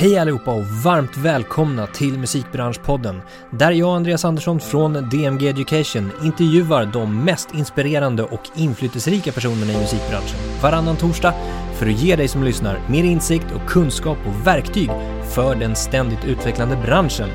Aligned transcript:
Hej 0.00 0.18
allihopa 0.18 0.50
och 0.50 0.66
varmt 0.66 1.16
välkomna 1.16 1.86
till 1.86 2.18
Musikbranschpodden 2.18 3.20
där 3.50 3.72
jag, 3.72 3.96
Andreas 3.96 4.24
Andersson 4.24 4.60
från 4.60 4.92
DMG 4.92 5.48
Education, 5.48 6.12
intervjuar 6.22 6.86
de 6.86 7.24
mest 7.24 7.54
inspirerande 7.54 8.22
och 8.22 8.40
inflytelserika 8.54 9.32
personerna 9.32 9.72
i 9.72 9.76
musikbranschen 9.76 10.38
varannan 10.62 10.96
torsdag 10.96 11.34
för 11.74 11.86
att 11.86 12.02
ge 12.02 12.16
dig 12.16 12.28
som 12.28 12.44
lyssnar 12.44 12.80
mer 12.88 13.04
insikt 13.04 13.46
och 13.54 13.70
kunskap 13.70 14.18
och 14.26 14.46
verktyg 14.46 14.90
för 15.34 15.54
den 15.54 15.76
ständigt 15.76 16.24
utvecklande 16.24 16.76
branschen. 16.76 17.28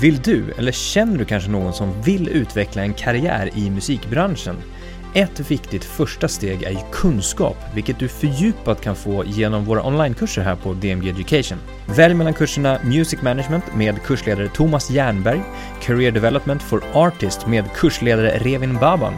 Vill 0.00 0.20
du, 0.20 0.52
eller 0.58 0.72
känner 0.72 1.18
du 1.18 1.24
kanske 1.24 1.50
någon 1.50 1.72
som 1.72 2.02
vill 2.02 2.28
utveckla 2.28 2.82
en 2.82 2.94
karriär 2.94 3.50
i 3.54 3.70
musikbranschen? 3.70 4.56
Ett 5.16 5.50
viktigt 5.50 5.84
första 5.84 6.28
steg 6.28 6.62
är 6.62 6.70
ju 6.70 6.78
kunskap, 6.92 7.56
vilket 7.74 7.98
du 7.98 8.08
fördjupat 8.08 8.80
kan 8.80 8.96
få 8.96 9.24
genom 9.24 9.64
våra 9.64 9.82
onlinekurser 9.82 10.42
här 10.42 10.56
på 10.56 10.74
DMG 10.74 11.10
Education. 11.10 11.58
Välj 11.96 12.14
mellan 12.14 12.34
kurserna 12.34 12.78
Music 12.84 13.22
Management 13.22 13.64
med 13.74 14.02
kursledare 14.02 14.48
Thomas 14.48 14.90
Jernberg, 14.90 15.40
Career 15.82 16.10
Development 16.10 16.62
for 16.62 16.82
Artist 16.92 17.46
med 17.46 17.64
kursledare 17.74 18.38
Revin 18.38 18.74
Baban, 18.74 19.14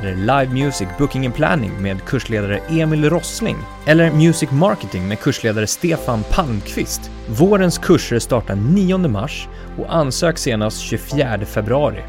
eller 0.00 0.14
Live 0.14 0.64
Music 0.64 0.88
Booking 0.98 1.26
and 1.26 1.34
Planning 1.34 1.82
med 1.82 2.04
kursledare 2.04 2.58
Emil 2.58 3.10
Rossling, 3.10 3.56
eller 3.86 4.10
Music 4.10 4.50
Marketing 4.50 5.08
med 5.08 5.20
kursledare 5.20 5.66
Stefan 5.66 6.22
Palmqvist. 6.30 7.10
Vårens 7.28 7.78
kurser 7.78 8.18
startar 8.18 8.54
9 8.56 8.98
mars 8.98 9.48
och 9.78 9.94
ansök 9.94 10.38
senast 10.38 10.80
24 10.80 11.38
februari. 11.46 12.02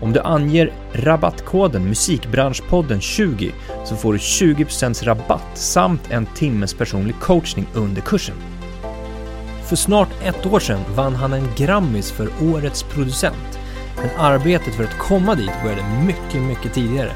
Om 0.00 0.12
du 0.12 0.20
anger 0.20 0.72
rabattkoden 0.92 1.88
Musikbranschpodden 1.88 3.00
20 3.00 3.52
så 3.84 3.96
får 3.96 4.12
du 4.12 4.18
20% 4.18 5.04
rabatt 5.04 5.50
samt 5.54 6.10
en 6.10 6.26
timmes 6.26 6.74
personlig 6.74 7.20
coachning 7.20 7.66
under 7.74 8.02
kursen. 8.02 8.36
För 9.64 9.76
snart 9.76 10.08
ett 10.22 10.46
år 10.46 10.60
sedan 10.60 10.80
vann 10.94 11.14
han 11.14 11.32
en 11.32 11.48
Grammis 11.56 12.12
för 12.12 12.28
Årets 12.42 12.82
producent. 12.82 13.58
Men 13.96 14.10
arbetet 14.18 14.74
för 14.74 14.84
att 14.84 14.98
komma 14.98 15.34
dit 15.34 15.62
började 15.62 15.82
mycket, 16.06 16.42
mycket 16.42 16.74
tidigare. 16.74 17.12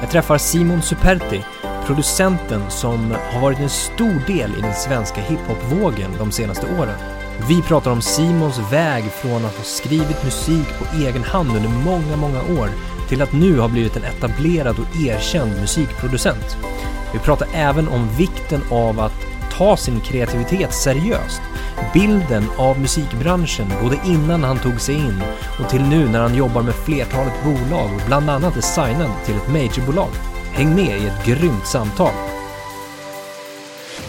Jag 0.00 0.10
träffar 0.10 0.38
Simon 0.38 0.82
Superti, 0.82 1.44
producenten 1.86 2.70
som 2.70 3.14
har 3.32 3.40
varit 3.40 3.58
en 3.58 3.68
stor 3.68 4.26
del 4.26 4.50
i 4.58 4.60
den 4.60 4.74
svenska 4.74 5.20
hiphopvågen 5.20 6.10
de 6.18 6.32
senaste 6.32 6.66
åren. 6.78 7.15
Vi 7.48 7.62
pratar 7.62 7.90
om 7.90 8.02
Simons 8.02 8.72
väg 8.72 9.04
från 9.04 9.44
att 9.44 9.56
ha 9.56 9.64
skrivit 9.64 10.24
musik 10.24 10.66
på 10.78 10.96
egen 10.96 11.22
hand 11.22 11.56
under 11.56 11.68
många, 11.68 12.16
många 12.16 12.60
år 12.60 12.68
till 13.08 13.22
att 13.22 13.32
nu 13.32 13.58
ha 13.58 13.68
blivit 13.68 13.96
en 13.96 14.04
etablerad 14.04 14.78
och 14.78 15.00
erkänd 15.00 15.60
musikproducent. 15.60 16.56
Vi 17.12 17.18
pratar 17.18 17.48
även 17.54 17.88
om 17.88 18.08
vikten 18.18 18.60
av 18.70 19.00
att 19.00 19.26
ta 19.52 19.76
sin 19.76 20.00
kreativitet 20.00 20.74
seriöst. 20.74 21.42
Bilden 21.94 22.44
av 22.58 22.80
musikbranschen 22.80 23.66
både 23.82 23.98
innan 24.06 24.44
han 24.44 24.58
tog 24.58 24.80
sig 24.80 24.94
in 24.94 25.22
och 25.60 25.70
till 25.70 25.82
nu 25.82 26.08
när 26.08 26.20
han 26.20 26.34
jobbar 26.34 26.62
med 26.62 26.74
flertalet 26.74 27.44
bolag 27.44 27.90
och 27.94 28.02
bland 28.06 28.30
annat 28.30 28.56
är 28.56 28.60
signad 28.60 29.10
till 29.24 29.36
ett 29.36 29.48
majorbolag. 29.48 30.10
Häng 30.52 30.74
med 30.74 31.02
i 31.02 31.06
ett 31.06 31.26
grymt 31.26 31.66
samtal. 31.66 32.12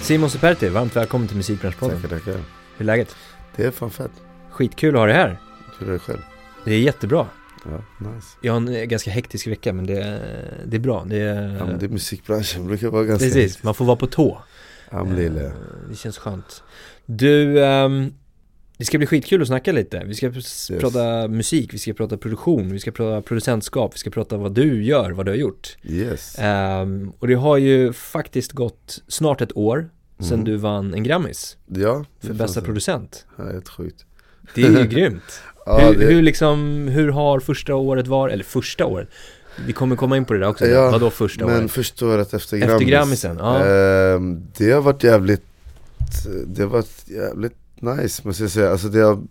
Simon 0.01 0.29
Superti, 0.29 0.69
varmt 0.69 0.95
välkommen 0.95 1.27
till 1.27 1.37
Musikbranschpodden. 1.37 2.01
Tackar, 2.01 2.19
tackar. 2.19 2.56
Hur 2.77 2.81
är 2.81 2.85
läget? 2.85 3.15
Det 3.55 3.63
är 3.63 3.71
fan 3.71 3.91
fett. 3.91 4.11
Skitkul 4.49 4.95
att 4.95 4.99
ha 4.99 5.05
dig 5.05 5.15
här. 5.15 5.37
Hur 5.79 5.89
är 5.89 5.93
det 5.93 5.99
själv? 5.99 6.19
Det 6.65 6.73
är 6.73 6.79
jättebra. 6.79 7.27
Ja, 7.65 8.07
nice. 8.07 8.27
Jag 8.41 8.53
har 8.53 8.57
en 8.57 8.67
eh, 8.75 8.83
ganska 8.83 9.11
hektisk 9.11 9.47
vecka 9.47 9.73
men 9.73 9.85
det, 9.85 10.21
det 10.65 10.77
är 10.77 10.79
bra. 10.81 11.05
Det 11.09 11.17
är, 11.17 11.55
Ja, 11.59 11.65
men 11.65 11.79
det 11.79 11.85
är 11.85 11.89
musikbranschen, 11.89 12.67
brukar 12.67 12.87
vara 12.89 13.03
ganska... 13.03 13.25
precis, 13.25 13.63
man 13.63 13.73
får 13.73 13.85
vara 13.85 13.95
på 13.97 14.07
tå. 14.07 14.41
Ja, 14.91 15.03
men 15.03 15.15
det 15.15 15.25
Eh. 15.45 15.51
Det 15.89 15.95
känns 15.95 16.17
skönt. 16.17 16.63
Du, 17.05 17.65
ehm, 17.65 18.13
det 18.77 18.85
ska 18.85 18.97
bli 18.97 19.07
skitkul 19.07 19.41
att 19.41 19.47
snacka 19.47 19.71
lite. 19.71 20.03
Vi 20.05 20.15
ska 20.15 20.25
Yes. 20.25 20.71
prata 20.79 21.27
musik, 21.27 21.73
vi 21.73 21.77
ska 21.77 21.93
prata 21.93 22.17
produktion, 22.17 22.71
vi 22.71 22.79
ska 22.79 22.91
prata 22.91 23.21
producentskap, 23.21 23.93
vi 23.93 23.97
ska 23.97 24.09
prata 24.09 24.37
vad 24.37 24.53
du 24.53 24.83
gör, 24.83 25.11
vad 25.11 25.25
du 25.25 25.31
har 25.31 25.37
gjort. 25.37 25.77
Yes. 25.83 26.35
Ehm, 26.39 27.11
och 27.19 27.27
det 27.27 27.33
har 27.33 27.57
ju 27.57 27.93
faktiskt 27.93 28.51
gått 28.51 29.03
snart 29.07 29.41
ett 29.41 29.57
år 29.57 29.89
sedan 30.19 30.33
Mm. 30.33 30.45
du 30.45 30.57
vann 30.57 30.93
en 30.93 31.03
Grammis 31.03 31.57
Ja, 31.67 32.05
för 32.19 32.33
bästa 32.33 32.61
producent. 32.61 33.25
Ja, 33.37 33.43
helt 33.43 33.69
sjukt. 33.69 34.05
Det 34.55 34.61
är 34.63 34.69
ju 34.69 34.87
grymt. 34.89 35.41
Ja, 35.65 35.79
hur, 35.79 35.99
det... 35.99 36.05
hur 36.05 36.21
liksom, 36.21 36.87
hur 36.87 37.09
har 37.09 37.39
första 37.39 37.75
året 37.75 38.07
varit, 38.07 38.33
eller 38.33 38.43
första 38.43 38.85
året? 38.85 39.09
Vi 39.65 39.73
kommer 39.73 39.95
komma 39.95 40.17
in 40.17 40.25
på 40.25 40.33
det 40.33 40.39
där 40.39 40.47
också, 40.47 40.65
Ja, 40.67 40.91
vadå 40.91 41.09
första 41.09 41.45
Men 41.45 41.59
året? 41.59 41.71
första 41.71 42.05
året 42.07 42.33
efter 42.33 42.57
Efter 42.57 42.67
Grammis. 42.67 42.87
Grammisen, 42.89 43.37
ja. 43.39 43.65
Ehm, 43.65 44.41
det 44.57 44.71
har 44.71 44.81
varit 44.81 45.03
jävligt, 45.03 45.43
det 46.47 46.61
har 46.63 46.69
varit 46.69 47.03
jävligt 47.09 47.55
nice 47.79 48.21
måste 48.27 48.43
jag 48.43 48.51
säga. 48.51 48.71
Alltså 48.71 48.87
det 48.87 48.99
har, 48.99 49.21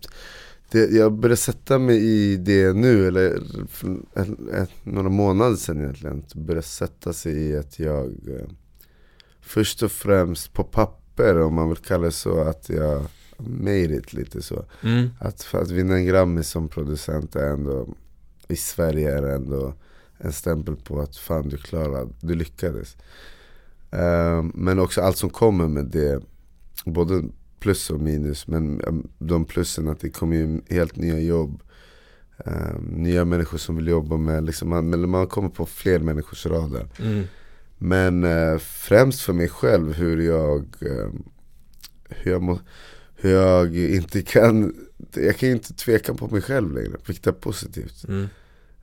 det, 0.71 0.91
jag 0.91 1.11
började 1.13 1.37
sätta 1.37 1.79
mig 1.79 1.97
i 2.05 2.37
det 2.37 2.73
nu, 2.73 3.07
eller 3.07 3.39
för 3.69 3.97
ett, 4.15 4.27
ett, 4.53 4.69
några 4.83 5.09
månader 5.09 5.55
sedan 5.55 5.81
egentligen. 5.81 6.23
Började 6.35 6.67
sätta 6.67 7.13
sig 7.13 7.33
i 7.33 7.57
att 7.57 7.79
jag 7.79 8.05
eh, 8.05 8.47
först 9.47 9.83
och 9.83 9.91
främst 9.91 10.53
på 10.53 10.63
papper, 10.63 11.41
om 11.41 11.53
man 11.53 11.69
vill 11.69 11.77
kalla 11.77 12.05
det 12.05 12.11
så, 12.11 12.41
att 12.41 12.69
jag 12.69 13.05
made 13.37 13.95
it 13.95 14.13
lite 14.13 14.41
så. 14.41 14.65
Mm, 14.83 15.09
Att 15.19 15.43
för 15.43 15.61
att 15.61 15.71
vinna 15.71 15.95
en 15.95 16.05
Grammis 16.05 16.49
som 16.49 16.69
producent 16.69 17.35
är 17.35 17.49
ändå, 17.49 17.87
i 18.47 18.55
Sverige 18.55 19.17
är 19.17 19.21
det 19.21 19.33
ändå 19.35 19.73
en 20.17 20.31
stämpel 20.33 20.75
på 20.75 20.99
att 21.01 21.17
fan 21.17 21.49
du 21.49 21.57
klarade, 21.57 22.09
du 22.21 22.35
lyckades. 22.35 22.97
Ehm, 23.91 24.51
men 24.55 24.79
också 24.79 25.01
allt 25.01 25.17
som 25.17 25.29
kommer 25.29 25.67
med 25.67 25.85
det, 25.85 26.21
både 26.85 27.23
plus 27.59 27.89
och 27.89 27.99
minus. 28.01 28.47
Men 28.47 28.81
um, 28.81 29.07
de 29.19 29.45
plussen 29.45 29.87
att 29.87 29.99
det 29.99 30.09
kommer 30.09 30.35
ju 30.35 30.61
helt 30.69 30.95
nya 30.95 31.19
jobb. 31.19 31.61
ehm, 32.45 32.83
nya 32.83 33.25
människor 33.25 33.57
som 33.57 33.75
vill 33.75 33.87
jobba 33.87 34.17
med, 34.17 34.43
liksom, 34.45 34.69
man, 34.69 35.09
man 35.09 35.27
kommer 35.27 35.49
på 35.49 35.65
fler 35.65 35.99
människors 35.99 36.45
radar. 36.45 36.87
mm, 36.99 37.23
Men 37.77 38.23
eh, 38.23 38.57
främst 38.57 39.21
för 39.21 39.33
mig 39.33 39.49
själv 39.49 39.93
hur 39.93 40.21
jag, 40.21 40.65
eh, 40.81 41.09
hur 42.09 42.31
jag, 42.31 42.41
må, 42.41 42.59
hur 43.15 43.31
jag 43.33 43.77
inte 43.77 44.21
kan, 44.21 44.75
jag 45.15 45.37
kan 45.37 45.49
inte 45.49 45.73
tveka 45.73 46.13
på 46.13 46.27
mig 46.27 46.41
själv 46.41 46.73
längre, 46.73 46.97
vilket 47.07 47.27
är 47.27 47.31
positivt. 47.31 48.07
mm. 48.07 48.27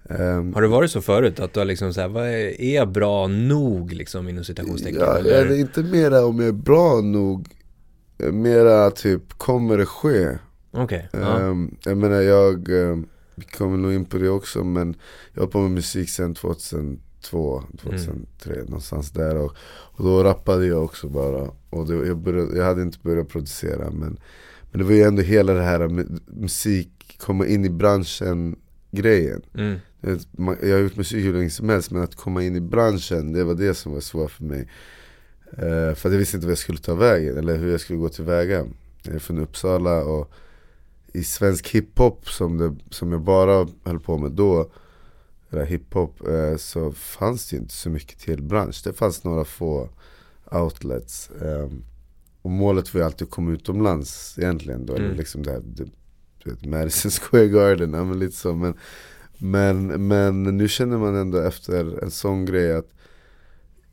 Ehm, 0.09 0.55
Har 0.55 0.63
det 0.63 0.69
varit 0.69 0.91
så 0.91 1.01
förut? 1.01 1.41
Att 1.41 1.53
du 1.53 1.61
har 1.61 1.65
liksom 1.65 1.95
såhär, 1.95 2.09
vad 2.09 2.27
är, 2.27 2.61
är 2.61 2.75
jag 2.75 2.89
bra 2.93 3.27
nog 3.27 3.93
liksom 3.93 4.29
inom 4.29 4.45
citationstecken? 4.45 5.01
ja, 5.01 5.19
eller? 5.19 5.47
det 5.49 5.57
är 5.57 5.61
inte 5.61 5.83
mera 5.83 6.25
om 6.27 6.39
jag 6.39 6.49
är 6.49 6.53
bra 6.53 7.01
nog, 7.01 7.49
eh, 8.19 8.33
mera 8.33 8.91
typ 8.91 9.33
kommer 9.39 9.79
det 9.79 9.87
ske? 9.87 10.39
Okej, 10.71 11.09
ja. 11.13 11.41
Ehm, 11.41 11.77
jag 11.85 11.97
menar 11.97 12.21
jag, 12.21 12.69
ehm, 12.69 13.07
vi 13.35 13.45
kommer 13.45 13.77
nog 13.77 13.93
in 13.93 14.05
på 14.05 14.19
det 14.19 14.29
också 14.29 14.65
men 14.65 14.95
jag 15.33 15.43
har 15.43 15.47
på 15.47 15.61
med 15.61 15.71
musik 15.71 16.11
sedan 16.11 16.35
2002, 16.35 17.04
2003 17.25 18.55
någonstans 18.65 19.11
där 19.11 19.37
och, 19.37 19.53
och 19.67 20.05
då 20.05 20.25
rappade 20.25 20.67
jag 20.67 20.85
också 20.85 21.09
bara 21.09 21.51
och 21.71 21.87
det, 21.87 22.07
jag, 22.07 22.17
började, 22.19 22.57
jag 22.59 22.65
hade 22.65 22.83
inte 22.83 22.99
börjat 23.03 23.29
producera 23.29 23.91
men, 23.91 24.19
men 24.71 24.79
det 24.81 24.85
var 24.85 24.93
ju 24.93 25.03
ändå 25.03 25.23
hela 25.23 25.53
det 25.53 25.63
här 25.63 25.89
musik, 26.27 27.17
komma 27.19 27.47
in 27.47 27.65
i 27.65 27.71
branschen 27.71 28.57
grejen. 28.91 29.43
Mm, 29.55 29.79
Jag 30.63 30.73
har 30.75 30.79
gjort 30.83 30.97
musik 30.97 31.25
hur 31.25 31.33
länge 31.33 31.51
som 31.51 31.69
helst 31.69 31.91
men 31.91 32.03
att 32.03 32.15
komma 32.15 32.43
in 32.43 32.57
i 32.57 32.61
branschen 32.61 33.33
det 33.33 33.45
var 33.45 33.55
det 33.55 33.75
som 33.75 33.93
var 33.93 34.01
svårt 34.01 34.31
för 34.31 34.45
mig. 34.45 34.69
Eh, 35.53 35.95
för 35.95 36.11
jag 36.11 36.19
visste 36.19 36.37
inte 36.37 36.47
vad 36.47 36.51
jag 36.51 36.59
skulle 36.59 36.79
ta 36.79 36.95
vägen 36.95 37.39
eller 37.39 37.57
hur 37.57 37.71
jag 37.71 37.81
skulle 37.81 37.99
gå 37.99 38.09
tillväga. 38.09 38.67
Jag 39.03 39.15
är 39.15 39.19
från 39.19 39.39
Uppsala 39.39 40.05
och 40.05 40.31
i 41.13 41.25
svensk 41.25 41.69
hiphop 41.69 42.29
som, 42.29 42.59
det, 42.59 42.75
som 42.91 43.13
jag 43.13 43.21
bara 43.21 43.69
höll 43.85 44.01
på 44.01 44.19
med 44.19 44.33
då, 44.33 44.71
hiphop, 45.63 46.29
eh, 46.29 46.57
så 46.57 46.93
fanns 46.93 47.49
det 47.51 47.57
ju 47.57 47.63
inte 47.63 47.75
så 47.75 47.91
mycket 47.91 48.19
till 48.19 48.43
bransch. 48.43 48.81
Det 48.85 48.93
fanns 48.93 49.25
några 49.25 49.45
få 49.45 49.89
outlets. 50.51 51.31
Eh, 51.31 51.69
och 52.43 52.51
målet 52.51 52.95
var 52.95 53.01
ju 53.01 53.05
alltid 53.05 53.25
att 53.27 53.31
komma 53.35 53.53
utomlands 53.53 54.39
egentligen 54.39 54.87
då, 54.87 54.95
eller 54.95 55.05
Mm. 55.05 55.17
liksom 55.17 55.43
det 55.43 55.51
här, 55.51 55.61
det, 55.65 55.85
du 56.45 56.51
vet, 56.51 56.65
Madison 56.65 57.11
Square 57.21 57.49
Garden, 57.49 57.93
ja, 57.93 58.05
men 58.05 58.19
lite 58.19 58.37
så. 58.37 58.55
Men, 58.55 58.75
men, 59.39 59.87
men 60.09 60.43
nu 60.43 60.69
känner 60.69 60.99
man 60.99 61.15
ändå 61.17 61.39
efter 61.39 62.03
en 62.05 62.11
sån 62.11 62.45
grej 62.45 62.73
att 62.77 62.89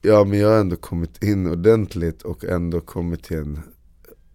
Ja 0.01 0.23
men 0.23 0.39
jag 0.39 0.49
har 0.49 0.59
ändå 0.59 0.75
kommit 0.75 1.23
in 1.23 1.47
ordentligt 1.47 2.21
och 2.21 2.43
ändå 2.45 2.81
kommit 2.81 3.23
till 3.23 3.37
en 3.37 3.59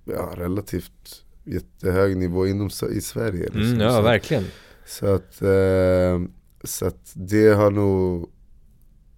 ja, 0.05 0.32
relativt 0.37 1.25
jättehög 1.44 2.17
nivå 2.17 2.46
inom, 2.46 2.70
i 2.90 3.00
Sverige. 3.00 3.43
liksom. 3.43 3.62
mm, 3.62 3.81
ja 3.81 3.90
så, 3.90 4.02
verkligen. 4.02 4.44
så, 4.87 5.06
att, 5.14 5.43
eh, 5.43 6.20
så 6.66 6.86
att 6.86 7.12
det 7.14 7.48
har 7.48 7.70
nog 7.70 8.30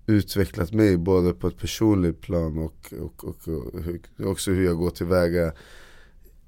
utvecklat 0.07 0.73
mig 0.73 0.97
både 0.97 1.33
på 1.35 1.49
ett 1.49 1.59
personligt 1.59 2.21
plan 2.21 2.59
och, 2.59 2.93
och, 3.01 3.25
och, 3.25 3.49
och 3.49 4.31
också 4.31 4.51
hur 4.51 4.65
jag 4.65 4.77
går 4.77 4.91
tillväga 4.91 5.47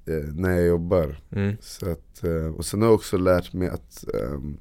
eh, 0.05 0.33
när 0.33 0.51
jag 0.51 0.67
jobbar. 0.67 1.19
Mm, 1.31 1.57
Så 1.61 1.89
att, 1.89 2.23
eh, 2.23 2.45
och 2.45 2.65
sen 2.65 2.81
har 2.81 2.87
jag 2.87 2.95
också 2.95 3.17
lärt 3.17 3.53
mig 3.53 3.69
att 3.69 4.05
ehm, 4.13 4.57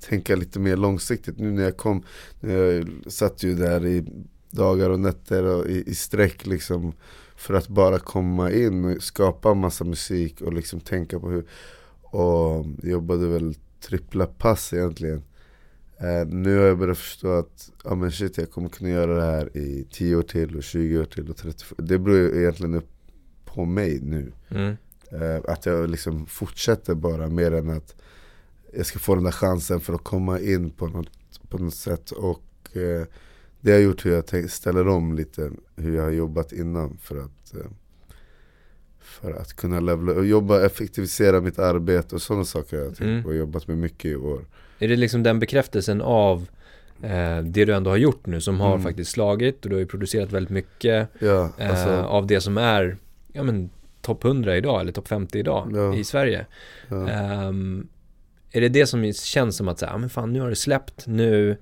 tänka 0.00 0.36
lite 0.36 0.58
mer 0.58 0.76
långsiktigt. 0.76 1.38
Nu 1.38 1.50
när 1.50 1.62
jag 1.62 1.76
kom, 1.76 2.02
när 2.40 2.54
jag 2.54 2.88
satt 3.06 3.42
ju 3.42 3.54
där 3.54 3.86
i 3.86 4.04
dagar 4.50 4.90
och 4.90 5.00
nätter 5.00 5.44
och 5.44 5.66
i, 5.66 5.84
i 5.86 5.94
sträck 5.94 6.46
liksom 6.46 6.92
för 7.36 7.54
att 7.54 7.68
bara 7.68 7.98
komma 7.98 8.52
in 8.52 8.84
och 8.84 9.02
skapa 9.02 9.54
massa 9.54 9.84
musik 9.84 10.40
och 10.40 10.52
liksom 10.52 10.80
tänka 10.80 11.20
på 11.20 11.30
hur 11.30 11.44
Och 12.02 12.66
jobbade 12.82 13.26
väl 13.26 13.54
trippla 13.80 14.26
pass 14.26 14.72
egentligen 14.72 15.22
eh, 15.98 16.26
Nu 16.26 16.58
har 16.58 16.64
jag 16.64 16.78
börjat 16.78 16.98
förstå 16.98 17.32
att 17.32 17.70
ja, 17.84 17.94
men 17.94 18.12
shit, 18.12 18.38
jag 18.38 18.50
kommer 18.50 18.68
kunna 18.68 18.90
göra 18.90 19.14
det 19.14 19.22
här 19.22 19.56
i 19.56 19.86
10 19.92 20.16
år 20.16 20.22
till 20.22 20.56
och 20.56 20.62
20 20.62 20.98
år 20.98 21.04
till 21.04 21.30
och 21.30 21.36
30 21.36 21.64
Det 21.78 21.98
beror 21.98 22.36
egentligen 22.36 22.74
upp 22.74 22.90
på 23.44 23.64
mig 23.64 24.00
nu 24.02 24.32
Mm. 24.48 24.76
Eh, 25.12 25.40
att 25.48 25.66
jag 25.66 25.90
liksom 25.90 26.26
fortsätter 26.26 26.94
bara 26.94 27.28
mer 27.28 27.52
än 27.52 27.70
att 27.70 27.94
jag 28.72 28.86
ska 28.86 28.98
få 28.98 29.14
den 29.14 29.24
där 29.24 29.30
chansen 29.30 29.80
för 29.80 29.94
att 29.94 30.04
komma 30.04 30.40
in 30.40 30.70
på 30.70 30.86
något, 30.86 31.10
på 31.48 31.58
något 31.58 31.74
sätt. 31.74 32.10
Och 32.10 32.76
eh, 32.76 33.06
det 33.60 33.72
har 33.72 33.78
gjort 33.78 34.06
hur 34.06 34.12
jag 34.12 34.26
tänk, 34.26 34.50
ställer 34.50 34.88
om 34.88 35.14
lite 35.14 35.50
hur 35.76 35.96
jag 35.96 36.02
har 36.02 36.10
jobbat 36.10 36.52
innan 36.52 36.96
för 36.96 37.16
att, 37.24 37.54
för 39.10 39.32
att 39.32 39.52
kunna 39.56 39.80
levla, 39.80 40.12
och 40.12 40.26
jobba, 40.26 40.66
effektivisera 40.66 41.40
mitt 41.40 41.58
arbete 41.58 42.14
och 42.14 42.22
sådana 42.22 42.44
saker 42.44 42.76
har 42.76 42.84
jag 42.84 42.96
tänkt 42.96 43.08
Mm. 43.08 43.22
på 43.22 43.28
och 43.28 43.34
jobbat 43.36 43.68
med 43.68 43.78
mycket 43.78 44.04
i 44.04 44.16
år. 44.16 44.44
Är 44.78 44.88
det 44.88 44.96
liksom 44.96 45.22
den 45.22 45.38
bekräftelsen 45.38 46.00
av 46.02 46.46
eh, 47.02 47.38
det 47.42 47.64
du 47.64 47.74
ändå 47.74 47.90
har 47.90 47.96
gjort 47.96 48.26
nu 48.26 48.40
som 48.40 48.60
har 48.60 48.70
Mm. 48.74 48.82
faktiskt 48.82 49.10
slagit 49.10 49.64
och 49.64 49.70
du 49.70 49.76
har 49.76 49.80
ju 49.80 49.86
producerat 49.86 50.32
väldigt 50.32 50.50
mycket 50.50 51.08
Ja, 51.18 51.50
eh, 51.58 51.70
alltså, 51.70 51.90
av 51.90 52.26
det 52.26 52.40
som 52.40 52.58
är 52.58 52.96
ja, 53.32 53.42
men, 53.42 53.70
topp 54.02 54.24
100 54.24 54.56
idag 54.56 54.80
eller 54.80 54.92
topp 54.92 55.08
50 55.08 55.38
idag 55.38 55.72
Ja. 55.74 55.94
i 55.94 56.04
Sverige. 56.04 56.46
ja. 56.88 57.08
Ehm, 57.08 57.88
är 58.52 58.60
det 58.60 58.68
det 58.68 58.86
som 58.86 59.12
känns 59.12 59.56
som 59.56 59.68
att 59.68 59.78
säga, 59.78 59.92
ah, 59.94 59.98
men 59.98 60.10
fan 60.10 60.32
nu 60.32 60.40
har 60.40 60.48
det 60.48 60.56
släppt, 60.56 61.06
nu, 61.06 61.56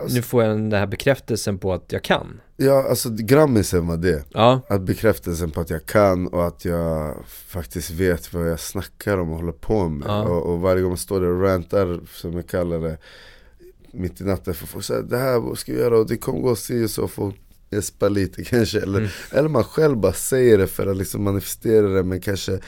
alltså, 0.00 0.16
nu 0.16 0.22
får 0.22 0.42
jag 0.44 0.56
den 0.56 0.72
här 0.72 0.86
bekräftelsen 0.86 1.58
på 1.58 1.72
att 1.72 1.92
jag 1.92 2.04
kan. 2.04 2.40
ja, 2.56 2.86
alltså 2.88 3.08
Grammisen 3.10 3.86
var 3.86 3.96
det. 3.96 4.24
Ja, 4.30 4.60
Att 4.68 4.80
bekräftelsen 4.82 5.50
på 5.50 5.60
att 5.60 5.70
jag 5.70 5.86
kan 5.86 6.26
och 6.26 6.46
att 6.46 6.64
jag 6.64 7.16
faktiskt 7.26 7.90
vet 7.90 8.32
vad 8.34 8.50
jag 8.50 8.60
snackar 8.60 9.18
om 9.18 9.30
och 9.30 9.36
håller 9.36 9.52
på 9.52 9.88
med. 9.88 10.08
Ja. 10.08 10.22
Och, 10.22 10.52
och 10.52 10.60
varje 10.60 10.82
gång 10.82 10.90
man 10.90 10.98
står 10.98 11.20
där 11.20 11.28
och 11.28 11.42
rantar, 11.42 12.00
som 12.14 12.32
jag 12.32 12.46
kallar 12.46 12.78
det, 12.80 12.98
mitt 13.92 14.20
i 14.20 14.24
natten 14.24 14.54
för 14.54 14.66
folk 14.66 14.84
säger 14.84 15.02
det 15.02 15.18
här 15.18 15.54
ska 15.54 15.72
vi 15.72 15.78
göra 15.78 15.98
och 15.98 16.06
det 16.08 16.16
kommer 16.16 16.40
gå 16.40 16.56
si 16.56 16.84
och 16.84 16.90
så. 16.90 17.08
Folk 17.08 17.36
gäspar 17.70 18.10
lite 18.10 18.44
kanske. 18.44 18.80
Eller, 18.80 18.98
Mm. 18.98 19.10
eller 19.32 19.48
man 19.48 19.64
själv 19.64 19.96
bara 19.96 20.12
säger 20.12 20.58
det 20.58 20.66
för 20.66 20.86
att 20.86 20.96
liksom 20.96 21.24
manifestera 21.24 21.88
det 21.88 22.02
men 22.02 22.20
kanske 22.20 22.58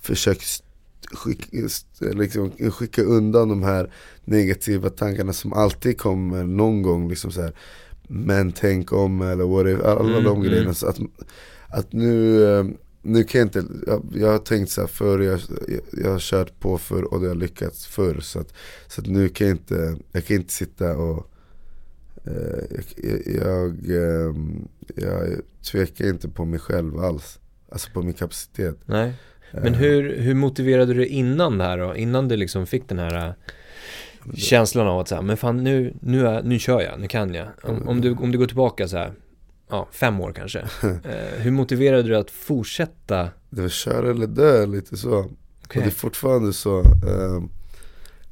försöker 0.00 0.44
st- 1.66 2.12
liksom, 2.14 2.50
skicka 2.70 3.02
undan 3.02 3.48
de 3.48 3.62
här 3.62 3.92
negativa 4.24 4.90
tankarna 4.90 5.32
som 5.32 5.52
alltid 5.52 5.98
kommer 5.98 6.44
någon 6.44 6.82
gång. 6.82 7.08
Liksom 7.08 7.32
så 7.32 7.42
här, 7.42 7.52
men 8.08 8.52
tänk 8.52 8.92
om 8.92 9.22
eller 9.22 9.44
whatever, 9.44 9.84
alla 9.84 10.00
Mm, 10.10 10.24
de 10.24 10.36
mm. 10.36 10.42
grejerna. 10.42 10.74
Så 10.74 10.86
att, 10.86 10.98
att 11.68 11.92
nu, 11.92 12.44
eh, 12.44 12.64
nu 13.02 13.24
kan 13.24 13.38
jag 13.38 13.46
inte, 13.46 13.64
jag, 13.86 14.04
jag 14.14 14.28
har 14.30 14.38
tänkt 14.38 14.70
så 14.70 14.80
här 14.80 14.88
förr, 14.88 15.18
jag, 15.20 15.40
jag, 15.68 15.80
jag 16.04 16.10
har 16.12 16.18
kört 16.18 16.60
på 16.60 16.78
förr 16.78 17.02
och 17.14 17.20
det 17.20 17.28
har 17.28 17.34
lyckats 17.34 17.86
förr. 17.86 18.20
Så 18.20 18.38
att, 18.40 18.54
så 18.88 19.00
att 19.00 19.06
nu 19.06 19.28
kan 19.28 19.46
jag 19.46 19.54
inte, 19.56 19.96
jag 20.12 20.24
kan 20.24 20.36
inte 20.36 20.52
sitta 20.52 20.96
och 20.96 21.30
eh, 22.24 22.80
jag, 23.04 23.26
jag, 23.34 23.90
eh, 23.90 24.34
jag 24.94 25.40
tvekar 25.72 26.08
inte 26.08 26.28
på 26.28 26.44
mig 26.44 26.58
själv 26.60 26.98
alls. 26.98 27.38
Alltså 27.72 27.90
på 27.92 28.02
min 28.02 28.14
kapacitet. 28.14 28.76
nej. 28.86 29.14
Men 29.52 29.74
Eh, 29.74 29.80
hur, 29.80 30.16
hur 30.16 30.34
motiverade 30.34 30.94
du 30.94 31.00
dig 31.00 31.08
innan 31.08 31.58
det 31.58 31.64
här 31.64 31.78
då? 31.78 31.96
Innan 31.96 32.28
du 32.28 32.36
liksom 32.36 32.66
fick 32.66 32.88
den 32.88 32.98
här 32.98 33.26
äh, 33.28 33.34
känslan 34.34 34.86
av 34.86 34.98
att 34.98 35.08
säga, 35.08 35.22
men 35.22 35.36
fan 35.36 35.64
nu, 35.64 35.94
nu, 36.00 36.26
är, 36.26 36.42
nu 36.42 36.58
kör 36.58 36.80
jag, 36.80 37.00
nu 37.00 37.08
kan 37.08 37.34
jag. 37.34 37.48
Om, 37.62 37.88
om, 37.88 38.00
du, 38.00 38.12
om 38.12 38.32
du 38.32 38.38
går 38.38 38.46
tillbaka 38.46 38.88
så 38.88 38.96
här, 38.96 39.12
ja, 39.70 39.88
fem 39.92 40.20
år 40.20 40.32
kanske. 40.32 40.58
Eh, 40.82 41.40
hur 41.40 41.50
motiverade 41.50 42.02
du 42.02 42.08
dig 42.08 42.18
att 42.18 42.30
fortsätta? 42.30 43.28
Det 43.50 43.62
var 43.62 43.68
köra 43.68 44.10
eller 44.10 44.26
dö 44.26 44.66
lite 44.66 44.96
så. 44.96 45.18
Okej. 45.18 45.30
Och 45.64 45.82
det 45.82 45.86
är 45.86 45.90
fortfarande 45.90 46.52
så. 46.52 46.84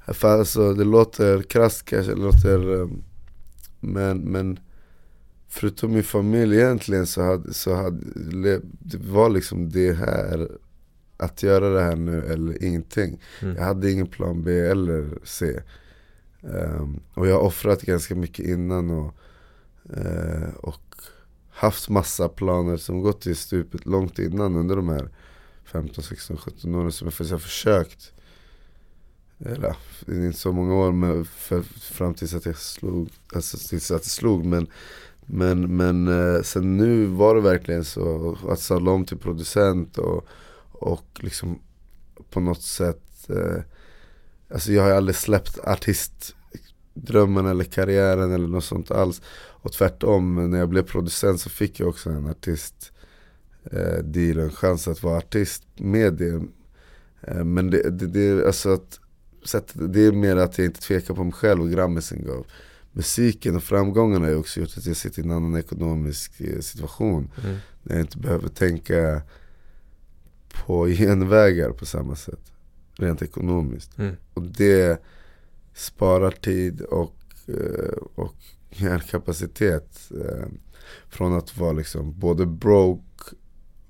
För 0.07 0.39
alltså, 0.39 0.75
det 0.75 0.85
låter 0.85 1.43
krasst 1.43 1.85
kanske, 1.85 2.13
det 2.13 2.21
låter, 2.21 2.83
ehm, 2.83 3.03
men, 3.81 4.19
men 4.19 4.59
förutom 5.49 5.93
min 5.93 6.03
familj 6.03 6.57
egentligen 6.57 7.07
så 7.07 7.23
hade, 7.23 7.55
så 7.55 7.75
hade 7.75 8.01
det 8.81 8.99
var 8.99 9.31
liksom 9.31 9.71
det 9.71 9.93
här, 9.93 10.49
att 11.19 11.43
göra 11.43 11.71
det 11.71 11.81
här 11.81 11.97
nu 11.97 12.25
eller 12.33 12.65
ingenting. 12.65 13.21
Mm. 13.43 13.57
Jag 13.57 13.65
hade 13.65 13.91
ingen 13.91 14.07
plan 14.07 14.43
B 14.43 14.61
eller 14.61 15.09
C. 15.25 15.61
Ehm, 16.43 17.01
och 17.15 17.29
jag 17.29 17.35
har 17.35 17.41
offrat 17.41 17.83
ganska 17.83 18.15
mycket 18.15 18.47
innan 18.47 18.91
och, 18.91 19.15
eh, 19.97 20.55
och 20.61 20.95
haft 21.51 21.89
massa 21.89 22.29
planer 22.29 22.77
som 22.77 23.01
gått 23.01 23.27
i 23.27 23.35
stupet 23.35 23.87
långt 23.87 24.19
innan 24.19 24.57
under 24.57 24.77
de 24.77 24.89
här 24.89 25.09
15, 25.65 26.05
16, 26.05 26.37
17 26.37 26.75
åren 26.75 26.93
som 26.93 27.07
jag 27.07 27.15
faktiskt 27.15 27.33
har 27.33 27.39
försökt. 27.39 28.13
Eller 29.39 29.77
inte 30.09 30.39
så 30.39 30.53
många 30.53 30.75
år 30.75 30.93
men 30.93 31.25
för, 31.25 31.63
fram 31.63 32.15
tills 32.15 32.35
att 32.35 32.47
jag 32.47 32.57
slog, 32.57 33.11
alltså 33.35 33.59
tills 33.69 33.91
att 33.91 34.03
det 34.03 34.09
slog 34.09 34.45
men 34.45 34.67
men, 35.31 35.77
men 35.77 36.09
eh, 36.09 36.43
sen 36.43 36.77
nu 36.77 37.07
var 37.07 37.35
det 37.35 37.41
verkligen 37.41 37.85
så 37.85 38.37
att 38.49 38.61
sadla 38.61 38.91
om 38.91 39.05
till 39.05 39.19
producent 39.19 39.99
och, 39.99 40.27
och 40.81 41.07
liksom 41.21 41.59
på 42.31 42.41
något 42.41 42.63
sätt 42.63 43.31
eh, 43.31 43.63
Alltså 44.51 44.73
jag 44.73 44.83
har 44.83 44.91
aldrig 44.91 45.17
släppt 45.17 45.59
artistdrömmen 45.59 47.47
eller 47.47 47.65
karriären 47.65 48.33
eller 48.33 48.49
något 48.49 48.65
sånt 48.65 48.91
alls. 48.91 49.23
Och 49.37 49.73
tvärtom, 49.73 50.51
när 50.51 50.59
jag 50.59 50.69
blev 50.69 50.83
producent 50.83 51.41
så 51.41 51.51
fick 51.51 51.81
jag 51.81 51.89
också 51.89 52.11
en 52.11 52.27
artist 52.27 52.93
eh, 53.73 53.99
deal, 54.05 54.39
en 54.39 54.51
chans 54.51 54.89
att 54.89 55.03
vara 55.03 55.19
artist 55.19 55.63
med 55.77 56.15
det. 56.15 56.43
Eh, 57.21 57.45
Men 57.45 57.71
det, 57.71 57.91
det, 57.91 58.07
det, 58.07 58.47
alltså 58.47 58.73
att, 58.73 59.01
så 59.45 59.59
att 59.59 59.73
det 59.75 60.01
är 60.01 60.13
mer 60.13 60.37
att 60.37 60.59
jag 60.59 60.65
inte 60.65 60.81
tvekar 60.81 61.15
på 61.15 61.25
mig 61.25 61.33
själv 61.33 61.63
och 61.63 61.71
Grammisen 61.71 62.25
gav 62.25 62.47
Musiken. 62.93 63.57
Och 63.57 63.63
framgångarna 63.63 64.25
har 64.25 64.31
ju 64.31 64.39
också 64.39 64.61
gjort 64.61 64.79
att 64.79 64.87
jag 64.87 64.97
sitter 64.97 65.23
i 65.23 65.25
en 65.25 65.31
annan 65.31 65.57
ekonomisk 65.57 66.41
eh, 66.41 66.61
situation. 66.61 67.31
Mm. 67.45 67.57
När 67.83 67.97
jag 67.97 68.05
inte 68.05 68.19
behöver 68.19 68.49
tänka 68.49 69.23
på 70.67 70.87
genvägar 70.89 71.71
på 71.71 71.87
samma 71.87 72.17
sätt 72.17 72.53
Rent 72.99 73.23
ekonomiskt. 73.23 73.99
Mm. 73.99 74.17
och 74.35 74.43
det 74.43 75.03
sparar 75.75 76.31
tid 76.31 76.81
och, 76.81 77.17
eh, 77.47 77.99
och 78.15 78.35
hjärnkapacitet 78.71 80.11
eh, 80.11 80.47
Från 81.09 81.35
att 81.35 81.57
vara 81.57 81.73
liksom 81.73 82.19
både 82.19 82.47
broke 82.47 83.35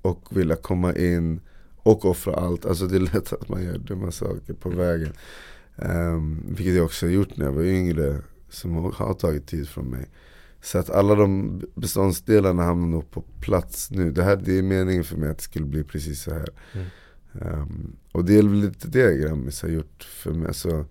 och 0.01 0.37
vilja 0.37 0.55
komma 0.55 0.95
in 0.95 1.39
och 1.77 2.05
offra 2.05 2.33
allt. 2.33 2.65
Alltså 2.65 2.87
det 2.87 2.95
är 2.95 2.99
lätt 2.99 3.33
att 3.33 3.49
man 3.49 3.63
gör 3.63 3.77
dumma 3.77 4.11
saker 4.11 4.53
på 4.53 4.69
vägen. 4.69 5.13
Um, 5.75 6.43
Vilket 6.47 6.75
jag 6.75 6.85
också 6.85 7.05
har 7.05 7.11
gjort 7.11 7.37
när 7.37 7.45
jag 7.45 7.53
var 7.53 7.63
yngre 7.63 8.21
Som 8.49 8.75
har 8.75 9.13
tagit 9.13 9.47
tid 9.47 9.69
från 9.69 9.85
mig 9.85 10.09
Så 10.61 10.77
att 10.77 10.89
alla 10.89 11.15
de 11.15 11.61
beståndsdelarna 11.75 12.63
hamnar 12.63 12.87
nog 12.87 13.11
på 13.11 13.21
plats 13.21 13.91
nu 13.91 14.11
Det 14.11 14.23
här 14.23 14.35
det 14.35 14.57
är 14.57 14.63
meningen 14.63 15.03
för 15.03 15.17
mig 15.17 15.29
att 15.29 15.37
det 15.37 15.43
skulle 15.43 15.65
bli 15.65 15.83
precis 15.83 16.21
så 16.21 16.33
här 16.33 16.49
Mm. 16.73 16.85
Ehm, 17.33 17.95
och 18.11 18.25
det 18.25 18.37
är 18.37 18.43
väl 18.43 18.53
lite 18.53 18.87
det 18.87 19.17
Grammis 19.17 19.61
har 19.61 19.69
gjort 19.69 20.03
för 20.03 20.31
mig. 20.31 20.47
Alltså, 20.47 20.85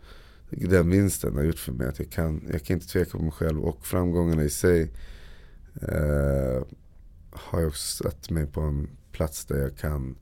den 0.51 0.91
vinsten 0.91 1.37
har 1.37 1.43
gjort 1.43 1.59
för 1.59 1.73
mig 1.73 1.89
att 1.89 1.99
jag 1.99 2.11
kan, 2.11 2.43
jag 2.53 2.65
kan 2.65 2.75
inte 2.75 2.89
tveka 2.89 3.11
på 3.11 3.23
mig 3.23 3.33
själv. 3.33 3.61
Och 3.61 3.87
framgångarna 3.87 4.45
i 4.45 4.51
sig 4.51 4.93
eh, 5.83 6.63
har 7.31 7.61
jag 7.61 7.69
också 7.69 8.05
satt 8.05 8.31
mig 8.31 8.47
på 8.47 8.61
en 8.61 8.89
plats 9.13 9.45
där 9.45 9.59
jag 9.59 9.77
kan, 9.77 10.17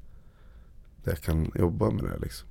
där 1.04 1.12
jag 1.12 1.20
kan 1.20 1.52
jobba 1.54 1.90
med 1.90 2.04
det 2.04 2.18
liksom. 2.18 2.48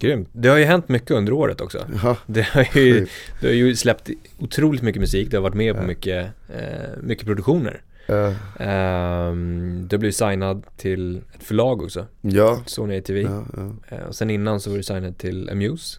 Grymt. 0.00 0.28
Det 0.32 0.48
har 0.48 0.56
ju 0.56 0.64
hänt 0.64 0.88
mycket 0.88 1.10
under 1.10 1.32
året 1.32 1.60
också. 1.60 1.86
Ja, 2.02 2.16
Det 2.26 2.42
har 2.42 2.66
ju, 2.74 3.06
du 3.40 3.46
har 3.46 3.54
ju 3.54 3.76
släppt 3.76 4.10
otroligt 4.38 4.82
mycket 4.82 5.00
musik, 5.00 5.30
du 5.30 5.36
har 5.36 5.42
varit 5.42 5.54
med 5.54 5.76
på 5.76 5.82
mycket, 5.82 6.26
eh, 6.48 6.62
mycket 7.02 7.26
produktioner. 7.26 7.82
Eh, 8.06 8.32
Ehm, 8.58 9.86
du 9.88 9.98
blivit 9.98 10.16
signad 10.16 10.62
till 10.76 11.16
ett 11.34 11.42
förlag 11.42 11.82
också, 11.82 12.06
ja, 12.20 12.62
Sony 12.66 12.98
ATV. 12.98 13.20
ja, 13.22 13.44
ja. 13.56 13.96
Eh, 13.96 14.02
och 14.04 14.14
sen 14.14 14.30
innan 14.30 14.60
så 14.60 14.70
var 14.70 14.76
du 14.76 14.82
signad 14.82 15.18
till 15.18 15.50
Amuse. 15.50 15.98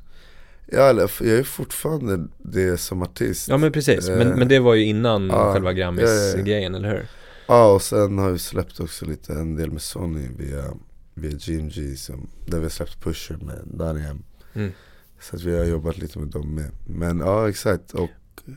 ja 0.66 0.90
eller, 0.90 1.12
jag 1.20 1.38
är 1.40 1.44
fortfarande 1.44 2.28
det 2.38 2.78
som 2.80 3.02
artist. 3.02 3.48
Ja 3.50 3.58
men 3.58 3.72
precis, 3.72 4.10
men, 4.10 4.32
Eh, 4.32 4.36
men 4.38 4.48
det 4.48 4.60
var 4.60 4.76
ju 4.76 4.84
innan 4.86 5.28
ja, 5.30 5.54
själva. 5.54 5.74
Grammis-grejen, 5.74 6.76
eller 6.76 6.90
hur? 6.90 7.06
Ja 7.48 7.74
och 7.74 7.82
sen 7.82 8.18
har 8.18 8.32
vi 8.32 8.40
släppt 8.40 8.80
också 8.80 9.06
lite 9.06 9.34
en 9.34 9.56
del 9.56 9.72
med 9.72 9.82
Sony 9.82 10.28
via, 10.38 10.64
via 11.14 11.32
GMG 11.32 11.98
som, 11.98 12.30
där 12.46 12.58
vi 12.58 12.64
har 12.64 12.70
släppt 12.70 13.04
Pusher 13.04 13.38
med 13.42 13.60
Daniel 13.66 14.18
Mm. 14.54 14.72
Så 15.20 15.36
att 15.36 15.44
vi 15.44 15.58
har 15.58 15.66
jobbat 15.66 15.98
lite 15.98 16.20
med 16.20 16.28
dem 16.28 16.56
med 16.56 16.72
Men 16.86 17.20
ja 17.20 17.50
exakt 17.50 17.94
och 17.94 18.10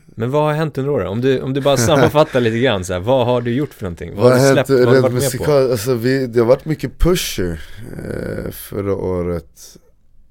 Men 0.05 0.31
vad 0.31 0.43
har 0.43 0.53
hänt 0.53 0.77
under 0.77 0.91
året? 0.91 1.07
Om 1.07 1.21
du, 1.21 1.41
om 1.41 1.53
du 1.53 1.61
bara 1.61 1.77
sammanfattar 1.77 2.41
lite 2.41 2.59
grann 2.59 2.85
så 2.85 2.93
här, 2.93 2.99
vad 2.99 3.25
har 3.25 3.41
du 3.41 3.53
gjort 3.53 3.73
för 3.73 3.83
någonting? 3.83 4.15
Vad, 4.15 4.23
vad 4.23 4.31
har 4.31 4.39
du 4.39 4.45
hänt 4.45 4.67
släppt? 4.67 4.69
Vad 4.69 4.87
har 4.87 4.95
du 4.95 5.01
varit 5.01 5.13
med 5.13 5.21
på? 5.21 5.25
musikal, 5.25 5.71
alltså 5.71 5.93
vi, 5.93 6.27
det 6.27 6.39
har 6.39 6.47
varit 6.47 6.65
mycket 6.65 6.99
Pusher 6.99 7.61
eh, 7.97 8.51
förra 8.51 8.95
året 8.95 9.77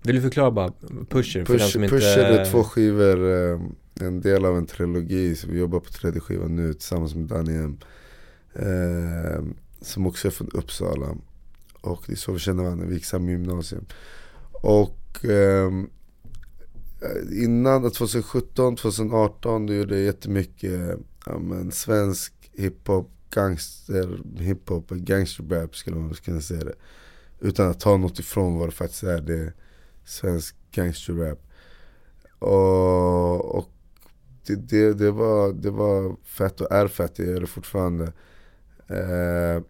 Vill 0.02 0.16
du 0.16 0.22
förklara 0.22 0.50
bara 0.50 0.72
Pusher, 1.08 1.44
för 1.44 1.58
den 1.58 1.68
som 1.68 1.82
Pusher, 1.82 1.84
inte... 1.84 1.96
Pusher 1.96 2.24
är 2.24 2.50
två 2.50 2.64
skivor, 2.64 3.32
eh, 3.32 3.60
en 4.00 4.20
del 4.20 4.44
av 4.44 4.58
en 4.58 4.66
trilogi 4.66 5.34
Så 5.34 5.48
vi 5.48 5.58
jobbar 5.58 5.80
på 5.80 5.90
tredje 5.90 6.20
skivan 6.20 6.56
nu 6.56 6.72
tillsammans 6.72 7.14
med 7.14 7.24
Daniel 7.24 7.74
eh, 8.54 9.44
som 9.80 10.06
också 10.06 10.28
är 10.28 10.32
från 10.32 10.50
Uppsala. 10.52 11.06
Och 11.84 12.02
det 12.06 12.12
är 12.12 12.16
så 12.16 12.32
vi 12.32 12.38
känner 12.38 12.62
varandra, 12.62 12.86
vi 12.86 12.94
gick 12.94 13.04
samma 13.04 13.30
gymnasium. 13.30 13.86
Och 14.52 15.24
eh, 15.24 15.70
innan 17.32 17.90
2017, 17.90 18.76
2018 18.76 19.66
då 19.66 19.74
gjorde 19.74 19.94
jag 19.94 20.04
jättemycket 20.04 20.98
ja, 21.26 21.38
men, 21.38 21.72
svensk 21.72 22.32
hiphop, 22.52 23.10
gangster, 23.30 24.20
hiphop, 24.38 24.90
gangsterrap 24.90 25.76
skulle 25.76 25.96
man 25.96 26.14
kunna 26.14 26.40
säga 26.40 26.64
det. 26.64 26.74
Utan 27.40 27.70
att 27.70 27.80
ta 27.80 27.96
något 27.96 28.18
ifrån 28.18 28.58
vad 28.58 28.68
det 28.68 28.72
faktiskt 28.72 29.02
är, 29.02 29.20
det 29.20 29.34
är 29.34 29.52
svensk 30.04 30.56
gangsterrap. 30.72 31.38
Och, 32.38 33.58
och 33.58 33.70
det, 34.46 34.54
det, 34.54 34.94
det, 34.94 35.10
var, 35.10 35.52
det 35.52 35.70
var 35.70 36.16
fett 36.24 36.60
och 36.60 36.72
är 36.72 36.88
fett, 36.88 37.18
jag 37.18 37.28
gör 37.28 37.40
det 37.40 37.46
fortfarande. 37.46 38.12
Eh, 38.88 39.62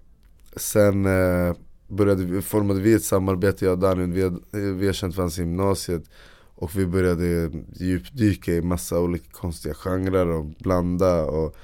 sen 0.57 1.07
eh, 1.07 1.55
började, 1.89 2.43
formade 2.43 2.81
vi 2.81 2.93
ett 2.93 3.05
samarbete, 3.05 3.65
jag 3.65 3.73
och 3.73 3.79
Daniel, 3.79 4.13
vi 4.13 4.23
har, 4.23 4.31
eh, 4.31 4.75
vi 4.75 4.87
har 4.87 4.93
känt 4.93 5.17
varandra 5.17 5.31
sedan 5.31 5.47
gymnasiet. 5.47 6.11
Och 6.57 6.79
vi 6.79 6.87
började 6.87 7.51
djupdyka 7.75 8.53
i 8.53 8.63
massa 8.63 9.01
olika 9.01 9.31
konstiga 9.33 9.75
genrer 9.75 10.27
och 10.27 10.45
blanda 10.45 11.25
och 11.25 11.57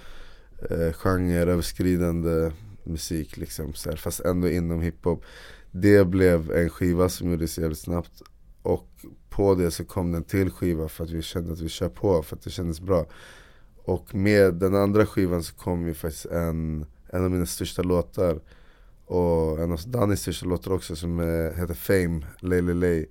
eh, 0.71 0.93
genreöverskridande 0.93 2.53
musik 2.85 3.37
liksom, 3.37 3.75
så 3.75 3.91
här, 3.91 3.97
fast 3.97 4.21
ändå 4.21 4.49
inom 4.49 4.81
hiphop. 4.81 5.25
Det 5.71 6.05
blev 6.05 6.53
en 6.53 6.71
skiva 6.71 7.09
som 7.09 7.31
gjordes 7.31 7.59
jävligt 7.59 7.79
snabbt 7.79 8.23
och 8.62 8.89
på 9.31 9.55
det 9.55 9.71
så 9.71 9.85
kom 9.85 10.12
det 10.12 10.19
en 10.19 10.25
till 10.25 10.50
skiva 10.50 10.89
för 10.89 11.05
att 11.05 11.11
vi 11.11 11.23
kände 11.23 11.53
att 11.53 11.61
vi 11.61 11.69
kör 11.69 11.89
på 11.89 12.23
för 12.23 12.37
att 12.37 12.43
det 12.43 12.50
kändes 12.50 12.81
bra. 12.81 13.07
Och 13.85 14.15
med 14.15 14.55
den 14.55 14.75
andra 14.75 15.07
skivan 15.07 15.43
så 15.43 15.55
kom 15.55 15.87
ju 15.87 15.95
faktiskt 15.95 16.27
en, 16.27 16.87
en 17.07 17.25
av 17.25 17.31
mina 17.31 17.47
största 17.47 17.83
låtar 17.83 18.41
och 19.11 19.59
en 19.59 19.73
av 19.73 19.81
Dannys 19.87 20.21
största 20.21 20.47
låtar 20.47 20.73
också 20.73 20.97
som 20.97 21.21
heter 21.57 21.75
Fame, 21.75 22.26
Lay 22.40 22.61
Lay 22.62 22.75
Lay. 22.75 23.07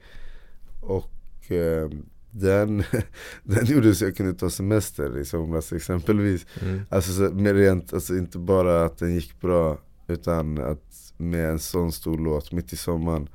Och 0.82 1.52
eh, 1.52 1.90
den, 2.32 2.84
den 3.44 3.66
gjorde 3.66 3.96
så 3.96 4.06
jag 4.06 4.16
kunde 4.16 4.34
ta 4.34 4.50
semester 4.50 5.18
i 5.18 5.26
somras 5.26 5.74
exempelvis. 5.74 6.46
Mm. 6.62 6.82
Alltså 6.90 7.12
så, 7.12 7.22
med 7.22 7.56
rent, 7.56 7.94
alltså 7.94 8.18
inte 8.18 8.38
bara 8.38 8.86
att 8.86 8.98
den 8.98 9.16
gick 9.16 9.42
bra 9.42 9.78
utan 10.08 10.58
att 10.58 11.14
med 11.18 11.50
en 11.50 11.60
sån 11.60 11.92
stor 11.92 12.18
låt 12.18 12.52
mitt 12.52 12.74
i 12.74 12.76
sommaren 12.76 13.30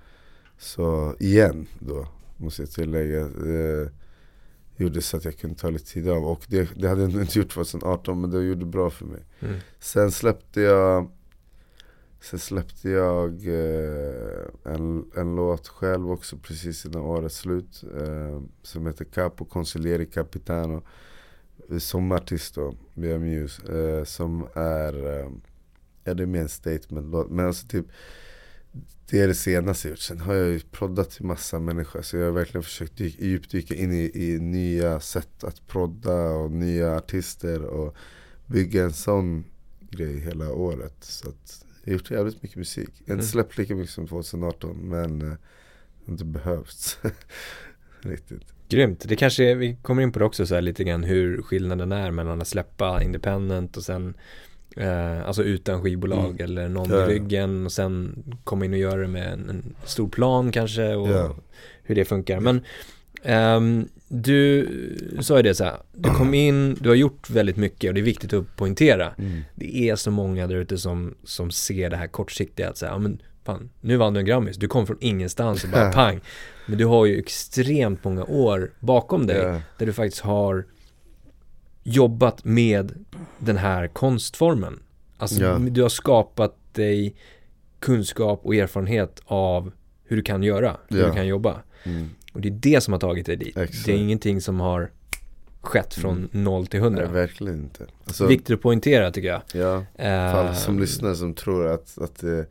Så 0.59 1.15
igen 1.21 1.67
då 1.79 2.09
måste 2.37 2.63
jag 2.63 2.71
tillägga 2.71 3.21
eh, 3.21 3.89
Gjorde 4.77 5.03
så 5.03 5.17
att 5.17 5.25
jag 5.25 5.39
kunde 5.39 5.57
ta 5.57 5.71
lite 5.71 5.93
tid 5.93 6.09
av 6.09 6.25
och 6.25 6.45
det, 6.49 6.69
det 6.77 6.89
hade 6.89 7.03
jag 7.03 7.11
inte 7.11 7.39
gjort 7.39 7.51
2018 7.51 8.21
men 8.21 8.31
det 8.31 8.43
gjorde 8.43 8.67
bra 8.67 8.91
för 8.91 9.05
mig 9.05 9.21
mm. 9.41 9.55
Sen 9.79 10.13
släppte 10.13 10.61
jag 10.61 11.11
Sen 12.25 12.39
släppte 12.39 12.91
jag 12.91 13.47
eh, 13.47 14.73
en, 14.75 15.11
en 15.15 15.37
låt 15.37 15.69
själv 15.69 16.11
också 16.11 16.37
precis 16.37 16.87
innan 16.87 17.03
årets 17.03 17.37
slut 17.37 17.85
eh, 17.97 18.43
Som 18.63 18.87
heter 18.87 19.05
Capo 19.05 19.45
Consiglieri 19.45 20.07
Capitano 20.07 20.83
eh, 21.71 21.79
Som 21.79 22.13
artist 22.13 22.55
då, 22.55 22.75
via 22.95 23.19
Muse 23.19 23.79
eh, 23.79 24.05
Som 24.05 24.47
är, 24.55 25.07
eh, 25.07 25.31
ja 26.05 26.15
det 26.15 26.23
är 26.23 26.27
mer 26.27 26.41
en 26.41 26.49
statement-låt 26.49 27.31
Men 27.31 27.47
alltså 27.47 27.67
typ 27.67 27.87
det 29.11 29.21
är 29.21 29.29
det 29.29 29.35
senaste 29.35 29.89
jag 29.89 29.93
gjort. 29.93 29.99
Sen 29.99 30.21
har 30.21 30.35
jag 30.35 30.49
ju 30.49 30.61
proddat 30.61 31.11
till 31.11 31.25
massa 31.25 31.59
människor. 31.59 32.03
Så 32.03 32.17
jag 32.17 32.25
har 32.25 32.33
verkligen 32.33 32.63
försökt 32.63 32.97
dyka, 32.97 33.25
djupdyka 33.25 33.75
in 33.75 33.93
i, 33.93 34.11
i 34.15 34.39
nya 34.39 35.01
sätt 35.01 35.45
att 35.45 35.67
prodda 35.67 36.31
och 36.31 36.51
nya 36.51 36.97
artister. 36.97 37.63
Och 37.63 37.97
bygga 38.47 38.85
en 38.85 38.93
sån 38.93 39.45
grej 39.91 40.19
hela 40.19 40.53
året. 40.53 40.97
Så 41.01 41.29
att 41.29 41.65
jag 41.85 41.93
har 41.93 41.99
gjort 41.99 42.11
jävligt 42.11 42.43
mycket 42.43 42.57
musik. 42.57 42.89
Jag 42.89 42.95
har 42.95 43.01
inte 43.01 43.13
mm. 43.13 43.23
släppt 43.23 43.59
lika 43.59 43.75
mycket 43.75 43.95
som 43.95 44.07
2018 44.07 44.77
men 44.77 45.23
eh, 45.23 45.29
det 45.29 45.37
har 46.07 46.13
inte 46.13 46.25
behövts. 46.25 46.99
Riktigt. 48.01 48.43
Grymt. 48.69 49.05
Det 49.09 49.17
kanske, 49.17 49.55
vi 49.55 49.77
kommer 49.83 50.03
in 50.03 50.13
på 50.13 50.19
det 50.19 50.25
också 50.25 50.47
så 50.47 50.55
här 50.55 50.63
lite 50.63 50.85
grann 50.85 51.05
hur 51.05 51.43
skillnaden 51.43 51.93
är 51.93 52.11
mellan 52.11 52.41
att 52.41 52.49
släppa 52.49 53.03
independent 53.03 53.77
och 53.77 53.83
sen 53.83 54.15
eh, 54.77 55.27
Alltså 55.27 55.45
utan 55.45 55.83
skivbolag 55.83 56.31
mm. 56.31 56.45
eller 56.45 56.69
någon 56.69 56.91
ja. 56.91 57.05
i 57.05 57.15
ryggen 57.15 57.67
och 57.67 57.73
sen 57.73 58.25
komma 58.45 58.65
in 58.65 58.73
och 58.73 58.79
göra 58.79 59.01
det 59.01 59.09
med 59.09 59.33
en, 59.33 59.51
en 59.51 59.75
stor 59.85 60.09
plan 60.09 60.53
kanske 60.53 60.95
och 60.95 61.09
ja. 61.09 61.37
hur 61.83 61.95
det 61.95 62.05
funkar. 62.05 62.41
Men 62.41 62.61
Um, 63.25 63.89
du 64.09 64.69
sa 65.21 65.37
ju 65.37 65.43
det 65.43 65.55
så 65.55 65.65
här, 65.65 65.77
du 65.93 66.11
kom 66.11 66.35
in, 66.35 66.75
du 66.81 66.89
har 66.89 66.97
gjort 66.97 67.31
väldigt 67.31 67.57
mycket 67.57 67.89
och 67.89 67.95
det 67.95 68.01
är 68.01 68.05
viktigt 68.05 68.33
att 68.33 68.57
poängtera. 68.57 69.15
Mm. 69.19 69.43
Det 69.55 69.89
är 69.89 69.97
så 69.97 70.11
många 70.11 70.47
där 70.47 70.57
ute 70.57 70.79
som, 70.79 71.15
som 71.25 71.51
ser 71.51 71.91
det 71.91 71.97
här 71.97 72.07
kortsiktiga, 72.07 72.71
att 72.71 72.77
säga, 72.77 72.93
ja 72.93 72.99
men 72.99 73.23
fan, 73.45 73.71
nu 73.81 73.97
vann 73.97 74.15
du 74.15 74.21
en 74.21 74.27
Grammis, 74.27 74.57
du 74.57 74.69
kom 74.69 74.87
från 74.87 74.97
ingenstans 75.01 75.65
och 75.65 75.71
bara 75.71 75.93
pang. 75.93 76.21
Men 76.67 76.79
du 76.79 76.85
har 76.85 77.07
ju 77.07 77.19
extremt 77.19 78.05
många 78.05 78.25
år 78.25 78.73
bakom 78.81 79.27
dig 79.27 79.37
yeah. 79.37 79.61
där 79.79 79.87
du 79.87 79.93
faktiskt 79.93 80.23
har 80.23 80.65
jobbat 81.83 82.45
med 82.45 83.05
den 83.39 83.57
här 83.57 83.89
konstformen. 83.89 84.83
Alltså 85.17 85.41
yeah. 85.41 85.61
du 85.61 85.83
har 85.83 85.89
skapat 85.89 86.57
dig 86.73 87.15
kunskap 87.79 88.41
och 88.45 88.55
erfarenhet 88.55 89.23
av 89.25 89.73
hur 90.05 90.17
du 90.17 90.23
kan 90.23 90.43
göra, 90.43 90.77
hur 90.89 90.99
yeah. 90.99 91.11
du 91.11 91.17
kan 91.17 91.27
jobba. 91.27 91.63
Mm. 91.85 92.11
Och 92.35 92.41
det 92.41 92.49
är 92.49 92.53
det 92.53 92.81
som 92.81 92.93
har 92.93 93.01
tagit 93.01 93.27
dig 93.27 93.37
dit. 93.37 93.57
Exakt. 93.57 93.87
Det 93.87 93.93
är 93.93 93.97
ingenting 93.97 94.41
som 94.41 94.61
har 94.61 94.91
skett 95.61 95.95
från 95.95 96.17
mm. 96.17 96.45
0 96.45 96.67
till 96.67 96.81
100. 96.81 97.03
Nej, 97.03 97.13
verkligen 97.13 97.59
inte. 97.59 97.87
Alltså, 98.05 98.27
Viktigt 98.27 98.55
att 98.55 98.63
poängtera 98.63 99.11
tycker 99.11 99.29
jag. 99.29 99.43
Ja, 99.53 99.85
för 99.97 100.39
alla 100.39 100.49
uh, 100.49 100.55
som 100.55 100.81
lyssnar 100.81 101.15
som 101.15 101.35
tror 101.35 101.67
att, 101.67 101.99
att 101.99 102.25
uh, 102.25 102.43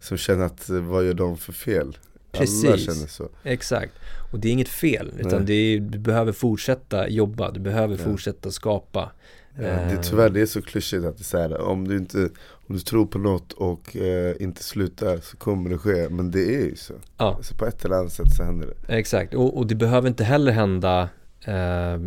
som 0.00 0.16
känner 0.16 0.44
att 0.44 0.70
uh, 0.70 0.80
vad 0.82 1.06
gör 1.06 1.14
de 1.14 1.36
för 1.36 1.52
fel? 1.52 1.98
Precis, 2.32 2.64
alla 2.64 2.78
känner 2.78 3.06
så. 3.06 3.28
exakt. 3.42 3.92
Och 4.32 4.38
det 4.38 4.48
är 4.48 4.52
inget 4.52 4.68
fel, 4.68 5.12
utan 5.18 5.46
det 5.46 5.54
är, 5.54 5.80
du 5.80 5.98
behöver 5.98 6.32
fortsätta 6.32 7.08
jobba, 7.08 7.50
du 7.50 7.60
behöver 7.60 7.98
ja. 7.98 8.04
fortsätta 8.04 8.50
skapa. 8.50 9.12
Ja, 9.56 9.62
det 9.62 9.68
är 9.68 10.02
tyvärr 10.02 10.30
det 10.30 10.40
är 10.40 10.46
så 10.46 10.62
klyschigt 10.62 11.04
att 11.04 11.18
det 11.18 11.24
säger 11.24 11.60
om 11.60 11.88
du 11.88 11.96
inte 11.96 12.28
om 12.68 12.74
du 12.74 12.80
tror 12.80 13.06
på 13.06 13.18
något 13.18 13.52
och 13.52 13.96
eh, 13.96 14.34
inte 14.40 14.62
slutar 14.62 15.16
så 15.16 15.36
kommer 15.36 15.70
det 15.70 15.78
ske. 15.78 16.08
Men 16.08 16.30
det 16.30 16.56
är 16.56 16.64
ju 16.64 16.76
så. 16.76 16.94
Ja. 17.16 17.34
Alltså 17.36 17.54
på 17.54 17.66
ett 17.66 17.84
eller 17.84 17.96
annat 17.96 18.12
sätt 18.12 18.34
så 18.36 18.42
händer 18.42 18.66
det. 18.66 18.98
Exakt, 18.98 19.34
och, 19.34 19.56
och 19.56 19.66
det 19.66 19.74
behöver 19.74 20.08
inte 20.08 20.24
heller 20.24 20.52
hända 20.52 21.08
eh, 21.44 21.98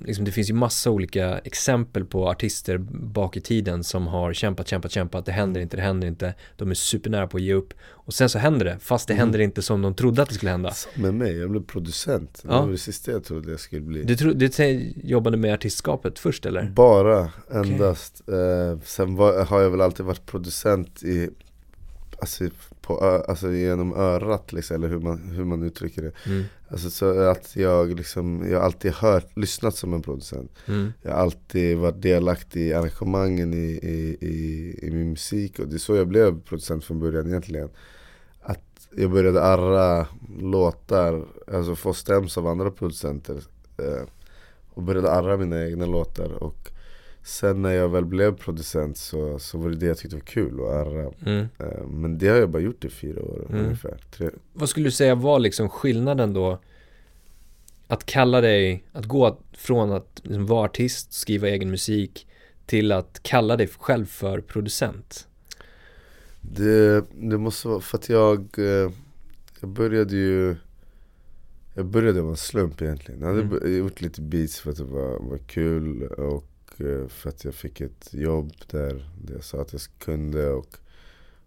liksom 0.00 0.24
det 0.24 0.32
finns 0.32 0.50
ju 0.50 0.54
massa 0.54 0.90
olika 0.90 1.38
exempel 1.38 2.04
på 2.04 2.28
artister 2.28 2.78
bak 2.90 3.36
i 3.36 3.40
tiden 3.40 3.84
som 3.84 4.06
har 4.06 4.32
kämpat, 4.32 4.68
kämpat, 4.68 4.92
kämpat, 4.92 5.26
det 5.26 5.32
händer 5.32 5.60
inte, 5.60 5.76
det 5.76 5.82
händer 5.82 6.08
inte, 6.08 6.34
de 6.56 6.70
är 6.70 6.74
supernära 6.74 7.26
på 7.26 7.36
att 7.36 7.42
ge 7.42 7.54
upp 7.54 7.74
och 7.90 8.14
sen 8.14 8.28
så 8.28 8.38
händer 8.38 8.64
det, 8.64 8.78
fast 8.80 9.08
det 9.08 9.14
mm. 9.14 9.20
händer 9.20 9.38
inte 9.38 9.62
som 9.62 9.82
de 9.82 9.94
trodde 9.94 10.22
att 10.22 10.28
det 10.28 10.34
skulle 10.34 10.50
hända. 10.50 10.70
Som 10.70 11.02
med 11.02 11.14
mig, 11.14 11.38
jag 11.38 11.50
blev 11.50 11.64
producent, 11.64 12.40
det 12.42 12.48
var 12.48 12.70
det 12.70 12.78
sista 12.78 13.10
jag 13.10 13.24
trodde 13.24 13.50
jag 13.50 13.60
skulle 13.60 13.82
bli. 13.82 14.02
Du, 14.02 14.16
tro, 14.16 14.32
du 14.32 14.50
jobbade 15.04 15.36
med 15.36 15.54
artistskapet 15.54 16.18
först 16.18 16.46
eller? 16.46 16.62
Bara, 16.64 17.30
endast. 17.50 18.22
Okay. 18.26 18.40
Eh, 18.40 18.78
sen 18.84 19.16
var, 19.16 19.44
har 19.44 19.60
jag 19.60 19.70
väl 19.70 19.80
alltid 19.80 20.06
varit 20.06 20.26
producent 20.26 21.02
i 21.02 21.30
Alltså, 22.20 22.44
på, 22.88 23.22
alltså 23.28 23.52
genom 23.52 23.92
örat 23.94 24.52
liksom, 24.52 24.76
eller 24.76 24.88
hur 24.88 25.00
man, 25.00 25.18
hur 25.18 25.44
man 25.44 25.62
uttrycker 25.62 26.02
det. 26.02 26.12
Mm. 26.26 26.44
Alltså 26.68 26.90
så 26.90 27.20
att 27.20 27.56
jag 27.56 27.96
liksom, 27.96 28.46
jag 28.50 28.58
har 28.58 28.64
alltid 28.64 28.92
hört, 28.92 29.36
lyssnat 29.36 29.74
som 29.74 29.94
en 29.94 30.02
producent. 30.02 30.50
Mm. 30.66 30.92
Jag 31.02 31.10
har 31.10 31.18
alltid 31.18 31.78
varit 31.78 32.02
delaktig 32.02 32.60
i 32.60 32.74
arrangemangen 32.74 33.54
i, 33.54 33.80
i, 33.82 34.16
i, 34.20 34.78
i, 34.82 34.90
min 34.90 35.10
musik 35.10 35.58
och 35.58 35.68
det 35.68 35.76
är 35.76 35.78
så 35.78 35.96
jag 35.96 36.08
blev 36.08 36.40
producent 36.40 36.84
från 36.84 37.00
början 37.00 37.26
egentligen. 37.26 37.68
Att 38.42 38.88
jag 38.96 39.10
började 39.10 39.42
arra 39.42 40.06
låtar, 40.40 41.24
alltså 41.52 41.76
få 41.76 41.94
stäms 41.94 42.38
av 42.38 42.46
andra 42.46 42.70
producenter. 42.70 43.42
Eh, 43.78 44.08
och 44.70 44.82
började 44.82 45.12
arra 45.12 45.36
mina 45.36 45.66
egna 45.66 45.86
låtar. 45.86 46.42
Och 46.42 46.70
Sen 47.28 47.62
när 47.62 47.70
jag 47.70 47.88
väl 47.88 48.04
blev 48.04 48.36
producent 48.36 48.96
så, 48.96 49.38
så 49.38 49.58
var 49.58 49.70
det 49.70 49.76
det 49.76 49.86
jag 49.86 49.98
tyckte 49.98 50.16
var 50.16 50.20
kul 50.20 50.60
att 50.60 50.66
arra. 50.66 51.12
Mm. 51.26 51.48
Eh, 51.58 51.86
men 51.86 52.18
det 52.18 52.28
har 52.28 52.36
jag 52.36 52.50
bara 52.50 52.62
gjort 52.62 52.84
i 52.84 52.90
fyra 52.90 53.22
år 53.22 53.46
mm. 53.48 53.64
ungefär. 53.64 53.98
Tre. 54.10 54.30
Vad 54.52 54.68
skulle 54.68 54.86
du 54.86 54.90
säga 54.90 55.14
var 55.14 55.38
liksom 55.38 55.68
skillnaden 55.68 56.32
då? 56.32 56.58
Att 57.86 58.06
kalla 58.06 58.40
dig, 58.40 58.84
att 58.92 59.04
gå 59.04 59.38
från 59.52 59.92
att 59.92 60.20
liksom 60.22 60.46
vara 60.46 60.64
artist, 60.64 61.12
skriva 61.12 61.48
egen 61.48 61.70
musik 61.70 62.26
till 62.66 62.92
att 62.92 63.20
kalla 63.22 63.56
dig 63.56 63.68
själv 63.78 64.06
för 64.06 64.40
producent? 64.40 65.28
Det, 66.40 67.04
det 67.20 67.38
måste 67.38 67.68
vara 67.68 67.80
för 67.80 67.98
att 67.98 68.08
jag, 68.08 68.58
eh, 68.58 68.92
jag 69.60 69.70
började 69.70 70.16
ju 70.16 70.56
Jag 71.74 71.86
började 71.86 72.22
med 72.22 72.30
en 72.30 72.36
slump 72.36 72.82
egentligen. 72.82 73.20
Jag 73.20 73.28
hade 73.28 73.40
mm. 73.40 73.78
gjort 73.78 74.00
lite 74.00 74.20
beats 74.22 74.60
för 74.60 74.70
att 74.70 74.76
det 74.76 74.84
var, 74.84 75.18
var 75.18 75.38
kul 75.38 76.02
och 76.02 76.44
Eh, 76.80 77.08
för 77.08 77.28
att 77.28 77.44
jag 77.44 77.54
fick 77.54 77.80
ett 77.80 78.08
jobb 78.14 78.52
där 78.70 79.10
jag 79.34 79.44
sa 79.44 79.60
att 79.60 79.72
jag 79.72 79.82
kunde 79.98 80.48
och, 80.48 80.76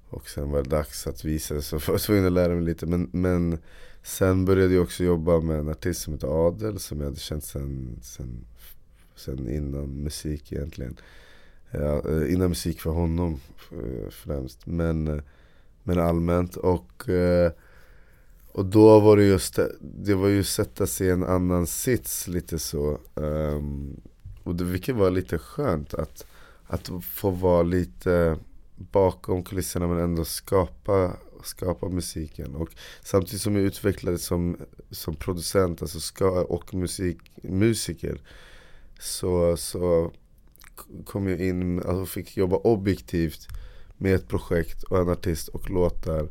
och 0.09 0.29
sen 0.29 0.51
var 0.51 0.63
det 0.63 0.69
dags 0.69 1.07
att 1.07 1.25
visa 1.25 1.53
det 1.53 1.61
så 1.61 1.75
jag 1.88 1.91
var 1.91 1.97
tvungen 1.97 2.25
att 2.25 2.31
lära 2.31 2.53
mig 2.53 2.63
lite. 2.63 2.85
Men, 2.85 3.09
men 3.11 3.57
sen 4.03 4.45
började 4.45 4.73
jag 4.73 4.83
också 4.83 5.03
jobba 5.03 5.39
med 5.39 5.59
en 5.59 5.69
artist 5.69 6.01
som 6.01 6.13
heter 6.13 6.47
Adel 6.47 6.79
som 6.79 7.00
jag 7.00 7.05
hade 7.05 7.19
känt 7.19 7.43
sen, 7.43 8.00
sen, 8.01 8.45
sen 9.15 9.50
innan 9.50 10.03
musik 10.03 10.51
egentligen. 10.51 10.97
ja, 11.71 12.09
eh, 12.09 12.33
innan 12.33 12.50
musik 12.50 12.81
för 12.81 12.89
honom 12.89 13.39
eh, 13.71 14.09
främst. 14.09 14.65
Men, 14.65 15.21
men 15.83 16.00
allmänt. 16.00 16.55
Och, 16.55 17.09
och 18.51 18.65
då 18.65 19.00
var 19.00 19.17
det 19.17 19.23
just 19.23 19.59
det 19.79 20.13
var 20.13 20.27
ju 20.27 20.43
sätta 20.43 20.88
sig 20.88 21.07
i 21.07 21.09
en 21.09 21.23
annan 21.23 21.67
sits 21.67 22.27
lite 22.27 22.59
så. 22.59 23.00
Um, 23.15 24.01
och 24.43 24.55
det, 24.55 24.63
vilket 24.63 24.95
var 24.95 25.12
lite 25.12 25.38
skönt 25.38 25.93
att, 25.93 26.25
att 26.67 26.89
få 27.03 27.29
vara 27.29 27.63
lite 27.63 28.38
bakom 28.75 29.43
kulisserna 29.43 29.88
men 29.88 30.00
ändå 30.00 30.25
skapa, 30.25 31.13
skapa 31.43 31.89
musiken. 31.89 32.55
Och 32.55 32.69
samtidigt 33.01 33.41
som 33.41 33.55
jag 33.55 33.63
utvecklades 33.63 34.25
som, 34.25 34.57
som 34.91 35.15
producent 35.15 35.81
alltså 35.81 36.00
ska, 36.00 36.41
och 36.41 36.74
musik, 36.74 37.17
musiker 37.43 38.21
så, 39.00 39.57
så 39.57 40.12
kom 41.05 41.27
jag 41.27 41.39
in 41.39 41.79
och 41.79 41.89
alltså 41.89 42.05
fick 42.05 42.38
jobba 42.38 42.55
objektivt 42.55 43.48
med 43.98 44.15
ett 44.15 44.27
projekt 44.27 44.83
och 44.83 44.98
en 44.98 45.10
artist 45.10 45.48
och 45.48 45.69
låtar. 45.69 46.27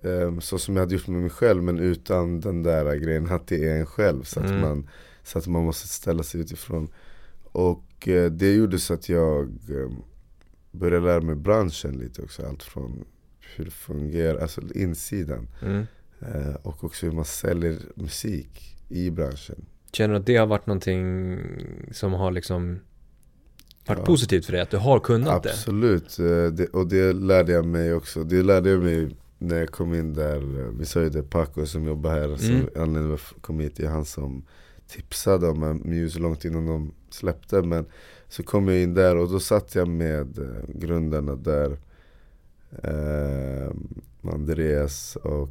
Um, 0.00 0.40
så 0.40 0.58
som 0.58 0.76
jag 0.76 0.82
hade 0.82 0.94
gjort 0.94 1.06
med 1.06 1.20
mig 1.20 1.30
själv 1.30 1.62
men 1.62 1.78
utan 1.78 2.40
den 2.40 2.62
där 2.62 2.96
grejen 2.96 3.26
att 3.26 3.46
det 3.46 3.64
är 3.64 3.78
en 3.78 3.86
själv. 3.86 4.22
Så 4.22 4.40
att, 4.40 4.46
mm. 4.46 4.60
man, 4.60 4.88
så 5.26 5.38
att 5.38 5.46
man 5.46 5.64
måste 5.64 5.88
ställa 5.88 6.22
sig 6.22 6.40
utifrån. 6.40 6.88
Och 7.42 8.08
uh, 8.08 8.30
det 8.30 8.54
gjorde 8.54 8.78
så 8.78 8.94
att 8.94 9.08
jag 9.08 9.58
um, 9.70 10.02
började 10.70 11.06
lära 11.06 11.20
mig 11.20 11.34
branschen 11.34 11.98
lite 11.98 12.22
också. 12.22 12.46
Allt 12.46 12.62
från 12.62 13.04
hur 13.56 13.64
det 13.64 13.70
fungerar, 13.70 14.38
alltså 14.38 14.60
insidan. 14.74 15.48
Mm. 15.62 15.86
Uh, 16.22 16.54
och 16.62 16.84
också 16.84 17.06
hur 17.06 17.12
man 17.12 17.24
säljer 17.24 17.78
musik 17.94 18.76
i 18.88 19.10
branschen. 19.10 19.64
Känner 19.92 20.14
du 20.14 20.20
att 20.20 20.26
det 20.26 20.36
har 20.36 20.46
varit 20.46 20.66
någonting 20.66 21.38
som 21.92 22.12
har 22.12 22.30
liksom 22.30 22.78
varit 23.86 23.98
ja. 23.98 24.04
positivt 24.04 24.46
för 24.46 24.52
dig? 24.52 24.60
Att 24.60 24.70
du 24.70 24.76
har 24.76 25.00
kunnat 25.00 25.46
Absolut. 25.46 26.16
det? 26.16 26.46
Absolut, 26.46 26.70
och 26.70 26.88
det 26.88 27.12
lärde 27.12 27.52
jag 27.52 27.66
mig 27.66 27.94
också. 27.94 28.24
Det 28.24 28.42
lärde 28.42 28.70
jag 28.70 28.82
mig 28.82 29.16
när 29.38 29.56
jag 29.56 29.70
kom 29.70 29.94
in 29.94 30.14
där. 30.14 30.38
Vi 30.78 30.84
sa 30.84 31.02
ju 31.02 31.08
det, 31.08 31.22
Paco 31.22 31.66
som 31.66 31.86
jobbar 31.86 32.10
här, 32.10 32.24
mm. 32.24 32.38
som 32.38 32.68
anledningen 32.82 33.18
kom 33.40 33.60
hit, 33.60 33.80
är 33.80 33.88
han 33.88 34.04
som 34.04 34.44
tipsade 34.88 35.48
om 35.48 35.80
Muse 35.84 36.18
långt 36.18 36.44
innan 36.44 36.66
de 36.66 36.92
släppte. 37.10 37.62
Men 37.62 37.86
så 38.28 38.42
kom 38.42 38.68
jag 38.68 38.82
in 38.82 38.94
där 38.94 39.16
och 39.16 39.30
då 39.30 39.40
satt 39.40 39.74
jag 39.74 39.88
med 39.88 40.38
eh, 40.38 40.74
grundarna 40.74 41.36
där. 41.36 41.78
Eh, 42.82 43.70
Andreas 44.32 45.16
och 45.16 45.50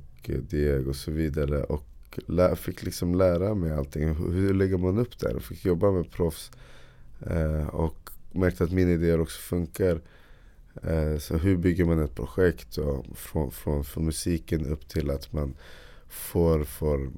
Diego 0.49 0.89
och 0.89 0.95
så 0.95 1.11
vidare. 1.11 1.63
Och 1.63 2.19
lä, 2.25 2.55
fick 2.55 2.83
liksom 2.83 3.15
lära 3.15 3.55
mig 3.55 3.71
allting. 3.71 4.15
Hur 4.15 4.53
lägger 4.53 4.77
man 4.77 4.97
upp 4.97 5.19
det 5.19 5.27
här? 5.27 5.35
Och 5.35 5.43
fick 5.43 5.65
jobba 5.65 5.91
med 5.91 6.11
proffs. 6.11 6.51
Eh, 7.21 7.67
och 7.67 8.09
märkte 8.31 8.63
att 8.63 8.71
mina 8.71 8.91
idéer 8.91 9.21
också 9.21 9.41
funkar. 9.41 10.01
Eh, 10.83 11.17
så 11.17 11.37
hur 11.37 11.57
bygger 11.57 11.85
man 11.85 12.03
ett 12.03 12.15
projekt? 12.15 12.77
Och 12.77 13.05
från, 13.17 13.51
från, 13.51 13.83
från 13.83 14.05
musiken 14.05 14.65
upp 14.65 14.87
till 14.87 15.09
att 15.09 15.33
man 15.33 15.55
får, 16.07 16.63
får 16.63 17.11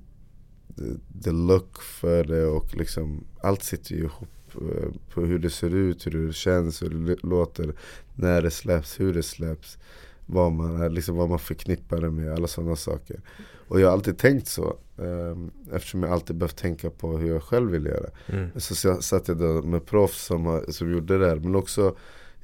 the, 1.23 1.31
look 1.31 1.81
för 1.81 2.23
det 2.23 2.45
och 2.45 2.75
liksom 2.75 3.23
allt 3.41 3.63
sitter 3.63 3.95
ju 3.95 4.03
ihop 4.03 4.55
eh, 4.55 4.89
på 5.13 5.21
hur 5.21 5.39
det 5.39 5.49
ser 5.49 5.75
ut, 5.75 6.07
hur 6.07 6.27
det 6.27 6.33
känns, 6.33 6.83
hur 6.83 6.89
det 6.89 7.23
låter, 7.23 7.73
när 8.15 8.41
det 8.41 8.51
släpps, 8.51 8.99
hur 8.99 9.13
det 9.13 9.23
släpps 9.23 9.77
vad 10.25 10.51
man, 10.51 10.93
liksom 10.93 11.15
vad 11.15 11.29
man 11.29 11.39
förknippar 11.39 12.01
det 12.01 12.11
med, 12.11 12.33
alla 12.33 12.47
sådana 12.47 12.75
saker. 12.75 13.21
Och 13.67 13.79
jag 13.79 13.87
har 13.87 13.93
alltid 13.93 14.17
tänkt 14.17 14.47
så. 14.47 14.77
Um, 14.97 15.51
eftersom 15.71 16.03
jag 16.03 16.11
alltid 16.11 16.35
behövt 16.35 16.57
tänka 16.57 16.89
på 16.89 17.17
hur 17.17 17.29
jag 17.29 17.43
själv 17.43 17.71
vill 17.71 17.85
göra. 17.85 18.09
Mm. 18.27 18.49
Så 18.55 19.01
satt 19.01 19.27
jag 19.27 19.37
då 19.37 19.61
med 19.61 19.85
proffs 19.85 20.25
som, 20.25 20.63
som 20.69 20.91
gjorde 20.91 21.17
det 21.17 21.27
här. 21.27 21.35
Men 21.35 21.55
också 21.55 21.95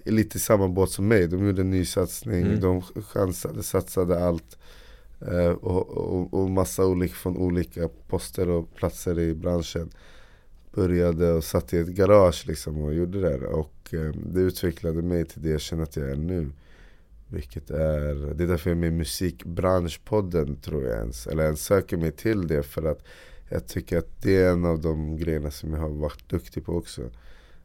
lite 0.05 0.37
i 0.37 0.39
samma 0.39 0.67
båt 0.67 0.89
som 0.89 1.07
mig. 1.07 1.27
De 1.27 1.45
gjorde 1.45 1.61
en 1.61 1.69
ny 1.69 1.85
satsning, 1.85 2.41
mm. 2.41 2.59
de 2.59 2.81
chansade, 2.81 3.63
satsade 3.63 4.25
allt. 4.25 4.57
Eh, 5.27 5.51
och, 5.51 5.89
och, 5.89 6.33
och, 6.33 6.49
massa 6.49 6.85
olika 6.85 7.13
från 7.13 7.37
olika 7.37 7.89
poster 8.07 8.49
och 8.49 8.75
platser 8.75 9.19
i 9.19 9.35
branschen. 9.35 9.89
Började 10.75 11.31
och 11.31 11.43
satt 11.43 11.73
i 11.73 11.77
ett 11.77 11.87
garage 11.87 12.47
liksom 12.47 12.81
och 12.81 12.93
gjorde 12.93 13.21
det. 13.21 13.47
Och 13.47 13.93
eh, 13.93 14.11
det 14.33 14.39
utvecklade 14.41 15.01
mig 15.01 15.25
till 15.25 15.41
det 15.41 15.49
jag 15.49 15.61
känner 15.61 15.83
att 15.83 15.95
jag 15.95 16.09
är 16.09 16.15
nu. 16.15 16.51
Vilket 17.27 17.69
är, 17.69 18.33
det 18.33 18.43
är 18.43 18.47
därför 18.47 18.69
jag 18.69 18.77
är 18.77 18.81
med 18.81 18.87
i 18.87 18.97
musikbranschpodden 18.97 20.55
tror 20.55 20.83
jag 20.83 20.97
ens. 20.97 21.27
Eller 21.27 21.43
ens 21.43 21.63
söker 21.63 21.97
mig 21.97 22.11
till 22.11 22.47
det 22.47 22.63
för 22.63 22.83
att 22.91 23.03
jag 23.49 23.67
tycker 23.67 23.97
att 23.97 24.21
det 24.21 24.35
är 24.35 24.51
en 24.51 24.65
av 24.65 24.81
de 24.81 25.17
grejerna 25.17 25.51
som 25.51 25.73
jag 25.73 25.79
har 25.79 25.89
varit 25.89 26.29
duktig 26.29 26.65
på 26.65 26.73
också. 26.75 27.09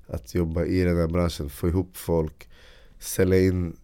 Att 0.06 0.34
jobba 0.34 0.64
i 0.64 0.82
den 0.82 0.96
här 0.96 1.06
branschen, 1.06 1.50
få 1.50 1.68
ihop 1.68 1.96
folk, 1.96 2.48
sälja 2.98 3.40
in 3.40 3.76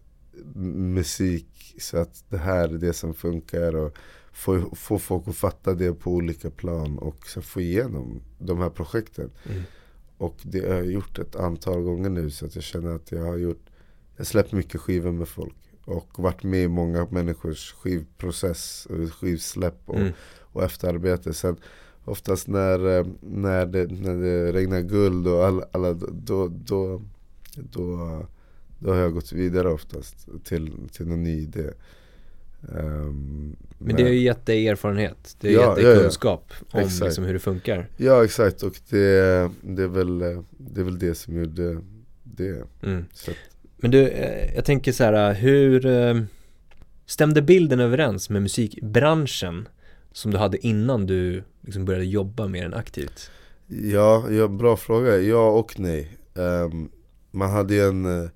musik 0.93 1.54
så 1.79 1.97
att 1.97 2.23
det 2.29 2.37
här 2.37 2.69
är 2.73 2.77
det 2.77 2.93
som 2.93 3.13
funkar. 3.13 3.75
Och 3.75 3.97
få, 4.35 4.75
få 4.75 4.99
folk 4.99 5.27
att 5.27 5.35
fatta 5.35 5.73
det 5.73 5.93
på 5.93 6.11
olika 6.11 6.49
plan 6.49 6.97
och 6.97 7.27
sen 7.27 7.43
få 7.43 7.61
igenom 7.61 8.21
de 8.39 8.57
här 8.57 8.69
projekten. 8.69 9.29
Mm. 9.49 9.63
Och 10.17 10.35
det 10.43 10.59
har 10.59 10.75
jag 10.75 10.85
gjort 10.85 11.19
ett 11.19 11.35
antal 11.35 11.81
gånger 11.81 12.09
nu 12.09 12.29
så 12.29 12.45
att 12.45 12.55
jag 12.55 12.63
känner 12.63 12.95
att 12.95 13.11
jag 13.11 13.23
har 13.23 13.37
gjort 13.37 13.65
Jag 14.17 14.27
släppt 14.27 14.51
mycket 14.51 14.81
skivor 14.81 15.11
med 15.11 15.27
folk 15.27 15.55
och 15.85 16.19
varit 16.19 16.43
med 16.43 16.63
i 16.63 16.67
många 16.67 17.07
människors 17.11 17.73
skivprocess, 17.73 18.87
skivsläpp 19.19 19.81
och, 19.85 19.99
mm. 19.99 20.13
och 20.39 20.63
efterarbete. 20.63 21.33
Sen 21.33 21.57
oftast 22.05 22.47
när, 22.47 22.97
eh, 22.97 23.05
när, 23.21 23.65
det, 23.65 23.85
när 23.91 24.15
det 24.15 24.53
regnar 24.53 24.81
guld 24.81 25.27
och 25.27 25.45
alla, 25.45 25.65
alla 25.71 25.93
då, 25.93 26.07
då, 26.11 26.47
då, 26.47 27.01
då 27.55 28.25
har 28.85 28.95
jag 28.95 29.13
gått 29.13 29.31
vidare 29.31 29.69
oftast 29.69 30.27
till, 30.43 30.71
till 30.91 31.07
någon 31.07 31.23
ny 31.23 31.41
idé. 31.41 31.69
Um, 32.61 33.55
men 33.77 33.95
det 33.95 34.03
har 34.03 34.09
ju 34.09 34.19
gett 34.19 34.45
dig 34.45 34.67
erfarenhet, 34.67 35.35
det 35.39 35.55
har 35.55 35.63
ja, 35.63 35.67
gett 35.67 35.85
dig 35.85 35.95
ja, 35.95 36.01
kunskap 36.01 36.53
ja. 36.71 36.81
om 36.81 36.89
liksom 37.01 37.23
hur 37.23 37.33
det 37.33 37.39
funkar 37.39 37.87
Ja 37.97 38.23
exakt 38.23 38.63
och 38.63 38.73
det, 38.89 39.51
det, 39.61 39.83
är, 39.83 39.87
väl, 39.87 40.19
det 40.57 40.81
är 40.81 40.83
väl 40.83 40.99
det 40.99 41.15
som 41.15 41.35
gjorde 41.37 41.81
det 42.23 42.63
mm. 42.83 43.05
men 43.77 43.91
du, 43.91 44.07
eh, 44.07 44.55
jag 44.55 44.65
tänker 44.65 44.91
så 44.91 45.03
här, 45.03 45.33
hur 45.33 45.85
eh, 45.85 46.21
stämde 47.05 47.41
bilden 47.41 47.79
överens 47.79 48.29
med 48.29 48.41
musikbranschen 48.41 49.67
som 50.11 50.31
du 50.31 50.37
hade 50.37 50.67
innan 50.67 51.05
du 51.05 51.43
liksom 51.61 51.85
började 51.85 52.05
jobba 52.05 52.47
med 52.47 52.63
den 52.63 52.73
aktivt? 52.73 53.31
Ja, 53.67 54.25
ja 54.31 54.47
bra 54.47 54.77
fråga. 54.77 55.17
Ja 55.17 55.49
och 55.49 55.79
nej. 55.79 56.17
Um, 56.33 56.89
man 57.31 57.51
hade 57.51 57.73
ju 57.73 57.81
en 57.81 58.29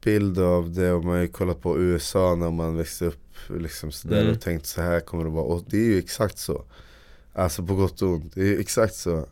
bild 0.00 0.38
av 0.38 0.72
det 0.72 0.92
om 0.92 1.06
man 1.06 1.20
ju 1.20 1.28
kollat 1.28 1.62
på 1.62 1.78
USA 1.78 2.34
när 2.34 2.50
man 2.50 2.76
växte 2.76 3.04
upp 3.04 3.28
liksom 3.48 3.92
sådär 3.92 4.20
mm. 4.20 4.32
och 4.32 4.40
tänkt 4.40 4.66
så 4.66 4.82
här 4.82 5.00
kommer 5.00 5.24
det 5.24 5.30
vara. 5.30 5.44
Och 5.44 5.64
det 5.66 5.76
är 5.76 5.84
ju 5.84 5.98
exakt 5.98 6.38
så. 6.38 6.64
Alltså 7.32 7.62
på 7.62 7.74
gott 7.74 8.02
och 8.02 8.08
ont. 8.08 8.34
Det 8.34 8.40
är 8.40 8.46
ju 8.46 8.60
exakt 8.60 8.94
så. 8.94 9.28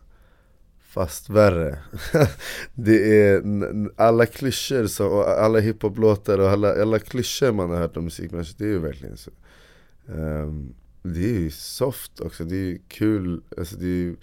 Fast 0.81 1.31
värre. 1.31 1.79
det 2.75 3.23
är 3.23 3.43
alla 3.97 4.27
klyschor, 4.27 4.87
så, 4.87 5.23
alla 5.23 5.61
hiphop-låtar 5.61 6.39
och 6.39 6.51
alla, 6.51 6.83
alla 6.83 6.99
klyschor 6.99 7.53
man 7.53 7.71
har 7.71 7.77
hört 7.77 7.97
om 7.97 8.05
musikbranschen, 8.05 8.55
det 8.59 8.65
är 8.65 8.69
ju 8.69 8.79
verkligen 8.79 9.17
så. 9.17 9.31
Um, 10.07 10.75
det 11.03 11.25
är 11.25 11.39
ju 11.39 11.51
soft 11.51 12.21
också, 12.21 12.45
det 12.45 12.57
är 12.57 12.65
ju 12.65 12.79
kul, 12.89 13.43
alltså 13.59 13.77
det 13.77 13.87
är 13.87 13.89
ju 13.89 14.17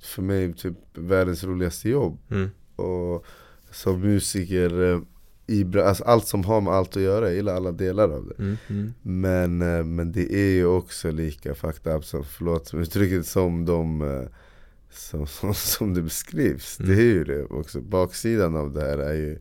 för 0.00 0.22
mig 0.22 0.52
typ 0.52 0.76
världens 0.94 1.44
roligaste 1.44 1.88
jobb. 1.88 2.18
Mm. 2.30 2.50
Och 2.76 3.26
som 3.70 4.00
musiker, 4.00 4.82
eh, 4.82 5.00
i, 5.46 5.78
alltså 5.78 6.04
allt 6.04 6.26
som 6.26 6.44
har 6.44 6.60
med 6.60 6.72
allt 6.72 6.96
att 6.96 7.02
göra, 7.02 7.26
jag 7.26 7.34
gillar 7.34 7.54
alla 7.54 7.72
delar 7.72 8.08
av 8.08 8.26
det. 8.26 8.42
Mm, 8.42 8.56
mm. 8.68 8.94
Men, 9.02 9.62
eh, 9.62 9.84
men 9.84 10.12
det 10.12 10.34
är 10.34 10.50
ju 10.50 10.66
också 10.66 11.10
lika 11.10 11.54
fucked 11.54 11.96
up 11.96 12.04
som, 12.04 12.24
förlåt 12.24 12.74
uttrycket, 12.74 13.26
som 13.26 13.64
de 13.64 14.02
eh, 14.02 14.28
som, 14.94 15.26
som, 15.40 15.54
som 15.54 15.94
det 15.94 16.02
beskrivs. 16.02 16.80
Mm. 16.80 16.90
Det 16.90 17.02
är 17.02 17.06
ju 17.06 17.24
det 17.24 17.44
också. 17.44 17.80
Baksidan 17.80 18.56
av 18.56 18.72
det 18.72 18.80
här 18.80 18.98
är 18.98 19.14
ju, 19.14 19.38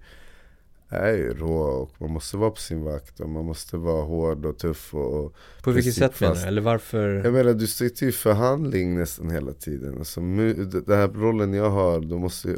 är 0.89 1.13
ju 1.13 1.33
rå 1.33 1.59
och 1.59 1.91
man 2.01 2.11
måste 2.11 2.37
vara 2.37 2.51
på 2.51 2.59
sin 2.59 2.83
vakt 2.83 3.19
och 3.19 3.29
man 3.29 3.45
måste 3.45 3.77
vara 3.77 4.03
hård 4.03 4.45
och 4.45 4.57
tuff 4.57 4.93
och 4.93 5.35
På 5.63 5.71
vilket 5.71 5.95
sätt 5.95 6.19
menar 6.19 6.35
du? 6.35 6.41
Eller 6.41 6.61
varför? 6.61 7.09
Jag 7.09 7.33
menar 7.33 7.53
du 7.53 7.67
sitter 7.67 8.07
i 8.07 8.11
förhandling 8.11 8.95
nästan 8.95 9.29
hela 9.29 9.53
tiden. 9.53 9.97
Alltså, 9.97 10.21
den 10.21 10.97
här 10.97 11.07
rollen 11.07 11.53
jag 11.53 11.69
har, 11.69 12.01
då 12.01 12.17
måste, 12.17 12.55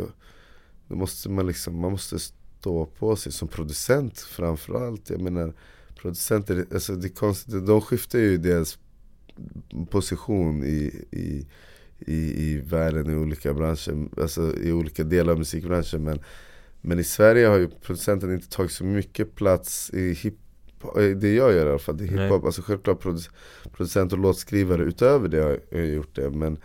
då 0.88 0.96
måste 0.96 1.30
man 1.30 1.48
liksom, 1.48 1.80
man 1.80 1.92
måste 1.92 2.18
stå 2.66 2.86
på 2.86 3.16
sig 3.16 3.32
som 3.32 3.48
producent 3.48 4.20
framförallt. 4.20 5.10
Jag 5.10 5.22
menar 5.22 5.54
producenter, 5.96 6.66
alltså 6.74 6.96
det 6.96 7.08
är 7.08 7.10
konstigt, 7.10 7.66
de 7.68 7.82
skiftar 7.82 8.20
ju 8.20 8.38
deras 8.38 8.78
position 9.90 10.64
i, 10.64 11.06
i 11.12 11.48
i, 12.00 12.44
i 12.44 12.58
världen 12.58 13.10
i 13.10 13.16
olika 13.16 13.54
branscher, 13.54 14.22
alltså 14.22 14.58
i 14.58 14.72
olika 14.72 15.04
delar 15.04 15.34
av 15.34 15.40
musikbranschen. 15.40 16.04
Men, 16.04 16.20
men 16.82 17.00
i 17.00 17.04
Sverige 17.04 17.48
har 17.48 17.58
ju 17.58 17.68
producenten 17.68 18.34
inte 18.34 18.50
tagit 18.50 18.72
så 18.72 18.86
mycket 18.86 19.36
plats 19.36 19.90
i 19.94 20.14
hip 20.14 20.34
det 21.16 21.34
jag 21.34 21.54
gör 21.54 21.66
i 21.66 21.70
alla 21.70 21.80
fall, 21.80 21.98
det 21.98 22.04
är 22.04 22.08
hiphop. 22.08 22.46
Alltså 22.46 22.62
självklart 22.62 23.06
producent 23.72 24.14
och 24.14 24.20
låtskrivare 24.20 24.84
utöver 24.84 25.28
det 25.28 25.42
har 25.42 25.60
jag 25.70 25.88
gjort 25.88 26.16
det. 26.16 26.30
Men, 26.30 26.58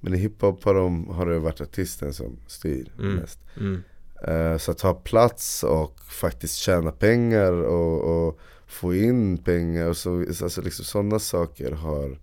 men 0.00 0.14
i 0.14 0.16
hiphop 0.16 0.64
har, 0.64 0.74
de, 0.74 1.08
har 1.08 1.26
det 1.26 1.38
varit 1.38 1.60
artisten 1.60 2.12
som 2.12 2.36
styr 2.46 2.92
mm. 2.98 3.14
mest. 3.14 3.38
Mm. 3.56 3.82
Eh, 4.22 4.56
så 4.58 4.70
att 4.70 4.80
ha 4.80 4.94
plats 4.94 5.64
och 5.64 6.00
faktiskt 6.00 6.56
tjäna 6.56 6.92
pengar 6.92 7.52
och, 7.52 8.26
och 8.26 8.38
få 8.66 8.94
in 8.94 9.38
pengar. 9.38 9.88
Och 9.88 9.96
så, 9.96 10.18
alltså 10.18 10.62
liksom 10.62 10.84
sådana 10.84 11.18
saker 11.18 11.72
har, 11.72 12.18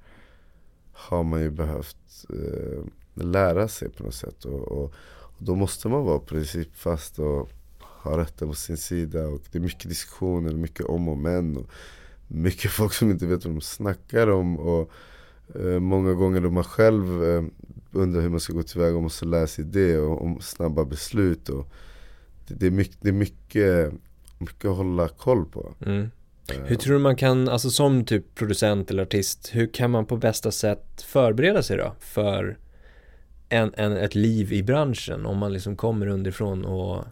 har 0.91 1.23
man 1.23 1.41
ju 1.41 1.49
behövt 1.49 2.25
eh, 2.29 2.84
lära 3.23 3.67
sig 3.67 3.89
på 3.89 4.03
något 4.03 4.15
sätt. 4.15 4.45
Och, 4.45 4.62
och, 4.62 4.93
och 5.06 5.43
då 5.43 5.56
måste 5.56 5.88
man 5.88 6.06
vara 6.06 6.19
principfast 6.19 7.19
och 7.19 7.49
ha 7.79 8.17
rätten 8.17 8.47
på 8.47 8.53
sin 8.53 8.77
sida. 8.77 9.27
Och 9.27 9.41
det 9.51 9.58
är 9.58 9.62
mycket 9.62 9.89
diskussioner, 9.89 10.53
mycket 10.53 10.86
om 10.86 11.10
och 11.10 11.17
men. 11.17 11.58
Och 11.58 11.69
mycket 12.27 12.71
folk 12.79 12.93
som 12.93 13.12
inte 13.12 13.25
vet 13.25 13.45
vad 13.45 13.53
de 13.53 13.62
snackar 13.62 14.27
om. 14.27 14.60
Och 14.60 14.91
eh, 15.56 15.79
Många 15.79 16.13
gånger 16.13 16.41
då 16.41 16.49
man 16.49 16.63
själv 16.63 17.23
eh, 17.23 17.43
undrar 17.93 18.21
hur 18.21 18.29
man 18.29 18.39
ska 18.39 18.53
gå 18.53 18.63
tillväga 18.63 18.95
och 18.95 19.03
måste 19.03 19.25
lära 19.25 19.47
sig 19.47 19.65
det. 19.65 19.97
Och 19.97 20.21
om 20.21 20.41
snabba 20.41 20.86
beslut. 20.86 21.49
Och 21.49 21.73
det, 22.47 22.53
det, 22.53 22.67
är 22.67 22.71
mycket, 22.71 22.97
det 23.01 23.10
är 23.10 23.13
mycket, 23.13 23.93
mycket 24.38 24.65
att 24.65 24.77
hålla 24.77 25.08
koll 25.08 25.45
på. 25.45 25.73
Mm. 25.86 26.10
Hur 26.47 26.75
tror 26.75 26.93
du 26.93 26.99
man 26.99 27.15
kan, 27.15 27.49
alltså 27.49 27.69
som 27.69 28.06
typ 28.06 28.36
producent 28.36 28.91
eller 28.91 29.03
artist, 29.03 29.49
hur 29.53 29.73
kan 29.73 29.91
man 29.91 30.06
på 30.06 30.17
bästa 30.17 30.51
sätt 30.51 31.01
förbereda 31.01 31.63
sig 31.63 31.77
då 31.77 31.95
för 31.99 32.58
en, 33.49 33.73
en, 33.77 33.91
ett 33.91 34.15
liv 34.15 34.53
i 34.53 34.63
branschen 34.63 35.25
om 35.25 35.38
man 35.38 35.53
liksom 35.53 35.75
kommer 35.75 36.08
underifrån 36.08 36.65
och 36.65 37.06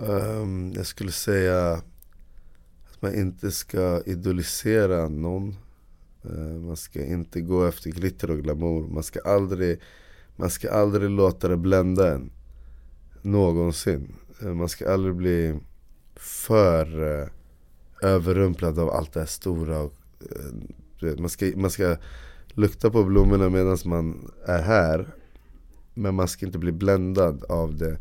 um, 0.00 0.72
Jag 0.76 0.86
skulle 0.86 1.12
säga 1.12 1.72
att 1.72 3.02
man 3.02 3.14
inte 3.14 3.50
ska 3.50 4.02
idolisera 4.06 5.08
någon 5.08 5.56
Eh, 6.24 6.60
man 6.60 6.76
ska 6.76 7.04
inte 7.04 7.40
gå 7.40 7.64
efter 7.64 7.90
glitter 7.90 8.30
och 8.30 8.38
glamour 8.38 8.88
Man 8.88 9.02
ska 9.02 9.20
aldrig, 9.20 9.80
man 10.36 10.50
ska 10.50 10.70
aldrig 10.70 11.10
låta 11.10 11.48
det 11.48 11.56
blända 11.56 12.14
en 12.14 12.30
Någonsin 13.22 14.14
eh, 14.42 14.48
Man 14.54 14.68
ska 14.68 14.92
aldrig 14.92 15.14
bli 15.14 15.58
för 16.16 17.20
eh, 17.20 17.28
överrumplad 18.02 18.78
av 18.78 18.90
allt 18.90 19.12
det 19.12 19.20
här 19.20 19.26
stora. 19.26 19.80
Och, 19.80 19.92
man, 21.18 21.28
ska, 21.28 21.46
man 21.56 21.70
ska 21.70 21.96
lukta 22.48 22.90
på 22.90 23.04
blommorna 23.04 23.48
medan 23.48 23.78
man 23.84 24.30
är 24.46 24.62
här. 24.62 25.14
Men 25.94 26.14
man 26.14 26.28
ska 26.28 26.46
inte 26.46 26.58
bli 26.58 26.72
bländad 26.72 27.44
av 27.44 27.76
det. 27.76 27.98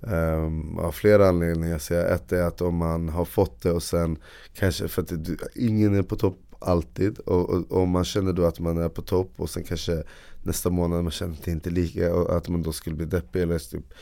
Um, 0.00 0.78
av 0.78 0.92
flera 0.92 1.28
anledningar. 1.28 1.78
Så 1.78 1.94
ett 1.94 2.32
är 2.32 2.42
att 2.42 2.60
om 2.60 2.76
man 2.76 3.08
har 3.08 3.24
fått 3.24 3.62
det 3.62 3.72
och 3.72 3.82
sen 3.82 4.18
kanske, 4.54 4.88
för 4.88 5.02
att 5.02 5.24
det, 5.24 5.36
ingen 5.54 5.94
är 5.94 6.02
på 6.02 6.16
topp 6.16 6.45
alltid. 6.58 7.18
Och, 7.18 7.50
och, 7.50 7.72
och, 7.72 7.88
man 7.88 8.04
känner 8.04 8.32
då 8.32 8.44
att 8.44 8.60
man 8.60 8.78
är 8.78 8.88
på 8.88 9.02
topp 9.02 9.32
och 9.36 9.50
sen 9.50 9.64
kanske 9.64 10.02
nästa 10.42 10.70
månad 10.70 11.02
man 11.02 11.10
känner 11.10 11.32
att 11.32 11.44
det 11.44 11.50
inte 11.50 11.68
är 11.68 11.72
lika. 11.72 12.14
Och 12.14 12.36
att 12.36 12.48
man 12.48 12.62
då 12.62 12.72
skulle 12.72 12.96
bli 12.96 13.06
deppig 13.06 13.42
eller 13.42 13.58
typ 13.58 13.94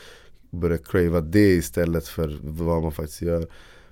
börja 0.49 0.77
crava 0.77 1.21
det 1.21 1.53
istället 1.53 2.07
för 2.07 2.39
vad 2.41 2.83
man 2.83 2.91
faktiskt 2.91 3.21
gör. 3.21 3.47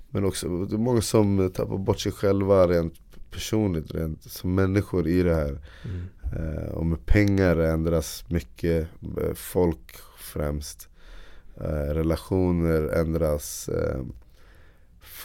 Men 0.09 0.25
också, 0.25 0.65
det 0.65 0.75
är 0.75 0.79
många 0.79 1.01
som 1.01 1.51
tappar 1.53 1.77
bort 1.77 1.99
sig 1.99 2.11
själva 2.11 2.67
rent 2.67 2.93
personligt, 3.31 3.95
rent 3.95 4.23
som 4.23 4.55
människor 4.55 5.07
i 5.07 5.23
det 5.23 5.35
här. 5.35 5.59
Mm. 5.85 6.07
Eh, 6.35 6.69
och 6.69 6.85
med 6.85 7.05
pengar 7.05 7.57
ändras 7.57 8.25
mycket, 8.29 8.87
eh, 9.21 9.33
folk 9.33 9.95
främst. 10.17 10.87
Eh, 11.57 11.93
relationer 11.93 12.81
ändras. 12.83 13.69
Eh, 13.69 13.99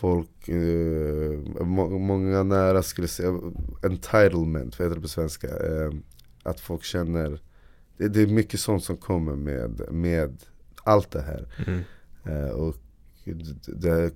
folk, 0.01 0.49
eh, 0.49 1.65
må, 1.65 1.99
många 1.99 2.43
nära 2.43 2.83
skulle 2.83 3.09
säga, 3.09 3.41
entitlement, 3.83 4.79
vad 4.79 4.87
heter 4.87 4.97
det 4.97 5.03
på 5.03 5.09
svenska? 5.09 5.49
Eh, 5.49 5.91
att 6.43 6.61
folk 6.61 6.85
känner, 6.85 7.43
det, 7.97 8.09
det, 8.09 8.23
är 8.23 8.27
mycket 8.27 8.61
sånt 8.61 8.85
som 8.85 8.97
kommer 8.97 9.37
med, 9.37 9.93
med 9.93 10.43
allt 10.85 11.11
det 11.11 11.23
här. 11.23 11.49
Mm. 11.67 11.83
och 12.55 12.77
det 13.67 14.13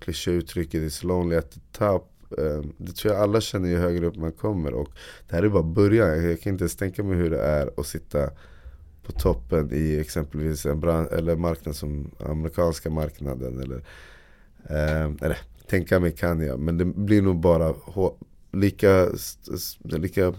klyschiga 0.00 0.34
uttrycket 0.34 0.82
is 0.82 1.02
lonely 1.02 1.36
at 1.36 1.50
the 1.50 1.60
top. 1.72 2.12
Ehm, 2.38 2.72
det 2.76 2.92
tror 2.92 3.14
jag 3.14 3.22
alla 3.22 3.40
känner 3.40 3.68
ju 3.68 3.76
högre 3.76 4.06
upp 4.06 4.16
man 4.16 4.32
kommer. 4.32 4.74
Och 4.74 4.88
det 5.28 5.36
här 5.36 5.42
är 5.42 5.48
bara 5.48 5.62
början. 5.62 6.24
Jag 6.24 6.40
kan 6.40 6.52
inte 6.52 6.62
ens 6.62 6.76
tänka 6.76 7.02
mig 7.02 7.16
hur 7.16 7.30
det 7.30 7.40
är 7.40 7.70
att 7.76 7.86
sitta 7.86 8.30
på 9.02 9.12
toppen 9.12 9.70
i 9.72 9.98
exempelvis 10.00 10.66
en 10.66 10.80
brand, 10.80 11.08
eller 11.12 11.36
marknad 11.36 11.76
som 11.76 12.10
amerikanska 12.18 12.90
marknaden. 12.90 13.60
Eller, 13.60 13.82
eh, 14.64 15.04
eller 15.04 15.38
tänka 15.66 16.00
mig 16.00 16.12
kan 16.12 16.40
jag. 16.40 16.58
Men 16.60 16.78
det 16.78 16.84
blir 16.84 17.22
nog 17.22 17.40
bara 17.40 17.74
lika, 18.52 19.08
lika 19.82 20.34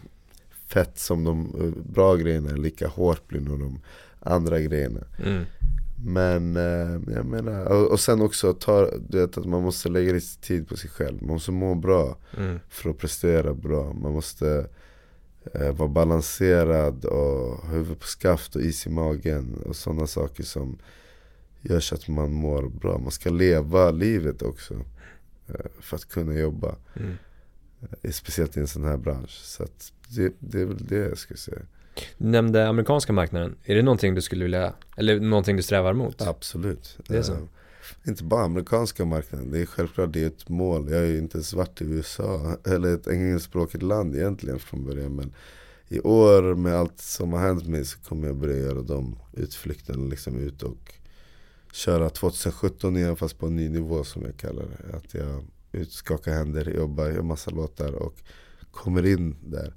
fett 0.67 0.99
som 0.99 1.23
de 1.23 1.55
eh, 1.61 1.93
bra 1.93 2.15
grejerna. 2.15 2.51
Lika 2.51 2.87
hårt 2.87 3.27
blir 3.27 3.41
nog 3.41 3.59
de 3.59 3.79
andra 4.19 4.59
grejerna. 4.59 4.99
Mm. 5.25 5.43
Men 6.05 6.57
eh, 6.57 7.13
jag 7.15 7.25
menar, 7.25 7.65
och, 7.65 7.91
och 7.91 7.99
sen 7.99 8.21
också 8.21 8.53
ta, 8.53 8.89
du 9.09 9.19
vet, 9.19 9.37
att 9.37 9.45
man 9.45 9.61
måste 9.61 9.89
lägga 9.89 10.13
lite 10.13 10.41
tid 10.41 10.67
på 10.67 10.77
sig 10.77 10.89
själv. 10.89 11.21
Man 11.21 11.33
måste 11.33 11.51
må 11.51 11.75
bra 11.75 12.17
mm. 12.37 12.59
för 12.69 12.89
att 12.89 12.97
prestera 12.97 13.53
bra. 13.53 13.93
Man 13.93 14.13
måste 14.13 14.67
eh, 15.53 15.71
vara 15.71 15.89
balanserad 15.89 17.05
och 17.05 17.57
ha 17.57 17.69
huvudet 17.71 17.99
på 17.99 18.07
skaft 18.07 18.55
och 18.55 18.61
is 18.61 18.87
i 18.87 18.89
magen. 18.89 19.63
Och 19.65 19.75
sådana 19.75 20.07
saker 20.07 20.43
som 20.43 20.77
gör 21.61 21.79
så 21.79 21.95
att 21.95 22.07
man 22.07 22.33
mår 22.33 22.69
bra. 22.69 22.97
Man 22.97 23.11
ska 23.11 23.29
leva 23.29 23.91
livet 23.91 24.41
också. 24.41 24.73
Eh, 25.47 25.65
för 25.79 25.95
att 25.95 26.05
kunna 26.05 26.33
jobba. 26.33 26.75
Mm. 26.95 27.17
Eh, 28.01 28.11
speciellt 28.11 28.57
i 28.57 28.59
en 28.59 28.67
sån 28.67 28.83
här 28.83 28.97
bransch. 28.97 29.41
Så 29.43 29.65
det, 30.07 30.33
det 30.39 30.61
är 30.61 30.65
väl 30.65 30.87
det 30.87 30.97
jag 30.97 31.17
skulle 31.17 31.37
säga. 31.37 31.61
Du 32.17 32.27
nämnde 32.27 32.67
amerikanska 32.67 33.13
marknaden. 33.13 33.55
Är 33.63 33.75
det 33.75 33.81
någonting 33.81 34.15
du 34.15 34.21
skulle 34.21 34.43
vilja, 34.43 34.73
eller 34.97 35.19
någonting 35.19 35.55
du 35.57 35.63
strävar 35.63 35.93
mot? 35.93 36.21
Absolut. 36.21 36.97
Det 37.07 37.17
är 37.17 37.21
så? 37.21 37.33
Uh, 37.33 37.43
inte 38.07 38.23
bara 38.23 38.43
amerikanska 38.43 39.05
marknaden, 39.05 39.51
det 39.51 39.59
är 39.59 39.65
självklart 39.65 40.13
det 40.13 40.23
är 40.23 40.27
ett 40.27 40.49
mål. 40.49 40.91
Jag 40.91 41.01
är 41.01 41.05
ju 41.05 41.17
inte 41.17 41.37
ens 41.37 41.53
varit 41.53 41.81
i 41.81 41.85
USA, 41.85 42.57
eller 42.65 42.93
ett 42.93 43.07
engelskspråkigt 43.07 43.83
land 43.83 44.15
egentligen 44.15 44.59
från 44.59 44.85
början. 44.85 45.15
Men 45.15 45.33
i 45.87 45.99
år 45.99 46.55
med 46.55 46.73
allt 46.75 46.99
som 46.99 47.33
har 47.33 47.39
hänt 47.39 47.67
mig 47.67 47.85
så 47.85 47.99
kommer 47.99 48.27
jag 48.27 48.35
börja 48.35 48.57
göra 48.57 48.81
de 48.81 49.15
utflykterna 49.33 50.05
liksom 50.05 50.39
ut 50.39 50.63
och 50.63 50.93
köra 51.71 52.09
2017 52.09 52.97
igen 52.97 53.15
fast 53.15 53.39
på 53.39 53.47
en 53.47 53.55
ny 53.55 53.69
nivå 53.69 54.03
som 54.03 54.21
jag 54.25 54.37
kallar 54.37 54.63
det. 54.63 54.97
Att 54.97 55.13
jag 55.13 55.43
skakar 55.87 56.31
händer, 56.31 56.69
jobbar, 56.69 57.09
gör 57.09 57.21
massa 57.21 57.51
låtar 57.51 57.91
och 57.91 58.15
kommer 58.71 59.05
in 59.05 59.35
där. 59.45 59.73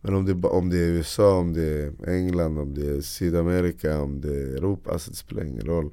Men 0.00 0.14
om 0.14 0.24
det, 0.24 0.48
om 0.48 0.70
det 0.70 0.76
är 0.76 0.88
USA, 0.88 1.38
om 1.38 1.52
det 1.52 1.62
är 1.62 2.08
England, 2.08 2.58
om 2.58 2.74
det 2.74 2.90
är 2.90 3.00
Sydamerika, 3.00 4.00
om 4.00 4.20
det 4.20 4.34
är 4.34 4.56
Europa, 4.56 4.90
alltså 4.90 5.10
det 5.10 5.16
spelar 5.16 5.44
ingen 5.44 5.66
roll. 5.66 5.90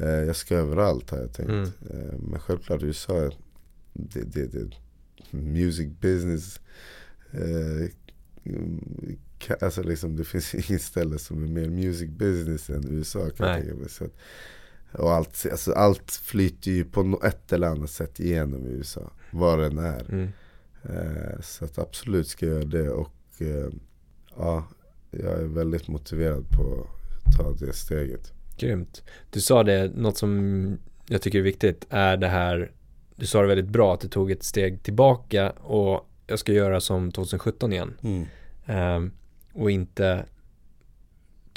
Eh, 0.00 0.08
jag 0.08 0.36
ska 0.36 0.54
överallt 0.54 1.10
har 1.10 1.18
jag 1.18 1.32
tänkt. 1.32 1.50
Mm. 1.50 1.64
Eh, 1.64 2.18
men 2.18 2.40
självklart 2.40 2.82
USA, 2.82 3.30
det, 3.92 4.22
det, 4.22 4.46
det 4.46 4.70
music 5.30 5.88
business. 6.00 6.60
Eh, 7.30 7.90
alltså 9.60 9.82
liksom, 9.82 10.16
det 10.16 10.24
finns 10.24 10.54
inget 10.70 10.82
ställe 10.82 11.18
som 11.18 11.42
är 11.42 11.48
mer 11.48 11.68
music 11.68 12.10
business 12.10 12.70
än 12.70 12.88
USA 12.88 13.30
kan 13.30 13.48
jag 13.48 13.60
tänka 13.60 13.74
mig. 13.74 13.88
Så 13.88 14.04
att, 14.04 14.16
och 14.92 15.12
allt, 15.12 15.46
alltså 15.50 15.72
allt 15.72 16.12
flyter 16.12 16.70
ju 16.70 16.84
på 16.84 17.20
ett 17.24 17.52
eller 17.52 17.66
annat 17.66 17.90
sätt 17.90 18.20
igenom 18.20 18.66
i 18.66 18.70
USA. 18.70 19.10
Var 19.30 19.58
den 19.58 19.78
är. 19.78 20.12
Mm. 20.12 20.28
Eh, 20.82 21.40
så 21.40 21.64
att 21.64 21.78
absolut 21.78 22.28
ska 22.28 22.46
jag 22.46 22.54
göra 22.54 22.64
det. 22.64 22.90
Och 22.90 23.12
eh, 23.38 23.68
ja, 24.36 24.64
jag 25.10 25.40
är 25.40 25.44
väldigt 25.44 25.88
motiverad 25.88 26.44
på 26.50 26.86
att 27.24 27.36
ta 27.36 27.66
det 27.66 27.72
steget. 27.72 28.32
Grymt. 28.58 29.02
Du 29.30 29.40
sa 29.40 29.62
det, 29.62 29.92
något 29.94 30.18
som 30.18 30.78
jag 31.06 31.22
tycker 31.22 31.38
är 31.38 31.42
viktigt 31.42 31.86
är 31.90 32.16
det 32.16 32.28
här, 32.28 32.72
du 33.16 33.26
sa 33.26 33.40
det 33.40 33.48
väldigt 33.48 33.68
bra 33.68 33.94
att 33.94 34.00
du 34.00 34.08
tog 34.08 34.30
ett 34.30 34.42
steg 34.42 34.82
tillbaka 34.82 35.50
och 35.50 36.10
jag 36.26 36.38
ska 36.38 36.52
göra 36.52 36.80
som 36.80 37.12
2017 37.12 37.72
igen. 37.72 37.94
Mm. 38.02 38.26
Um, 38.96 39.12
och 39.52 39.70
inte 39.70 40.24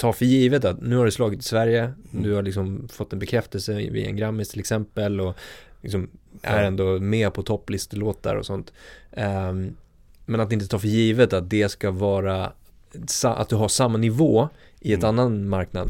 ta 0.02 0.14
för 0.14 0.26
givet 0.26 0.66
att 0.66 0.82
nu 0.82 0.96
har 0.96 1.06
du 1.06 1.12
slagit 1.12 1.40
i 1.40 1.44
Sverige, 1.44 1.82
mm. 1.82 2.24
du 2.24 2.34
har 2.34 2.42
liksom 2.42 2.88
fått 2.92 3.14
en 3.14 3.20
bekräftelse 3.20 3.74
vid 3.74 4.08
en 4.08 4.16
Grammis 4.16 4.50
till 4.50 4.60
exempel 4.60 5.22
och 5.22 5.36
liksom 5.82 6.10
är 6.42 6.64
ändå 6.64 7.00
med 7.00 7.34
på 7.34 7.44
topplistelåtar 7.44 8.36
och 8.36 8.46
sånt. 8.46 8.74
Um, 9.12 9.76
men 10.26 10.40
att 10.40 10.52
inte 10.52 10.68
ta 10.68 10.80
för 10.80 10.88
givet 10.88 11.34
att 11.34 11.50
det 11.50 11.70
ska 11.70 11.92
vara 11.92 12.52
att 13.24 13.50
du 13.50 13.56
har 13.56 13.68
samma 13.68 13.98
nivå 13.98 14.50
i 14.80 14.94
ett 14.94 15.04
mm. 15.04 15.10
annan 15.10 15.50
marknad. 15.50 15.90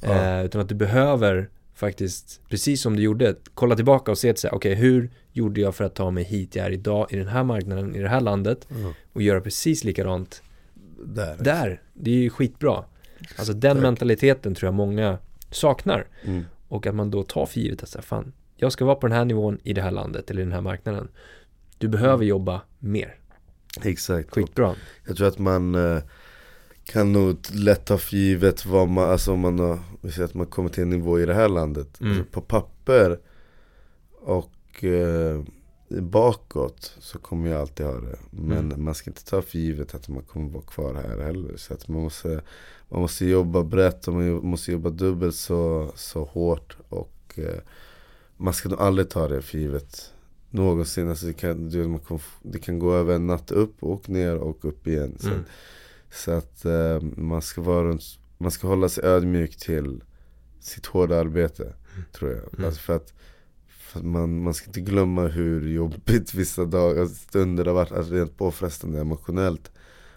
Ja. 0.00 0.38
Eh, 0.38 0.44
utan 0.44 0.60
att 0.60 0.68
du 0.68 0.74
behöver 0.74 1.48
faktiskt, 1.74 2.40
precis 2.48 2.82
som 2.82 2.96
du 2.96 3.02
gjorde, 3.02 3.34
kolla 3.54 3.76
tillbaka 3.76 4.10
och 4.10 4.18
se 4.18 4.30
att 4.30 4.38
okej 4.38 4.56
okay, 4.56 4.74
hur 4.74 5.10
gjorde 5.32 5.60
jag 5.60 5.74
för 5.74 5.84
att 5.84 5.94
ta 5.94 6.10
mig 6.10 6.24
hit 6.24 6.56
jag 6.56 6.66
är 6.66 6.70
idag 6.70 7.06
i 7.10 7.16
den 7.16 7.28
här 7.28 7.44
marknaden, 7.44 7.96
i 7.96 7.98
det 7.98 8.08
här 8.08 8.20
landet 8.20 8.66
mm. 8.70 8.92
och 9.12 9.22
göra 9.22 9.40
precis 9.40 9.84
likadant 9.84 10.42
där. 11.04 11.36
där. 11.40 11.80
Det 11.94 12.10
är 12.10 12.14
ju 12.14 12.30
skitbra. 12.30 12.84
Alltså 13.36 13.52
den 13.52 13.80
mentaliteten 13.80 14.54
tror 14.54 14.66
jag 14.66 14.74
många 14.74 15.18
saknar. 15.50 16.06
Mm. 16.24 16.44
Och 16.68 16.86
att 16.86 16.94
man 16.94 17.10
då 17.10 17.22
tar 17.22 17.46
för 17.46 17.60
givet 17.60 17.82
att 17.82 17.88
säga, 17.88 18.02
fan, 18.02 18.32
jag 18.56 18.72
ska 18.72 18.84
vara 18.84 18.96
på 18.96 19.06
den 19.06 19.16
här 19.16 19.24
nivån 19.24 19.58
i 19.62 19.72
det 19.72 19.82
här 19.82 19.90
landet 19.90 20.30
eller 20.30 20.40
i 20.40 20.44
den 20.44 20.52
här 20.52 20.60
marknaden. 20.60 21.08
Du 21.78 21.88
behöver 21.88 22.14
mm. 22.14 22.26
jobba 22.26 22.62
mer. 22.78 23.14
Exakt. 23.82 24.30
Skitbra. 24.30 24.74
Jag 25.06 25.16
tror 25.16 25.28
att 25.28 25.38
man 25.38 25.74
eh, 25.74 26.02
kan 26.84 27.12
nog 27.12 27.36
lätt 27.52 27.84
ta 27.84 27.98
för 27.98 28.16
givet 28.16 28.66
vad 28.66 28.88
man, 28.88 29.10
alltså 29.10 29.32
om 29.32 29.40
man 29.40 29.58
har, 29.58 29.78
vi 30.00 30.10
säger 30.10 30.24
att 30.24 30.34
man 30.34 30.46
kommer 30.46 30.68
till 30.68 30.82
en 30.82 30.90
nivå 30.90 31.20
i 31.20 31.26
det 31.26 31.34
här 31.34 31.48
landet. 31.48 32.00
Mm. 32.00 32.12
Alltså 32.12 32.30
på 32.30 32.40
papper 32.40 33.18
och 34.12 34.84
eh, 34.84 35.42
bakåt 35.88 36.94
så 36.98 37.18
kommer 37.18 37.50
jag 37.50 37.60
alltid 37.60 37.86
ha 37.86 38.00
det. 38.00 38.18
Men 38.30 38.58
Mm. 38.58 38.84
man 38.84 38.94
ska 38.94 39.10
inte 39.10 39.24
ta 39.24 39.42
för 39.42 39.58
givet 39.58 39.94
att 39.94 40.08
man 40.08 40.22
kommer 40.22 40.50
vara 40.50 40.62
kvar 40.64 40.94
här 40.94 41.20
heller. 41.24 41.56
Så 41.56 41.74
att 41.74 41.88
man 41.88 42.02
måste, 42.02 42.40
man 42.88 43.00
måste 43.00 43.26
jobba 43.26 43.62
brett 43.64 44.08
och 44.08 44.14
man 44.14 44.32
måste 44.46 44.72
jobba 44.72 44.90
dubbelt 44.90 45.34
så, 45.36 45.92
så 45.94 46.24
hårt. 46.24 46.76
Och 46.88 47.38
eh, 47.38 47.60
man 48.36 48.54
ska 48.54 48.68
nog 48.68 48.80
aldrig 48.80 49.10
ta 49.10 49.28
det 49.28 49.42
för 49.42 49.58
givet. 49.58 50.12
Någonsin. 50.50 51.08
Alltså 51.08 51.26
det, 51.26 51.32
kan, 51.32 51.90
man 51.90 51.98
kan, 52.00 52.18
det 52.42 52.58
kan 52.58 52.78
gå 52.78 52.94
över 52.94 53.14
en 53.14 53.26
natt 53.26 53.50
upp 53.50 53.82
och 53.82 54.08
ner 54.08 54.36
och 54.36 54.64
upp 54.64 54.86
igen. 54.86 55.16
Så, 55.20 55.28
Mm. 55.28 55.44
så 56.10 56.30
att 56.30 56.64
eh, 56.64 57.00
man, 57.16 57.42
ska 57.42 57.60
vara, 57.60 57.98
man 58.38 58.50
ska 58.50 58.66
hålla 58.68 58.88
sig 58.88 59.04
ödmjuk 59.04 59.56
till 59.56 60.02
sitt 60.60 60.86
hårda 60.86 61.20
arbete. 61.20 61.72
Tror 62.12 62.30
jag. 62.30 62.54
Mm. 62.54 62.64
Alltså 62.66 62.80
för 62.80 62.96
att, 62.96 63.12
för 63.96 64.04
man, 64.04 64.42
man 64.42 64.54
ska 64.54 64.66
inte 64.66 64.80
glömma 64.80 65.26
hur 65.26 65.68
jobbigt 65.68 66.34
vissa 66.34 66.64
dagar, 66.64 67.06
stunder 67.06 67.64
har 67.64 67.72
varit. 67.72 67.92
Alltså 67.92 68.14
rent 68.14 68.36
påfrestande 68.36 69.00
emotionellt. 69.00 69.70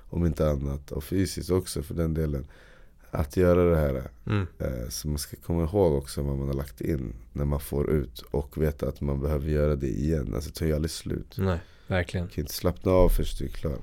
Om 0.10 0.26
inte 0.26 0.50
annat. 0.50 0.92
Och 0.92 1.04
fysiskt 1.04 1.52
också 1.52 1.82
för 1.82 1.94
den 1.94 2.14
delen. 2.14 2.48
Att 3.12 3.38
göra 3.38 3.70
det 3.70 3.78
här. 3.78 4.04
Mm. 4.26 4.48
Eh, 4.60 4.90
så 4.90 5.08
man 5.08 5.18
ska 5.18 5.38
komma 5.38 5.64
ihåg 5.64 5.96
också 5.96 6.22
vad 6.22 6.38
man 6.38 6.48
har 6.48 6.56
lagt 6.56 6.82
in 6.82 7.14
när 7.34 7.46
man 7.46 7.60
får 7.60 7.90
ut. 7.90 8.20
Och 8.32 8.62
veta 8.62 8.88
att 8.88 9.02
man 9.02 9.22
behöver 9.22 9.50
göra 9.50 9.76
det 9.76 9.90
igen. 9.90 10.34
Alltså 10.36 10.50
det 10.50 10.56
tar 10.56 10.66
ju 10.66 10.74
aldrig 10.74 10.92
slut. 10.92 11.36
Nej, 11.38 11.60
verkligen. 11.88 12.28
Du 12.28 12.34
kan 12.34 12.42
inte 12.42 12.54
slappna 12.54 12.92
av 12.92 13.10
förrän 13.10 13.28
du 13.40 13.46
är 13.46 13.50
klar. 13.50 13.78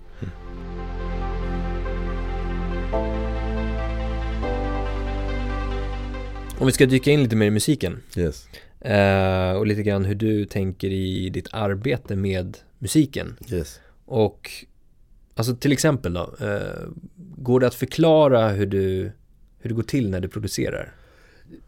Om 6.58 6.66
vi 6.66 6.72
ska 6.72 6.86
dyka 6.86 7.10
in 7.10 7.22
lite 7.22 7.36
mer 7.36 7.46
i 7.46 7.50
musiken 7.50 8.02
Yes. 8.16 8.48
Eh, 8.86 9.52
och 9.58 9.66
lite 9.66 9.82
grann 9.82 10.04
hur 10.04 10.14
du 10.14 10.44
tänker 10.44 10.88
i 10.90 11.30
ditt 11.30 11.48
arbete 11.52 12.16
med 12.16 12.58
musiken. 12.78 13.36
Yes. 13.50 13.80
Och 14.04 14.50
alltså 15.34 15.56
till 15.56 15.72
exempel 15.72 16.14
då, 16.14 16.34
eh, 16.40 16.88
går 17.16 17.60
det 17.60 17.66
att 17.66 17.74
förklara 17.74 18.48
hur 18.48 18.66
du, 18.66 19.12
hur 19.58 19.70
det 19.70 19.74
går 19.74 19.82
till 19.82 20.10
när 20.10 20.20
du 20.20 20.28
producerar? 20.28 20.94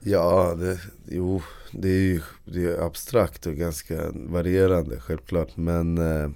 Ja, 0.01 0.55
det, 0.61 0.79
jo, 1.09 1.43
det 1.73 1.89
är 1.89 2.03
ju 2.03 2.21
det 2.45 2.65
är 2.65 2.87
abstrakt 2.87 3.47
och 3.47 3.55
ganska 3.55 4.11
varierande 4.13 5.01
självklart. 5.01 5.57
Men 5.57 5.99
eh, 5.99 6.31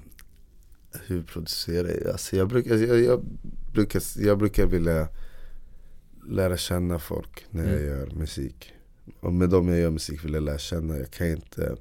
hur 1.07 1.23
producerar 1.23 1.89
jag? 1.89 2.13
Alltså 2.13 2.37
jag, 2.37 2.49
brukar, 2.49 2.75
jag, 2.77 3.01
jag, 3.01 3.25
brukar, 3.73 4.03
jag 4.19 4.39
brukar 4.39 4.67
vilja 4.67 5.09
lära 6.29 6.57
känna 6.57 6.99
folk 6.99 7.45
när 7.51 7.63
jag 7.65 7.73
Mm. 7.83 7.87
gör 7.87 8.11
musik. 8.15 8.73
Och 9.21 9.33
med 9.33 9.51
dem 9.51 9.69
jag 9.69 9.79
gör 9.79 9.91
musik 9.91 10.25
vill 10.25 10.35
jag 10.35 10.43
lära 10.43 10.59
känna. 10.59 10.99
Jag 10.99 11.11
kan 11.11 11.27
inte 11.27 11.77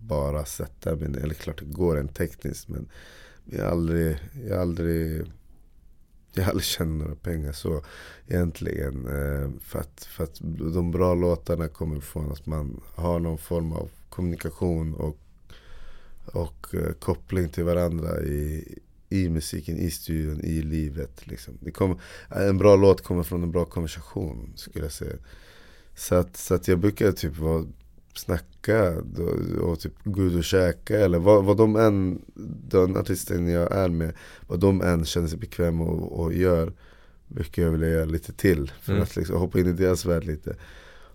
bara 0.00 0.44
sätta 0.44 0.96
mig 0.96 1.22
eller 1.22 1.34
klart 1.34 1.58
det 1.58 1.64
går 1.64 1.98
en 1.98 2.08
tekniskt 2.08 2.68
men 2.68 2.88
jag 3.44 3.64
har 3.64 3.70
aldrig, 3.70 4.18
jag 4.48 4.54
har 4.54 4.62
aldrig 4.62 5.26
jag 6.34 6.44
har 6.44 6.50
aldrig 6.50 6.64
tjänat 6.64 6.98
några 6.98 7.14
pengar 7.14 7.52
så 7.52 7.84
egentligen. 8.28 9.06
Eh, 9.06 9.50
för, 9.60 9.78
att, 9.78 10.04
för 10.04 10.24
att 10.24 10.40
de 10.74 10.90
bra 10.90 11.14
låtarna 11.14 11.68
kommer 11.68 12.00
från 12.00 12.32
att 12.32 12.46
man 12.46 12.80
har 12.94 13.18
någon 13.18 13.38
form 13.38 13.72
av 13.72 13.90
kommunikation 14.08 14.94
och, 14.94 15.18
och 16.26 16.74
eh, 16.74 16.92
koppling 16.92 17.48
till 17.48 17.64
varandra 17.64 18.22
i, 18.22 18.78
i 19.08 19.28
musiken, 19.28 19.76
i 19.76 19.90
studion, 19.90 20.40
i 20.40 20.62
livet. 20.62 21.26
Liksom. 21.26 21.58
Det 21.60 21.70
kommer, 21.70 22.00
en 22.28 22.58
bra 22.58 22.76
låt 22.76 23.02
kommer 23.02 23.22
från 23.22 23.42
en 23.42 23.50
bra 23.50 23.64
konversation 23.64 24.52
skulle 24.56 24.84
jag 24.84 24.92
säga. 24.92 25.16
Så 25.94 26.14
att, 26.14 26.36
så 26.36 26.54
att 26.54 26.68
jag 26.68 26.78
brukar 26.78 27.12
typ 27.12 27.38
vara, 27.38 27.64
snacka 28.14 28.94
och, 28.98 29.70
och 29.70 29.80
typ 29.80 29.92
gå 30.04 30.22
ut 30.22 30.34
och 30.36 30.44
käka 30.44 30.98
eller 31.00 31.18
vad, 31.18 31.44
vad 31.44 31.56
de 31.56 31.76
än, 31.76 32.22
den 32.68 32.96
artisten 32.96 33.48
jag 33.48 33.72
är 33.72 33.88
med, 33.88 34.12
vad 34.46 34.60
de 34.60 34.80
än 34.80 35.04
känner 35.04 35.28
sig 35.28 35.38
bekväma 35.38 35.84
och, 35.84 36.20
och 36.20 36.34
gör 36.34 36.72
brukar 37.28 37.62
jag 37.62 37.70
vilja 37.70 37.88
göra 37.88 38.04
lite 38.04 38.32
till 38.32 38.72
för 38.80 38.92
Mm. 38.92 39.02
att 39.02 39.16
liksom 39.16 39.36
hoppa 39.36 39.60
in 39.60 39.66
i 39.66 39.72
deras 39.72 40.04
värld 40.04 40.24
lite. 40.24 40.56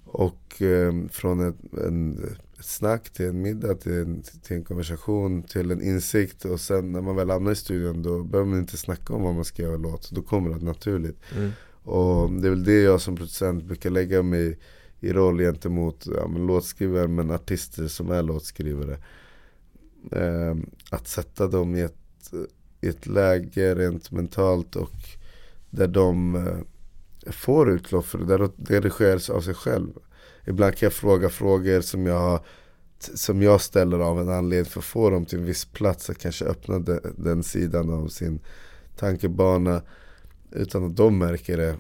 Och 0.05 0.61
eh, 0.61 0.93
från 1.11 1.47
ett, 1.47 1.55
en, 1.87 2.23
ett 2.59 2.65
snack 2.65 3.09
till 3.09 3.25
en 3.25 3.41
middag 3.41 3.75
till 3.75 3.93
en, 3.93 4.21
till 4.43 4.55
en 4.55 4.63
konversation 4.63 5.43
till 5.43 5.71
en 5.71 5.81
insikt 5.81 6.45
och 6.45 6.59
sen 6.59 6.91
när 6.91 7.01
man 7.01 7.15
väl 7.15 7.29
hamnar 7.29 7.51
i 7.51 7.55
studion 7.55 8.03
då 8.03 8.23
behöver 8.23 8.49
man 8.49 8.59
inte 8.59 8.77
snacka 8.77 9.13
om 9.13 9.23
vad 9.23 9.35
man 9.35 9.45
ska 9.45 9.63
göra 9.63 9.77
låt. 9.77 10.11
Då 10.11 10.21
kommer 10.21 10.49
det 10.49 10.65
naturligt. 10.65 11.17
Mm. 11.35 11.51
Och 11.89 12.31
det 12.31 12.47
är 12.47 12.49
väl 12.49 12.63
det 12.63 12.81
jag 12.81 13.01
som 13.01 13.15
producent 13.15 13.63
brukar 13.63 13.89
lägga 13.89 14.23
mig 14.23 14.59
i 14.99 15.13
roll 15.13 15.39
gentemot 15.39 16.07
ja, 16.15 16.27
men 16.27 16.47
låtskrivare 16.47 17.07
men 17.07 17.31
artister 17.31 17.87
som 17.87 18.11
är 18.11 18.23
låtskrivare. 18.23 18.97
Eh, 20.11 20.55
att 20.91 21.07
sätta 21.07 21.47
dem 21.47 21.75
i 21.75 21.81
ett, 21.81 22.33
i 22.81 22.87
ett 22.87 23.07
läge 23.07 23.75
rent 23.75 24.11
mentalt 24.11 24.75
och 24.75 24.91
där 25.69 25.87
de 25.87 26.35
eh, 26.35 27.31
får 27.31 27.71
utlopp 27.71 28.05
för 28.05 28.17
det, 28.17 28.25
där 28.25 28.37
det 28.37 28.75
redigeras 28.75 29.29
av 29.29 29.41
sig 29.41 29.53
själv. 29.53 29.89
Ibland 30.45 30.75
kan 30.75 30.85
jag 30.85 30.93
fråga 30.93 31.29
frågor 31.29 31.81
som 31.81 32.05
jag, 32.05 32.19
har, 32.19 32.39
som 32.99 33.41
jag 33.41 33.61
ställer 33.61 33.99
av 33.99 34.19
en 34.19 34.29
anledning 34.29 34.71
för 34.71 34.79
att 34.79 34.85
få 34.85 35.09
dem 35.09 35.25
till 35.25 35.39
en 35.39 35.45
viss 35.45 35.65
plats, 35.65 36.09
att 36.09 36.17
kanske 36.17 36.45
öppna 36.45 36.79
de, 36.79 36.99
den 37.17 37.43
sidan 37.43 37.89
av 37.89 38.07
sin 38.07 38.39
tankebana 38.97 39.81
utan 40.51 40.83
att 40.85 40.95
de 40.95 41.17
märker 41.17 41.57
det. 41.57 41.75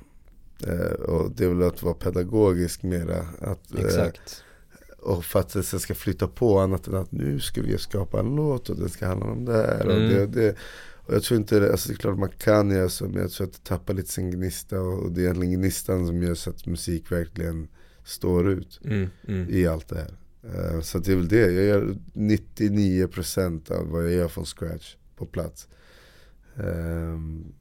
Eh, 0.67 0.91
och 1.01 1.31
det 1.31 1.43
är 1.45 1.49
väl 1.49 1.67
att 1.67 1.83
vara 1.83 1.93
pedagogisk 1.93 2.83
mera. 2.83 3.25
Att, 3.41 3.73
eh, 3.75 3.85
Exakt. 3.85 4.43
och 4.99 5.25
för 5.25 5.39
att 5.39 5.49
det 5.53 5.63
ska 5.63 5.95
flytta 5.95 6.27
på 6.27 6.59
annat 6.59 6.87
än 6.87 6.95
att 6.95 7.11
nu 7.11 7.39
ska 7.39 7.61
vi 7.61 7.77
skapa 7.77 8.19
en 8.19 8.35
låt 8.35 8.69
och 8.69 8.75
den 8.77 8.89
ska 8.89 9.07
handla 9.07 9.25
om 9.25 9.45
det 9.45 9.53
här. 9.53 9.85
Och, 9.87 9.93
Mm. 9.93 10.09
det, 10.09 10.21
och, 10.23 10.29
det. 10.29 10.55
och 11.05 11.13
jag 11.13 11.23
tror 11.23 11.39
inte, 11.39 11.59
det, 11.59 11.71
alltså 11.71 11.89
det 11.89 11.93
är 11.93 11.97
klart 11.97 12.17
man 12.19 12.29
kan 12.37 12.71
göra 12.71 12.89
så 12.89 13.05
men 13.05 13.21
jag 13.21 13.31
tror 13.31 13.47
att 13.47 13.53
det 13.53 13.63
tappar 13.63 13.93
lite 13.93 14.11
sin 14.11 14.31
gnista 14.31 14.81
och 14.81 15.11
det 15.11 15.21
är 15.21 15.23
egentligen 15.23 15.53
gnistan 15.61 16.07
som 16.07 16.23
gör 16.23 16.35
så 16.35 16.49
att 16.49 16.65
musik 16.65 17.11
verkligen 17.11 17.67
står 18.03 18.49
ut 18.49 18.79
Mm. 18.85 19.09
Mm. 19.27 19.47
i 19.49 19.67
allt 19.67 19.87
det 19.89 19.95
här. 19.97 20.13
Eh, 20.75 20.81
Så 20.81 20.99
det 20.99 21.11
är 21.11 21.15
väl 21.15 21.27
det, 21.27 21.51
jag 21.51 21.65
gör 21.65 21.95
99% 22.13 23.71
av 23.71 23.87
vad 23.87 24.03
jag 24.05 24.11
gör 24.11 24.27
från 24.27 24.45
scratch 24.45 24.95
på 25.15 25.25
plats. 25.25 25.67
Och 26.55 27.58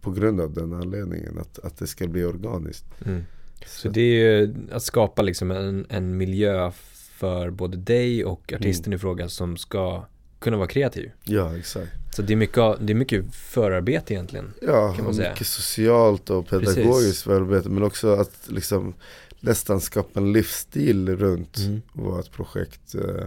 på 0.00 0.10
grund 0.10 0.40
av 0.40 0.52
den 0.52 0.72
anledningen, 0.72 1.38
att, 1.38 1.58
att 1.58 1.78
det 1.78 1.86
ska 1.86 2.06
bli 2.06 2.24
organiskt. 2.24 2.84
Mm. 3.06 3.24
Så 3.66 3.88
det 3.88 4.00
är 4.00 4.40
ju 4.40 4.54
att 4.72 4.82
skapa 4.82 5.22
liksom 5.22 5.50
en, 5.50 5.86
en 5.88 6.16
miljö 6.16 6.70
för 7.12 7.50
både 7.50 7.76
dig 7.76 8.24
och 8.24 8.52
artisten 8.52 8.92
i 8.92 8.98
fråga 8.98 9.28
som 9.28 9.56
ska 9.56 10.04
kunna 10.38 10.56
vara 10.56 10.68
kreativ. 10.68 11.10
Ja, 11.24 11.56
exakt. 11.56 11.92
Så 12.16 12.22
det 12.22 12.32
är 12.32 12.36
mycket, 12.36 12.62
det 12.80 12.92
är 12.92 12.94
mycket 12.94 13.34
förarbete 13.34 14.14
egentligen. 14.14 14.52
Ja, 14.62 14.94
kan 14.96 15.04
man 15.04 15.14
säga. 15.14 15.30
mycket 15.30 15.46
socialt 15.46 16.30
och 16.30 16.48
pedagogiskt 16.48 17.22
förarbete 17.22 17.68
men 17.68 17.82
också 17.82 18.08
att 18.08 18.38
liksom 18.46 18.94
nästan 19.40 19.80
skapa 19.80 20.20
en 20.20 20.32
livsstil 20.32 21.16
runt 21.16 21.56
Mm. 21.58 21.82
vårt 21.92 22.32
projekt. 22.32 22.94
Eh, 22.94 23.24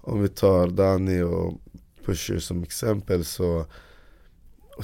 Om 0.00 0.22
vi 0.22 0.28
tar 0.28 0.68
Dani 0.68 1.22
och 1.22 1.54
Pusher 2.04 2.38
som 2.38 2.62
exempel 2.62 3.24
så 3.24 3.66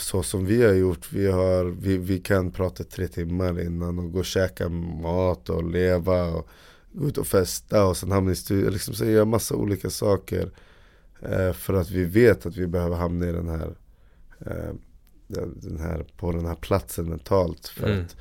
så 0.01 0.23
som 0.23 0.47
vi 0.47 0.65
har 0.65 0.73
gjort, 0.73 1.13
vi, 1.13 1.27
har, 1.31 1.65
vi, 1.65 1.99
vi 1.99 2.19
kan 2.19 2.51
prata 2.51 2.85
tre 2.85 3.09
timmar 3.09 3.61
innan 3.61 3.99
och 3.99 4.13
gå 4.13 4.19
och 4.19 4.25
käka 4.25 4.69
mat 4.69 5.49
och 5.49 5.71
leva 5.71 6.25
och 6.25 6.49
gå 6.93 7.09
ut 7.09 7.19
och 7.19 7.27
festa 7.27 7.85
och 7.85 7.97
sen 7.97 8.11
hamna 8.11 8.33
i 8.33 8.37
studion, 8.37 8.73
liksom 8.73 8.95
så 8.95 9.05
göra 9.05 9.25
massa 9.25 9.55
olika 9.55 9.91
saker 9.91 10.51
eh, 11.23 11.53
för 11.53 11.75
att 11.75 11.91
vi 11.91 12.05
vet 12.05 12.47
att 12.47 12.57
vi 12.57 12.67
behöver 12.67 12.97
hamna 12.97 13.29
i 13.29 13.33
den 13.33 13.49
här 13.49 13.75
eh, 14.47 14.75
den 15.27 15.81
här, 15.81 16.05
på 16.17 16.33
den 16.33 16.47
här 16.47 16.55
platsen 16.55 17.09
mentalt. 17.09 17.69
För 17.69 17.87
Mm. 17.87 18.05
att, 18.05 18.17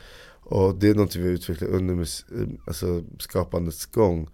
och 0.46 0.76
det 0.76 0.90
är 0.90 0.96
något 0.96 1.16
vi 1.16 1.24
har 1.24 1.34
utvecklat 1.34 1.70
under 1.70 2.08
alltså 2.68 3.04
skapandets 3.20 3.86
gång. 3.86 4.30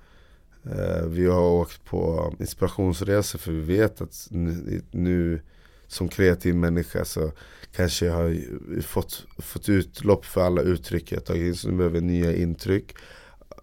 Eh, 0.63 1.06
vi 1.06 1.25
har 1.25 1.41
åkt 1.41 1.86
på 1.86 2.34
inspirationsresor 2.39 3.39
för 3.39 3.52
vi 3.52 3.78
vet 3.78 4.02
att 4.02 4.28
nu, 4.32 4.82
nu 4.91 5.41
som 5.89 6.08
kreativ 6.08 6.56
människa 6.56 7.06
så 7.06 7.32
kanske 7.75 8.06
jag 8.06 8.13
har 8.13 8.82
fått, 8.82 9.25
fått 9.38 9.69
utlopp 9.69 10.25
för 10.25 10.41
alla 10.41 10.62
uttryck 10.62 11.12
jag 11.12 11.25
tagit 11.25 11.47
in 11.47 11.56
så 11.56 11.69
nu 11.69 11.78
behöver 11.78 11.95
jag 11.95 12.04
nya 12.04 12.36
intryck. 12.36 12.95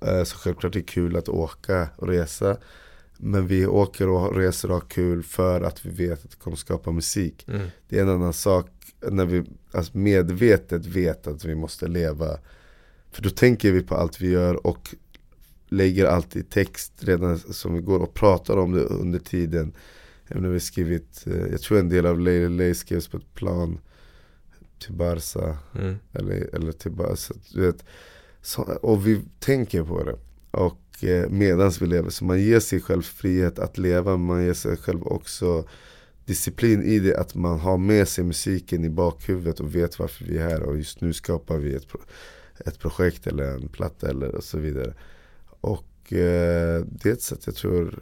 Eh, 0.00 0.24
så 0.24 0.36
självklart 0.36 0.74
är 0.74 0.78
det 0.80 0.86
kul 0.86 1.16
att 1.16 1.28
åka 1.28 1.88
och 1.96 2.08
resa. 2.08 2.56
Men 3.16 3.46
vi 3.46 3.66
åker 3.66 4.08
och 4.08 4.36
reser 4.36 4.68
och 4.68 4.74
har 4.74 4.88
kul 4.88 5.22
för 5.22 5.60
att 5.60 5.86
vi 5.86 6.06
vet 6.06 6.24
att 6.24 6.30
det 6.30 6.36
kommer 6.36 6.56
skapa 6.56 6.90
musik. 6.90 7.44
Mm. 7.48 7.68
Det 7.88 7.98
är 7.98 8.02
en 8.02 8.08
annan 8.08 8.32
sak 8.32 8.70
när 9.00 9.26
vi 9.26 9.44
alltså 9.70 9.98
medvetet 9.98 10.86
vet 10.86 11.26
att 11.26 11.44
vi 11.44 11.54
måste 11.54 11.88
leva. 11.88 12.38
För 13.12 13.22
då 13.22 13.30
tänker 13.30 13.72
vi 13.72 13.82
på 13.82 13.94
allt 13.94 14.20
vi 14.20 14.30
gör 14.30 14.66
och 14.66 14.94
lägger 15.68 16.04
allt 16.04 16.36
i 16.36 16.42
text 16.42 16.92
redan 16.98 17.38
som 17.38 17.74
vi 17.74 17.80
går 17.80 18.00
och 18.00 18.14
pratar 18.14 18.56
om 18.56 18.72
det 18.72 18.80
under 18.80 19.18
tiden. 19.18 19.72
Jag, 20.28 20.40
har 20.40 20.58
skrivit, 20.58 21.26
eh, 21.26 21.46
jag 21.50 21.60
tror 21.60 21.78
en 21.78 21.88
del 21.88 22.06
av 22.06 22.20
Lady 22.20 22.48
Lay 22.48 22.74
skrevs 22.74 23.08
på 23.08 23.16
ett 23.16 23.34
plan 23.34 23.78
till 24.78 24.92
Barca 24.92 25.58
Mm. 25.74 25.96
eller, 26.12 26.54
eller 26.54 26.72
till 26.72 26.92
Barca. 26.92 27.34
Du 27.52 27.60
vet, 27.60 27.84
så, 28.42 28.62
och 28.62 29.06
vi 29.06 29.22
tänker 29.38 29.84
på 29.84 30.04
det. 30.04 30.16
Och 30.50 31.04
eh, 31.04 31.28
medans 31.30 31.82
vi 31.82 31.86
lever. 31.86 32.10
Så 32.10 32.24
man 32.24 32.40
ger 32.40 32.60
sig 32.60 32.80
själv 32.80 33.02
frihet 33.02 33.58
att 33.58 33.78
leva. 33.78 34.16
Man 34.16 34.44
ger 34.44 34.54
sig 34.54 34.76
själv 34.76 35.02
också 35.02 35.68
disciplin 36.24 36.82
i 36.82 36.98
det. 36.98 37.16
Att 37.16 37.34
man 37.34 37.60
har 37.60 37.78
med 37.78 38.08
sig 38.08 38.24
musiken 38.24 38.84
i 38.84 38.90
bakhuvudet 38.90 39.60
och 39.60 39.74
vet 39.74 39.98
varför 39.98 40.24
vi 40.24 40.38
är 40.38 40.48
här. 40.48 40.62
Och 40.62 40.76
just 40.76 41.00
nu 41.00 41.12
skapar 41.12 41.58
vi 41.58 41.74
ett, 41.74 41.88
pro 41.88 42.00
ett 42.64 42.78
projekt 42.78 43.26
eller 43.26 43.44
en 43.54 43.68
platta 43.68 44.10
eller 44.10 44.34
och 44.34 44.44
så 44.44 44.58
vidare. 44.58 44.94
Och 45.60 46.12
eh, 46.12 46.84
det 46.86 47.08
är 47.08 47.12
ett 47.12 47.22
sätt 47.22 47.46
jag 47.46 47.54
tror 47.54 47.98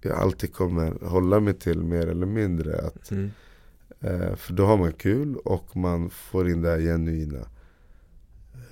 jag 0.00 0.18
alltid 0.18 0.52
kommer 0.54 1.06
hålla 1.06 1.40
mig 1.40 1.54
till 1.54 1.82
mer 1.82 2.06
eller 2.06 2.26
mindre. 2.26 2.78
Att, 2.78 3.10
Mm. 3.10 3.30
eh, 4.00 4.34
för 4.36 4.52
då 4.52 4.66
har 4.66 4.76
man 4.76 4.92
kul 4.92 5.36
och 5.36 5.76
man 5.76 6.10
får 6.10 6.50
in 6.50 6.62
det 6.62 6.70
här 6.70 6.80
genuina. 6.80 7.48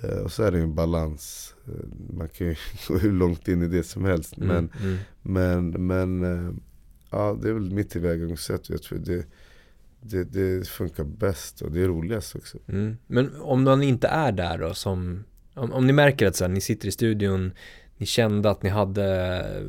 Eh, 0.03 0.17
och 0.17 0.31
så 0.31 0.43
är 0.43 0.51
det 0.51 0.59
en 0.59 0.75
balans. 0.75 1.55
Eh, 1.67 2.13
man 2.17 2.29
kan 2.29 2.47
ju 2.47 2.55
gå 2.87 2.97
hur 2.97 3.11
långt 3.11 3.47
in 3.47 3.61
i 3.63 3.67
det 3.67 3.83
som 3.83 4.05
helst. 4.05 4.37
Mm. 4.37 4.47
Men, 4.47 4.69
mm. 4.81 4.97
men, 5.21 5.87
men 5.87 6.23
eh, 6.47 6.53
ja, 7.11 7.37
det 7.41 7.49
är 7.49 7.53
väl 7.53 7.73
mitt 7.73 7.89
tillvägagångssätt. 7.89 8.69
Jag 8.69 8.81
tror 8.81 8.99
det, 8.99 9.25
det, 10.01 10.23
det 10.23 10.67
funkar 10.67 11.03
bäst 11.03 11.61
och 11.61 11.71
det 11.71 11.81
är 11.81 11.87
roligast 11.87 12.35
också. 12.35 12.57
Mm. 12.67 12.97
Men 13.07 13.35
om 13.41 13.63
man 13.63 13.83
inte 13.83 14.07
är 14.07 14.31
där 14.31 14.57
då 14.57 14.73
som, 14.73 15.23
om, 15.53 15.71
om 15.71 15.87
ni 15.87 15.93
märker 15.93 16.27
att 16.27 16.35
så 16.35 16.43
här, 16.43 16.51
ni 16.51 16.61
sitter 16.61 16.87
i 16.87 16.91
studion, 16.91 17.51
ni 17.97 18.05
kände 18.05 18.49
att 18.49 18.63
ni 18.63 18.69
hade 18.69 19.37
eh, 19.39 19.63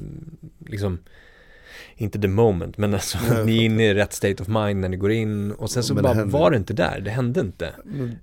liksom 0.71 0.99
inte 2.01 2.19
the 2.19 2.29
moment, 2.29 2.79
men 2.79 2.95
alltså 2.95 3.19
Nej, 3.31 3.45
ni 3.47 3.59
är 3.59 3.63
inne 3.65 3.91
i 3.91 3.95
rätt 3.95 4.13
state 4.13 4.43
of 4.43 4.49
mind 4.49 4.81
när 4.81 4.89
ni 4.89 4.97
går 4.97 5.11
in 5.11 5.53
och 5.53 5.71
sen 5.71 5.83
så 5.83 5.95
Men 5.95 6.03
det 6.03 6.09
bara 6.09 6.15
händer. 6.15 6.39
var 6.39 6.51
det 6.51 6.57
inte 6.57 6.73
där, 6.75 7.01
det 7.01 7.11
hände 7.11 7.41
inte. 7.41 7.73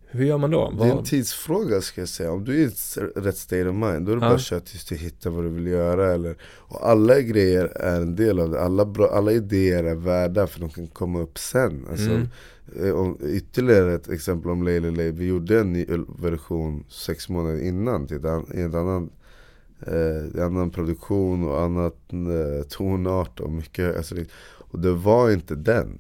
Hur 0.08 0.26
gör 0.26 0.38
man 0.38 0.52
då? 0.52 0.74
det 0.80 0.84
är 0.88 0.98
en 0.98 1.04
tidsfråga 1.04 1.82
ska 1.82 2.02
jag 2.02 2.08
säga. 2.10 2.32
Om 2.32 2.44
du 2.44 2.54
är 2.54 2.58
i 2.58 2.64
ett 2.64 2.98
rätt 3.16 3.38
state 3.38 3.68
of 3.70 3.76
mind, 3.76 4.06
då 4.06 4.12
är 4.12 4.16
det 4.16 4.22
Ja. 4.22 4.30
bara 4.30 4.34
att 4.36 4.42
köra 4.42 4.60
tills 4.60 4.86
du 4.86 4.96
hittar 4.96 5.30
vad 5.30 5.44
du 5.44 5.50
vill 5.50 5.68
göra. 5.68 6.14
Eller, 6.14 6.36
och 6.44 6.90
alla 6.90 7.20
grejer 7.22 7.66
är 7.66 8.02
en 8.02 8.16
del 8.16 8.40
av 8.40 8.50
det. 8.50 8.62
Alla, 8.62 8.86
bra, 8.86 9.08
alla 9.14 9.32
idéer 9.32 9.84
är 9.84 9.96
värda 9.96 10.48
för 10.48 10.60
de 10.60 10.70
kan 10.70 10.88
komma 10.88 11.20
upp 11.22 11.38
sen. 11.40 11.86
Alltså, 11.92 12.10
Mm. 12.10 12.28
eh, 12.84 12.92
om, 12.92 13.18
ytterligare 13.24 13.94
ett 13.94 14.10
exempel 14.10 14.52
om 14.52 14.64
Lay. 14.64 15.12
Vi 15.12 15.26
gjorde 15.26 15.60
en 15.60 15.74
ny 15.74 15.86
version 16.20 16.84
sex 16.90 17.30
månader 17.30 17.64
innan 17.68 18.08
till 18.08 18.18
ett 18.18 18.26
an, 18.26 18.46
i 18.54 18.62
en 18.62 18.76
annan, 18.76 19.10
eh, 19.82 20.46
annan 20.46 20.70
produktion 20.72 21.48
och 21.48 21.62
annat 21.62 21.96
eh, 22.14 22.68
tonart 22.70 23.40
och 23.40 23.52
mycket. 23.52 23.98
Alltså, 23.98 24.16
och 24.58 24.80
det 24.80 24.92
var 24.94 25.32
inte 25.32 25.56
den. 25.56 26.00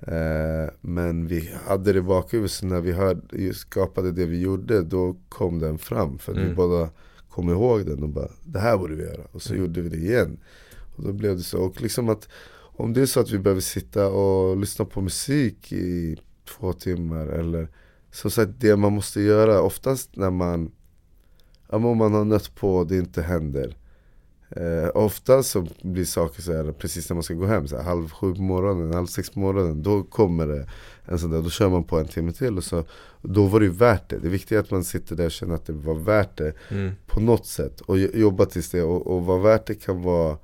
Eh, 0.00 0.72
men 0.80 1.26
vi 1.26 1.50
hade 1.66 1.92
det 1.92 1.98
i 1.98 2.02
bakhuvudet 2.02 2.50
så 2.50 2.66
när 2.66 2.80
vi 2.80 2.92
hörde, 2.92 3.54
skapade 3.54 4.12
det 4.12 4.26
vi 4.26 4.40
gjorde 4.40 4.82
då 4.82 5.16
kom 5.28 5.58
den 5.58 5.78
fram. 5.78 6.18
För 6.18 6.32
Mm. 6.32 6.48
vi 6.48 6.54
båda 6.54 6.88
kom 7.28 7.48
ihåg 7.48 7.86
den 7.86 8.02
och 8.02 8.08
bara 8.08 8.28
det 8.44 8.58
här 8.58 8.78
borde 8.78 8.94
vi 8.94 9.02
göra. 9.02 9.22
Och 9.32 9.42
så 9.42 9.52
Mm. 9.52 9.64
gjorde 9.64 9.80
vi 9.80 9.88
det 9.88 9.96
igen. 9.96 10.38
Och 10.96 11.02
då 11.04 11.12
blev 11.12 11.36
det 11.36 11.42
så. 11.42 11.58
Och 11.62 11.82
liksom 11.82 12.08
att 12.08 12.28
om 12.76 12.92
det 12.92 13.02
är 13.02 13.06
så 13.06 13.20
att 13.20 13.30
vi 13.30 13.38
behöver 13.38 13.60
sitta 13.60 14.08
och 14.08 14.56
lyssna 14.56 14.84
på 14.84 15.00
musik 15.00 15.72
i 15.72 16.16
två 16.48 16.72
timmar 16.72 17.26
eller 17.26 17.68
som 18.12 18.30
sagt 18.30 18.50
det 18.58 18.76
man 18.76 18.92
måste 18.92 19.20
göra 19.20 19.60
oftast 19.62 20.16
när 20.16 20.30
man 20.30 20.70
om 21.72 21.96
man 21.98 22.14
har 22.14 22.24
nött 22.24 22.54
på 22.54 22.76
och 22.76 22.86
det 22.86 22.96
inte 22.96 23.22
händer 23.22 23.76
eh, 24.50 24.88
Ofta 24.94 25.42
så 25.42 25.66
blir 25.82 26.04
saker 26.04 26.42
så 26.42 26.52
här 26.52 26.72
precis 26.72 27.08
när 27.10 27.14
man 27.14 27.22
ska 27.22 27.34
gå 27.34 27.46
hem, 27.46 27.68
så 27.68 27.76
här, 27.76 27.82
halv 27.84 28.08
sju 28.10 28.34
på 28.34 28.42
morgonen, 28.42 28.94
halv 28.94 29.06
sex 29.06 29.30
på 29.30 29.40
morgonen 29.40 29.82
Då 29.82 30.02
kommer 30.02 30.46
det 30.46 30.66
en 31.04 31.18
sån 31.18 31.30
där, 31.30 31.42
då 31.42 31.50
kör 31.50 31.68
man 31.68 31.84
på 31.84 31.98
en 31.98 32.08
timme 32.08 32.32
till 32.32 32.56
och 32.56 32.64
så 32.64 32.84
Då 33.22 33.46
var 33.46 33.60
det 33.60 33.66
ju 33.66 33.72
värt 33.72 34.08
det, 34.08 34.18
det 34.18 34.28
viktiga 34.28 34.58
är 34.58 34.62
att 34.62 34.70
man 34.70 34.84
sitter 34.84 35.16
där 35.16 35.24
och 35.24 35.30
känner 35.30 35.54
att 35.54 35.66
det 35.66 35.72
var 35.72 35.94
värt 35.94 36.36
det 36.36 36.52
mm. 36.70 36.92
på 37.06 37.20
något 37.20 37.46
sätt 37.46 37.80
och 37.80 37.98
jo- 37.98 38.10
jobba 38.14 38.46
tills 38.46 38.70
det 38.70 38.82
och, 38.82 39.06
och 39.06 39.24
vad 39.24 39.42
värt 39.42 39.66
det 39.66 39.74
kan 39.74 40.02
vara 40.02 40.38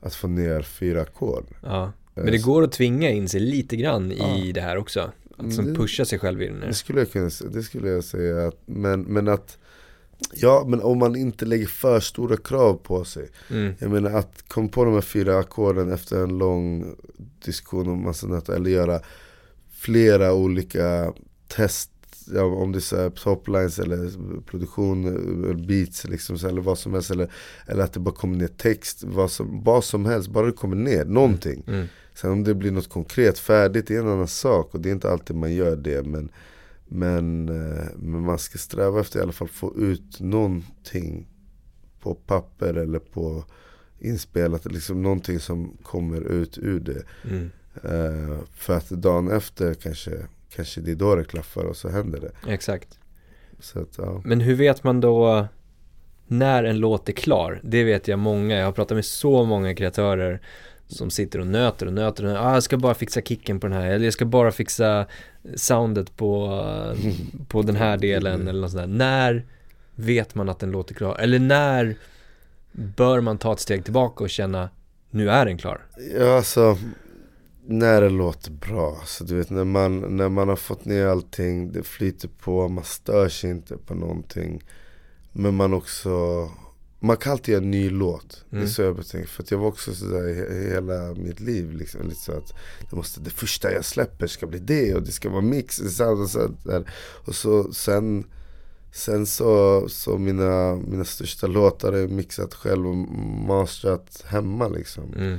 att 0.00 0.14
få 0.14 0.28
ner 0.28 0.62
fyra 0.62 1.02
ackord 1.02 1.44
Ja. 1.62 1.92
Men 2.14 2.26
det 2.26 2.38
går 2.38 2.62
att 2.62 2.72
tvinga 2.72 3.10
in 3.10 3.28
sig 3.28 3.40
lite 3.40 3.76
grann 3.76 4.12
i 4.12 4.16
Ja. 4.46 4.52
det 4.54 4.60
här 4.60 4.76
också. 4.76 5.10
Att 5.36 5.54
som 5.54 5.64
Det- 5.66 5.74
pusha 5.74 6.04
sig 6.04 6.18
själv 6.18 6.42
i 6.42 6.48
Det 6.48 6.66
här. 6.66 6.72
skulle 6.72 6.98
jag 6.98 7.10
kunna 7.10 7.30
det 7.52 7.62
skulle 7.62 7.88
jag 7.88 8.04
säga, 8.04 8.46
att, 8.48 8.56
men, 8.66 9.00
men 9.02 9.28
att 9.28 9.58
Ja 10.32 10.64
men 10.68 10.80
om 10.82 10.98
man 10.98 11.16
inte 11.16 11.44
lägger 11.44 11.66
för 11.66 12.00
stora 12.00 12.36
krav 12.36 12.74
på 12.74 13.04
sig 13.04 13.28
Mm. 13.50 13.74
Jag 13.78 13.90
menar 13.90 14.10
att 14.10 14.44
komma 14.48 14.68
på 14.68 14.84
de 14.84 14.94
här 14.94 15.00
fyra 15.00 15.38
ackorden 15.38 15.92
efter 15.92 16.22
en 16.22 16.38
lång 16.38 16.94
diskussion 17.44 17.88
om 17.88 18.04
massa 18.04 18.26
nötter 18.26 18.52
Eller 18.52 18.70
göra 18.70 19.00
flera 19.70 20.32
olika 20.32 21.12
test 21.48 21.90
ja, 22.34 22.42
Om 22.42 22.72
det 22.72 22.78
är 22.78 22.80
så 22.80 22.96
här 22.96 23.10
toplines 23.10 23.78
eller 23.78 24.10
produktion, 24.42 25.06
eller 25.44 25.66
beats 25.66 26.04
liksom, 26.04 26.38
så, 26.38 26.48
eller 26.48 26.60
vad 26.60 26.78
som 26.78 26.94
helst 26.94 27.10
eller, 27.10 27.30
eller 27.66 27.82
att 27.82 27.92
det 27.92 28.00
bara 28.00 28.14
kommer 28.14 28.36
ner 28.36 28.48
text, 28.48 29.04
vad 29.04 29.30
som, 29.30 29.64
vad 29.64 29.84
som 29.84 30.06
helst, 30.06 30.28
bara 30.28 30.46
det 30.46 30.52
kommer 30.52 30.76
ner, 30.76 31.04
någonting 31.04 31.64
Mm. 31.66 31.86
Sen 32.14 32.30
om 32.30 32.44
det 32.44 32.54
blir 32.54 32.70
något 32.70 32.88
konkret 32.88 33.38
färdigt, 33.38 33.86
det 33.86 33.94
är 33.94 34.00
en 34.00 34.08
annan 34.08 34.28
sak 34.28 34.74
och 34.74 34.80
det 34.80 34.88
är 34.88 34.92
inte 34.92 35.10
alltid 35.10 35.36
man 35.36 35.54
gör 35.54 35.76
det 35.76 36.06
men, 36.06 36.30
men, 36.92 37.48
eh, 37.48 37.84
men 37.96 38.20
man 38.20 38.38
ska 38.38 38.58
sträva 38.58 39.00
efter 39.00 39.18
i 39.18 39.22
alla 39.22 39.32
fall 39.32 39.48
få 39.48 39.76
ut 39.76 40.20
någonting 40.20 41.26
på 42.00 42.14
papper 42.14 42.74
eller 42.74 42.98
på 42.98 43.44
inspelat, 43.98 44.72
liksom 44.72 45.02
någonting 45.02 45.40
som 45.40 45.76
kommer 45.82 46.20
ut 46.20 46.58
ur 46.58 46.80
det. 46.80 47.02
Mm. 47.30 47.50
Eh, 47.74 48.38
för 48.52 48.76
att 48.76 48.88
dagen 48.88 49.30
efter 49.30 49.74
kanske, 49.74 50.10
kanske 50.54 50.80
det 50.80 50.90
är 50.90 50.94
då 50.94 51.14
det 51.14 51.24
klaffar 51.24 51.64
och 51.64 51.76
så 51.76 51.88
händer 51.88 52.20
det. 52.20 52.52
Exakt. 52.52 52.98
Att, 53.74 53.98
ja. 53.98 54.22
Men 54.24 54.40
hur 54.40 54.54
vet 54.54 54.84
man 54.84 55.00
då 55.00 55.46
när 56.26 56.64
en 56.64 56.78
låt 56.78 57.08
är 57.08 57.12
klar? 57.12 57.60
Det 57.62 57.84
vet 57.84 58.08
jag 58.08 58.18
många, 58.18 58.58
jag 58.58 58.64
har 58.64 58.72
pratat 58.72 58.94
med 58.94 59.04
så 59.04 59.44
många 59.44 59.74
kreatörer 59.74 60.40
som 60.90 61.10
sitter 61.10 61.38
och 61.38 61.46
nöter 61.46 61.86
och 61.86 61.92
nöter 61.92 62.24
och 62.24 62.30
ah, 62.30 62.54
jag 62.54 62.62
ska 62.62 62.76
bara 62.76 62.94
fixa 62.94 63.20
kicken 63.20 63.60
på 63.60 63.66
den 63.66 63.76
här 63.76 63.86
eller 63.86 64.04
jag 64.04 64.12
ska 64.12 64.24
bara 64.24 64.52
fixa 64.52 65.06
soundet 65.54 66.16
på, 66.16 66.64
på 67.48 67.62
den 67.62 67.76
här 67.76 67.98
delen 67.98 68.48
eller 68.48 68.60
något 68.60 68.70
sånt 68.70 68.82
där. 68.82 68.96
När 68.96 69.46
vet 69.94 70.34
man 70.34 70.48
att 70.48 70.62
en 70.62 70.70
låt 70.70 70.90
är 70.90 70.94
klar? 70.94 71.16
Eller 71.18 71.38
när 71.38 71.96
bör 72.72 73.20
man 73.20 73.38
ta 73.38 73.52
ett 73.52 73.60
steg 73.60 73.84
tillbaka 73.84 74.24
och 74.24 74.30
känna 74.30 74.70
nu 75.10 75.30
är 75.30 75.46
den 75.46 75.58
klar? 75.58 75.86
Ja 76.18 76.36
alltså 76.36 76.78
När 77.66 78.00
det 78.00 78.10
låter 78.10 78.50
bra, 78.50 79.00
så 79.06 79.24
du 79.24 79.36
vet 79.36 79.50
när 79.50 79.64
man, 79.64 80.16
när 80.16 80.28
man 80.28 80.48
har 80.48 80.56
fått 80.56 80.84
ner 80.84 81.06
allting, 81.06 81.72
det 81.72 81.82
flyter 81.82 82.28
på, 82.28 82.68
man 82.68 82.84
stör 82.84 83.28
sig 83.28 83.50
inte 83.50 83.76
på 83.76 83.94
någonting 83.94 84.62
Men 85.32 85.54
man 85.54 85.74
också, 85.74 86.10
man 87.00 87.16
kan 87.16 87.32
alltid 87.32 87.52
göra 87.52 87.62
en 87.64 87.70
ny 87.70 87.90
låt 87.90 88.44
Det 88.50 88.56
är 88.56 88.58
Mm. 88.60 88.68
så 88.70 88.82
jag 88.82 89.06
tänker, 89.06 89.28
för 89.28 89.44
jag 89.48 89.58
var 89.58 89.66
också 89.68 89.94
sådär 89.94 90.28
i 90.28 90.34
he- 90.34 90.70
hela 90.74 91.14
mitt 91.14 91.40
liv 91.40 91.72
liksom, 91.72 92.08
lite 92.08 92.20
så 92.20 92.32
att 92.32 92.52
det, 92.90 92.96
måste, 92.96 93.20
det 93.20 93.30
första 93.30 93.72
jag 93.72 93.84
släpper 93.84 94.26
ska 94.26 94.46
bli 94.46 94.58
det 94.58 94.94
och 94.94 95.02
det 95.02 95.12
ska 95.12 95.28
vara 95.30 95.40
mix 95.40 95.78
och 95.78 95.90
sound 95.90 96.20
och 96.36 96.50
där 96.64 96.90
Och 97.26 97.34
så 97.34 97.72
sen 97.72 98.24
Sen 98.92 99.26
så, 99.26 99.84
så 99.88 100.18
mina, 100.18 100.76
mina 100.76 101.04
största 101.04 101.46
låtar 101.46 101.92
är 101.92 102.08
mixat 102.08 102.54
själv 102.54 102.86
och 102.86 102.96
masterat 103.46 104.24
hemma 104.26 104.68
liksom 104.68 105.14
Mm. 105.14 105.38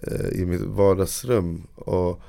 eh, 0.00 0.28
i 0.40 0.46
mitt 0.46 0.60
vardagsrum. 0.60 1.66
Och, 1.74 2.20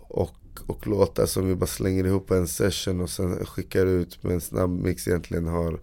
och, 0.00 0.34
och 0.66 0.86
låtar 0.86 1.26
som 1.26 1.46
vi 1.48 1.54
bara 1.54 1.66
slänger 1.66 2.06
ihop 2.06 2.26
på 2.26 2.34
en 2.34 2.48
session 2.48 3.00
och 3.00 3.10
sen 3.10 3.46
skickar 3.46 3.86
ut 3.86 4.22
med 4.22 4.32
en 4.32 4.40
snabb 4.40 4.70
mix 4.70 5.08
egentligen 5.08 5.46
har, 5.46 5.80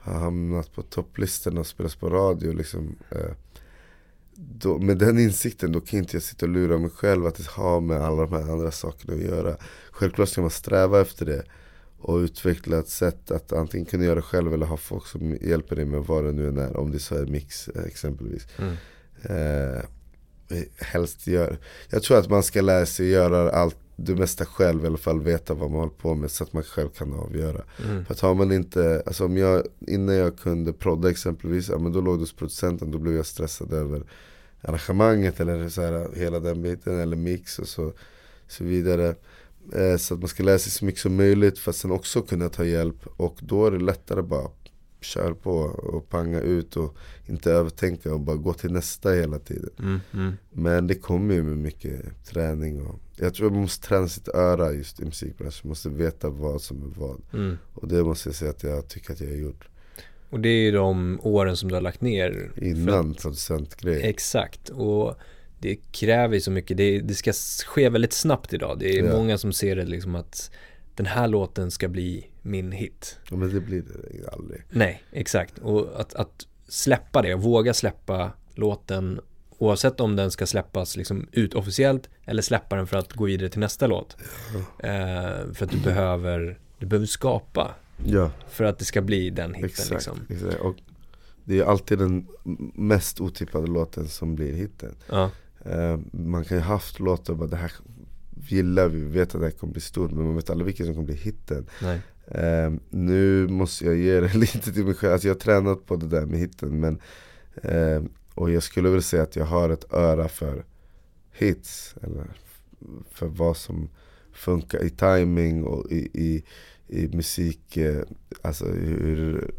har 0.00 0.20
hamnat 0.20 0.74
på 0.74 0.82
topplistorna 0.82 1.60
och 1.60 1.66
spelas 1.66 1.94
på 1.94 2.10
radio. 2.10 2.52
Liksom. 2.52 2.96
Eh, 3.10 3.32
då, 4.34 4.78
med 4.78 4.98
den 4.98 5.18
insikten 5.18 5.72
då 5.72 5.80
kan 5.80 5.98
inte 5.98 6.16
jag 6.16 6.22
sitta 6.22 6.46
och 6.46 6.52
lura 6.52 6.78
mig 6.78 6.90
själv 6.90 7.26
att 7.26 7.34
det 7.34 7.46
har 7.46 7.80
med 7.80 8.02
alla 8.02 8.26
de 8.26 8.32
här 8.32 8.52
andra 8.52 8.70
sakerna 8.70 9.14
att 9.14 9.20
göra. 9.20 9.56
Självklart 9.90 10.28
ska 10.28 10.40
man 10.40 10.50
sträva 10.50 11.00
efter 11.00 11.26
det 11.26 11.42
och 11.98 12.16
utveckla 12.16 12.78
ett 12.78 12.88
sätt 12.88 13.30
att 13.30 13.52
antingen 13.52 13.86
kunna 13.86 14.04
göra 14.04 14.14
det 14.14 14.22
själv 14.22 14.54
eller 14.54 14.66
ha 14.66 14.76
folk 14.76 15.06
som 15.06 15.36
hjälper 15.40 15.76
dig 15.76 15.84
med 15.84 16.00
vad 16.00 16.24
det 16.24 16.32
nu 16.32 16.48
än 16.48 16.58
är. 16.58 16.76
Om 16.76 16.90
det 16.90 16.98
så 16.98 17.14
är 17.14 17.26
mix 17.26 17.68
eh, 17.68 17.84
exempelvis. 17.84 18.46
Mm. 18.58 18.76
Eh, 19.22 19.82
helst 20.76 21.26
gör. 21.26 21.58
Jag 21.90 22.02
tror 22.02 22.18
att 22.18 22.30
man 22.30 22.42
ska 22.42 22.60
lära 22.60 22.86
sig 22.86 23.08
göra 23.08 23.50
allt 23.50 23.76
det 24.04 24.14
mesta 24.14 24.44
själv 24.44 24.84
i 24.84 24.86
alla 24.86 24.96
fall 24.96 25.20
veta 25.20 25.54
vad 25.54 25.70
man 25.70 25.80
håller 25.80 25.92
på 25.92 26.14
med 26.14 26.30
så 26.30 26.44
att 26.44 26.52
man 26.52 26.62
själv 26.62 26.88
kan 26.88 27.12
avgöra. 27.12 27.62
Mm. 27.84 28.04
För 28.04 28.14
att 28.14 28.20
har 28.20 28.34
man 28.34 28.52
inte, 28.52 29.02
alltså 29.06 29.24
om 29.24 29.36
jag, 29.36 29.66
innan 29.86 30.14
jag 30.14 30.38
kunde 30.38 30.72
prodda 30.72 31.10
exempelvis, 31.10 31.68
ja, 31.68 31.78
men 31.78 31.92
då 31.92 32.00
låg 32.00 32.16
det 32.16 32.22
hos 32.22 32.32
producenten, 32.32 32.90
då 32.90 32.98
blev 32.98 33.16
jag 33.16 33.26
stressad 33.26 33.72
över 33.72 34.02
arrangemanget 34.62 35.40
eller 35.40 35.68
så 35.68 35.82
här, 35.82 36.08
hela 36.16 36.40
den 36.40 36.62
biten 36.62 36.98
eller 36.98 37.16
mix 37.16 37.58
och 37.58 37.68
så, 37.68 37.92
så 38.48 38.64
vidare. 38.64 39.14
Eh, 39.74 39.96
så 39.96 40.14
att 40.14 40.20
man 40.20 40.28
ska 40.28 40.42
lära 40.42 40.58
sig 40.58 40.72
så 40.72 40.84
mycket 40.84 41.00
som 41.00 41.16
möjligt 41.16 41.58
för 41.58 41.70
att 41.70 41.76
sen 41.76 41.90
också 41.90 42.22
kunna 42.22 42.48
ta 42.48 42.64
hjälp 42.64 43.06
och 43.16 43.38
då 43.40 43.66
är 43.66 43.70
det 43.70 43.78
lättare 43.78 44.22
bara 44.22 44.50
kör 45.00 45.32
på 45.32 45.52
och 45.60 46.08
panga 46.08 46.40
ut 46.40 46.76
och 46.76 46.96
inte 47.26 47.52
övertänka 47.52 48.14
och 48.14 48.20
bara 48.20 48.36
gå 48.36 48.52
till 48.52 48.72
nästa 48.72 49.10
hela 49.10 49.38
tiden. 49.38 49.70
Mm, 49.78 50.00
mm. 50.12 50.32
Men 50.50 50.86
det 50.86 50.94
kommer 50.94 51.34
ju 51.34 51.42
med 51.42 51.56
mycket 51.56 52.24
träning 52.24 52.86
och 52.86 53.00
jag 53.20 53.34
tror 53.34 53.50
man 53.50 53.60
måste 53.60 53.86
träna 53.88 54.08
sitt 54.08 54.28
öra 54.28 54.72
just 54.72 55.00
i 55.00 55.04
musikbranschen. 55.04 55.60
Man 55.64 55.68
måste 55.68 55.88
veta 55.88 56.30
vad 56.30 56.62
som 56.62 56.82
är 56.82 57.00
vad. 57.00 57.22
Mm. 57.32 57.58
Och 57.74 57.88
det 57.88 58.04
måste 58.04 58.28
jag 58.28 58.36
säga 58.36 58.50
att 58.50 58.62
jag 58.62 58.88
tycker 58.88 59.12
att 59.12 59.20
jag 59.20 59.28
har 59.28 59.34
gjort. 59.36 59.68
Och 60.30 60.40
det 60.40 60.48
är 60.48 60.62
ju 60.62 60.70
de 60.72 61.20
åren 61.22 61.56
som 61.56 61.68
du 61.68 61.74
har 61.74 61.82
lagt 61.82 62.00
ner. 62.00 62.50
Innan 62.56 63.14
producentgrejen. 63.14 64.08
Exakt. 64.08 64.68
Och 64.68 65.14
det 65.58 65.76
kräver 65.92 66.34
ju 66.34 66.40
så 66.40 66.50
mycket. 66.50 66.76
Det, 66.76 67.00
det 67.00 67.14
ska 67.14 67.32
ske 67.66 67.88
väldigt 67.88 68.12
snabbt 68.12 68.52
idag. 68.52 68.76
Det 68.78 68.98
är 68.98 69.04
Ja. 69.04 69.12
många 69.16 69.38
som 69.38 69.52
ser 69.52 69.76
det 69.76 69.84
liksom 69.84 70.14
att 70.14 70.50
den 70.94 71.06
här 71.06 71.28
låten 71.28 71.70
ska 71.70 71.88
bli 71.88 72.26
min 72.42 72.72
hit. 72.72 73.18
Ja, 73.30 73.36
men 73.36 73.54
det 73.54 73.60
blir 73.60 73.82
det 73.82 74.28
aldrig. 74.32 74.62
Nej, 74.70 75.02
exakt. 75.12 75.58
Och 75.58 76.00
att, 76.00 76.14
att 76.14 76.46
släppa 76.68 77.22
det, 77.22 77.34
våga 77.34 77.74
släppa 77.74 78.32
låten 78.54 79.20
oavsett 79.60 80.00
om 80.00 80.16
den 80.16 80.30
ska 80.30 80.46
släppas 80.46 80.96
liksom 80.96 81.26
ut 81.32 81.54
officiellt 81.54 82.08
eller 82.24 82.42
släppa 82.42 82.76
den 82.76 82.86
för 82.86 82.96
att 82.96 83.12
gå 83.12 83.24
vidare 83.24 83.48
till 83.48 83.60
nästa 83.60 83.86
låt. 83.86 84.16
Eh, 84.78 85.52
för 85.54 85.64
att 85.64 85.70
du 85.70 85.78
behöver, 85.78 86.58
du 86.78 86.86
behöver 86.86 87.06
skapa 87.06 87.74
Ja, 88.06 88.30
för 88.48 88.64
att 88.64 88.78
det 88.78 88.84
ska 88.84 89.00
bli 89.02 89.30
den 89.30 89.54
hitten 89.54 89.64
exakt. 89.70 89.90
liksom. 89.90 90.18
exakt. 90.28 90.60
Och 90.60 90.76
det 91.44 91.58
är 91.58 91.64
alltid 91.64 91.98
den 91.98 92.26
mest 92.74 93.20
otippade 93.20 93.66
låten 93.66 94.08
som 94.08 94.34
blir 94.34 94.52
hitten. 94.54 94.94
Ja, 95.08 95.30
Eh, 95.64 95.98
man 96.12 96.44
kan 96.44 96.56
ju 96.56 96.62
haft 96.62 97.00
låtar 97.00 97.34
bara 97.34 97.48
det 97.48 97.56
här 97.56 97.72
gillar 98.48 98.88
vi, 98.88 99.00
vet 99.00 99.34
att 99.34 99.40
det 99.40 99.46
här 99.46 99.50
kommer 99.50 99.72
bli 99.72 99.80
stort 99.82 100.10
men 100.10 100.24
man 100.24 100.36
vet 100.36 100.50
aldrig 100.50 100.66
vilken 100.66 100.86
som 100.86 100.94
kommer 100.94 101.06
bli 101.06 101.16
hitten. 101.16 101.66
nej. 101.82 102.00
Eh, 102.26 102.72
nu 102.90 103.48
måste 103.48 103.84
jag 103.84 103.96
ge 103.96 104.20
det 104.20 104.34
lite 104.34 104.72
till 104.72 104.84
mig 104.84 104.94
själv, 104.94 105.12
alltså 105.12 105.28
jag 105.28 105.34
har 105.34 105.40
tränat 105.40 105.86
på 105.86 105.96
det 105.96 106.06
där 106.06 106.26
med 106.26 106.38
hitten 106.40 106.80
men 106.80 107.00
eh, 107.62 108.02
Och 108.34 108.50
jag 108.50 108.62
skulle 108.62 108.88
väl 108.88 109.02
säga 109.02 109.22
att 109.22 109.36
jag 109.36 109.44
har 109.44 109.70
ett 109.70 109.92
öra 109.92 110.28
för 110.28 110.64
hits 111.32 111.94
Eller 112.02 112.30
för 113.10 113.26
vad 113.26 113.56
som 113.56 113.88
funkar 114.32 114.84
i 114.84 114.90
timing 114.90 115.64
och 115.64 115.90
i, 115.90 116.10
i, 116.14 116.44
i 116.86 117.08
musik 117.08 117.76
eh, 117.76 118.02
Alltså 118.42 118.64
hur, 118.64 119.50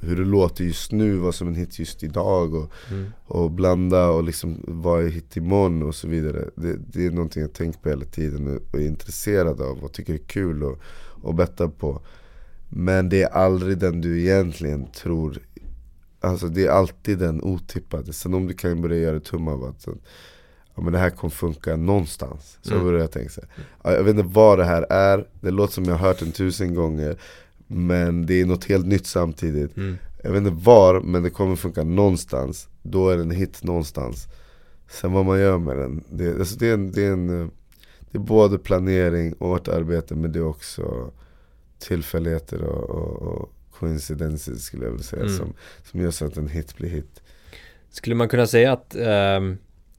hur 0.00 0.16
det 0.16 0.24
låter 0.24 0.64
just 0.64 0.92
nu, 0.92 1.16
vad 1.16 1.34
som 1.34 1.48
är 1.48 1.50
en 1.50 1.56
hit 1.56 1.78
just 1.78 2.02
idag 2.02 2.54
och, 2.54 2.72
Mm. 2.90 3.10
och 3.26 3.50
blanda 3.50 4.08
och 4.08 4.24
liksom 4.24 4.64
vad 4.66 5.04
är 5.04 5.08
hit 5.08 5.36
imorgon 5.36 5.82
och 5.82 5.94
så 5.94 6.08
vidare 6.08 6.50
det, 6.54 6.76
det 6.76 7.06
är 7.06 7.10
någonting 7.10 7.42
jag 7.42 7.52
tänker 7.52 7.80
på 7.80 7.88
hela 7.88 8.04
tiden 8.04 8.60
och 8.72 8.78
är 8.80 8.86
intresserad 8.86 9.60
av 9.60 9.84
och 9.84 9.92
tycker 9.92 10.14
är 10.14 10.18
kul 10.18 10.62
och 11.22 11.34
bettar 11.34 11.68
på 11.68 12.02
Men 12.68 13.08
det 13.08 13.22
är 13.22 13.28
aldrig 13.28 13.78
den 13.78 14.00
du 14.00 14.20
egentligen 14.20 14.90
tror 14.90 15.38
Alltså 16.20 16.46
det 16.48 16.66
är 16.66 16.70
alltid 16.70 17.18
den 17.18 17.42
otippade 17.42 18.12
Sen 18.12 18.34
om 18.34 18.46
du 18.46 18.54
kan 18.54 18.82
börja 18.82 18.96
göra 18.98 19.20
tum 19.20 19.48
av 19.48 19.64
att 19.64 19.86
Ja 20.74 20.82
men 20.82 20.92
det 20.92 20.98
här 20.98 21.10
kommer 21.10 21.30
funka 21.30 21.76
någonstans 21.76 22.58
Så 22.62 22.72
Mm. 22.72 22.84
börjar 22.84 23.00
jag 23.00 23.12
tänka 23.12 23.30
så. 23.30 23.40
Ja, 23.82 23.92
Jag 23.92 24.02
vet 24.04 24.16
inte 24.16 24.28
vad 24.34 24.58
det 24.58 24.64
här 24.64 24.86
är 24.90 25.28
Det 25.40 25.50
låter 25.50 25.72
som 25.74 25.84
jag 25.84 25.92
har 25.96 26.08
hört 26.08 26.18
den 26.18 26.32
tusen 26.32 26.74
gånger 26.74 27.16
Men 27.66 28.26
det 28.26 28.40
är 28.40 28.46
något 28.46 28.64
helt 28.64 28.86
nytt 28.86 29.06
samtidigt 29.06 29.76
Mm. 29.76 29.96
jag 30.22 30.30
vet 30.30 30.38
inte 30.38 30.64
var, 30.64 31.00
men 31.00 31.22
det 31.22 31.30
kommer 31.30 31.56
funka 31.56 31.84
någonstans 31.84 32.68
Då 32.82 33.08
är 33.10 33.16
det 33.16 33.22
en 33.22 33.30
hit 33.30 33.62
någonstans 33.64 34.26
Sen 34.90 35.12
vad 35.12 35.24
man 35.24 35.40
gör 35.40 35.58
med 35.58 35.76
den 35.76 36.04
Det, 36.10 36.38
alltså 36.38 36.56
det, 36.58 36.68
är, 36.68 36.74
en, 36.74 36.90
det, 36.92 37.04
är, 37.04 37.12
en, 37.12 37.42
eh, 37.42 37.48
det 38.10 38.18
är 38.18 38.22
både 38.22 38.58
planering 38.58 39.32
och 39.32 39.56
ett 39.56 39.68
arbete 39.68 40.14
Men 40.14 40.32
det 40.32 40.38
är 40.38 40.46
också 40.46 41.10
tillfälligheter 41.78 42.62
och, 42.62 42.90
och, 42.90 43.22
och 43.22 43.52
coincidences 43.78 44.64
skulle 44.64 44.84
jag 44.84 44.90
vilja 44.90 45.04
säga 45.04 45.22
Mm. 45.22 45.36
som, 45.36 45.54
som 45.90 46.00
gör 46.00 46.10
så 46.10 46.24
att 46.24 46.36
en 46.36 46.48
hit 46.48 46.76
blir 46.76 46.88
hit 46.88 47.20
Skulle 47.90 48.14
man 48.14 48.28
kunna 48.28 48.46
säga 48.46 48.72
att 48.72 48.96
ehm, 48.96 49.58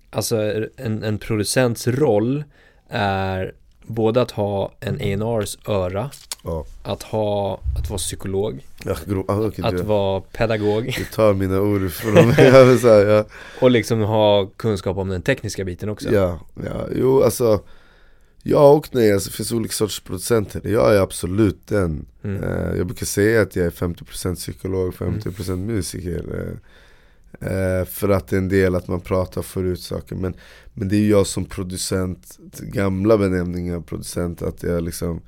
alltså 0.10 0.68
en, 0.78 1.04
en 1.04 1.18
producents 1.18 1.88
roll 1.88 2.44
är 2.90 3.54
både 3.84 4.22
att 4.22 4.32
ha 4.32 4.72
en 4.80 5.24
A&Rs 5.24 5.58
öra, 5.68 6.12
Ja, 6.44 6.66
att, 6.84 7.04
ha, 7.04 7.60
att 7.78 7.90
vara 7.90 7.98
psykolog, 7.98 8.66
ja 8.86 8.96
ah, 9.28 9.46
okej, 9.46 9.66
att 9.66 9.78
du, 9.78 9.84
vara 9.84 10.22
pedagog 10.22 10.96
du 10.98 11.06
tar 11.06 11.34
mina 11.34 11.62
ord 11.62 11.92
från 11.92 12.14
mig 12.28 12.80
ja. 12.84 13.26
och 13.62 13.72
liksom 13.72 14.02
ha 14.02 14.46
kunskap 14.46 14.98
om 14.98 15.10
den 15.10 15.22
tekniska 15.22 15.66
biten 15.66 15.90
också. 15.90 16.14
Ja, 16.14 16.40
ja, 16.66 16.88
jo 16.96 17.24
alltså 17.24 17.62
Ja 18.44 18.72
och 18.74 18.88
nej, 18.92 19.14
alltså, 19.14 19.30
det 19.30 19.36
finns 19.36 19.52
olika 19.52 19.72
sorters 19.74 20.00
producenter. 20.00 20.68
Jag 20.68 20.96
är 20.96 21.00
absolut 21.02 21.68
den. 21.68 22.06
Mm. 22.24 22.44
Eh, 22.44 22.78
Jag 22.78 22.88
brukar 22.88 23.06
säga 23.06 23.42
att 23.42 23.56
jag 23.56 23.66
är 23.66 23.70
50% 23.72 24.36
psykolog, 24.36 24.94
50% 24.94 25.56
musiker. 25.58 26.26
Eh, 27.42 27.52
eh, 27.52 27.86
För 27.86 28.10
att 28.10 28.28
det 28.28 28.36
är 28.36 28.38
en 28.38 28.50
del 28.50 28.76
att 28.76 28.88
man 28.88 29.02
pratar 29.02 29.42
och 29.42 29.46
får 29.46 29.66
ut 29.66 29.82
saker. 29.82 30.16
Men, 30.16 30.34
men 30.74 30.88
det 30.88 30.96
är 30.96 31.10
jag 31.10 31.28
som 31.28 31.46
producent, 31.46 32.40
gamla 32.62 33.18
benämningar 33.18 33.82
producent 33.82 34.42
Att 34.42 34.64
jag 34.64 34.84
liksom 34.84 35.22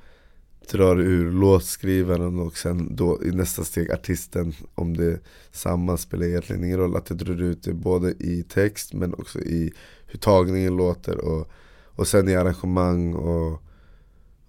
drar 0.70 1.00
ur 1.00 1.32
låtskrivaren 1.32 2.38
och 2.38 2.56
sen 2.56 2.96
då 2.96 3.24
i 3.24 3.30
nästa 3.30 3.64
steg 3.64 3.92
artisten 3.92 4.52
Om 4.74 4.96
det 4.96 5.04
är 5.04 5.20
samma 5.52 5.96
spelar 5.96 6.26
egentligen 6.26 6.64
ingen 6.64 6.78
roll 6.78 6.96
Att 6.96 7.10
jag 7.10 7.18
drar 7.18 7.42
ut 7.42 7.62
det 7.62 7.72
både 7.72 8.10
i 8.10 8.44
text 8.48 8.92
men 8.92 9.14
också 9.14 9.40
i 9.40 9.72
hur 10.06 10.18
tagningen 10.18 10.76
låter 10.76 11.18
och, 11.18 11.50
och 11.96 12.06
sen 12.08 12.28
i 12.28 12.36
arrangemang 12.36 13.14
och 13.14 13.62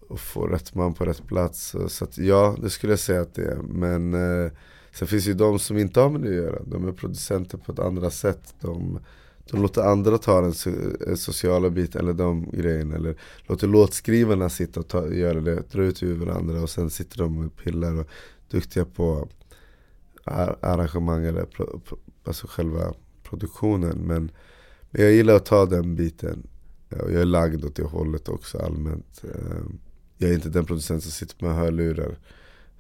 och 0.07 0.19
få 0.19 0.47
rätt 0.47 0.75
man 0.75 0.93
på 0.93 1.05
rätt 1.05 1.27
plats. 1.27 1.75
Så- 1.87 2.03
att 2.03 2.17
ja, 2.17 2.55
det 2.61 2.69
skulle 2.69 2.93
jag 2.93 2.99
säga 2.99 3.21
att 3.21 3.35
det 3.35 3.41
är. 3.45 3.55
Men 3.55 4.13
eh, 4.13 4.51
sen 4.93 5.07
finns 5.07 5.25
ju 5.27 5.33
de 5.33 5.59
som 5.59 5.77
inte 5.77 5.99
har 5.99 6.09
med 6.09 6.21
det 6.21 6.27
att 6.29 6.35
göra. 6.35 6.63
De 6.65 6.87
är 6.87 6.91
producenter 6.91 7.57
på 7.57 7.71
ett 7.71 7.79
andra 7.79 8.09
sätt. 8.09 8.55
De, 8.59 8.99
de 9.51 9.61
låter 9.61 9.81
andra 9.81 10.17
ta 10.17 10.41
den 10.41 10.51
so- 10.51 11.09
eh, 11.09 11.15
sociala 11.15 11.69
biten 11.69 12.01
eller 12.01 12.13
de 12.13 12.49
grejerna. 12.51 12.95
Eller 12.95 13.15
låter 13.47 13.67
låtskrivarna 13.67 14.49
sitta 14.49 14.79
och 14.79 14.87
ta, 14.87 15.07
göra 15.13 15.39
det, 15.41 15.71
dra 15.71 15.83
ut 15.83 16.03
ur 16.03 16.25
varandra 16.25 16.61
och 16.61 16.69
sen 16.69 16.89
sitter 16.89 17.17
de 17.17 17.45
och 17.45 17.55
pillar 17.55 17.99
och 17.99 18.07
duktiga 18.51 18.85
på 18.85 19.27
ar- 20.23 20.57
arrangemang 20.61 21.25
eller 21.25 21.45
pro, 21.45 21.79
pro, 21.79 21.97
alltså 22.23 22.47
själva 22.47 22.93
produktionen. 23.23 23.97
Men, 23.97 24.31
men 24.91 25.01
jag 25.01 25.11
gillar 25.11 25.35
att 25.35 25.45
ta 25.45 25.65
den 25.65 25.95
biten. 25.95 26.47
Och 27.01 27.11
jag 27.11 27.21
är 27.21 27.25
lagd 27.25 27.65
åt 27.65 27.75
det 27.75 27.83
hållet 27.83 28.29
också 28.29 28.57
allmänt. 28.57 29.23
Eh, 29.23 29.61
Jag 30.17 30.29
är 30.29 30.33
inte 30.33 30.49
den 30.49 30.65
producent 30.65 31.03
som 31.03 31.11
sitter 31.11 31.45
med 31.45 31.55
hörlurar 31.55 32.17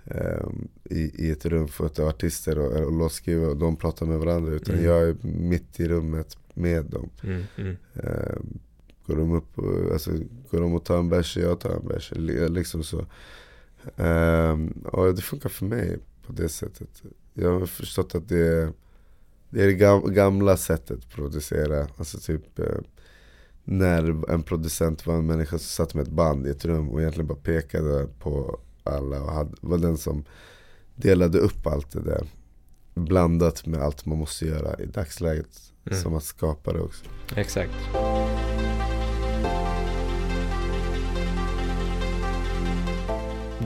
eh, 0.05 0.45
i, 0.83 1.25
i 1.27 1.31
ett 1.31 1.45
rum 1.45 1.67
fullt 1.67 1.99
av 1.99 2.07
artister 2.07 2.59
och, 2.59 2.71
och 2.85 2.91
låtskrivare 2.91 3.49
och 3.49 3.57
de 3.57 3.75
pratar 3.75 4.05
med 4.05 4.19
varandra. 4.19 4.51
Utan 4.53 4.75
Mm. 4.75 4.85
jag 4.85 5.09
är 5.09 5.15
mitt 5.23 5.79
i 5.79 5.87
rummet 5.87 6.37
med 6.53 6.85
dem. 6.85 7.09
Mm, 7.23 7.43
mm, 7.57 7.75
Eh, 7.93 8.35
Går 9.07 9.15
de 9.15 9.31
upp 9.31 9.59
och, 9.59 9.91
alltså, 9.93 10.11
går 10.51 10.61
de 10.61 10.73
och 10.73 10.83
tar 10.85 10.97
en 10.99 11.09
bärs, 11.09 11.37
jag 11.37 11.59
tar 11.59 11.69
en 11.69 11.87
bärs. 11.87 12.11
li- 12.15 12.49
Liksom 12.49 12.83
så. 12.83 13.05
Och 14.83 15.15
det 15.15 15.21
funkar 15.21 15.49
för 15.49 15.65
mig 15.65 15.97
på 16.27 16.33
det 16.33 16.49
sättet. 16.49 17.03
Jag 17.33 17.59
har 17.59 17.65
förstått 17.65 18.15
att 18.15 18.29
det 18.29 18.37
är 18.47 18.73
det, 19.49 19.63
är 19.63 19.67
det 19.67 19.73
gam- 19.73 20.11
gamla 20.13 20.57
sättet 20.57 20.97
att 20.97 21.09
producera. 21.09 21.87
Alltså 21.97 22.17
typ 22.19 22.59
eh, 22.59 22.65
när 23.63 24.31
en 24.31 24.43
producent 24.43 25.07
var 25.07 25.15
en 25.15 25.25
människa 25.25 25.57
som 25.57 25.85
satt 25.85 25.93
med 25.93 26.03
ett 26.03 26.13
band 26.13 26.47
i 26.47 26.49
ett 26.49 26.65
rum 26.65 26.89
och 26.89 27.01
egentligen 27.01 27.27
bara 27.27 27.37
pekade 27.37 28.07
på 28.19 28.59
alla 28.83 29.21
och 29.21 29.31
hade, 29.31 29.51
var 29.61 29.77
den 29.77 29.97
som 29.97 30.25
delade 30.95 31.39
upp 31.39 31.67
allt 31.67 31.91
det 31.91 32.01
där. 32.01 32.27
Blandat 32.93 33.65
med 33.65 33.81
allt 33.81 34.05
man 34.05 34.17
måste 34.17 34.45
göra 34.45 34.79
i 34.79 34.85
dagsläget. 34.85 35.59
Mm. 35.85 35.99
Som 35.99 36.15
att 36.15 36.23
skapa 36.23 36.73
det 36.73 36.79
också. 36.79 37.05
exakt. 37.35 37.73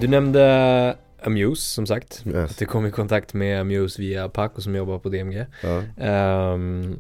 Du 0.02 0.08
nämnde 0.08 0.98
Amuse 1.24 1.74
som 1.74 1.86
sagt. 1.86 2.24
Yes. 2.26 2.52
Att 2.52 2.58
du 2.58 2.66
kom 2.66 2.86
i 2.86 2.92
kontakt 2.92 3.34
med 3.34 3.62
Amuse 3.62 4.02
via 4.02 4.30
Paco 4.30 4.62
som 4.62 4.76
jobbar 4.76 5.00
på 5.00 5.10
DMG. 5.10 5.46
Ja. 5.64 5.84
Ehm, 5.98 7.00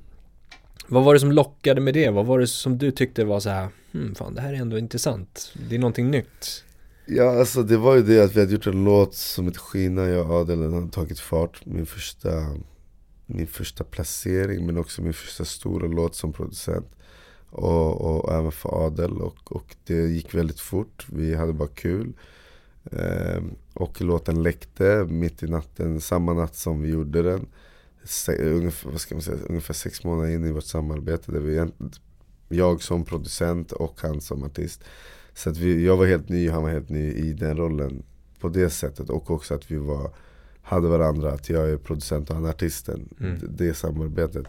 vad 0.87 1.03
var 1.03 1.13
det 1.13 1.19
som 1.19 1.31
lockade 1.31 1.81
med 1.81 1.93
det? 1.93 2.09
Vad 2.09 2.25
var 2.25 2.39
det 2.39 2.47
som 2.47 2.77
du 2.77 2.91
tyckte 2.91 3.25
var 3.25 3.39
så 3.39 3.49
här, 3.49 3.67
hmm, 3.91 4.15
fan 4.15 4.35
det 4.35 4.41
här 4.41 4.53
är 4.53 4.57
ändå 4.57 4.77
intressant. 4.77 5.53
Det 5.69 5.75
är 5.75 5.79
någonting 5.79 6.11
nytt. 6.11 6.63
Ja 7.05 7.39
alltså 7.39 7.63
det 7.63 7.77
var 7.77 7.95
ju 7.95 8.01
det 8.01 8.23
att 8.23 8.35
vi 8.35 8.39
hade 8.39 8.51
gjort 8.51 8.67
en 8.67 8.83
låt 8.83 9.15
som 9.15 9.45
heter 9.45 9.59
Skina, 9.59 10.07
jag 10.07 10.29
och 10.29 10.35
Adel, 10.35 10.59
den 10.59 10.73
hade 10.73 10.91
tagit 10.91 11.19
fart. 11.19 11.65
Min 11.65 11.85
första, 11.85 12.29
min 13.25 13.47
första 13.47 13.83
placering 13.83 14.65
men 14.65 14.77
också 14.77 15.01
min 15.01 15.13
första 15.13 15.45
stora 15.45 15.87
låt 15.87 16.15
som 16.15 16.33
producent. 16.33 16.87
Och, 17.49 18.01
och 18.01 18.33
även 18.33 18.51
för 18.51 18.85
Adel 18.85 19.21
och, 19.21 19.51
och 19.51 19.75
det 19.85 19.93
gick 19.93 20.33
väldigt 20.33 20.59
fort, 20.59 21.05
vi 21.09 21.35
hade 21.35 21.53
bara 21.53 21.67
kul. 21.67 22.13
Ehm, 22.91 23.55
och 23.73 24.01
låten 24.01 24.43
läckte 24.43 25.07
mitt 25.09 25.43
i 25.43 25.47
natten, 25.47 26.01
samma 26.01 26.33
natt 26.33 26.55
som 26.55 26.81
vi 26.81 26.89
gjorde 26.89 27.21
den. 27.21 27.47
Se, 28.07 28.37
ungefär, 28.37 28.91
vad 28.91 29.01
ska 29.01 29.15
man 29.15 29.21
säga, 29.21 29.37
ungefär 29.49 29.73
sex 29.73 30.03
månader 30.03 30.29
in 30.29 30.45
i 30.45 30.51
vårt 30.51 30.63
samarbete. 30.63 31.31
Där 31.31 31.39
vi, 31.39 31.65
jag 32.49 32.81
som 32.81 33.05
producent 33.05 33.71
och 33.71 34.01
han 34.01 34.21
som 34.21 34.43
artist. 34.43 34.83
Så 35.33 35.49
att 35.49 35.57
vi, 35.57 35.85
jag 35.85 35.97
var 35.97 36.05
helt 36.05 36.29
ny, 36.29 36.49
han 36.49 36.63
var 36.63 36.69
helt 36.69 36.89
ny 36.89 37.11
i 37.13 37.33
den 37.33 37.57
rollen 37.57 38.03
på 38.39 38.49
det 38.49 38.69
sättet. 38.69 39.09
Och 39.09 39.31
också 39.31 39.53
att 39.53 39.71
vi 39.71 39.77
var, 39.77 40.11
hade 40.61 40.87
varandra, 40.87 41.31
att 41.31 41.49
jag 41.49 41.69
är 41.69 41.77
producent 41.77 42.29
och 42.29 42.35
han 42.35 42.45
är 42.45 42.49
artisten. 42.49 43.09
Mm. 43.19 43.39
Det, 43.39 43.65
det 43.65 43.73
samarbetet. 43.73 44.45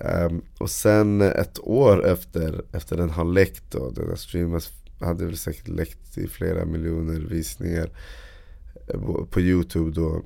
Um, 0.00 0.42
och 0.58 0.70
sen 0.70 1.20
ett 1.20 1.58
år 1.58 2.06
efter, 2.06 2.64
efter 2.72 2.96
den 2.96 3.10
har 3.10 3.24
läckt 3.24 3.74
och 3.74 3.94
den 3.94 4.08
har 4.08 4.16
streamats, 4.16 4.72
hade 5.00 5.24
väl 5.24 5.36
säkert 5.36 5.68
läckt 5.68 6.18
i 6.18 6.28
flera 6.28 6.64
miljoner 6.64 7.20
visningar 7.20 7.90
eh, 8.86 9.00
på 9.30 9.40
Youtube 9.40 9.90
då. 9.90 10.22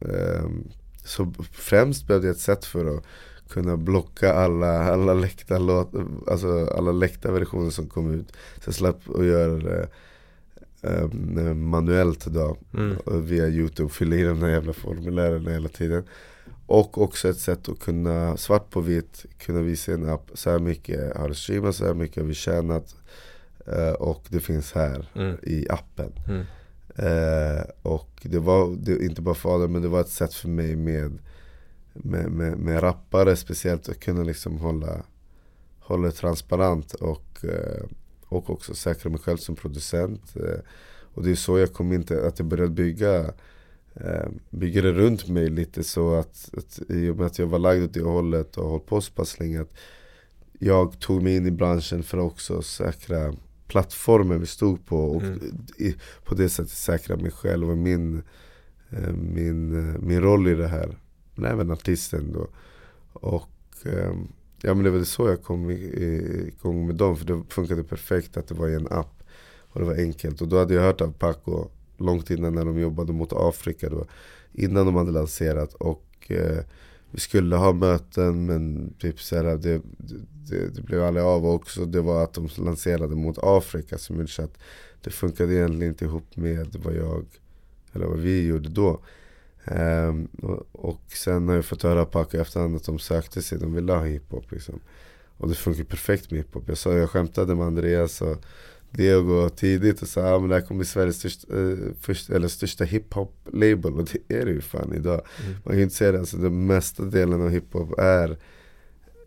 Um, 0.00 0.70
så 1.06 1.32
främst 1.52 2.06
blev 2.06 2.22
det 2.22 2.28
ett 2.30 2.38
sätt 2.40 2.64
för 2.64 2.96
att 2.96 3.04
kunna 3.48 3.76
blocka 3.76 4.32
alla, 4.34 4.92
alla, 4.92 5.14
läckta, 5.14 5.58
låt, 5.58 5.92
alltså 6.30 6.66
alla 6.66 6.92
läckta 6.92 7.32
versioner 7.32 7.70
som 7.70 7.86
kom 7.88 8.14
ut. 8.14 8.32
Så 8.32 8.62
jag 8.68 8.74
slapp 8.74 9.00
att 9.14 9.24
göra 9.24 9.52
det 9.56 9.88
um, 10.82 11.68
manuellt 11.68 12.26
då, 12.26 12.56
Mm. 12.74 12.96
via 13.26 13.48
Youtube, 13.48 13.88
fylla 13.88 14.16
i 14.16 14.22
de 14.22 14.40
där 14.40 14.48
jävla 14.48 14.72
formulären 14.72 15.46
hela 15.46 15.68
tiden. 15.68 16.04
Och 16.66 17.02
också 17.02 17.28
ett 17.28 17.38
sätt 17.38 17.68
att 17.68 17.80
kunna, 17.80 18.36
svart 18.36 18.70
på 18.70 18.80
vitt, 18.80 19.24
kunna 19.38 19.60
visa 19.60 19.92
en 19.92 20.08
app, 20.08 20.30
så 20.34 20.50
här 20.50 20.58
mycket 20.58 21.16
har 21.16 21.28
det 21.28 21.34
streamats, 21.34 21.78
så 21.78 21.86
här 21.86 21.94
mycket 21.94 22.16
har 22.16 22.28
vi 22.28 22.34
tjänat. 22.34 22.96
eh, 23.66 23.92
och 23.92 24.24
det 24.28 24.40
finns 24.40 24.72
här 24.72 25.10
Mm. 25.14 25.36
i 25.42 25.66
appen. 25.70 26.12
Mm. 26.28 26.44
Eh, 26.98 27.62
och 27.82 28.10
det 28.22 28.38
var 28.38 28.76
det, 28.76 29.04
inte 29.04 29.22
bara 29.22 29.34
för 29.34 29.54
Adam, 29.54 29.72
men 29.72 29.82
det 29.82 29.88
var 29.88 30.00
ett 30.00 30.08
sätt 30.08 30.34
för 30.34 30.48
mig 30.48 30.76
med, 30.76 31.18
med, 31.92 32.30
med, 32.30 32.58
med 32.58 32.82
rappare 32.82 33.36
speciellt 33.36 33.88
att 33.88 34.00
kunna 34.00 34.22
liksom 34.22 34.58
hålla, 34.58 35.02
hålla 35.80 36.06
det 36.06 36.12
transparent 36.12 36.94
och, 36.94 37.44
eh, 37.44 37.84
och 38.28 38.50
också 38.50 38.74
säkra 38.74 39.10
mig 39.10 39.20
själv 39.20 39.36
som 39.36 39.56
producent. 39.56 40.36
Eh, 40.36 40.60
och 41.14 41.22
det 41.22 41.30
är 41.30 41.34
så 41.34 41.58
jag 41.58 41.72
kom 41.72 41.92
in 41.92 42.02
till 42.02 42.18
att 42.18 42.38
jag 42.38 42.48
började 42.48 42.70
bygga 42.70 43.32
eh, 43.94 44.28
bygger 44.50 44.82
det 44.82 44.92
runt 44.92 45.28
mig 45.28 45.50
lite 45.50 45.84
så 45.84 46.14
att, 46.14 46.50
att 46.56 46.80
i 46.88 47.08
och 47.08 47.16
med 47.16 47.26
att 47.26 47.38
jag 47.38 47.46
var 47.46 47.58
lagd 47.58 47.84
åt 47.84 47.94
det 47.94 48.02
hållet 48.02 48.56
och 48.56 48.70
hållit 48.70 48.86
på 48.86 49.00
så 49.00 49.12
pass 49.12 49.38
länge 49.38 49.60
att 49.60 49.74
jag 50.58 51.00
tog 51.00 51.22
mig 51.22 51.36
in 51.36 51.46
i 51.46 51.50
branschen 51.50 52.02
för 52.02 52.18
att 52.18 52.24
också 52.24 52.62
säkra 52.62 53.34
plattformen 53.66 54.40
vi 54.40 54.46
stod 54.46 54.86
på 54.86 54.98
och 54.98 55.22
Mm. 55.22 55.40
i, 55.78 55.94
på 56.24 56.34
det 56.34 56.48
sättet 56.48 56.72
säkra 56.72 57.16
mig 57.16 57.30
själv 57.30 57.70
och 57.70 57.78
min, 57.78 58.22
eh, 58.90 59.12
min, 59.12 59.78
eh, 59.78 60.00
min 60.00 60.20
roll 60.20 60.48
i 60.48 60.54
det 60.54 60.68
här. 60.68 60.98
Men 61.34 61.52
även 61.52 61.70
artisten 61.70 62.32
då. 62.32 62.46
Och 63.12 63.50
eh, 63.84 64.14
ja, 64.62 64.74
men 64.74 64.84
det 64.84 64.90
var 64.90 65.04
så 65.04 65.28
jag 65.28 65.42
kom 65.42 65.70
igång 65.70 66.86
med 66.86 66.96
dem 66.96 67.16
för 67.16 67.24
det 67.26 67.42
funkade 67.48 67.84
perfekt 67.84 68.36
att 68.36 68.48
det 68.48 68.54
var 68.54 68.68
i 68.68 68.74
en 68.74 68.88
app. 68.90 69.22
Och 69.68 69.80
det 69.80 69.86
var 69.86 69.94
enkelt. 69.94 70.40
Och 70.40 70.48
då 70.48 70.58
hade 70.58 70.74
jag 70.74 70.82
hört 70.82 71.00
av 71.00 71.12
Paco 71.12 71.68
långt 71.96 72.30
innan 72.30 72.54
när 72.54 72.64
de 72.64 72.78
jobbade 72.78 73.12
mot 73.12 73.32
Afrika 73.32 73.88
då. 73.88 74.06
Innan 74.52 74.86
de 74.86 74.94
hade 74.94 75.10
lanserat 75.10 75.74
och 75.74 76.30
eh, 76.30 76.64
vi 77.10 77.20
skulle 77.20 77.56
ha 77.56 77.72
möten 77.72 78.46
men 78.46 78.94
typ 78.98 79.20
så 79.20 79.36
här, 79.36 79.44
det, 79.44 79.82
det, 80.48 80.74
det 80.74 80.82
blev 80.82 81.02
aldrig 81.02 81.24
av. 81.24 81.46
Och 81.46 81.54
också 81.54 81.84
det 81.84 82.00
var 82.00 82.24
att 82.24 82.34
de 82.34 82.48
lanserade 82.56 83.14
mot 83.14 83.38
Afrika 83.42 83.98
som 83.98 84.16
gjorde 84.16 84.28
så 84.28 84.42
att 84.42 84.58
det 85.00 85.10
funkade 85.10 85.54
egentligen 85.54 85.92
inte 85.92 86.04
ihop 86.04 86.36
med 86.36 86.76
vad 86.84 86.94
jag, 86.94 87.24
eller 87.92 88.06
vad 88.06 88.18
vi 88.18 88.46
gjorde 88.46 88.68
då. 88.68 89.00
Um, 89.70 90.28
och, 90.42 90.66
och 90.72 91.02
sen 91.06 91.48
har 91.48 91.54
jag 91.54 91.64
fått 91.64 91.82
höra 91.82 92.04
Paco 92.04 92.36
i 92.36 92.40
efterhand 92.40 92.76
att 92.76 92.84
de 92.84 92.98
sökte 92.98 93.42
sig, 93.42 93.58
de 93.58 93.74
ville 93.74 93.92
ha 93.92 94.04
hiphop 94.04 94.52
liksom. 94.52 94.80
Och 95.38 95.48
det 95.48 95.54
funkar 95.54 95.84
perfekt 95.84 96.30
med 96.30 96.38
hiphop. 96.38 96.64
Jag, 96.66 96.78
sa, 96.78 96.92
jag 96.92 97.10
skämtade 97.10 97.54
med 97.54 97.66
Andreas 97.66 98.22
och 98.22 98.36
Diego 98.96 99.48
tidigt 99.48 100.02
och 100.02 100.08
sa 100.08 100.20
att 100.20 100.42
ah, 100.42 100.46
det 100.46 100.54
här 100.54 100.60
kommer 100.60 100.78
bli 100.78 100.86
Sveriges 100.86 101.16
största, 101.16 101.58
eh, 101.58 101.76
först, 102.00 102.30
eller 102.30 102.48
största 102.48 102.84
hiphop-label 102.84 103.92
och 103.92 104.04
det 104.04 104.34
är 104.38 104.44
det 104.46 104.52
ju 104.52 104.60
fan 104.60 104.94
idag. 104.94 105.20
Mm. 105.42 105.52
Man 105.52 105.62
kan 105.62 105.76
ju 105.76 105.82
inte 105.82 105.94
säga 105.94 106.12
det, 106.12 106.18
alltså 106.18 106.36
den 106.36 106.66
mesta 106.66 107.02
delen 107.02 107.42
av 107.42 107.50
hiphop 107.50 107.98
är 107.98 108.38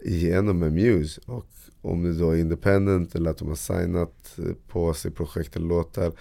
genom 0.05 0.63
en 0.63 0.73
Muse. 0.73 1.21
Och 1.25 1.45
om 1.81 2.03
det 2.03 2.13
då 2.13 2.31
är 2.31 2.37
independent 2.37 3.15
eller 3.15 3.31
att 3.31 3.37
de 3.37 3.47
har 3.47 3.55
signat 3.55 4.35
eh, 4.37 4.53
på 4.67 4.93
sig 4.93 5.11
projekt 5.11 5.55
eller 5.55 5.67
låtar 5.67 6.11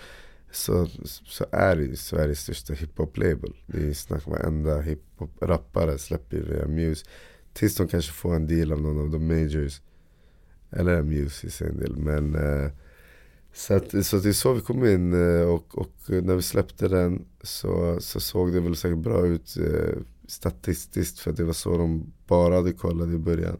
så, 0.50 0.86
så 1.04 1.46
är 1.52 1.76
det 1.76 1.82
ju 1.82 1.96
Sveriges 1.96 2.40
största 2.40 2.74
hiphop-label. 2.74 3.52
Det 3.66 3.88
är 3.88 3.92
snack 3.92 4.26
varenda 4.26 4.80
hiphop-rappare 4.80 5.98
släpper 5.98 6.36
via 6.36 6.66
Muse. 6.66 7.06
Tills 7.52 7.76
de 7.76 7.88
kanske 7.88 8.12
får 8.12 8.34
en 8.34 8.46
deal 8.46 8.72
av 8.72 8.80
någon 8.80 9.00
av 9.00 9.10
de 9.10 9.26
majors. 9.26 9.80
Eller 10.70 11.02
Muse 11.02 11.46
i 11.46 11.50
sin 11.50 11.78
del. 11.78 11.96
Men 11.96 12.34
eh, 12.34 12.70
så, 13.52 13.74
att, 13.74 14.06
så 14.06 14.16
det 14.16 14.28
är 14.28 14.32
så 14.32 14.52
vi 14.52 14.60
kom 14.60 14.84
in 14.84 15.12
eh, 15.12 15.48
och, 15.48 15.78
och 15.78 15.92
när 16.08 16.36
vi 16.36 16.42
släppte 16.42 16.88
den 16.88 17.24
så, 17.42 17.96
så 18.00 18.20
såg 18.20 18.52
det 18.52 18.60
väl 18.60 18.76
säkert 18.76 18.98
bra 18.98 19.26
ut 19.26 19.56
eh, 19.56 19.98
statistiskt 20.26 21.18
för 21.18 21.30
att 21.30 21.36
det 21.36 21.44
var 21.44 21.52
så 21.52 21.76
de 21.76 22.12
bara 22.26 22.54
hade 22.54 22.72
kollat 22.72 23.08
i 23.08 23.18
början. 23.18 23.58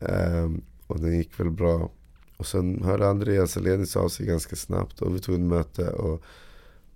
Ehm, 0.00 0.62
och 0.86 1.00
den 1.00 1.18
gick 1.18 1.40
väl 1.40 1.50
bra. 1.50 1.90
Och 2.36 2.46
sen 2.46 2.82
hörde 2.84 3.08
Andreas 3.08 3.56
Alenius 3.56 3.96
av 3.96 4.08
sig 4.08 4.26
ganska 4.26 4.56
snabbt 4.56 5.02
och 5.02 5.14
vi 5.14 5.20
tog 5.20 5.34
ett 5.34 5.40
möte 5.40 5.88
och 5.88 6.22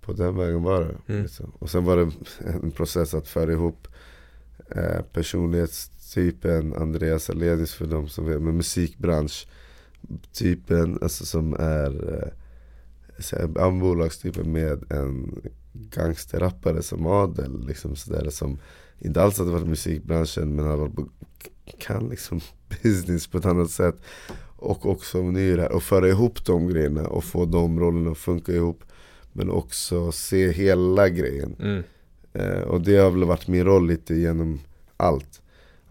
på 0.01 0.13
den 0.13 0.37
vägen 0.37 0.63
var 0.63 0.81
det. 0.81 1.13
Mm. 1.13 1.23
Liksom. 1.23 1.51
Och 1.59 1.69
sen 1.69 1.85
var 1.85 1.97
det 1.97 2.11
en 2.63 2.71
process 2.71 3.13
att 3.13 3.27
föra 3.27 3.51
ihop 3.51 3.87
eh, 4.69 5.01
personlighetstypen 5.13 6.73
Andreas 6.73 7.29
Alenius 7.29 7.73
för 7.73 7.85
de 7.85 8.09
som 8.09 8.25
vet, 8.25 8.41
med 8.41 8.53
musikbransch 8.53 9.47
typen 10.31 10.99
alltså 11.01 11.25
som 11.25 11.53
är 11.53 12.13
eh, 12.13 13.63
en 13.65 13.79
bolagstypen 13.79 14.51
med 14.51 14.91
en 14.91 15.41
gangsterrappare 15.73 16.81
som 16.81 17.05
Adel 17.05 17.67
liksom 17.67 17.95
sådär 17.95 18.29
som 18.29 18.59
inte 18.99 19.21
alls 19.21 19.37
hade 19.37 19.51
varit 19.51 19.65
i 19.65 19.69
musikbranschen 19.69 20.55
men 20.55 20.91
på, 20.91 21.09
kan 21.79 22.09
liksom 22.09 22.41
business 22.83 23.27
på 23.27 23.37
ett 23.37 23.45
annat 23.45 23.71
sätt 23.71 23.95
och 24.57 24.85
också 24.85 25.31
det 25.31 25.61
här 25.61 25.71
och 25.71 25.83
föra 25.83 26.09
ihop 26.09 26.45
de 26.45 26.67
grejerna 26.67 27.07
och 27.07 27.23
få 27.23 27.45
de 27.45 27.79
rollerna 27.79 28.11
att 28.11 28.17
funka 28.17 28.51
ihop 28.51 28.83
men 29.33 29.49
också 29.49 30.11
se 30.11 30.51
hela 30.51 31.09
grejen 31.09 31.55
Mm. 31.59 31.83
Eh, 32.35 32.61
och 32.61 32.81
det 32.81 32.97
har 32.97 33.11
väl 33.11 33.23
varit 33.23 33.47
min 33.47 33.65
roll 33.65 33.87
lite 33.87 34.15
genom 34.15 34.59
allt. 34.97 35.41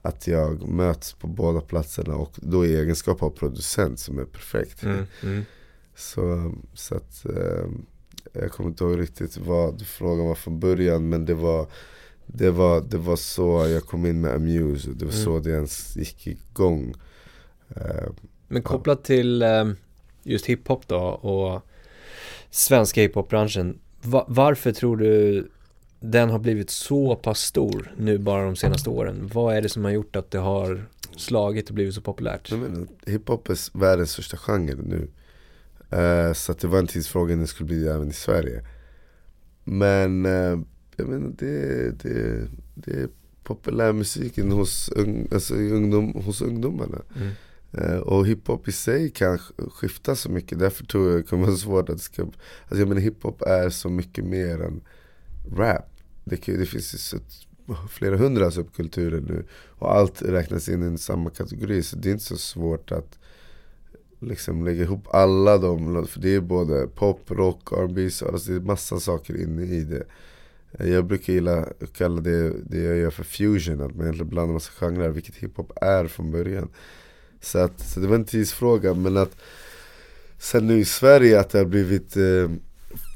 Att 0.06 0.26
jag 0.26 0.68
möts 0.68 1.12
på 1.12 1.26
båda 1.26 1.60
platserna 1.60 2.16
och 2.16 2.32
då 2.36 2.66
i 2.66 2.76
egenskap 2.76 3.22
av 3.22 3.30
producent 3.30 3.98
som 4.00 4.18
är 4.18 4.24
perfekt. 4.24 4.82
Mm. 4.82 5.06
Mm. 5.22 5.44
Så, 5.96 6.54
så 6.74 6.94
att 6.94 7.24
eh, 7.26 7.64
jag 8.32 8.50
kommer 8.52 8.70
inte 8.70 8.84
ihåg 8.84 9.00
riktigt 9.00 9.36
vad 9.36 9.86
frågan 9.86 10.26
var 10.26 10.34
från 10.34 10.60
början 10.60 11.08
men 11.08 11.24
det 11.24 11.34
var 11.34 11.66
det 12.26 12.50
var, 12.50 12.80
det 12.80 12.98
var 12.98 13.16
så 13.16 13.66
jag 13.68 13.86
kom 13.86 14.06
in 14.06 14.20
med 14.20 14.34
Amuse 14.34 14.90
och 14.90 14.96
det 14.96 15.04
var 15.04 15.12
Mm. 15.12 15.24
så 15.24 15.38
det 15.38 15.50
ens 15.50 15.96
gick 15.96 16.26
igång. 16.26 16.94
Eh, 17.76 18.08
Men 18.48 18.62
kopplat 18.62 19.04
till 19.04 19.42
eh, 19.42 19.64
just 20.22 20.46
hiphop 20.46 20.88
då 20.88 20.96
och 21.00 21.62
svenska 22.50 23.00
hiphopbranschen. 23.02 23.78
Va- 24.02 24.24
varför 24.28 24.72
tror 24.72 24.96
du 24.96 25.48
den 26.10 26.30
har 26.30 26.38
blivit 26.38 26.70
så 26.70 27.16
pass 27.16 27.40
stor 27.40 27.94
nu 27.96 28.18
bara 28.18 28.44
de 28.44 28.56
senaste 28.56 28.90
åren? 28.90 29.30
Vad 29.34 29.56
är 29.56 29.62
det 29.62 29.68
som 29.68 29.84
har 29.84 29.90
gjort 29.90 30.16
att 30.16 30.30
det 30.30 30.38
har 30.38 30.84
slagit 31.16 31.68
och 31.68 31.74
blivit 31.74 31.94
så 31.94 32.00
populärt? 32.00 32.52
Hiphop 33.06 33.48
är 33.48 33.78
världens 33.78 34.10
största 34.10 34.36
genre 34.36 34.74
nu. 34.74 35.08
Eh, 35.98 36.32
så 36.32 36.52
det 36.52 36.66
var 36.66 36.78
en 36.78 36.86
tidsfråga 36.86 37.34
när 37.34 37.42
det 37.42 37.46
skulle 37.46 37.66
bli 37.66 37.88
även 37.88 38.08
i 38.08 38.12
Sverige. 38.12 38.64
Men 39.64 40.26
eh, 40.26 40.58
jag 40.96 41.08
menar, 41.08 41.32
det, 41.38 41.90
det, 42.02 42.48
det 42.74 42.92
är 42.92 43.08
populärmusiken 43.42 44.52
hos, 44.52 44.88
ung, 44.88 45.28
alltså, 45.32 45.54
ungdom, 45.54 46.12
hos 46.12 46.42
ungdomarna. 46.42 47.02
Mm. 47.16 47.32
Eh, 47.72 47.98
och 47.98 48.26
hiphop 48.26 48.68
i 48.68 48.72
sig 48.72 49.10
kan 49.10 49.38
sk- 49.38 49.70
skifta 49.70 50.16
så 50.16 50.30
mycket. 50.30 50.58
Därför 50.58 50.84
tror 50.84 51.10
jag 51.10 51.20
det 51.20 51.22
kommer 51.22 51.46
vara 51.46 51.56
svårt 51.56 51.88
att 51.88 51.96
det 51.96 52.02
ska... 52.02 52.22
Alltså 52.22 52.78
jag 52.78 52.88
menar 52.88 53.00
hiphop 53.00 53.42
är 53.42 53.70
så 53.70 53.88
mycket 53.88 54.24
mer 54.24 54.62
än 54.62 54.80
rap. 55.56 55.93
Det, 56.24 56.46
det 56.46 56.66
finns 56.66 57.08
så, 57.08 57.18
flera 57.88 58.16
hundra 58.16 58.50
subkulturer 58.50 59.20
nu. 59.20 59.44
Och 59.68 59.94
allt 59.94 60.22
räknas 60.22 60.68
in 60.68 60.94
i 60.94 60.98
samma 60.98 61.30
kategori. 61.30 61.82
Så 61.82 61.96
det 61.96 62.08
är 62.08 62.12
inte 62.12 62.24
så 62.24 62.36
svårt 62.36 62.92
att 62.92 63.18
liksom 64.20 64.64
lägga 64.64 64.82
ihop 64.82 65.14
alla 65.14 65.58
de. 65.58 66.06
För 66.06 66.20
det 66.20 66.34
är 66.34 66.40
både 66.40 66.86
pop, 66.86 67.30
rock, 67.30 67.72
R&B 67.72 68.10
så 68.10 68.28
alltså 68.28 68.50
det 68.50 68.56
är 68.56 68.60
massa 68.60 69.00
saker 69.00 69.42
inne 69.42 69.62
i 69.62 69.84
det. 69.84 70.04
Jag 70.78 71.06
brukar 71.06 71.32
gilla 71.32 71.58
att 71.80 71.92
kalla 71.92 72.20
det, 72.20 72.50
det 72.50 72.78
jag 72.78 72.96
gör 72.96 73.10
för 73.10 73.24
fusion. 73.24 73.80
Att 73.80 73.94
man 73.94 74.02
egentligen 74.02 74.30
blandar 74.30 74.52
massa 74.52 74.72
genrer. 74.72 75.08
Vilket 75.08 75.36
hiphop 75.36 75.72
är 75.80 76.06
från 76.06 76.30
början. 76.30 76.68
Så, 77.40 77.58
att, 77.58 77.80
så 77.80 78.00
det 78.00 78.06
var 78.06 78.14
en 78.14 78.24
tidsfråga. 78.24 78.94
Men 78.94 79.16
att 79.16 79.36
sen 80.38 80.66
nu 80.66 80.78
i 80.78 80.84
Sverige 80.84 81.40
att 81.40 81.50
det 81.50 81.58
har 81.58 81.64
blivit 81.64 82.16
eh, 82.16 82.50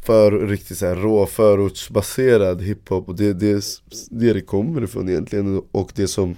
för 0.09 0.31
riktigt 0.33 0.79
så 0.79 0.87
här 0.87 0.97
rå 0.97 1.27
förortsbaserad 1.27 2.63
hiphop. 2.63 3.09
Och 3.09 3.17
det 3.17 3.27
är 3.27 3.35
det, 3.35 3.65
det 4.11 4.33
det 4.33 4.41
kommer 4.41 4.85
ifrån 4.85 5.09
egentligen. 5.09 5.63
Och 5.73 5.93
det 5.95 6.09
som 6.09 6.37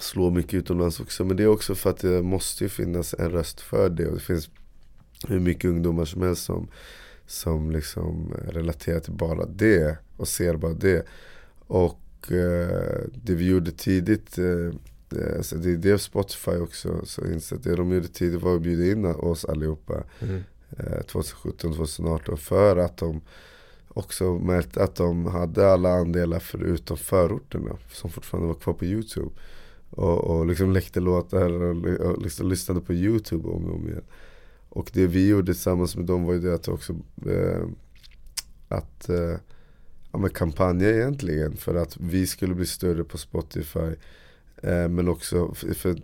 slår 0.00 0.30
mycket 0.30 0.54
utomlands 0.54 1.00
också. 1.00 1.24
Men 1.24 1.36
det 1.36 1.42
är 1.42 1.46
också 1.48 1.74
för 1.74 1.90
att 1.90 1.98
det 1.98 2.22
måste 2.22 2.64
ju 2.64 2.68
finnas 2.68 3.14
en 3.18 3.30
röst 3.30 3.60
för 3.60 3.88
det. 3.88 4.06
Och 4.06 4.14
det 4.14 4.20
finns 4.20 4.50
hur 5.28 5.40
mycket 5.40 5.64
ungdomar 5.64 6.04
som 6.04 6.22
helst 6.22 6.44
som 6.44 6.68
som 7.26 7.70
liksom 7.70 8.34
relaterar 8.48 9.00
till 9.00 9.12
bara 9.12 9.46
det 9.46 9.98
och 10.16 10.28
ser 10.28 10.56
bara 10.56 10.72
det. 10.72 11.06
Och 11.66 12.32
eh, 12.32 13.00
det 13.14 13.34
vi 13.34 13.46
gjorde 13.48 13.70
tidigt, 13.70 14.38
eh, 14.38 14.74
det, 15.08 15.36
alltså 15.36 15.56
det 15.56 15.72
är 15.72 15.76
det 15.76 15.98
Spotify 15.98 16.56
också 16.56 17.00
så 17.04 17.26
insett. 17.26 17.62
Det 17.62 17.76
de 17.76 17.92
gjorde 17.92 18.08
tidigt 18.08 18.42
var 18.42 18.56
att 18.56 18.62
bjuda 18.62 18.92
in 18.92 19.04
oss 19.04 19.44
allihopa 19.44 20.04
mm. 20.20 20.42
Eh, 20.78 21.02
2017, 21.02 21.74
2018 21.74 22.38
för 22.38 22.76
att 22.76 22.96
de 22.96 23.20
också 23.88 24.38
märkte 24.38 24.84
att 24.84 24.94
de 24.94 25.26
hade 25.26 25.72
alla 25.72 25.88
andelar 25.88 26.38
förutom 26.38 26.96
förorterna 26.96 27.76
som 27.92 28.10
fortfarande 28.10 28.48
var 28.48 28.54
kvar 28.54 28.74
på 28.74 28.84
Youtube. 28.84 29.30
Och, 29.90 30.24
och 30.24 30.46
liksom 30.46 30.72
läckte 30.72 31.00
låtar 31.00 31.50
och, 31.50 31.86
och 31.86 32.22
liksom 32.22 32.48
lyssnade 32.48 32.80
på 32.80 32.92
Youtube 32.92 33.48
om 33.48 33.64
och 33.64 33.74
om 33.74 33.88
igen. 33.88 34.04
Och 34.68 34.90
det 34.92 35.06
vi 35.06 35.28
gjorde 35.28 35.54
tillsammans 35.54 35.96
med 35.96 36.06
dem 36.06 36.24
var 36.24 36.32
ju 36.32 36.40
det 36.40 36.54
att 36.54 36.68
också 36.68 36.92
eh, 37.26 37.66
att 38.68 39.08
eh, 39.08 39.36
ja, 40.12 40.18
men 40.18 40.30
kampanja 40.30 40.90
egentligen 40.90 41.56
för 41.56 41.74
att 41.74 41.96
vi 41.96 42.26
skulle 42.26 42.54
bli 42.54 42.66
större 42.66 43.04
på 43.04 43.18
Spotify. 43.18 43.94
Eh, 44.62 44.88
men 44.88 45.08
också 45.08 45.54
för, 45.54 45.74
för 45.74 45.96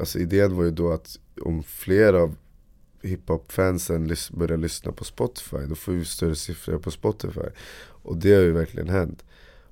alltså 0.00 0.18
idén 0.18 0.56
var 0.56 0.64
ju 0.64 0.70
då 0.70 0.92
att 0.92 1.18
om 1.40 1.62
fler 1.62 2.12
av 2.12 2.36
hiphop-fansen 3.02 4.08
lys 4.08 4.30
börjar 4.30 4.58
lyssna 4.58 4.92
på 4.92 5.04
Spotify, 5.04 5.56
då 5.68 5.74
får 5.74 5.92
vi 5.92 6.04
större 6.04 6.36
siffror 6.36 6.78
på 6.78 6.90
Spotify. 6.90 7.48
Och 8.02 8.16
det 8.16 8.34
har 8.34 8.42
ju 8.42 8.52
verkligen 8.52 8.88
hänt. 8.88 9.24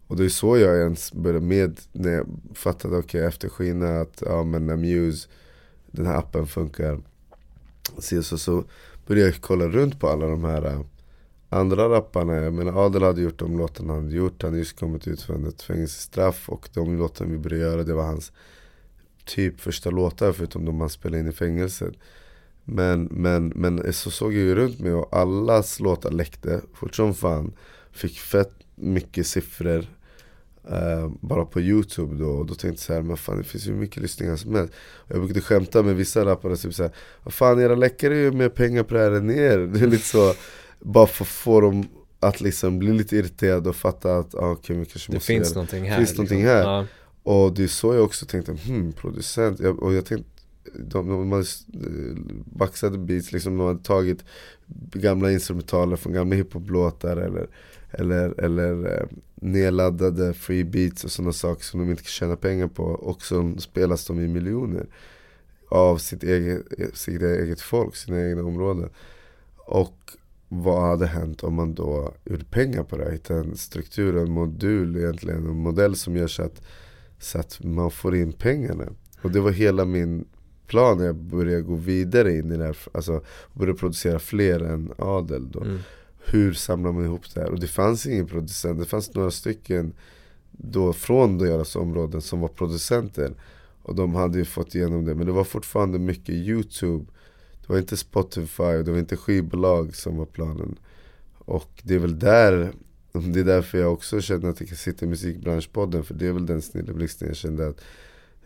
Och 0.07 0.17
det 0.17 0.25
är 0.25 0.29
så 0.29 0.59
jag 0.59 0.79
ens 0.79 1.13
började 1.13 1.47
med, 1.47 1.81
när 1.93 2.13
jag 2.13 2.27
fattade, 2.55 2.97
okej 2.97 3.21
okay, 3.21 3.29
efter 3.29 3.49
Skina 3.49 4.01
att 4.01 4.23
ja 4.27 4.45
men 4.45 4.71
Amuse, 4.71 5.29
den 5.91 6.07
här 6.07 6.19
appen 6.19 6.47
funkar. 6.47 7.01
Så, 7.99 8.23
så, 8.23 8.39
så 8.39 8.65
började 9.07 9.31
jag 9.31 9.41
kolla 9.41 9.69
runt 9.69 10.01
på 10.01 10.09
alla 10.09 10.27
de 10.27 10.45
här 10.45 10.67
äh, 10.67 10.81
andra 11.49 11.89
rapparna. 11.89 12.35
Jag 12.35 12.53
menar 12.53 12.87
Adel 12.87 13.03
hade 13.03 13.23
gjort 13.23 13.39
de 13.39 13.59
låtarna 13.59 13.93
han 13.93 14.03
hade 14.03 14.17
gjort. 14.17 14.43
Han 14.43 14.51
hade 14.51 14.59
just 14.59 14.79
kommit 14.79 15.09
ut 15.09 15.23
från 15.23 15.47
ett 15.47 15.63
fängelsestraff 15.63 16.49
och 16.49 16.69
de 16.75 16.99
låtarna 16.99 17.31
vi 17.31 17.39
började 17.39 17.65
göra 17.65 17.85
det 17.85 17.95
var 17.95 18.07
hans 18.07 18.33
typ 19.25 19.61
första 19.61 19.91
låtar 19.91 20.33
förutom 20.33 20.65
de 20.65 20.81
han 20.81 20.91
spelade 20.91 21.21
in 21.21 21.29
i 21.29 21.33
fängelset. 21.33 21.95
Men, 22.65 23.05
men, 23.05 23.53
men 23.55 23.93
så 23.93 24.11
såg 24.11 24.33
jag 24.33 24.43
ju 24.43 24.55
runt 24.55 24.81
mig 24.81 24.93
och 24.93 25.17
allas 25.17 25.81
låtar 25.81 26.11
läckte 26.11 26.61
fort 26.75 26.95
som 26.95 27.15
fan. 27.15 27.53
Fick 27.93 28.19
fett 28.19 28.53
mycket 28.75 29.27
siffror 29.27 29.87
uh, 30.71 31.13
bara 31.21 31.45
på 31.45 31.61
youtube 31.61 32.17
då. 32.17 32.31
Och 32.31 32.47
då 32.47 32.55
tänkte 32.55 32.69
jag 32.69 32.79
så 32.79 32.93
här, 32.93 33.03
men 33.03 33.17
fan 33.17 33.39
det 33.39 33.45
finns 33.45 33.67
ju 33.67 33.73
mycket 33.73 34.03
lyssningar 34.03 34.37
som 34.37 34.55
helst. 34.55 34.75
Och 34.77 35.11
jag 35.11 35.19
brukade 35.19 35.41
skämta 35.41 35.83
med 35.83 35.97
vissa 35.97 36.25
rappare, 36.25 36.57
typ 36.57 36.75
såhär, 36.75 36.93
vad 37.23 37.35
fan 37.35 37.61
era 37.61 37.75
läckare 37.75 38.15
är 38.15 38.21
ju 38.21 38.33
mer 38.33 38.49
pengar 38.49 38.83
på 38.83 38.95
det 38.95 39.01
här 39.01 39.11
än 39.11 39.31
er. 39.31 39.59
Det 39.59 39.81
är 39.81 39.87
lite 39.87 40.05
så, 40.05 40.35
bara 40.81 41.07
för 41.07 41.25
att 41.25 41.29
få 41.29 41.61
dem 41.61 41.89
att 42.21 42.41
liksom 42.41 42.79
bli 42.79 42.93
lite 42.93 43.17
irriterade 43.17 43.69
och 43.69 43.77
fatta 43.77 44.17
att 44.17 44.35
ah, 44.35 44.51
okay, 44.51 44.77
vi 44.77 44.85
kanske 44.85 45.13
det 45.13 45.17
måste 45.17 45.27
finns 45.27 45.49
göra. 45.49 45.55
någonting 45.55 45.91
här. 45.91 45.97
finns 45.97 46.09
liksom. 46.09 46.25
någonting 46.25 46.47
här. 46.47 46.63
Ja. 46.63 46.87
Och 47.23 47.55
det 47.55 47.63
är 47.63 47.69
så 47.69 47.95
jag 47.95 48.05
också 48.05 48.27
tänkte, 48.27 48.53
hmm, 48.53 48.93
producent. 48.93 49.61
Jag, 49.61 49.83
och 49.83 49.95
jag 49.95 50.05
tänkte, 50.05 50.31
de, 50.79 51.09
de 51.09 51.33
hade 51.33 51.45
eh, 51.75 52.17
baxade 52.45 52.99
beats, 52.99 53.33
liksom, 53.33 53.59
de 53.59 53.67
hade 53.67 53.83
tagit 53.83 54.25
gamla 54.93 55.33
instrumentaler 55.33 55.97
från 55.97 56.13
gamla 56.13 56.37
hiphop-låtar 56.37 57.17
eller, 57.17 57.49
eller, 57.91 58.41
eller 58.41 59.01
eh, 59.01 59.07
nedladdade 59.35 60.35
free 60.35 60.65
beats 60.65 61.05
och 61.05 61.11
sådana 61.11 61.33
saker 61.33 61.65
som 61.65 61.81
de 61.81 61.91
inte 61.91 62.03
kan 62.03 62.09
tjäna 62.09 62.37
pengar 62.37 62.69
på 62.69 62.85
och 62.85 63.23
så 63.23 63.55
spelas 63.59 64.07
de 64.07 64.21
i 64.21 64.29
miljoner 64.29 64.87
av 65.69 65.99
sitt 65.99 66.23
eget, 66.23 66.63
eh, 66.79 66.89
sitt 66.93 67.23
eget 67.23 67.61
folk, 67.61 67.97
sina 67.97 68.29
egna 68.29 68.43
områden. 68.43 68.91
Och 69.57 69.99
vad 70.49 70.83
hade 70.83 71.07
hänt 71.07 71.45
om 71.45 71.55
man 71.55 71.75
då 71.75 72.15
gjorde 72.25 72.45
pengar 72.45 72.83
på 72.83 72.97
det? 72.97 73.13
Hittade 73.13 73.41
en 73.41 73.57
struktur, 73.57 74.17
en 74.17 74.31
modul 74.31 74.97
egentligen, 74.97 75.47
en 75.47 75.57
modell 75.57 75.97
som 75.97 76.17
gör 76.17 76.27
så 76.27 76.43
att, 76.43 76.63
så 77.19 77.39
att 77.39 77.65
man 77.65 77.91
får 77.91 78.17
in 78.17 78.33
pengarna. 78.33 78.85
Och 79.23 79.31
det 79.31 79.41
var 79.41 79.51
hela 79.51 79.85
min 79.85 80.25
plan 80.67 80.99
när 80.99 81.05
jag 81.05 81.17
började 81.17 81.63
gå 81.63 81.75
vidare 81.75 82.37
in 82.37 82.53
i 82.53 82.57
det 82.57 82.65
här, 82.65 82.77
alltså 82.93 83.21
började 83.53 83.79
producera 83.79 84.19
fler 84.19 84.61
än 84.61 84.93
Adel 84.99 85.51
då. 85.51 85.61
Mm. 85.61 85.79
Hur 86.27 86.53
samlar 86.53 86.93
man 86.93 87.05
ihop 87.05 87.35
det 87.35 87.41
här? 87.41 87.51
Och 87.51 87.61
det 87.61 87.67
fanns 87.67 88.07
ingen 88.07 88.27
producent, 88.27 88.81
det 88.81 88.87
fanns 88.87 89.15
några 89.15 89.31
stycken 89.31 89.93
då 90.51 90.93
från 90.93 91.39
deras 91.39 91.77
områden 91.77 92.21
som 92.21 92.41
var 92.41 92.49
producenter. 92.49 93.35
Och 93.83 93.95
de 93.95 94.15
hade 94.15 94.39
ju 94.39 94.45
fått 94.45 94.75
igenom 94.75 95.05
det, 95.05 95.15
men 95.15 95.27
det 95.27 95.33
var 95.33 95.45
fortfarande 95.45 95.99
mycket 95.99 96.35
Youtube. 96.35 97.05
Det 97.61 97.73
var 97.73 97.79
inte 97.79 97.97
Spotify 97.97 98.63
och 98.63 98.85
det 98.85 98.91
var 98.91 98.99
inte 98.99 99.17
skivbolag 99.17 99.97
som 99.97 100.17
var 100.17 100.27
planen. 100.27 100.79
Och 101.39 101.83
det 101.83 101.95
är 101.95 101.99
väl 101.99 102.19
där, 102.19 102.73
det 103.13 103.41
är 103.41 103.45
därför 103.45 103.79
jag 103.79 103.93
också 103.93 104.21
känner 104.21 104.51
att 104.51 104.61
jag 104.61 104.69
kan 104.69 104.79
sitta 104.79 105.07
i 105.07 105.09
musikbranschpodden. 105.09 106.05
För 106.05 106.15
det 106.15 106.27
är 106.27 106.33
väl 106.33 106.47
den 106.47 106.63
snilleblixten 106.63 107.29
jag 107.29 107.37
kände 107.37 107.67
att, 107.67 107.81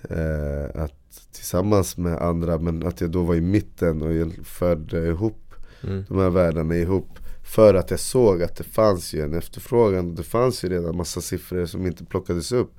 eh, 0.03 0.83
att 0.83 0.98
tillsammans 1.33 1.97
med 1.97 2.19
andra, 2.19 2.59
men 2.59 2.87
att 2.87 3.01
jag 3.01 3.11
då 3.11 3.23
var 3.23 3.35
i 3.35 3.41
mitten 3.41 4.03
och 4.03 4.13
jag 4.13 4.33
förde 4.45 5.09
ihop 5.09 5.55
mm. 5.83 6.05
de 6.09 6.19
här 6.19 6.31
världarna 6.31 6.77
ihop. 6.77 7.19
För 7.55 7.75
att 7.75 7.91
jag 7.91 8.01
såg 8.01 8.43
att 8.43 8.57
det 8.57 8.65
fanns 8.65 9.15
ju 9.15 9.23
en 9.23 9.35
efterfrågan. 9.35 10.15
Det 10.15 10.23
fanns 10.23 10.65
ju 10.65 10.69
redan 10.69 10.97
massa 10.97 11.21
siffror 11.21 11.67
som 11.67 11.87
inte 11.87 12.05
plockades 12.05 12.53
upp. 12.53 12.73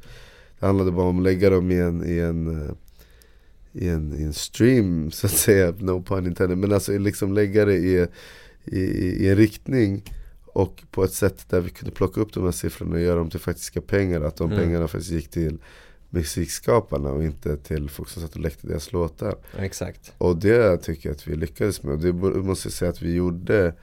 Det 0.60 0.66
handlade 0.66 0.92
bara 0.92 1.08
om 1.08 1.18
att 1.18 1.24
lägga 1.24 1.50
dem 1.50 1.72
i 1.72 1.80
en, 1.80 2.06
i 2.06 2.20
en, 2.20 2.76
i 3.74 3.88
en, 3.88 4.20
i 4.20 4.24
en 4.24 4.34
stream 4.34 5.12
så 5.12 5.28
att 5.28 5.34
säga. 5.34 5.74
No 5.80 6.04
pun 6.04 6.28
intended. 6.28 6.58
Men 6.58 6.74
alltså 6.74 6.98
liksom 6.98 7.34
lägga 7.34 7.66
det 7.66 7.76
i, 7.76 8.08
i, 8.66 8.80
i 9.26 9.30
en 9.30 9.36
riktning. 9.36 10.04
Och 10.46 10.84
på 10.92 11.04
ett 11.04 11.14
sätt 11.14 11.50
där 11.50 11.62
vi 11.62 11.70
kunde 11.70 11.92
plocka 11.92 12.22
upp 12.22 12.34
de 12.34 12.44
här 12.44 12.52
siffrorna 12.52 12.96
och 12.96 13.02
göra 13.02 13.18
dem 13.18 13.30
till 13.30 13.40
faktiska 13.40 13.82
pengar. 13.82 14.22
Att 14.22 14.36
de 14.36 14.52
mm. 14.52 14.64
pengarna 14.64 14.88
faktiskt 14.88 15.12
gick 15.12 15.30
till 15.30 15.58
musikskaparna 16.10 17.10
och 17.12 17.24
inte 17.24 17.58
till 17.58 17.90
folk 17.90 18.10
som 18.10 18.22
satt 18.22 18.36
och 18.36 18.42
läckte 18.42 18.68
deras 18.68 18.92
låtar. 18.92 19.36
Exakt. 19.58 20.14
Och 20.18 20.38
det 20.38 20.78
tycker 20.78 21.10
jag 21.10 21.16
att 21.16 21.28
vi 21.28 21.36
lyckades 21.36 21.84
med. 21.84 21.94
Och 21.94 22.00
det 22.00 22.14
måste 22.42 22.68
jag 22.68 22.74
säga 22.74 22.92
att 22.92 23.02
vi 23.02 23.14
gjorde 23.14 23.74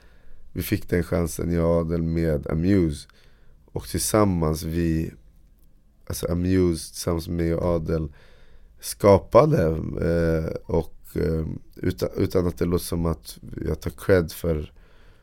vi 0.57 0.63
fick 0.63 0.89
den 0.89 1.03
chansen, 1.03 1.51
jag 1.51 1.65
och 1.65 1.75
Adel 1.75 2.03
med 2.03 2.47
Amuse. 2.47 3.07
Och 3.65 3.87
tillsammans 3.87 4.63
vi, 4.63 5.11
alltså 6.07 6.31
Amuse 6.31 6.93
tillsammans 6.93 7.27
med 7.27 7.37
mig 7.37 7.55
och 7.55 7.65
Adel 7.65 8.13
skapade. 8.79 9.63
Eh, 10.01 10.55
och 10.65 10.95
eh, 11.13 11.45
utan, 11.75 12.09
utan 12.15 12.47
att 12.47 12.57
det 12.57 12.65
låter 12.65 12.85
som 12.85 13.05
att 13.05 13.37
jag 13.67 13.79
tar 13.79 13.91
cred 13.91 14.31
för, 14.31 14.73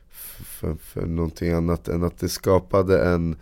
för, 0.09 0.75
för 0.75 1.05
någonting 1.05 1.51
annat 1.51 1.87
än 1.87 2.03
att 2.03 2.17
det 2.17 2.29
skapade 2.29 3.05
en, 3.05 3.35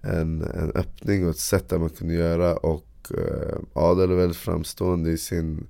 en, 0.00 0.42
en 0.42 0.72
öppning 0.74 1.24
och 1.24 1.30
ett 1.30 1.38
sätt 1.38 1.68
där 1.68 1.78
man 1.78 1.90
kunde 1.90 2.14
göra. 2.14 2.56
Och 2.56 2.87
eh, 3.10 3.58
Adel 3.72 4.10
är 4.10 4.14
väldigt 4.14 4.36
framstående 4.38 5.10
i 5.10 5.18
sin, 5.18 5.66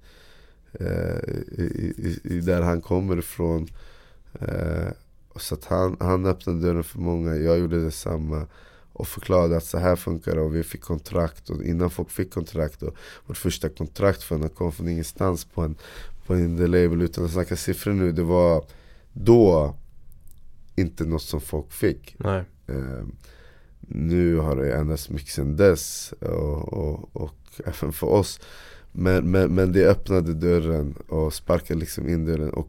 eh, 0.72 1.18
i, 1.58 1.94
i, 1.98 2.20
i, 2.24 2.40
där 2.40 2.62
han 2.62 2.80
kommer 2.80 3.18
ifrån. 3.18 3.68
Eh, 4.40 4.88
så 5.36 5.54
att 5.54 5.64
han, 5.64 5.96
han 6.00 6.26
öppnade 6.26 6.60
dörren 6.60 6.84
för 6.84 6.98
många, 6.98 7.36
jag 7.36 7.58
gjorde 7.58 7.84
detsamma. 7.84 8.46
Och 8.92 9.08
förklarade 9.08 9.56
att 9.56 9.64
så 9.64 9.78
här 9.78 9.96
funkar 9.96 10.34
det 10.34 10.40
och 10.40 10.54
vi 10.54 10.62
fick 10.62 10.80
kontrakt. 10.80 11.50
Och 11.50 11.62
innan 11.62 11.90
folk 11.90 12.10
fick 12.10 12.32
kontrakt, 12.32 12.82
och 12.82 12.96
vårt 13.26 13.36
första 13.36 13.68
kontrakt 13.68 14.22
för 14.22 14.38
den 14.38 14.48
kom 14.48 14.72
från 14.72 14.88
ingenstans 14.88 15.44
på 15.44 15.62
en, 15.62 15.76
på 16.26 16.34
en 16.34 16.56
label 16.56 17.02
utan 17.02 17.24
att 17.24 17.30
snacka 17.30 17.56
siffror 17.56 17.92
nu. 17.92 18.12
Det 18.12 18.22
var 18.22 18.64
då 19.12 19.74
inte 20.76 21.04
något 21.04 21.22
som 21.22 21.40
folk 21.40 21.72
fick. 21.72 22.16
Nej. 22.18 22.44
Eh, 22.66 23.04
nu 23.88 24.36
har 24.36 24.56
det 24.56 24.72
ändrats 24.72 25.10
mycket 25.10 25.32
sen 25.32 25.56
dess 25.56 26.14
och, 26.20 26.72
och, 26.72 27.16
och 27.16 27.34
även 27.64 27.92
för 27.92 28.06
oss. 28.06 28.40
Men, 28.92 29.30
men, 29.30 29.54
men 29.54 29.72
det 29.72 29.86
öppnade 29.86 30.34
dörren 30.34 30.94
och 31.08 31.34
sparkade 31.34 31.80
liksom 31.80 32.08
in 32.08 32.24
dörren. 32.24 32.50
Och 32.50 32.68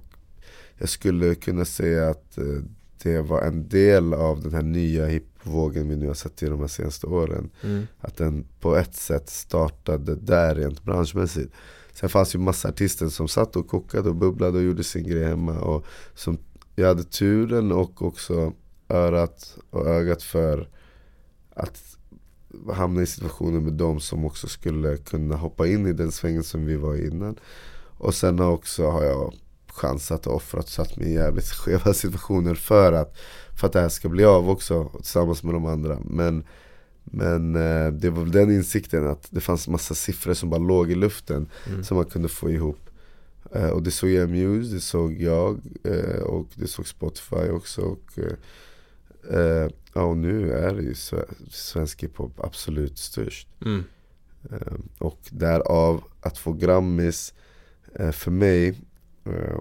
jag 0.77 0.89
skulle 0.89 1.35
kunna 1.35 1.65
säga 1.65 2.09
att 2.09 2.37
eh, 2.37 2.63
det 3.03 3.21
var 3.21 3.41
en 3.41 3.69
del 3.69 4.13
av 4.13 4.41
den 4.41 4.53
här 4.53 4.61
nya 4.61 5.05
hiphopvågen 5.05 5.89
vi 5.89 5.95
nu 5.95 6.07
har 6.07 6.13
sett 6.13 6.43
i 6.43 6.45
de 6.45 6.59
här 6.59 6.67
senaste 6.67 7.07
åren. 7.07 7.49
Mm. 7.63 7.87
Att 7.99 8.17
den 8.17 8.45
på 8.59 8.75
ett 8.75 8.95
sätt 8.95 9.29
startade 9.29 10.15
där 10.15 10.55
rent 10.55 10.83
branschmässigt. 10.83 11.53
Sen 11.93 12.09
fanns 12.09 12.35
ju 12.35 12.39
massa 12.39 12.69
artister 12.69 13.09
som 13.09 13.27
satt 13.27 13.55
och 13.55 13.67
kokade 13.67 14.09
och 14.09 14.15
bubblade 14.15 14.57
och 14.57 14.63
gjorde 14.63 14.83
sin 14.83 15.07
grej 15.07 15.23
hemma. 15.23 15.59
Och 15.59 15.85
som 16.15 16.37
jag 16.75 16.87
hade 16.87 17.03
turen 17.03 17.71
och 17.71 18.01
också 18.01 18.53
örat 18.89 19.57
och 19.69 19.87
ögat 19.87 20.23
för 20.23 20.69
att 21.59 21.97
hamna 22.73 23.01
i 23.01 23.05
situationer 23.05 23.59
med 23.59 23.73
dem 23.73 23.99
som 23.99 24.25
också 24.25 24.47
skulle 24.47 24.97
kunna 24.97 25.35
hoppa 25.35 25.67
in 25.67 25.87
i 25.87 25.93
den 25.93 26.11
svängen 26.11 26.43
som 26.43 26.65
vi 26.65 26.75
var 26.75 26.95
i 26.95 27.07
innan. 27.07 27.39
Och 27.97 28.15
sen 28.15 28.39
också 28.39 28.89
har 28.89 29.03
jag 29.03 29.33
chansat 29.67 30.27
och 30.27 30.35
offrat 30.35 30.69
satt 30.69 30.97
mig 30.97 31.07
i 31.07 31.13
jävligt 31.13 31.47
skeva 31.47 31.93
situationer 31.93 32.55
för 32.55 32.93
att, 32.93 33.17
för 33.59 33.67
att 33.67 33.73
det 33.73 33.81
här 33.81 33.89
ska 33.89 34.09
bli 34.09 34.25
av 34.25 34.49
också 34.49 34.91
tillsammans 34.95 35.43
med 35.43 35.53
de 35.53 35.65
andra. 35.65 35.99
Men, 36.05 36.43
men 37.03 37.55
eh, 37.55 37.91
det 37.91 38.09
var 38.09 38.21
väl 38.21 38.31
den 38.31 38.51
insikten 38.51 39.07
att 39.07 39.27
det 39.29 39.41
fanns 39.41 39.67
massa 39.67 39.95
siffror 39.95 40.33
som 40.33 40.49
bara 40.49 40.61
låg 40.61 40.91
i 40.91 40.95
luften 40.95 41.49
mm. 41.67 41.83
som 41.83 41.97
man 41.97 42.05
kunde 42.05 42.29
få 42.29 42.49
ihop. 42.49 42.89
Eh, 43.51 43.69
och 43.69 43.83
det 43.83 43.91
såg 43.91 44.09
jag 44.09 44.29
Muse, 44.29 44.73
det 44.73 44.81
såg 44.81 45.21
jag 45.21 45.61
eh, 45.83 46.21
och 46.21 46.47
det 46.55 46.67
såg 46.67 46.87
Spotify 46.87 47.49
också. 47.49 47.81
Och, 47.81 48.19
eh 49.31 49.69
ja, 49.93 50.03
och 50.03 50.17
nu 50.17 50.51
är 50.51 50.73
det 50.73 50.81
ju 50.81 50.95
svensk 51.49 52.03
hiphop 52.03 52.39
absolut 52.39 52.97
störst. 52.97 53.47
Mm. 53.65 53.83
Eh, 54.51 54.73
och 54.97 55.19
därav 55.29 56.03
att 56.21 56.37
få 56.37 56.53
Grammis 56.53 57.33
eh, 57.95 58.11
för 58.11 58.31
mig, 58.31 58.81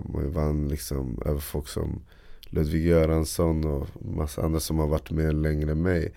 man 0.05 0.33
vann 0.33 0.69
liksom 0.69 1.23
över 1.25 1.41
folk 1.41 1.69
som 1.69 2.01
Ludvig 2.41 2.87
Göransson 2.87 3.65
och 3.65 3.89
massa 4.01 4.43
andra 4.43 4.61
som 4.61 4.79
har 4.79 4.87
varit 4.87 5.11
med 5.11 5.35
längre 5.35 5.71
än 5.71 5.83
mig. 5.83 6.15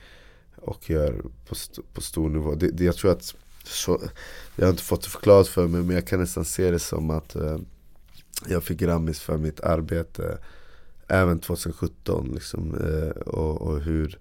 Och 0.56 0.90
gör 0.90 1.22
på, 1.48 1.54
st 1.54 1.82
på 1.94 2.02
stor 2.02 2.30
nivå. 2.30 2.56
Det, 2.56 2.72
det, 2.72 2.84
jag 2.84 2.96
tror 2.96 3.12
att 3.12 3.36
så, 3.64 4.02
jag 4.56 4.66
har 4.66 4.72
inte 4.72 4.84
fått 4.84 5.04
det 5.04 5.10
förklarat 5.10 5.48
för 5.48 5.68
mig 5.68 5.82
men 5.82 5.96
jag 5.96 6.08
kan 6.08 6.20
nästan 6.20 6.46
se 6.46 6.72
det 6.72 6.80
som 6.80 7.10
att 7.10 7.36
jag 8.48 8.64
fick 8.64 8.80
Grammis 8.80 9.20
för 9.20 9.38
mitt 9.38 9.60
arbete 9.60 10.38
även 11.12 11.40
2017 11.40 12.32
liksom, 12.34 12.76
eh, 12.76 13.22
och, 13.22 13.62
och, 13.62 13.82
hur 13.82 14.20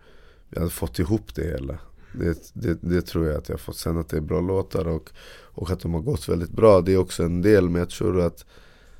jag 0.51 0.61
hade 0.61 0.71
fått 0.71 0.99
ihop 0.99 1.35
det 1.35 1.43
hela. 1.43 1.79
Det, 2.13 2.51
det, 2.53 2.79
det, 2.83 3.03
tror 3.03 3.27
jag 3.27 3.37
att 3.37 3.49
jag 3.49 3.57
har 3.57 3.59
fått. 3.59 3.77
Sen 3.77 3.99
att 3.99 4.09
det 4.09 4.17
är 4.17 4.21
bra 4.21 4.41
låtar 4.41 4.89
och, 4.89 5.11
och 5.31 5.71
att 5.71 5.81
de 5.81 5.95
har 5.95 6.01
gått 6.01 6.29
väldigt 6.29 6.51
bra. 6.51 6.81
Det 6.81 6.93
är 6.93 6.97
också 6.97 7.23
en 7.23 7.43
del 7.43 7.69
men 7.69 7.79
jag 7.79 7.91
tror 7.91 8.21
att 8.21 8.45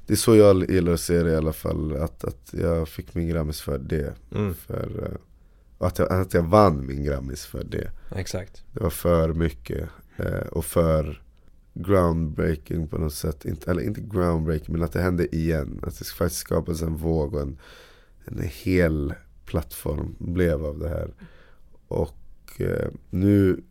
det 0.07 0.15
är 0.15 0.17
så 0.17 0.37
jag 0.37 0.71
gillar 0.71 0.93
att 0.93 1.01
se 1.01 1.23
det 1.23 1.31
i 1.31 1.37
alla 1.37 1.53
fall. 1.53 1.97
Att, 1.97 2.25
att 2.25 2.55
jag 2.61 2.89
fick 2.89 3.15
min 3.15 3.29
Grammis 3.29 3.61
för 3.61 3.79
det. 3.79 4.15
Mm. 4.35 4.55
För, 4.55 5.09
eh, 5.11 5.87
att, 5.87 5.99
jag, 5.99 6.13
att 6.13 6.35
jag 6.35 6.43
vann 6.43 6.87
min 6.87 7.05
Grammis 7.05 7.47
för 7.47 7.65
det. 7.65 7.91
Exakt. 8.17 8.65
Det 8.73 8.83
var 8.83 8.91
för 8.91 9.33
mycket. 9.33 9.89
Eh, 10.17 10.47
och 10.51 10.65
för 10.65 11.23
groundbreaking 11.83 12.89
på 12.89 12.99
något 12.99 13.15
sätt. 13.15 13.45
Inte, 13.45 13.71
eller 13.71 13.83
inte 13.83 14.01
groundbreaking, 14.01 14.73
men 14.73 14.83
att 14.83 14.93
det 14.93 15.03
hände 15.03 15.37
igen. 15.37 15.81
Att 15.83 15.99
det 15.99 16.05
faktiskt 16.05 16.41
skapades 16.41 16.83
en 16.83 16.97
våg 16.97 17.35
och 17.35 17.41
en, 17.41 17.59
en 18.25 18.43
hel 18.43 19.15
plattform 19.45 20.15
blev 20.19 20.65
av 20.65 20.79
det 20.79 20.89
här. 20.89 21.15
Och 21.89 22.61
eh, 22.61 22.89
nu, 23.11 23.63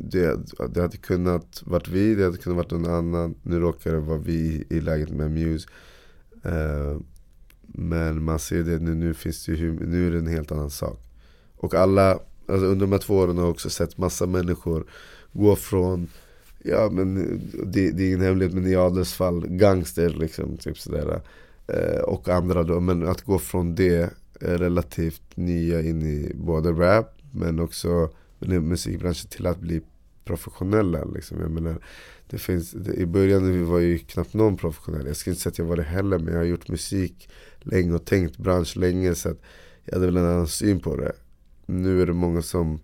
det, 0.00 0.38
det 0.70 0.80
hade 0.80 0.96
kunnat 0.96 1.62
varit 1.66 1.88
vi, 1.88 2.14
det 2.14 2.24
hade 2.24 2.36
kunnat 2.36 2.56
varit 2.56 2.70
någon 2.70 2.94
annan. 2.94 3.34
Nu 3.42 3.60
råkar 3.60 3.92
det 3.92 4.00
vara 4.00 4.18
vi 4.18 4.64
i 4.70 4.80
läget 4.80 5.10
med 5.10 5.30
Muse. 5.30 5.68
Eh, 6.44 7.00
men 7.62 8.24
man 8.24 8.38
ser 8.38 8.62
det 8.62 8.78
nu, 8.78 8.94
nu 8.94 9.14
finns 9.14 9.46
det 9.46 9.52
ju, 9.52 9.72
nu 9.72 10.06
är 10.06 10.10
det 10.10 10.18
en 10.18 10.26
helt 10.26 10.52
annan 10.52 10.70
sak. 10.70 11.00
Och 11.56 11.74
alla, 11.74 12.10
alltså 12.48 12.66
under 12.66 12.86
de 12.86 12.92
här 12.92 12.98
två 12.98 13.16
åren 13.16 13.36
har 13.36 13.44
jag 13.44 13.50
också 13.50 13.70
sett 13.70 13.98
massa 13.98 14.26
människor 14.26 14.86
gå 15.32 15.56
från 15.56 16.08
Ja 16.64 16.90
men 16.90 17.16
eh, 17.16 17.38
det, 17.66 17.90
det 17.90 18.02
är 18.02 18.06
ingen 18.06 18.20
hemlighet 18.20 18.54
men 18.54 18.66
i 18.66 18.76
Adels 18.76 19.12
fall 19.12 19.46
gangster 19.48 20.08
liksom 20.08 20.56
typ 20.56 20.78
sådär 20.78 21.20
eh, 21.66 22.00
Och 22.00 22.28
andra 22.28 22.62
då, 22.62 22.80
men 22.80 23.08
att 23.08 23.22
gå 23.22 23.38
från 23.38 23.74
det 23.74 24.10
eh, 24.40 24.58
relativt 24.58 25.36
nya 25.36 25.82
in 25.82 26.02
i 26.02 26.32
både 26.34 26.72
rap 26.72 27.18
men 27.30 27.60
också 27.60 28.10
musikbranschen 28.38 29.30
till 29.30 29.46
att 29.46 29.60
bli 29.60 29.80
professionella 30.24 31.04
liksom. 31.04 31.40
Jag 31.40 31.50
menar, 31.50 31.78
det 32.30 32.38
finns, 32.38 32.70
det, 32.70 32.94
I 32.94 33.06
början 33.06 33.66
var 33.66 33.78
ju 33.78 33.98
knappt 33.98 34.34
någon 34.34 34.56
professionell. 34.56 35.06
Jag 35.06 35.16
ska 35.16 35.30
inte 35.30 35.42
säga 35.42 35.50
att 35.50 35.58
jag 35.58 35.64
var 35.64 35.76
det 35.76 35.82
heller 35.82 36.18
men 36.18 36.32
jag 36.32 36.40
har 36.40 36.46
gjort 36.46 36.68
musik 36.68 37.28
länge 37.60 37.92
och 37.92 38.04
tänkt 38.04 38.38
bransch 38.38 38.76
länge 38.76 39.14
så 39.14 39.28
att 39.28 39.40
jag 39.84 39.94
hade 39.94 40.06
väl 40.06 40.16
en 40.16 40.26
annan 40.26 40.48
syn 40.48 40.80
på 40.80 40.96
det. 40.96 41.12
Nu 41.66 42.02
är 42.02 42.06
det 42.06 42.12
många 42.12 42.42
som 42.42 42.80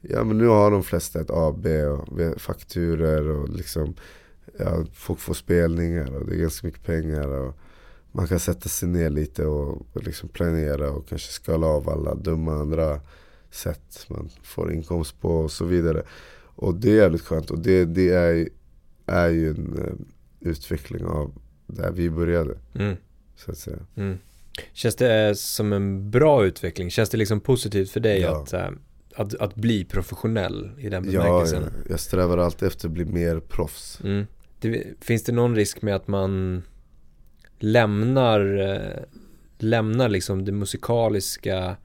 Ja 0.00 0.24
men 0.24 0.38
nu 0.38 0.46
har 0.46 0.70
de 0.70 0.82
flesta 0.82 1.20
ett 1.20 1.30
AB 1.30 1.66
och 1.66 2.40
fakturer 2.40 3.28
och 3.28 3.48
liksom 3.48 3.94
ja, 4.58 4.84
Folk 4.92 5.20
får 5.20 5.34
spelningar 5.34 6.16
och 6.16 6.26
det 6.26 6.34
är 6.34 6.38
ganska 6.38 6.66
mycket 6.66 6.84
pengar 6.84 7.28
och 7.28 7.56
Man 8.12 8.26
kan 8.26 8.40
sätta 8.40 8.68
sig 8.68 8.88
ner 8.88 9.10
lite 9.10 9.46
och, 9.46 9.86
och 9.92 10.02
liksom 10.02 10.28
planera 10.28 10.90
och 10.90 11.08
kanske 11.08 11.32
skala 11.32 11.66
av 11.66 11.88
alla 11.88 12.14
dumma 12.14 12.54
andra 12.54 13.00
sätt 13.50 14.06
man 14.08 14.30
får 14.42 14.72
inkomst 14.72 15.20
på 15.20 15.28
och 15.28 15.50
så 15.50 15.64
vidare 15.64 16.02
Och 16.44 16.74
det 16.74 16.90
är 16.90 16.96
jävligt 16.96 17.22
skönt 17.22 17.50
och 17.50 17.58
det, 17.58 17.84
det 17.84 18.08
är, 18.10 18.48
är 19.06 19.28
ju 19.28 19.50
en 19.50 19.78
uh, 19.78 19.92
utveckling 20.40 21.04
av 21.04 21.34
där 21.66 21.90
vi 21.90 22.10
började 22.10 22.58
mm. 22.74 22.96
Så 23.36 23.50
att 23.50 23.58
säga 23.58 23.78
mm. 23.96 24.18
Känns 24.72 24.96
det 24.96 25.38
som 25.38 25.72
en 25.72 26.10
bra 26.10 26.44
utveckling? 26.44 26.90
Känns 26.90 27.10
det 27.10 27.16
liksom 27.16 27.40
positivt 27.40 27.90
för 27.90 28.00
dig 28.00 28.20
ja. 28.20 28.42
att 28.42 28.54
uh, 28.54 28.70
att, 29.14 29.34
att 29.34 29.54
bli 29.54 29.84
professionell 29.84 30.70
i 30.78 30.88
den 30.88 31.02
bemärkelsen. 31.02 31.62
Ja, 31.62 31.82
jag 31.88 32.00
strävar 32.00 32.38
alltid 32.38 32.68
efter 32.68 32.88
att 32.88 32.92
bli 32.92 33.04
mer 33.04 33.40
proffs. 33.40 34.00
Mm. 34.04 34.26
Det, 34.60 34.84
finns 35.00 35.24
det 35.24 35.32
någon 35.32 35.56
risk 35.56 35.82
med 35.82 35.96
att 35.96 36.08
man 36.08 36.62
lämnar, 37.58 38.58
eh, 38.58 39.02
lämnar 39.58 40.08
liksom 40.08 40.44
det 40.44 40.52
musikaliska 40.52 41.76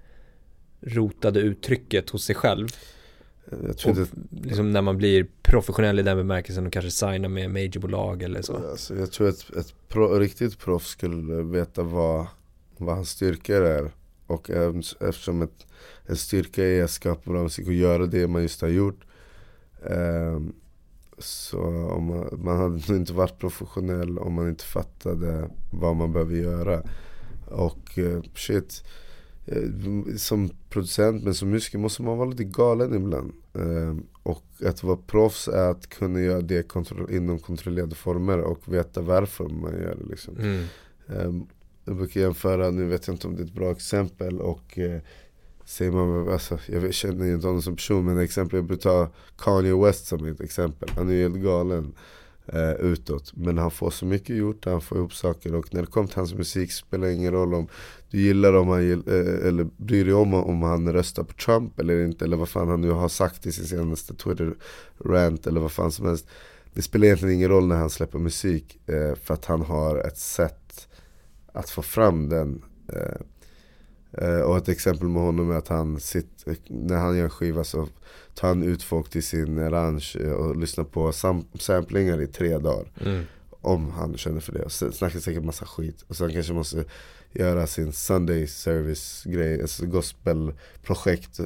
rotade 0.81 1.39
uttrycket 1.39 2.09
hos 2.09 2.25
sig 2.25 2.35
själv? 2.35 2.67
Jag 3.67 3.77
tror 3.77 3.91
och, 3.91 3.97
det... 3.97 4.47
liksom 4.47 4.71
när 4.71 4.81
man 4.81 4.97
blir 4.97 5.27
professionell 5.41 5.99
i 5.99 6.03
den 6.03 6.17
bemärkelsen 6.17 6.67
och 6.67 6.73
kanske 6.73 6.91
signar 6.91 7.29
med 7.29 7.51
majorbolag 7.51 8.23
eller 8.23 8.41
så. 8.41 8.55
Alltså, 8.55 8.95
jag 8.95 9.11
tror 9.11 9.29
att 9.29 9.49
ett 9.49 9.73
pro, 9.87 10.19
riktigt 10.19 10.59
proffs 10.59 10.89
skulle 10.89 11.43
veta 11.43 11.83
vad, 11.83 12.27
vad 12.77 12.95
hans 12.95 13.09
styrkor 13.09 13.65
är. 13.65 13.91
Och 14.27 14.49
eftersom 14.99 15.41
ett 15.41 15.65
en 16.05 16.15
styrka 16.15 16.63
i 16.63 16.81
att 16.81 16.91
skapa 16.91 17.31
bra 17.31 17.43
musik 17.43 17.67
och 17.67 17.73
göra 17.73 18.05
det 18.05 18.27
man 18.27 18.41
just 18.41 18.61
har 18.61 18.67
gjort. 18.67 19.05
Um, 19.81 20.53
så 21.17 21.59
om 21.91 22.05
man, 22.05 22.39
man 22.43 22.57
hade 22.57 22.81
nog 22.87 22.97
inte 22.97 23.13
varit 23.13 23.39
professionell 23.39 24.19
om 24.19 24.33
man 24.33 24.49
inte 24.49 24.63
fattade 24.63 25.49
vad 25.71 25.95
man 25.95 26.13
behöver 26.13 26.35
göra. 26.35 26.83
Och 27.45 27.97
uh, 27.97 28.21
shit, 28.35 28.83
uh, 29.51 30.15
som 30.17 30.49
producent 30.69 31.23
men 31.23 31.33
som 31.33 31.49
musiker 31.49 31.77
måste 31.77 32.01
man 32.01 32.17
vara 32.17 32.29
lite 32.29 32.43
galen 32.43 32.93
ibland. 32.93 33.33
Uh, 33.57 33.95
och 34.23 34.43
att 34.65 34.83
vara 34.83 34.97
proffs 34.97 35.47
är 35.47 35.69
att 35.69 35.89
kunna 35.89 36.21
göra 36.21 36.41
det 36.41 36.67
kontro 36.67 37.09
inom 37.09 37.39
kontrollerade 37.39 37.95
former 37.95 38.37
och 38.37 38.73
veta 38.73 39.01
varför 39.01 39.49
man 39.49 39.71
gör 39.71 39.95
det. 39.95 40.09
Liksom. 40.09 40.37
Mm. 40.37 41.47
Jag 41.85 41.95
brukar 41.97 42.21
jämföra, 42.21 42.71
nu 42.71 42.85
vet 42.85 43.07
jag 43.07 43.13
inte 43.13 43.27
om 43.27 43.35
det 43.35 43.41
är 43.41 43.45
ett 43.45 43.53
bra 43.53 43.71
exempel 43.71 44.41
och 44.41 44.79
eh, 44.79 45.01
Säger 45.65 45.91
man, 45.91 46.29
alltså, 46.29 46.59
jag 46.67 46.93
känner 46.93 47.33
inte 47.33 47.47
honom 47.47 47.61
som 47.61 47.75
person 47.75 48.05
men 48.05 48.19
exempel, 48.19 48.57
jag 48.57 48.65
brukar 48.65 48.89
ta 48.89 49.09
Kanye 49.37 49.75
West 49.75 50.05
som 50.05 50.25
ett 50.25 50.41
exempel. 50.41 50.89
Han 50.95 51.09
är 51.09 51.13
ju 51.13 51.21
helt 51.21 51.35
galen 51.35 51.93
eh, 52.47 52.71
utåt. 52.71 53.31
Men 53.35 53.57
han 53.57 53.71
får 53.71 53.89
så 53.89 54.05
mycket 54.05 54.35
gjort, 54.35 54.65
han 54.65 54.81
får 54.81 54.97
ihop 54.97 55.13
saker. 55.13 55.55
Och 55.55 55.73
när 55.73 55.81
det 55.81 55.87
kommer 55.87 56.07
till 56.07 56.17
hans 56.17 56.33
musik 56.33 56.71
spelar 56.71 57.07
det 57.07 57.13
ingen 57.13 57.31
roll 57.31 57.53
om 57.53 57.67
du 58.09 58.21
gillar 58.21 58.53
om 58.53 58.67
han 58.67 58.91
eh, 58.91 59.47
eller 59.47 59.67
bryr 59.77 60.05
dig 60.05 60.13
om 60.13 60.33
om 60.33 60.61
han 60.61 60.93
röstar 60.93 61.23
på 61.23 61.33
Trump 61.33 61.79
eller 61.79 62.05
inte. 62.05 62.25
Eller 62.25 62.37
vad 62.37 62.49
fan 62.49 62.67
han 62.67 62.81
nu 62.81 62.91
har 62.91 63.09
sagt 63.09 63.45
i 63.45 63.51
sin 63.51 63.65
senaste 63.65 64.13
Twitter-rant 64.13 65.47
eller 65.47 65.61
vad 65.61 65.71
fan 65.71 65.91
som 65.91 66.05
helst. 66.05 66.27
Det 66.73 66.81
spelar 66.81 67.05
egentligen 67.05 67.35
ingen 67.35 67.49
roll 67.49 67.67
när 67.67 67.75
han 67.75 67.89
släpper 67.89 68.19
musik. 68.19 68.79
Eh, 68.89 69.15
för 69.15 69.33
att 69.33 69.45
han 69.45 69.61
har 69.61 69.97
ett 69.97 70.17
sätt 70.17 70.87
att 71.55 71.69
få 71.69 71.81
fram 71.81 72.29
den 72.29 72.63
eh, 72.93 73.21
Eh, 74.17 74.39
och 74.39 74.57
ett 74.57 74.69
exempel 74.69 75.07
med 75.07 75.21
honom 75.21 75.51
är 75.51 75.55
att 75.55 75.67
han 75.67 75.99
sitter, 75.99 76.55
när 76.67 76.95
han 76.97 77.17
gör 77.17 77.23
en 77.23 77.29
skiva 77.29 77.63
så 77.63 77.87
tar 78.33 78.47
han 78.47 78.63
ut 78.63 78.83
folk 78.83 79.09
till 79.09 79.23
sin 79.23 79.69
ranch 79.69 80.17
eh, 80.19 80.31
och 80.31 80.55
lyssnar 80.55 80.83
på 80.83 81.11
sam 81.11 81.47
samplingar 81.59 82.21
i 82.21 82.27
tre 82.27 82.57
dagar. 82.57 82.91
Mm. 83.05 83.23
Om 83.61 83.91
han 83.91 84.17
känner 84.17 84.39
för 84.39 84.53
det. 84.53 84.63
Och 84.63 84.71
snackar 84.71 85.19
säkert 85.19 85.43
massa 85.43 85.65
skit. 85.65 86.05
Och 86.07 86.15
sen 86.15 86.33
kanske 86.33 86.53
måste 86.53 86.85
göra 87.31 87.67
sin 87.67 87.93
Sunday 87.93 88.47
service 88.47 89.23
grej, 89.25 89.61
alltså 89.61 89.85
gospelprojekt 89.85 91.39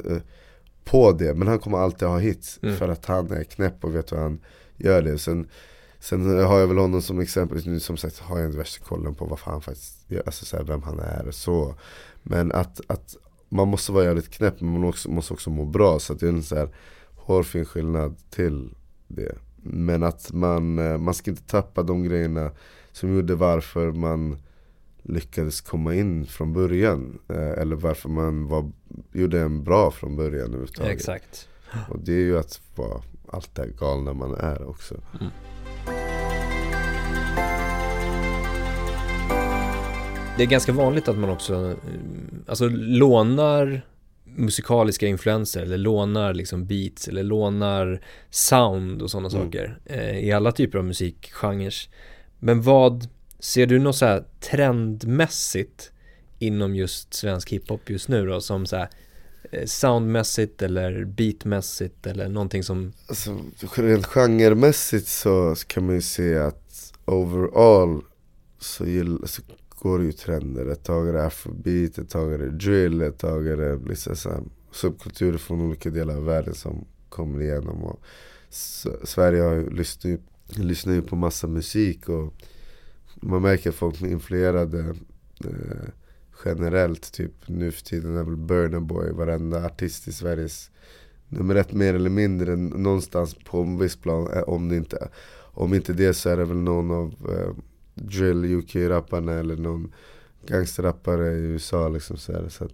på 0.84 1.12
det. 1.12 1.34
Men 1.34 1.47
han 1.47 1.60
kommer 1.60 1.78
alltid 1.78 2.07
ha 2.07 2.18
hits. 2.18 2.60
Mm. 2.62 2.78
För 2.78 2.89
att 2.89 3.05
han 3.05 3.32
är 3.32 3.43
knäpp 3.43 3.84
och 3.84 3.95
vet 3.95 4.12
hur 4.12 4.18
han 4.18 4.39
gör 4.78 5.01
det. 5.01 5.18
Sen, 5.18 5.47
sen 6.00 6.43
har 6.45 6.60
jag 6.60 6.68
väl 6.68 6.78
honom 6.78 7.02
som 7.02 7.20
exempel, 7.20 7.62
nu 7.66 7.80
som 7.80 7.97
sagt 7.97 8.20
har 8.20 8.39
jag 8.39 8.47
inte 8.47 8.58
värsta 8.58 8.86
kollen 8.86 9.16
på 9.16 9.26
vad 9.26 9.39
han 9.39 9.62
faktiskt 9.62 10.12
alltså 10.26 10.45
så 10.45 10.58
här, 10.58 10.64
vem 10.64 10.84
han 10.84 11.00
är. 11.00 11.32
Så. 11.32 11.76
Men 12.24 12.52
att, 12.52 12.82
att 12.88 13.16
man 13.50 13.68
måste 13.68 13.91
vara 13.91 14.04
jävligt 14.06 14.30
knäpp 14.30 14.62
men 14.62 14.72
man 14.72 14.84
också, 14.84 15.10
måste 15.10 15.34
också 15.34 15.50
må 15.50 15.66
bra. 15.66 16.00
Så 16.00 16.14
det 16.14 16.26
är 16.26 16.30
en 16.30 16.43
så 16.43 16.56
här 16.56 16.70
hårfin 17.16 17.66
skillnad 17.66 18.16
till 18.30 18.76
det. 19.08 19.36
Men 19.64 20.04
att 20.04 20.34
man, 20.34 20.80
eh, 20.80 20.97
man 20.97 21.14
ska 21.14 21.32
inte 21.32 21.43
tappa 21.43 21.84
de 21.84 22.04
grejerna 22.04 22.52
som 22.91 23.16
gjorde 23.16 23.36
varför 23.36 23.91
man 23.91 24.38
lyckades 25.04 25.62
komma 25.62 25.95
in 25.95 26.26
från 26.26 26.54
början. 26.54 27.20
Eh, 27.30 27.62
eller 27.62 27.76
varför 27.76 28.10
man 28.10 28.47
var, 28.47 28.72
gjorde 29.12 29.41
en 29.41 29.64
bra 29.64 29.91
från 29.91 30.16
början 30.16 30.47
överhuvudtaget. 30.47 30.91
Exakt. 30.91 31.50
Och 31.89 32.00
det 32.00 32.14
är 32.14 32.24
ju 32.26 32.38
att 32.38 32.62
vara 32.76 33.02
allt 33.28 33.56
det 33.56 33.78
galna 33.80 34.14
man 34.14 34.36
är 34.36 34.70
också. 34.70 34.95
Mm. 35.20 35.32
Det 40.40 40.44
är 40.44 40.48
ganska 40.48 40.72
vanligt 40.72 41.08
att 41.08 41.18
man 41.18 41.30
också 41.30 41.76
alltså, 42.48 42.68
lånar 42.70 43.82
musikaliska 44.24 45.08
influenser 45.08 45.62
eller 45.62 45.78
lånar 45.78 46.34
liksom 46.34 46.66
beats 46.66 47.08
eller 47.08 47.24
lånar 47.24 48.02
sound 48.30 49.02
och 49.02 49.12
sådana 49.12 49.30
mm. 49.30 49.42
saker 49.42 49.80
eh, 49.86 50.20
i 50.20 50.32
alla 50.32 50.52
typer 50.52 50.78
av 50.78 50.86
musikgenrer. 50.86 51.74
Men 52.40 52.62
vad, 52.62 53.08
ser 53.40 53.66
du 53.66 53.80
något 53.80 53.96
så 53.96 54.06
här 54.06 54.24
trendmässigt 54.40 55.92
inom 56.40 56.76
just 56.76 57.14
svensk 57.14 57.50
hiphop 57.50 57.90
just 57.90 58.08
nu 58.08 58.26
då? 58.26 58.42
Som 58.42 58.66
så 58.66 58.76
här 58.76 58.90
Eh, 59.52 59.66
soundmässigt 59.66 60.62
eller 60.62 61.06
beatmässigt 61.06 62.08
eller 62.08 62.30
någonting 62.30 62.64
som 62.64 62.93
Alltså, 63.08 63.38
rent 63.76 64.06
genremässigt 64.06 65.08
så 65.08 65.56
kan 65.68 65.86
man 65.86 65.95
ju 65.95 66.02
se 66.02 66.38
att 66.38 66.93
overall 67.06 68.02
så, 68.60 68.86
gill, 68.86 69.20
så 69.26 69.41
går 69.70 70.00
det 70.00 70.06
ju 70.06 70.12
trender. 70.12 70.66
Ett 70.66 70.84
tag 70.84 71.10
är 71.10 71.14
det 71.14 71.26
afrobeat, 71.26 71.97
ett 71.97 72.10
tag 72.10 72.34
är 72.34 72.38
det 72.38 72.52
drill, 72.52 73.02
ett 73.02 73.18
tag 73.18 73.47
är 73.47 73.58
det 73.58 73.80
liksom 73.88 74.16
så 74.16 74.43
subkulturer 74.72 75.38
från 75.38 75.62
olika 75.62 75.89
delar 75.89 76.16
av 76.16 76.26
världen 76.26 76.54
som 76.54 76.86
kommer 77.10 77.41
igenom. 77.41 77.84
Och 77.84 78.02
Sverige 79.04 79.41
har 79.41 79.54
ju 79.54 79.70
lyssnat, 79.70 80.20
lyssnat 80.47 80.95
ju 80.95 81.02
på 81.02 81.16
massa 81.16 81.47
musik 81.47 82.10
och 82.10 82.34
man 83.16 83.41
märker 83.41 83.70
att 83.70 83.76
folk 83.76 84.02
är 84.02 84.08
influerade 84.08 84.80
eh, 85.45 85.89
generellt. 86.46 87.12
Typ 87.12 87.34
nu 87.46 87.72
för 87.72 87.84
tiden 87.84 88.18
är 88.18 88.24
väl 88.24 88.38
Burna 88.38 88.80
Boy, 88.80 89.12
varenda 89.12 89.66
artist 89.66 90.08
i 90.08 90.12
Sveriges 90.12 90.72
nummer 91.30 91.56
ett 91.56 91.74
mer 91.74 91.94
eller 91.94 92.10
mindre 92.10 92.56
någonstans 92.56 93.36
på 93.46 93.62
en 93.62 93.78
viss 93.78 93.96
plan. 93.96 94.30
Eh, 94.34 94.42
om 94.42 94.70
det 94.70 94.76
inte, 94.76 95.10
om 95.54 95.74
inte 95.74 95.94
det 95.94 96.14
så 96.14 96.30
är 96.30 96.38
det 96.38 96.46
väl 96.46 96.58
någon 96.58 96.92
av 96.92 97.14
eh, 97.30 97.56
drill 97.94 98.46
UK-rapparna 98.46 99.34
eller 99.34 99.56
någon 99.56 99.94
gangsterrappare 100.46 101.32
i 101.32 101.40
USA. 101.40 101.90
Liksom 101.90 102.18
så 102.18 102.34
här, 102.34 102.50
så 102.50 102.66
att, 102.66 102.74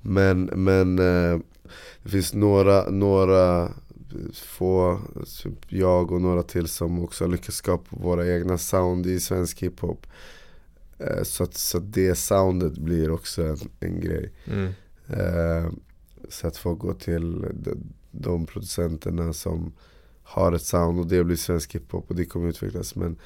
men 0.00 0.44
men 0.44 0.98
eh, 0.98 1.38
det 2.02 2.08
finns 2.08 2.34
några, 2.34 2.90
några 2.90 3.72
få, 4.34 5.00
typ 5.42 5.72
jag 5.72 6.12
och 6.12 6.20
några 6.20 6.42
till 6.42 6.68
som 6.68 7.04
också 7.04 7.24
har 7.24 7.28
lyckats 7.30 7.56
skapa 7.56 7.96
våra 7.96 8.34
egna 8.34 8.58
sound 8.58 9.06
i 9.06 9.20
svensk 9.20 9.62
hiphop. 9.62 10.06
Eh, 10.98 11.22
så, 11.22 11.44
att, 11.44 11.54
så 11.54 11.78
att 11.78 11.92
det 11.92 12.14
soundet 12.14 12.78
blir 12.78 13.10
också 13.10 13.42
en, 13.42 13.58
en 13.80 14.00
grej. 14.00 14.32
Mm. 14.44 14.72
Eh, 15.08 15.72
så 16.28 16.46
att 16.46 16.56
folk 16.56 16.78
går 16.78 16.94
till 16.94 17.46
de, 17.52 17.92
de 18.10 18.46
producenterna 18.46 19.32
som 19.32 19.72
har 20.22 20.52
ett 20.52 20.62
sound 20.62 21.00
och 21.00 21.06
det 21.06 21.24
blir 21.24 21.36
svensk 21.36 21.74
hiphop 21.74 22.10
och 22.10 22.16
det 22.16 22.24
kommer 22.24 22.48
utvecklas. 22.48 22.94
Men 22.94 23.16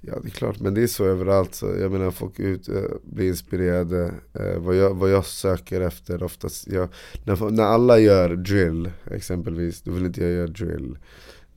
Ja 0.00 0.18
det 0.22 0.28
är 0.28 0.30
klart, 0.30 0.60
men 0.60 0.74
det 0.74 0.82
är 0.82 0.86
så 0.86 1.04
överallt. 1.04 1.54
Så 1.54 1.66
jag 1.66 1.92
menar 1.92 2.10
folk 2.10 2.40
ut, 2.40 2.68
äh, 2.68 2.82
blir 3.02 3.28
inspirerade. 3.28 4.14
Äh, 4.34 4.58
vad, 4.58 4.76
jag, 4.76 4.94
vad 4.94 5.10
jag 5.10 5.26
söker 5.26 5.80
efter 5.80 6.22
oftast, 6.22 6.66
jag, 6.66 6.88
när, 7.24 7.50
när 7.50 7.64
alla 7.64 7.98
gör 7.98 8.36
drill 8.36 8.90
exempelvis, 9.10 9.82
då 9.82 9.90
vill 9.90 10.06
inte 10.06 10.22
jag 10.22 10.32
göra 10.32 10.46
drill. 10.46 10.98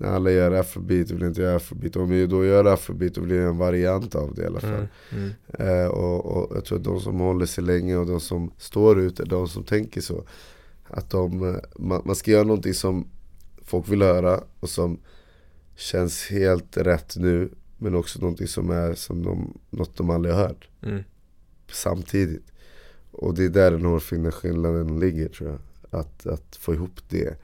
När 0.02 0.10
alla 0.10 0.32
gör 0.32 0.52
afrobeat, 0.52 1.12
vill 1.12 1.24
inte 1.24 1.42
jag 1.42 1.56
afrobeat. 1.56 1.96
Om 1.96 2.12
jag 2.12 2.30
då 2.30 2.46
gör 2.46 2.66
afrobeat, 2.66 3.14
då 3.14 3.22
blir 3.22 3.40
det 3.40 3.44
en 3.44 3.58
variant 3.58 4.16
av 4.16 4.34
det 4.36 4.42
i 4.42 4.46
alla 4.46 4.60
fall. 4.60 4.88
Mm, 5.12 5.30
mm. 5.58 5.84
Äh, 5.84 5.88
och, 5.88 6.26
och, 6.26 6.56
jag 6.56 6.66
tror 6.66 6.78
att 6.78 6.84
de 6.84 7.00
som 7.00 7.20
håller 7.20 7.46
sig 7.46 7.64
länge 7.64 7.98
och 7.98 8.06
de 8.06 8.20
som 8.20 8.52
står 8.58 9.00
ute, 9.00 9.26
de 9.26 9.48
som 9.48 9.64
tänker 9.64 10.02
så. 10.02 10.24
Att 10.88 11.10
de, 11.10 11.60
man, 11.76 12.02
man 12.06 12.16
ska 12.16 12.32
göra 12.32 12.44
någonting 12.44 12.74
som 12.74 13.08
folk 13.66 13.90
vill 13.90 14.02
höra 14.02 14.44
och 14.60 14.70
som 14.70 15.00
känns 15.76 16.30
helt 16.30 16.78
rätt 16.78 17.16
nu 17.18 17.50
men 17.78 17.96
också 17.96 18.20
någonting 18.20 18.48
som 18.48 18.70
är 18.70 18.94
som 18.94 19.24
de, 19.24 19.58
något 19.70 19.98
de 19.98 20.10
aldrig 20.10 20.36
har 20.36 20.42
hört. 20.42 20.68
Mm. 20.82 21.04
Samtidigt. 21.72 22.52
Och 23.12 23.34
det 23.34 23.46
är 23.46 23.50
där 23.50 23.72
den 23.72 23.86
hårfina 23.86 24.32
skillnaden 24.32 25.00
ligger 25.00 25.30
tror 25.30 25.50
jag. 25.50 25.60
Att, 26.00 26.28
att 26.28 26.56
få 26.56 26.74
ihop 26.74 27.10
det. 27.10 27.38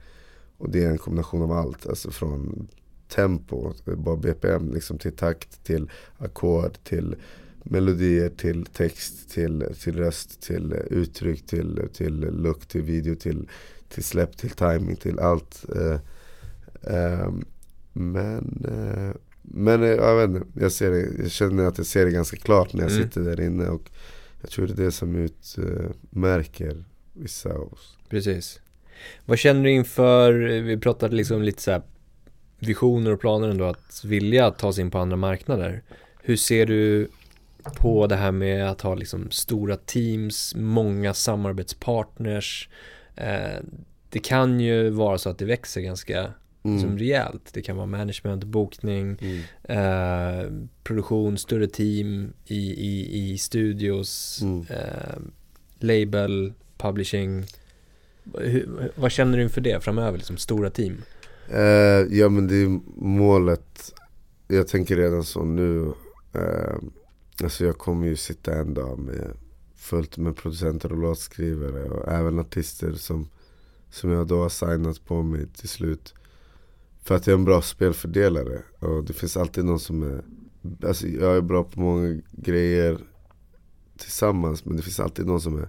Och 0.58 0.70
det 0.70 0.84
är 0.84 0.90
en 0.90 0.98
kombination 0.98 1.42
av 1.42 1.52
allt. 1.52 1.86
Alltså 1.86 2.10
från 2.10 2.68
tempo, 3.08 3.72
bara 3.84 4.16
BPM, 4.16 4.70
liksom 4.74 4.98
till 4.98 5.16
takt, 5.16 5.64
till 5.64 5.90
ackord, 6.18 6.78
till 6.84 7.16
melodier, 7.62 8.28
till 8.28 8.66
text, 8.66 9.30
till, 9.30 9.66
till 9.80 9.96
röst, 9.96 10.42
till 10.42 10.72
uttryck, 10.90 11.46
till, 11.46 11.88
till 11.92 12.20
look, 12.20 12.66
till 12.66 12.82
video, 12.82 13.14
till, 13.14 13.48
till 13.88 14.04
släpp, 14.04 14.36
till 14.36 14.50
timing, 14.50 14.96
till 14.96 15.18
allt. 15.18 15.64
Eh, 15.76 15.98
eh, 16.94 17.32
men 17.92 18.64
eh, 18.68 19.16
men 19.48 19.82
jag 19.82 20.16
vet 20.16 20.36
inte, 20.36 20.60
jag, 20.60 20.72
ser 20.72 20.90
det, 20.90 21.22
jag 21.22 21.30
känner 21.30 21.64
att 21.64 21.78
jag 21.78 21.86
ser 21.86 22.04
det 22.04 22.10
ganska 22.10 22.36
klart 22.36 22.72
när 22.72 22.82
jag 22.82 22.92
mm. 22.92 23.02
sitter 23.02 23.20
där 23.20 23.40
inne. 23.40 23.68
Och 23.68 23.90
jag 24.40 24.50
tror 24.50 24.66
det 24.66 24.72
är 24.72 24.84
det 24.84 24.92
som 24.92 25.16
utmärker 25.16 26.84
vissa 27.12 27.52
av 27.52 27.72
oss. 27.72 27.96
Precis. 28.08 28.60
Vad 29.24 29.38
känner 29.38 29.64
du 29.64 29.70
inför, 29.70 30.32
vi 30.60 30.76
pratade 30.76 31.16
liksom 31.16 31.42
lite 31.42 31.62
så 31.62 31.82
visioner 32.58 33.12
och 33.12 33.20
planer 33.20 33.48
ändå 33.48 33.64
att 33.64 34.04
vilja 34.04 34.50
ta 34.50 34.72
sig 34.72 34.84
in 34.84 34.90
på 34.90 34.98
andra 34.98 35.16
marknader. 35.16 35.82
Hur 36.22 36.36
ser 36.36 36.66
du 36.66 37.08
på 37.74 38.06
det 38.06 38.16
här 38.16 38.32
med 38.32 38.70
att 38.70 38.80
ha 38.80 38.94
liksom 38.94 39.30
stora 39.30 39.76
teams, 39.76 40.54
många 40.56 41.14
samarbetspartners. 41.14 42.68
Eh, 43.16 43.60
det 44.10 44.18
kan 44.18 44.60
ju 44.60 44.90
vara 44.90 45.18
så 45.18 45.30
att 45.30 45.38
det 45.38 45.44
växer 45.44 45.80
ganska 45.80 46.32
mm. 46.62 46.80
som 46.80 46.98
rejält. 46.98 47.50
Det 47.52 47.62
kan 47.62 47.76
vara 47.76 47.86
management, 47.86 48.44
bokning, 48.44 49.18
mm. 49.20 49.42
eh, 49.62 50.50
produktion, 50.82 51.38
större 51.38 51.66
team 51.66 52.32
i, 52.46 52.72
i, 52.72 53.22
i 53.32 53.38
studios, 53.38 54.40
mm. 54.42 54.66
eh, 54.70 55.18
label, 55.78 56.52
publishing. 56.76 57.44
Hur, 58.34 58.92
vad 58.94 59.10
känner 59.10 59.36
du 59.36 59.42
inför 59.42 59.60
det 59.60 59.84
framöver, 59.84 60.18
liksom 60.18 60.36
stora 60.36 60.70
team? 60.70 61.02
Eh, 61.48 62.18
ja 62.18 62.28
men 62.28 62.48
det 62.48 62.56
är 62.56 62.80
målet. 62.96 63.94
Jag 64.48 64.68
tänker 64.68 64.96
redan 64.96 65.24
så 65.24 65.44
nu. 65.44 65.92
Eh, 66.32 66.74
alltså 67.42 67.64
jag 67.64 67.78
kommer 67.78 68.06
ju 68.06 68.16
sitta 68.16 68.54
en 68.54 68.74
dag 68.74 68.98
med 68.98 69.30
fullt 69.76 70.16
med 70.16 70.36
producenter 70.36 70.92
och 70.92 70.98
låtskrivare 70.98 71.84
och 71.84 72.12
även 72.12 72.38
artister 72.38 72.92
som, 72.92 73.28
som 73.90 74.10
jag 74.10 74.26
då 74.26 74.42
har 74.42 74.48
signat 74.48 75.04
på 75.04 75.22
mig 75.22 75.46
till 75.46 75.68
slut. 75.68 76.14
För 77.02 77.14
att 77.14 77.26
jag 77.26 77.34
är 77.34 77.38
en 77.38 77.44
bra 77.44 77.62
spelfördelare. 77.62 78.62
Och 78.78 79.04
det 79.04 79.12
finns 79.12 79.36
alltid 79.36 79.64
någon 79.64 79.80
som 79.80 80.02
är 80.02 80.22
Alltså 80.86 81.06
jag 81.06 81.36
är 81.36 81.40
bra 81.40 81.64
på 81.64 81.80
många 81.80 82.20
grejer 82.32 82.98
tillsammans 83.96 84.64
men 84.64 84.76
det 84.76 84.82
finns 84.82 85.00
alltid 85.00 85.26
någon 85.26 85.40
som 85.40 85.58
är 85.58 85.68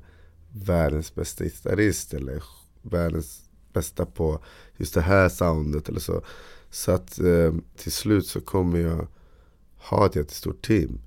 världens 0.51 1.15
bästa 1.15 1.43
gitarrist 1.43 2.13
eller 2.13 2.43
världens 2.81 3.49
bästa 3.73 4.05
på 4.05 4.39
just 4.77 4.93
det 4.93 5.01
här 5.01 5.29
soundet 5.29 5.89
eller 5.89 5.99
så. 5.99 6.21
Så 6.69 6.91
att 6.91 7.19
eh, 7.19 7.53
till 7.75 7.91
slut 7.91 8.27
så 8.27 8.41
kommer 8.41 8.79
jag 8.79 9.07
ha 9.77 10.05
ett 10.05 10.15
jättestort 10.15 10.67
team. 10.67 10.99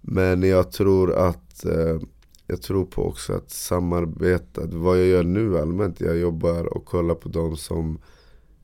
Men 0.00 0.42
jag 0.42 0.72
tror 0.72 1.14
att 1.14 1.64
eh, 1.64 2.00
jag 2.46 2.62
tror 2.62 2.84
på 2.84 3.06
också 3.06 3.32
att 3.32 3.50
samarbeta, 3.50 4.60
vad 4.66 4.98
jag 4.98 5.06
gör 5.06 5.22
nu 5.22 5.58
allmänt, 5.58 6.00
jag 6.00 6.18
jobbar 6.18 6.64
och 6.64 6.84
kollar 6.84 7.14
på 7.14 7.28
de 7.28 7.56
som 7.56 7.98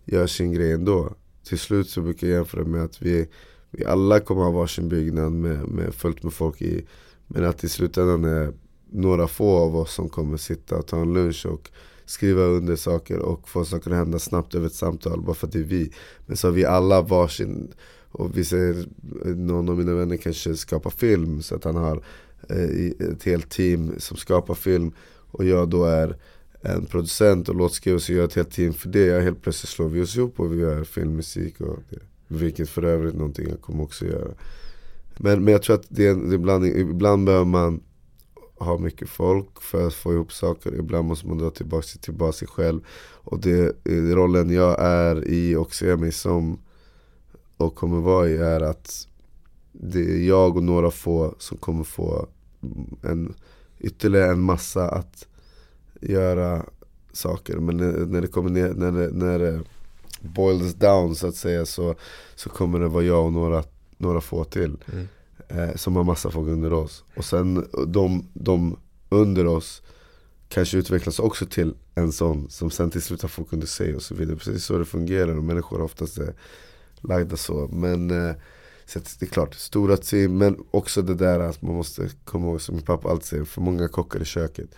gör 0.05 0.27
sin 0.27 0.53
grej 0.53 0.73
ändå. 0.73 1.15
Till 1.45 1.59
slut 1.59 1.89
så 1.89 2.01
brukar 2.01 2.27
jag 2.27 2.37
jämföra 2.37 2.65
med 2.65 2.85
att 2.85 3.03
vi, 3.03 3.29
vi 3.71 3.85
alla 3.85 4.21
kommer 4.21 4.43
ha 4.43 4.51
varsin 4.51 4.89
byggnad 4.89 5.33
med, 5.33 5.69
med 5.69 5.95
fullt 5.95 6.23
med 6.23 6.33
folk 6.33 6.63
i. 6.63 6.87
Men 7.27 7.45
att 7.45 7.65
i 7.65 7.69
slutändan 7.69 8.25
är 8.25 8.53
några 8.95 9.27
få 9.29 9.59
av 9.59 9.77
oss 9.77 9.95
som 9.95 10.09
kommer 10.09 10.37
sitta 10.37 10.77
och 10.77 10.87
ta 10.87 11.01
en 11.01 11.15
lunch 11.15 11.47
och 11.47 11.71
skriva 12.07 12.43
under 12.43 12.77
saker 12.77 13.19
och 13.19 13.49
få 13.49 13.65
saker 13.65 13.91
att 13.91 13.97
hända 13.97 14.19
snabbt 14.19 14.55
över 14.55 14.67
ett 14.67 14.75
samtal 14.75 15.23
bara 15.23 15.35
för 15.35 15.47
att 15.47 15.53
det 15.53 15.59
är 15.59 15.63
vi. 15.63 15.93
Men 16.27 16.37
så 16.37 16.47
har 16.47 16.53
vi 16.53 16.65
alla 16.65 17.03
varsin, 17.03 17.73
och 18.11 18.39
vi 18.39 18.45
ser 18.45 18.87
någon 19.35 19.69
av 19.69 19.79
mina 19.79 19.95
vänner 19.95 20.17
kanske 20.17 20.57
skapar 20.57 20.91
film 20.91 21.43
så 21.43 21.55
att 21.55 21.65
han 21.65 21.77
har 21.77 22.03
eh, 22.49 23.09
ett 23.13 23.25
helt 23.25 23.51
team 23.51 23.95
som 23.99 24.17
skapar 24.17 24.55
film 24.55 24.93
och 25.31 25.45
jag 25.45 25.69
då 25.69 25.85
är 25.85 26.17
en 26.61 26.87
producent 26.87 27.49
och 27.49 27.55
låtskrivare 27.55 28.01
så 28.01 28.13
gör 28.13 28.25
ett 28.25 28.35
helt 28.35 28.53
team 28.53 28.73
för 28.73 28.89
det. 28.89 29.23
helt 29.23 29.43
plötsligt 29.43 29.71
slår 29.71 29.89
vi 29.89 30.03
oss 30.03 30.17
ihop 30.17 30.41
och 30.41 30.53
vi 30.53 30.57
gör 30.61 30.85
filmmusik. 30.85 31.61
Och 31.61 31.79
det, 31.91 31.99
vilket 32.29 32.69
för 32.69 32.83
övrigt 32.83 33.15
någonting 33.15 33.49
jag 33.49 33.61
kommer 33.61 33.85
också 33.85 34.07
göra. 34.07 34.31
Men, 35.17 35.45
men 35.45 35.53
jag 35.53 35.63
tror 35.63 35.77
att 35.77 35.87
det 35.89 36.07
är 36.07 36.11
en, 36.11 36.29
det 36.29 36.37
är 36.37 36.39
blandning. 36.39 36.77
Ibland 36.77 37.27
behöver 37.27 37.45
man 37.45 37.81
ha 38.57 38.79
mycket 38.79 39.09
folk 39.09 39.63
för 39.63 39.87
att 39.87 39.95
få 39.95 40.13
ihop 40.13 40.33
saker. 40.33 40.75
Ibland 40.75 41.09
måste 41.09 41.27
man 41.27 41.39
dra 41.39 41.51
tillbaka, 41.51 41.87
tillbaka 42.01 42.33
sig 42.33 42.49
själv. 42.49 42.81
Och 43.13 43.41
det, 43.41 43.77
eh, 43.85 43.93
rollen 43.93 44.51
jag 44.51 44.81
är 44.81 45.29
i 45.29 45.57
och 45.57 45.75
ser 45.75 45.97
mig 45.97 46.13
som 46.13 46.59
och 47.57 47.75
kommer 47.75 48.01
vara 48.01 48.29
i 48.29 48.37
är 48.37 48.61
att 48.61 49.09
det 49.73 50.01
är 50.01 50.29
jag 50.29 50.57
och 50.57 50.63
några 50.63 50.91
få 50.91 51.35
som 51.39 51.59
kommer 51.59 51.85
få 51.85 52.27
en, 53.03 53.35
ytterligare 53.79 54.31
en 54.31 54.41
massa 54.41 54.89
att 54.89 55.27
göra 56.01 56.67
saker. 57.13 57.57
Men 57.57 57.77
när, 57.77 57.93
när 57.93 58.21
det 58.21 58.27
kommer 58.27 58.51
ner, 58.51 58.75
när 58.75 58.93
det, 58.93 59.11
när 59.11 59.39
det 59.39 59.61
boils 60.21 60.75
down 60.75 61.15
så 61.15 61.27
att 61.27 61.37
säga 61.37 61.67
så, 61.67 61.95
så 62.35 62.51
kommer 62.51 62.81
det 62.81 62.89
vara 62.89 63.05
jag 63.05 63.25
och 63.25 63.33
några, 63.33 63.65
några 63.97 64.21
få 64.21 64.45
till. 64.45 64.77
Mm. 64.93 65.09
Eh, 65.49 65.75
som 65.75 65.97
har 65.97 66.05
massa 66.05 66.31
folk 66.31 66.49
under 66.49 66.73
oss. 66.73 67.05
Och 67.17 67.25
sen 67.25 67.67
de, 67.87 68.29
de 68.33 68.77
under 69.09 69.47
oss 69.47 69.83
kanske 70.49 70.77
utvecklas 70.79 71.19
också 71.19 71.47
till 71.47 71.75
en 71.95 72.13
sån 72.13 72.51
som 72.51 72.71
sen 72.71 72.91
till 72.91 73.03
slut 73.03 73.23
har 73.23 73.29
folk 73.29 73.53
under 73.53 73.67
sig 73.67 73.95
och 73.95 74.03
så 74.03 74.15
vidare. 74.15 74.37
Precis 74.37 74.65
så 74.65 74.79
det 74.79 74.85
fungerar 74.85 75.37
och 75.37 75.45
människor 75.45 75.81
oftast 75.81 76.19
är 76.19 76.35
lagda 77.01 77.37
så. 77.37 77.69
Men 77.73 78.11
eh, 78.11 78.35
Så 78.87 78.99
det 78.99 79.23
är 79.23 79.27
klart, 79.27 79.55
stora 79.55 79.97
team, 79.97 80.39
men 80.39 80.57
också 80.71 81.03
det 81.03 81.15
där 81.15 81.41
att 81.41 81.63
man 81.63 81.75
måste 81.75 82.09
komma 82.25 82.47
ihåg, 82.47 82.61
som 82.61 82.75
min 82.75 82.85
pappa 82.85 83.09
alltid 83.09 83.27
säger, 83.27 83.45
för 83.45 83.61
många 83.61 83.89
kockar 83.89 84.23
i 84.23 84.25
köket. 84.25 84.71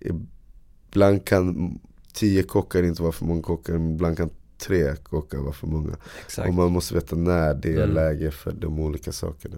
Ibland 0.00 1.24
kan 1.24 1.78
tio 2.12 2.42
kockar 2.42 2.82
inte 2.82 3.02
vara 3.02 3.12
för 3.12 3.24
många 3.24 3.42
kockar, 3.42 3.74
ibland 3.74 4.16
kan 4.16 4.30
tre 4.58 4.96
kockar 4.96 5.38
vara 5.38 5.52
för 5.52 5.66
många. 5.66 5.96
Exakt. 6.24 6.48
Och 6.48 6.54
man 6.54 6.72
måste 6.72 6.94
veta 6.94 7.16
när 7.16 7.54
det 7.54 7.72
är 7.72 7.82
mm. 7.82 7.94
läge 7.94 8.30
för 8.30 8.52
de 8.52 8.78
olika 8.78 9.12
sakerna. 9.12 9.56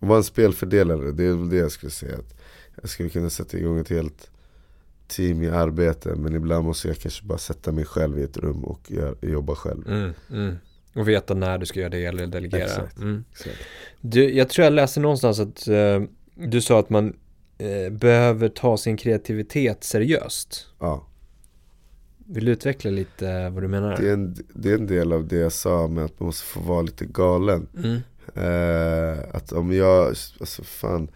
Och 0.00 0.08
vara 0.08 0.18
en 0.18 0.24
spelfördelare, 0.24 1.12
det 1.12 1.24
är 1.24 1.32
väl 1.32 1.48
det 1.48 1.56
jag 1.56 1.72
skulle 1.72 1.90
säga. 1.90 2.16
Att 2.16 2.34
jag 2.80 2.90
skulle 2.90 3.08
kunna 3.08 3.30
sätta 3.30 3.58
igång 3.58 3.78
ett 3.78 3.88
helt 3.88 4.30
team 5.08 5.42
i 5.42 5.48
arbete 5.48 6.14
men 6.14 6.34
ibland 6.34 6.64
måste 6.64 6.88
jag 6.88 6.98
kanske 6.98 7.24
bara 7.24 7.38
sätta 7.38 7.72
mig 7.72 7.84
själv 7.84 8.18
i 8.18 8.22
ett 8.22 8.36
rum 8.36 8.64
och 8.64 8.92
jobba 9.20 9.54
själv. 9.54 9.88
Mm, 9.88 10.12
mm. 10.30 10.56
Och 10.94 11.08
veta 11.08 11.34
när 11.34 11.58
du 11.58 11.66
ska 11.66 11.80
göra 11.80 11.90
det 11.90 12.04
eller 12.04 12.26
delegera. 12.26 12.64
Exakt, 12.64 12.98
mm. 12.98 13.24
exakt. 13.32 13.58
Du, 14.00 14.34
jag 14.34 14.48
tror 14.48 14.64
jag 14.64 14.72
läste 14.72 15.00
någonstans 15.00 15.40
att 15.40 15.68
uh, 15.68 16.02
du 16.34 16.60
sa 16.60 16.80
att 16.80 16.90
man 16.90 17.16
uh, 17.62 17.90
behöver 17.90 18.48
ta 18.48 18.76
sin 18.76 18.96
kreativitet 18.96 19.84
seriöst. 19.84 20.66
Ja. 20.78 21.06
Vill 22.26 22.44
du 22.44 22.52
utveckla 22.52 22.90
lite 22.90 23.50
vad 23.50 23.62
du 23.62 23.68
menar? 23.68 23.96
Det 23.96 24.08
är, 24.08 24.12
en, 24.12 24.36
det 24.54 24.70
är 24.70 24.74
en 24.74 24.86
del 24.86 25.12
av 25.12 25.28
det 25.28 25.36
jag 25.36 25.52
sa 25.52 25.88
med 25.88 26.04
att 26.04 26.20
man 26.20 26.26
måste 26.26 26.46
få 26.46 26.60
vara 26.60 26.82
lite 26.82 27.04
galen. 27.04 27.66
Mm. 27.76 28.00
Uh, 28.36 29.18
att 29.32 29.52
om 29.52 29.72
jag, 29.72 30.06
alltså 30.40 30.62
fan 30.62 31.08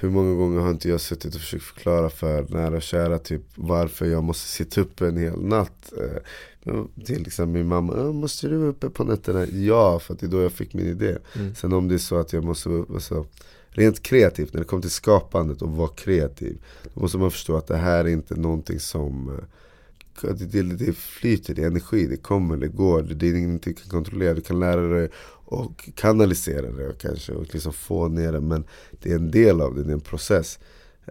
hur 0.00 0.10
många 0.10 0.34
gånger 0.34 0.60
har 0.60 0.70
inte 0.70 0.88
jag 0.88 1.00
suttit 1.00 1.34
och 1.34 1.40
försökt 1.40 1.64
förklara 1.64 2.10
för 2.10 2.46
nära 2.48 2.76
och 2.76 2.82
kära 2.82 3.18
typ 3.18 3.42
varför 3.54 4.06
jag 4.06 4.24
måste 4.24 4.48
sitta 4.48 4.80
uppe 4.80 5.06
en 5.06 5.16
hel 5.16 5.40
natt. 5.40 5.92
Eh, 5.96 6.84
till 7.04 7.26
exempel 7.26 7.52
min 7.52 7.66
mamma, 7.66 8.12
måste 8.12 8.48
du 8.48 8.56
vara 8.56 8.68
uppe 8.68 8.90
på 8.90 9.04
nätterna? 9.04 9.46
Ja, 9.46 9.98
för 9.98 10.14
att 10.14 10.20
det 10.20 10.26
är 10.26 10.30
då 10.30 10.42
jag 10.42 10.52
fick 10.52 10.74
min 10.74 10.86
idé. 10.86 11.16
Mm. 11.34 11.54
Sen 11.54 11.72
om 11.72 11.88
det 11.88 11.94
är 11.94 11.98
så 11.98 12.16
att 12.16 12.32
jag 12.32 12.44
måste 12.44 12.68
vara 12.68 12.84
alltså, 12.94 13.26
rent 13.68 14.02
kreativt, 14.02 14.52
när 14.52 14.60
det 14.60 14.66
kommer 14.66 14.82
till 14.82 14.90
skapandet 14.90 15.62
och 15.62 15.70
vara 15.70 15.88
kreativ. 15.88 16.58
Då 16.94 17.00
måste 17.00 17.18
man 17.18 17.30
förstå 17.30 17.56
att 17.56 17.66
det 17.66 17.76
här 17.76 18.04
är 18.04 18.08
inte 18.08 18.34
någonting 18.34 18.80
som 18.80 19.28
eh, 19.28 19.44
det, 20.20 20.44
det, 20.44 20.62
det 20.62 20.96
flyter, 20.96 21.54
det 21.54 21.62
är 21.62 21.66
energi, 21.66 22.06
det 22.06 22.16
kommer, 22.16 22.56
det 22.56 22.68
går, 22.68 23.02
det 23.02 23.28
är 23.28 23.34
ingenting 23.34 23.74
du 23.74 23.80
kan 23.80 23.90
kontrollera. 23.90 24.34
Du 24.34 24.40
kan 24.40 24.60
lära 24.60 24.88
dig 24.88 25.08
och 25.50 25.90
kanalisera 25.94 26.70
det 26.70 26.88
och 26.88 26.98
kanske 26.98 27.32
och 27.32 27.54
liksom 27.54 27.72
få 27.72 28.08
ner 28.08 28.32
det. 28.32 28.40
Men 28.40 28.64
det 29.02 29.10
är 29.10 29.16
en 29.16 29.30
del 29.30 29.60
av 29.60 29.74
det, 29.74 29.82
det 29.82 29.90
är 29.90 29.94
en 29.94 30.00
process. 30.00 30.58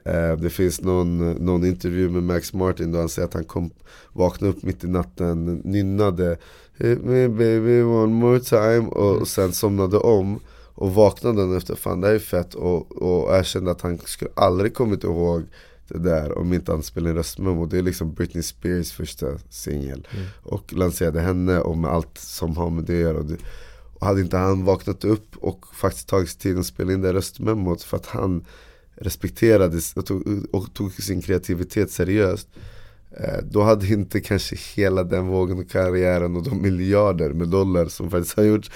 Eh, 0.05 0.37
det 0.37 0.49
finns 0.49 0.81
någon, 0.81 1.31
någon 1.31 1.65
intervju 1.65 2.09
med 2.09 2.23
Max 2.23 2.53
Martin 2.53 2.91
då 2.91 2.99
han 2.99 3.09
säger 3.09 3.27
att 3.27 3.33
han 3.33 3.43
kom, 3.43 3.71
vaknade 4.13 4.53
upp 4.53 4.63
mitt 4.63 4.83
i 4.83 4.87
natten, 4.87 5.61
nynnade 5.63 6.37
Hit 6.79 7.03
me 7.03 7.27
baby 7.27 7.81
one 7.81 8.13
more 8.13 8.39
time 8.39 8.87
och, 8.87 9.17
och 9.17 9.27
sen 9.27 9.53
somnade 9.53 9.97
om. 9.97 10.39
Och 10.73 10.93
vaknade 10.93 11.41
den 11.41 11.57
efter, 11.57 11.75
fan 11.75 12.01
det 12.01 12.07
här 12.07 12.15
är 12.15 12.19
fett 12.19 12.53
och, 12.53 12.91
och 12.91 13.35
erkände 13.35 13.71
att 13.71 13.81
han 13.81 13.97
skulle 13.97 14.31
aldrig 14.35 14.73
kommit 14.73 15.03
ihåg 15.03 15.43
det 15.87 15.99
där 15.99 16.37
om 16.37 16.53
inte 16.53 16.71
han 16.71 16.83
spelade 16.83 17.09
en 17.09 17.15
röstmemo. 17.15 17.65
Det 17.65 17.77
är 17.77 17.81
liksom 17.81 18.13
Britney 18.13 18.43
Spears 18.43 18.91
första 18.91 19.25
singel. 19.49 20.07
Mm. 20.11 20.25
Och 20.43 20.73
lanserade 20.73 21.19
henne 21.19 21.59
och 21.59 21.77
med 21.77 21.91
allt 21.91 22.17
som 22.17 22.57
har 22.57 22.69
med 22.69 22.83
det 22.83 22.93
att 22.93 22.99
göra. 22.99 23.37
Och 23.99 24.07
hade 24.07 24.21
inte 24.21 24.37
han 24.37 24.65
vaknat 24.65 25.03
upp 25.03 25.37
och 25.37 25.65
faktiskt 25.75 26.07
tagit 26.09 26.29
sig 26.29 26.39
tiden 26.39 26.59
att 26.59 26.65
spela 26.65 26.93
in 26.93 27.01
det 27.01 27.13
röstmemot 27.13 27.83
för 27.83 27.97
att 27.97 28.05
han 28.05 28.45
respekterade 28.95 29.79
och 29.95 30.05
tog, 30.05 30.45
och 30.51 30.73
tog 30.73 30.93
sin 30.93 31.21
kreativitet 31.21 31.91
seriöst 31.91 32.47
eh, 33.11 33.43
då 33.43 33.61
hade 33.61 33.87
inte 33.87 34.19
kanske 34.19 34.55
hela 34.75 35.03
den 35.03 35.27
vågen 35.27 35.59
och 35.59 35.69
karriären 35.69 36.35
och 36.35 36.43
de 36.43 36.61
miljarder 36.61 37.33
med 37.33 37.47
dollar 37.47 37.85
som 37.85 38.11
faktiskt 38.11 38.37
har 38.37 38.43
gjorts 38.43 38.71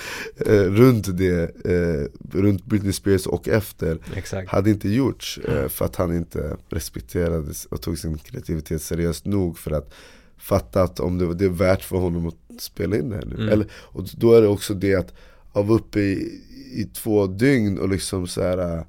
eh, 0.45 0.63
runt 0.63 1.17
det, 1.17 1.65
eh, 1.65 2.07
runt 2.37 2.65
Britney 2.65 2.93
Spears 2.93 3.27
och 3.27 3.47
efter 3.47 3.99
Exakt. 4.15 4.51
Hade 4.51 4.69
inte 4.69 4.89
gjorts 4.89 5.37
eh, 5.37 5.67
för 5.67 5.85
att 5.85 5.95
han 5.95 6.15
inte 6.15 6.57
respekterade 6.69 7.53
och 7.69 7.81
tog 7.81 7.97
sin 7.97 8.17
kreativitet 8.17 8.81
seriöst 8.81 9.25
nog 9.25 9.57
för 9.57 9.71
att 9.71 9.93
fatta 10.37 10.83
att 10.83 10.99
om 10.99 11.17
det, 11.17 11.33
det 11.33 11.45
är 11.45 11.49
värt 11.49 11.83
för 11.83 11.97
honom 11.97 12.27
att 12.27 12.35
spela 12.59 12.97
in 12.97 13.09
det 13.09 13.15
här 13.15 13.25
nu. 13.25 13.35
Mm. 13.35 13.49
Eller, 13.49 13.67
och 13.73 14.07
då 14.17 14.33
är 14.33 14.41
det 14.41 14.47
också 14.47 14.73
det 14.73 14.95
att 14.95 15.13
av 15.51 15.71
uppe 15.71 15.99
i, 15.99 16.41
i 16.73 16.83
två 16.93 17.27
dygn 17.27 17.79
och 17.79 17.89
liksom 17.89 18.27
så 18.27 18.41
här 18.41 18.85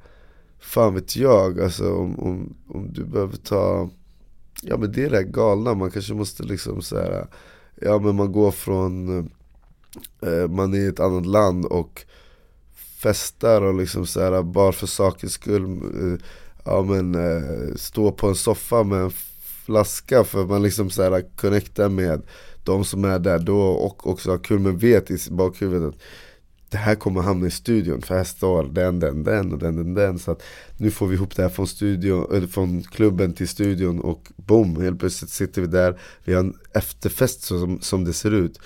Fan 0.61 0.95
vet 0.95 1.17
jag, 1.17 1.61
alltså 1.61 1.95
om, 1.95 2.19
om, 2.19 2.57
om 2.69 2.93
du 2.93 3.05
behöver 3.05 3.37
ta 3.37 3.91
Ja 4.63 4.77
men 4.77 4.93
det 4.93 5.05
är 5.05 5.11
det 5.11 5.23
galna, 5.23 5.75
man 5.75 5.91
kanske 5.91 6.15
måste 6.15 6.43
liksom 6.43 6.83
så 6.83 6.97
här, 6.97 7.27
Ja 7.81 7.99
men 7.99 8.17
man 8.17 8.33
går 8.33 8.51
från 8.51 9.19
eh, 10.23 10.49
Man 10.49 10.75
är 10.75 10.79
i 10.79 10.87
ett 10.87 11.01
annat 11.01 11.27
land 11.27 11.67
och 11.67 12.05
festar 13.03 13.63
och 13.63 13.75
liksom 13.75 14.07
så 14.07 14.21
här, 14.21 14.43
bara 14.43 14.73
för 14.73 14.87
sakens 14.87 15.33
skull 15.33 15.65
eh, 15.65 16.19
Ja 16.65 16.83
men 16.83 17.15
eh, 17.15 17.75
stå 17.77 18.13
på 18.13 18.29
en 18.29 18.35
soffa 18.35 18.83
med 18.83 19.01
en 19.01 19.13
flaska 19.65 20.25
för 20.25 20.47
man 20.47 20.63
liksom 20.63 20.91
så 20.91 21.03
här 21.03 21.37
connectar 21.37 21.89
med 21.89 22.23
de 22.65 22.85
som 22.85 23.05
är 23.05 23.19
där 23.19 23.39
då 23.39 23.61
och 23.61 24.07
också 24.07 24.31
har 24.31 24.39
kul 24.39 24.59
men 24.59 24.79
vet 24.79 25.11
i 25.11 25.19
bakhuvudet 25.31 25.89
att 25.89 26.01
det 26.73 26.79
här 26.79 26.95
kommer 26.95 27.21
hamna 27.21 27.47
i 27.47 27.51
studion 27.51 28.03
för 28.03 28.15
här 28.15 28.25
står 28.25 28.65
den, 28.65 29.01
den, 29.01 29.25
den 29.25 29.53
och 29.53 29.59
den, 29.59 29.77
den, 29.77 29.95
den. 29.95 30.19
Så 30.19 30.31
att 30.31 30.43
nu 30.77 30.91
får 30.91 31.07
vi 31.07 31.15
ihop 31.15 31.37
det 31.37 31.43
här 31.43 31.49
från, 31.49 31.67
studion, 31.67 32.27
eller 32.37 32.47
från 32.47 32.83
klubben 32.83 33.33
till 33.33 33.49
studion 33.49 34.01
och 34.01 34.33
boom, 34.37 34.81
helt 34.81 35.01
plötsligt 35.01 35.31
sitter 35.31 35.61
vi 35.61 35.67
där. 35.67 36.01
Vi 36.25 36.35
har 36.35 36.41
en 36.41 36.55
efterfest 36.73 37.43
som, 37.43 37.81
som 37.81 38.05
det 38.05 38.13
ser 38.13 38.31
ut. 38.31 38.59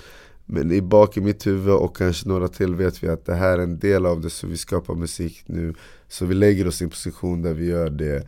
Men 0.45 0.71
i 0.71 0.81
bak 0.81 1.17
i 1.17 1.21
mitt 1.21 1.47
huvud 1.47 1.73
och 1.73 1.97
kanske 1.97 2.29
några 2.29 2.47
till 2.47 2.75
vet 2.75 3.03
vi 3.03 3.07
att 3.07 3.25
det 3.25 3.35
här 3.35 3.57
är 3.57 3.63
en 3.63 3.79
del 3.79 4.05
av 4.05 4.21
det 4.21 4.29
så 4.29 4.47
vi 4.47 4.57
skapar 4.57 4.95
musik 4.95 5.43
nu. 5.45 5.73
Så 6.07 6.25
vi 6.25 6.33
lägger 6.33 6.67
oss 6.67 6.81
i 6.81 6.83
en 6.83 6.89
position 6.89 7.41
där 7.41 7.53
vi 7.53 7.65
gör 7.65 7.89
det 7.89 8.27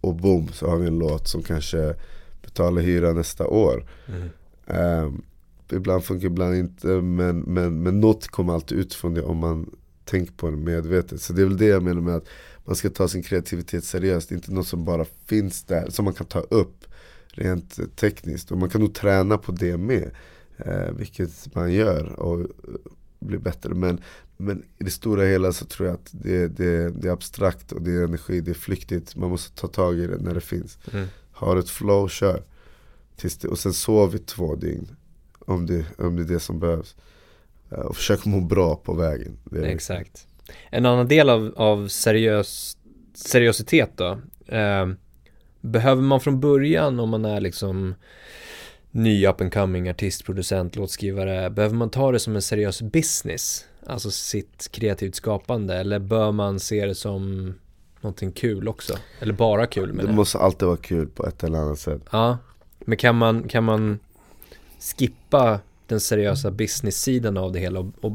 och 0.00 0.14
boom 0.14 0.48
så 0.48 0.70
har 0.70 0.76
vi 0.76 0.86
en 0.86 0.98
låt 0.98 1.28
som 1.28 1.42
kanske 1.42 1.94
betalar 2.42 2.82
hyra 2.82 3.12
nästa 3.12 3.46
år. 3.46 3.86
Mm. 4.08 4.28
Um, 4.66 5.22
ibland 5.72 6.04
funkar 6.04 6.26
ibland 6.26 6.54
inte 6.54 6.86
men, 6.86 7.38
men, 7.40 7.82
men 7.82 8.00
något 8.00 8.28
kommer 8.28 8.52
alltid 8.52 8.78
ut 8.78 8.94
från 8.94 9.14
det 9.14 9.22
om 9.22 9.36
man 9.36 9.70
tänker 10.04 10.32
på 10.32 10.50
det 10.50 10.56
medvetet. 10.56 11.22
Så 11.22 11.32
det 11.32 11.42
är 11.42 11.46
väl 11.46 11.56
det 11.56 11.66
jag 11.66 11.82
menar 11.82 12.00
med 12.00 12.16
att 12.16 12.28
man 12.64 12.76
ska 12.76 12.90
ta 12.90 13.08
sin 13.08 13.22
kreativitet 13.22 13.84
seriöst. 13.84 14.32
Inte 14.32 14.52
något 14.52 14.66
som 14.66 14.84
bara 14.84 15.06
finns 15.26 15.64
där, 15.64 15.90
som 15.90 16.04
man 16.04 16.14
kan 16.14 16.26
ta 16.26 16.40
upp 16.40 16.84
rent 17.28 17.96
tekniskt. 17.96 18.50
Och 18.50 18.58
man 18.58 18.70
kan 18.70 18.80
nog 18.80 18.94
träna 18.94 19.38
på 19.38 19.52
det 19.52 19.76
med. 19.76 20.10
Eh, 20.56 20.92
vilket 20.92 21.54
man 21.54 21.72
gör 21.72 22.20
och 22.20 22.46
blir 23.18 23.38
bättre. 23.38 23.74
Men, 23.74 24.00
men 24.36 24.62
i 24.78 24.84
det 24.84 24.90
stora 24.90 25.24
hela 25.24 25.52
så 25.52 25.64
tror 25.64 25.88
jag 25.88 25.94
att 25.94 26.10
det, 26.10 26.48
det, 26.48 26.90
det 26.90 27.08
är 27.08 27.12
abstrakt 27.12 27.72
och 27.72 27.82
det 27.82 27.90
är 27.90 28.04
energi, 28.04 28.40
det 28.40 28.50
är 28.50 28.54
flyktigt. 28.54 29.16
Man 29.16 29.30
måste 29.30 29.60
ta 29.60 29.68
tag 29.68 29.98
i 29.98 30.06
det 30.06 30.18
när 30.18 30.34
det 30.34 30.40
finns. 30.40 30.78
Mm. 30.92 31.06
Har 31.32 31.56
ett 31.56 31.70
flow, 31.70 32.08
kör. 32.08 32.42
Tills 33.20 33.44
och 33.44 33.58
sen 33.58 33.72
sover 33.72 34.12
vi 34.12 34.18
två 34.18 34.56
dygn. 34.56 34.88
Om 35.38 35.66
det, 35.66 35.84
om 35.98 36.16
det 36.16 36.22
är 36.22 36.34
det 36.34 36.40
som 36.40 36.60
behövs. 36.60 36.96
Eh, 37.70 37.78
och 37.78 37.96
försök 37.96 38.24
må 38.24 38.40
bra 38.40 38.76
på 38.76 38.94
vägen. 38.94 39.38
Exakt. 39.64 40.26
En 40.70 40.86
annan 40.86 41.08
del 41.08 41.30
av, 41.30 41.52
av 41.56 41.88
seriös, 41.88 42.76
seriositet 43.14 43.90
då. 43.96 44.18
Eh, 44.46 44.88
behöver 45.60 46.02
man 46.02 46.20
från 46.20 46.40
början 46.40 47.00
om 47.00 47.10
man 47.10 47.24
är 47.24 47.40
liksom 47.40 47.94
ny 48.90 49.26
up 49.26 49.40
and 49.40 49.52
coming 49.52 49.90
artist, 49.90 50.24
producent, 50.24 50.76
låtskrivare, 50.76 51.50
behöver 51.50 51.74
man 51.74 51.90
ta 51.90 52.12
det 52.12 52.18
som 52.18 52.36
en 52.36 52.42
seriös 52.42 52.82
business? 52.82 53.64
Alltså 53.86 54.10
sitt 54.10 54.68
kreativt 54.72 55.14
skapande 55.14 55.74
eller 55.76 55.98
bör 55.98 56.32
man 56.32 56.60
se 56.60 56.86
det 56.86 56.94
som 56.94 57.54
någonting 58.00 58.32
kul 58.32 58.68
också? 58.68 58.94
Eller 59.20 59.32
bara 59.32 59.66
kul 59.66 59.92
med 59.92 60.04
det? 60.04 60.10
Det 60.10 60.16
måste 60.16 60.38
alltid 60.38 60.68
vara 60.68 60.76
kul 60.76 61.08
på 61.08 61.26
ett 61.26 61.44
eller 61.44 61.58
annat 61.58 61.78
sätt. 61.78 62.02
Ja, 62.12 62.38
men 62.90 62.96
kan 62.96 63.16
man, 63.16 63.48
kan 63.48 63.64
man 63.64 63.98
skippa 64.78 65.60
den 65.86 66.00
seriösa 66.00 66.50
business-sidan 66.50 67.36
av 67.36 67.52
det 67.52 67.58
hela 67.58 67.80
och, 67.80 67.86
och 68.00 68.12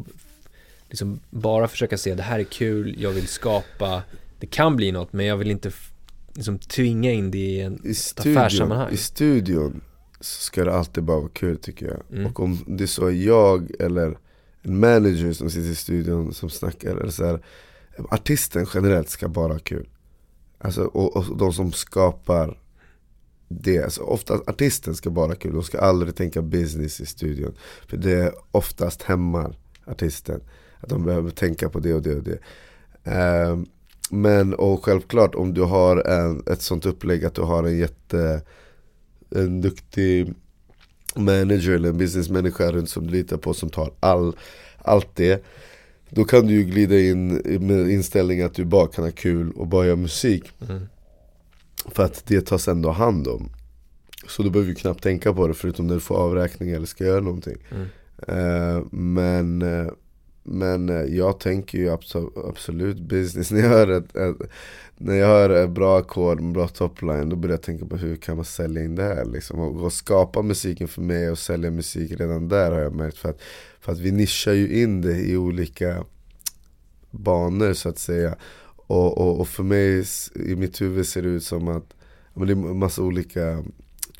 liksom 0.89 1.19
bara 1.30 1.67
försöka 1.67 1.97
se 1.97 2.15
det 2.15 2.23
här 2.23 2.39
är 2.39 2.43
kul, 2.43 2.95
jag 2.97 3.11
vill 3.11 3.28
skapa, 3.28 4.03
det 4.39 4.47
kan 4.47 4.76
bli 4.76 4.91
något 4.91 5.13
men 5.13 5.26
jag 5.26 5.38
vill 5.38 5.51
inte 5.51 5.71
liksom 6.34 6.59
tvinga 6.59 7.11
in 7.11 7.32
det 7.32 7.38
i 7.38 7.61
en 7.61 7.80
I 7.84 7.93
studion, 7.93 8.38
affärssammanhang. 8.38 8.93
I 8.93 8.97
studion 8.97 9.82
så 10.19 10.41
ska 10.41 10.63
det 10.63 10.73
alltid 10.73 11.03
bara 11.03 11.19
vara 11.19 11.30
kul 11.30 11.57
tycker 11.57 11.86
jag. 11.86 12.01
Mm. 12.11 12.32
Och 12.32 12.39
om 12.39 12.63
det 12.67 12.84
är 12.84 12.88
så 12.88 13.11
jag 13.11 13.82
eller 13.82 14.17
en 14.61 14.80
manager 14.80 15.34
som 15.34 15.49
sitter 15.49 15.69
i 15.69 15.76
studion 15.76 16.34
som 16.34 16.49
snackar, 16.49 16.95
eller 16.95 17.11
så 17.11 17.26
här, 17.26 17.39
artisten 18.09 18.67
generellt 18.73 19.09
ska 19.09 19.28
bara 19.28 19.53
ha 19.53 19.59
kul. 19.59 19.88
Alltså, 20.57 20.82
och, 20.84 21.17
och 21.17 21.38
de 21.38 21.53
som 21.53 21.71
skapar 21.71 22.57
det. 23.62 23.84
Alltså 23.84 24.01
oftast 24.01 24.49
artisten 24.49 24.95
ska 24.95 25.10
bara 25.10 25.28
ha 25.28 25.36
kul, 25.36 25.53
de 25.53 25.64
ska 25.64 25.80
aldrig 25.80 26.16
tänka 26.16 26.41
business 26.41 26.99
i 26.99 27.06
studion. 27.06 27.56
För 27.88 27.97
det 27.97 28.34
oftast 28.51 29.03
hämmar 29.03 29.56
artisten. 29.86 30.41
Att 30.80 30.89
de 30.89 31.03
behöver 31.03 31.32
tänka 31.32 31.70
på 31.70 31.80
det 31.80 31.93
och 31.93 32.01
det 32.01 32.16
och 32.16 32.24
det. 32.24 32.39
Um, 33.51 33.66
men 34.10 34.53
och 34.53 34.86
självklart 34.86 35.36
om 35.36 35.53
du 35.53 35.62
har 35.62 35.97
en, 35.97 36.43
ett 36.51 36.62
sånt 36.62 36.86
upplägg 36.86 37.26
att 37.26 37.36
du 37.36 37.41
har 37.41 37.64
en 37.64 37.78
jätte 37.78 38.41
en 39.30 39.62
duktig 39.62 40.34
manager 41.16 41.72
eller 41.72 41.89
en 41.89 41.97
businessmänniska 41.97 42.72
runt 42.72 42.89
som 42.89 43.08
du 43.08 43.14
litar 43.14 43.38
på 43.38 43.53
som 43.53 43.70
tar 43.70 43.91
all, 43.99 44.36
allt 44.78 45.16
det 45.16 45.43
Då 46.10 46.24
kan 46.24 46.47
du 46.47 46.53
ju 46.53 46.64
glida 46.64 46.99
in 46.99 47.28
med 47.68 47.89
inställningen 47.89 48.45
att 48.45 48.53
du 48.53 48.66
bara 48.66 48.88
kan 48.88 49.03
ha 49.03 49.12
kul 49.12 49.51
och 49.51 49.68
bara 49.68 49.86
göra 49.86 49.95
musik 49.95 50.43
Mm. 50.70 50.88
För 51.92 52.04
att 52.04 52.26
det 52.26 52.42
tas 52.42 52.68
ändå 52.68 52.90
hand 52.90 53.28
om. 53.28 53.50
Så 54.28 54.44
du 54.44 54.50
behöver 54.50 54.70
ju 54.70 54.76
knappt 54.76 55.04
tänka 55.04 55.34
på 55.34 55.48
det 55.48 55.54
förutom 55.54 55.88
när 55.88 55.94
du 55.94 56.00
får 56.00 56.16
avräkning 56.16 56.70
eller 56.70 56.86
ska 56.86 57.04
göra 57.06 57.22
någonting. 57.22 57.58
Mm. 57.72 57.88
Eh, 58.28 58.84
Men, 58.92 59.62
eh, 59.62 59.92
men 60.44 60.90
eh, 60.90 60.96
jag 61.16 61.40
tänker 61.40 61.78
ju 61.78 61.90
abso- 61.90 62.50
absolut 62.50 63.00
business. 63.00 63.52
När 63.52 63.62
jag 63.62 63.70
hör 63.70 63.88
ett, 63.88 64.16
ett, 64.16 64.36
när 64.98 65.16
jag 65.16 65.28
hör 65.28 65.50
ett 65.50 65.70
bra 65.70 66.00
ackord, 66.00 66.54
bra 66.54 66.68
topline 66.68 67.30
Då 67.30 67.36
börjar 67.36 67.54
jag 67.54 67.62
tänka 67.62 67.86
på 67.86 67.98
hur 67.98 68.16
kan 68.16 68.36
man 68.36 68.46
sälja 68.46 68.84
in 68.84 68.96
det 68.96 69.04
här 69.04 69.26
liksom. 69.26 69.60
Och, 69.60 69.84
och 69.84 69.94
skapa 69.94 70.42
musiken 70.42 70.88
för 70.88 71.02
mig 71.02 71.32
och 71.32 71.40
sälja 71.40 71.72
musik 71.72 72.12
redan 72.20 72.48
där 72.48 72.72
har 72.72 72.80
jag 72.80 72.96
märkt. 72.96 73.18
För 73.18 73.30
att, 73.30 73.42
för 73.80 73.92
att 73.92 74.00
vi 74.00 74.12
nischar 74.12 74.54
ju 74.54 74.82
in 74.82 75.02
det 75.02 75.20
i 75.20 75.38
olika 75.38 76.04
banor 77.12 77.74
så 77.74 77.90
att 77.90 78.00
säga 78.00 78.36
och, 78.88 79.18
och, 79.18 79.40
och 79.40 79.48
för 79.48 79.64
mig, 79.64 80.06
i 80.36 80.56
mitt 80.56 80.82
huvud 80.82 81.08
ser 81.08 81.22
det 81.22 81.30
ut 81.30 81.44
som 81.44 81.68
att 81.68 81.94
men 82.34 82.48
det 82.48 82.54
är 82.54 82.74
massa 82.74 83.02
olika 83.02 83.64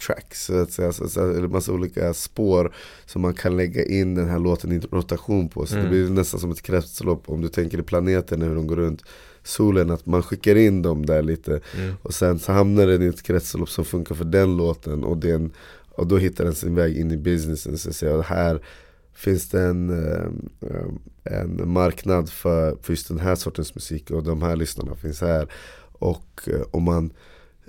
tracks, 0.06 0.46
så 0.46 0.58
att 0.62 0.72
säga, 0.72 0.94
så, 0.94 1.10
så, 1.10 1.30
eller 1.32 1.48
massa 1.48 1.72
olika 1.72 2.14
spår 2.14 2.74
som 3.06 3.22
man 3.22 3.34
kan 3.34 3.58
lägga 3.58 3.86
in 3.86 4.16
den 4.16 4.30
här 4.30 4.40
låten 4.40 4.72
i 4.72 4.80
rotation 4.80 5.50
på. 5.50 5.66
Så 5.66 5.74
Mm. 5.76 5.86
det 5.86 5.90
blir 5.90 6.10
nästan 6.10 6.40
som 6.40 6.52
ett 6.52 6.62
kretslopp 6.62 7.30
om 7.30 7.42
du 7.42 7.48
tänker 7.48 7.80
i 7.80 7.82
planeterna 7.84 8.46
hur 8.46 8.56
de 8.56 8.68
går 8.68 8.76
runt 8.76 9.02
solen, 9.44 9.92
att 9.92 10.06
man 10.06 10.24
skickar 10.24 10.56
in 10.56 10.82
dem 10.82 11.06
där 11.06 11.22
lite 11.22 11.60
Mm. 11.78 11.96
och 12.02 12.14
sen 12.14 12.40
så 12.40 12.52
hamnar 12.52 12.88
den 12.88 13.02
i 13.02 13.06
ett 13.06 13.24
kretslopp 13.24 13.70
som 13.70 13.86
funkar 13.86 14.16
för 14.16 14.26
den 14.26 14.58
låten 14.58 15.04
och, 15.04 15.18
den, 15.18 15.52
och 15.90 16.08
då 16.08 16.18
hittar 16.18 16.44
den 16.46 16.56
sin 16.56 16.76
väg 16.76 16.98
in 16.98 17.12
i 17.12 17.18
businessen. 17.18 17.78
Så 17.78 17.90
att 17.90 17.96
säga. 17.96 18.16
Och 18.16 18.24
här 18.24 18.62
finns 19.16 19.50
det 19.50 19.62
en, 19.62 19.90
eh, 19.90 20.28
en 21.24 21.70
marknad 21.70 22.30
för, 22.30 22.78
för 22.82 22.94
just 22.94 23.08
den 23.08 23.20
här 23.20 23.36
sortens 23.36 23.76
musik 23.76 24.12
och 24.12 24.24
de 24.24 24.42
här 24.42 24.56
lyssnarna 24.56 24.96
finns 24.96 25.22
här. 25.22 25.52
Och 25.92 26.42
eh, 26.48 26.62
om 26.72 26.84
man 26.84 27.14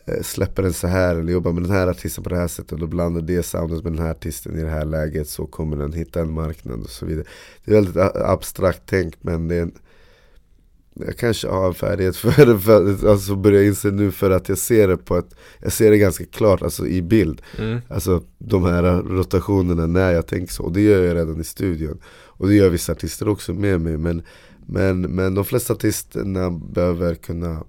eh, 0.05 0.23
släpper 0.23 0.63
den 0.63 0.73
så 0.73 0.87
här 0.87 1.17
eller 1.17 1.33
jobbar 1.33 1.53
med 1.53 1.63
den 1.63 1.73
här 1.73 1.87
artisten 1.87 2.25
på 2.25 2.31
det 2.31 2.37
här 2.37 2.49
sättet 2.49 2.83
och 2.83 2.89
blandar 2.89 3.21
det 3.21 3.43
soundet 3.43 3.85
med 3.85 3.93
den 3.93 4.03
här 4.03 4.11
artisten 4.11 4.59
i 4.59 4.63
det 4.63 4.71
här 4.71 4.85
läget 4.85 5.29
så 5.29 5.47
kommer 5.47 5.77
den 5.77 5.93
hitta 5.93 6.21
en 6.21 6.33
marknad 6.33 6.81
och 6.81 6.91
så 6.91 7.07
vidare. 7.07 7.27
Det 7.65 7.71
är 7.71 7.75
väldigt 7.75 7.97
abstrakt 8.17 8.87
tänkt 8.87 9.19
men 9.21 9.49
det 9.49 9.55
är 9.55 9.63
en, 9.63 9.79
jag 10.97 11.17
kanske 11.17 11.49
har 11.49 11.67
en 11.67 11.75
färdighet 11.75 12.17
för 12.17 12.47
det, 12.47 12.59
för, 12.59 13.09
alltså 13.09 13.37
börjar 13.37 13.59
jag 13.59 13.67
inse 13.67 13.91
nu 13.91 14.11
för 14.11 14.31
att 14.31 14.49
jag 14.49 14.59
ser 14.59 14.89
det 14.89 14.97
på 14.97 15.17
ett, 15.17 15.35
jag 15.61 15.73
ser 15.73 15.91
det 15.91 15.99
ganska 15.99 16.25
klart 16.25 16.63
alltså 16.63 16.87
i 16.87 17.03
bild. 17.03 17.43
Mm. 17.59 17.81
Alltså 17.89 18.23
de 18.39 18.65
här 18.65 18.83
rotationerna 19.03 19.87
när 19.87 20.13
jag 20.13 20.27
tänker 20.27 20.53
så, 20.53 20.63
och 20.63 20.73
det 20.73 20.81
gör 20.81 21.03
jag 21.03 21.17
redan 21.17 21.41
i 21.41 21.45
studion. 21.45 21.99
Och 22.09 22.49
det 22.49 22.55
gör 22.55 22.69
vissa 22.69 22.93
artister 22.93 23.29
också 23.29 23.55
med 23.55 23.81
mig 23.81 23.97
men, 23.97 24.23
men, 24.67 25.01
men 25.01 25.35
de 25.35 25.45
flesta 25.45 25.73
artisterna 25.73 26.51
behöver 26.51 27.15
kunna 27.15 27.65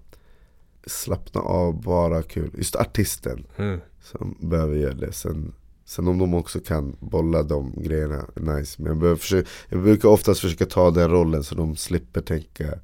slappna 0.85 1.41
av, 1.41 1.81
bara 1.81 2.13
ha 2.13 2.21
kul. 2.21 2.51
Just 2.57 2.75
artisten 2.75 3.45
Mm. 3.57 3.79
som 4.01 4.37
behöver 4.39 4.75
göra 4.75 4.93
det. 4.93 5.11
Sen, 5.11 5.53
sen 5.85 6.07
om 6.07 6.17
de 6.17 6.33
också 6.33 6.59
kan 6.59 6.95
bolla 6.99 7.43
de 7.43 7.73
grejerna, 7.77 8.25
nice. 8.35 8.81
Men 8.81 9.01
jag, 9.01 9.19
försöka, 9.19 9.49
jag 9.69 9.83
brukar 9.83 10.09
oftast 10.09 10.41
försöka 10.41 10.65
ta 10.65 10.91
den 10.91 11.09
rollen 11.09 11.43
så 11.43 11.55
de 11.55 11.75
slipper 11.75 12.21
tänka 12.21 12.79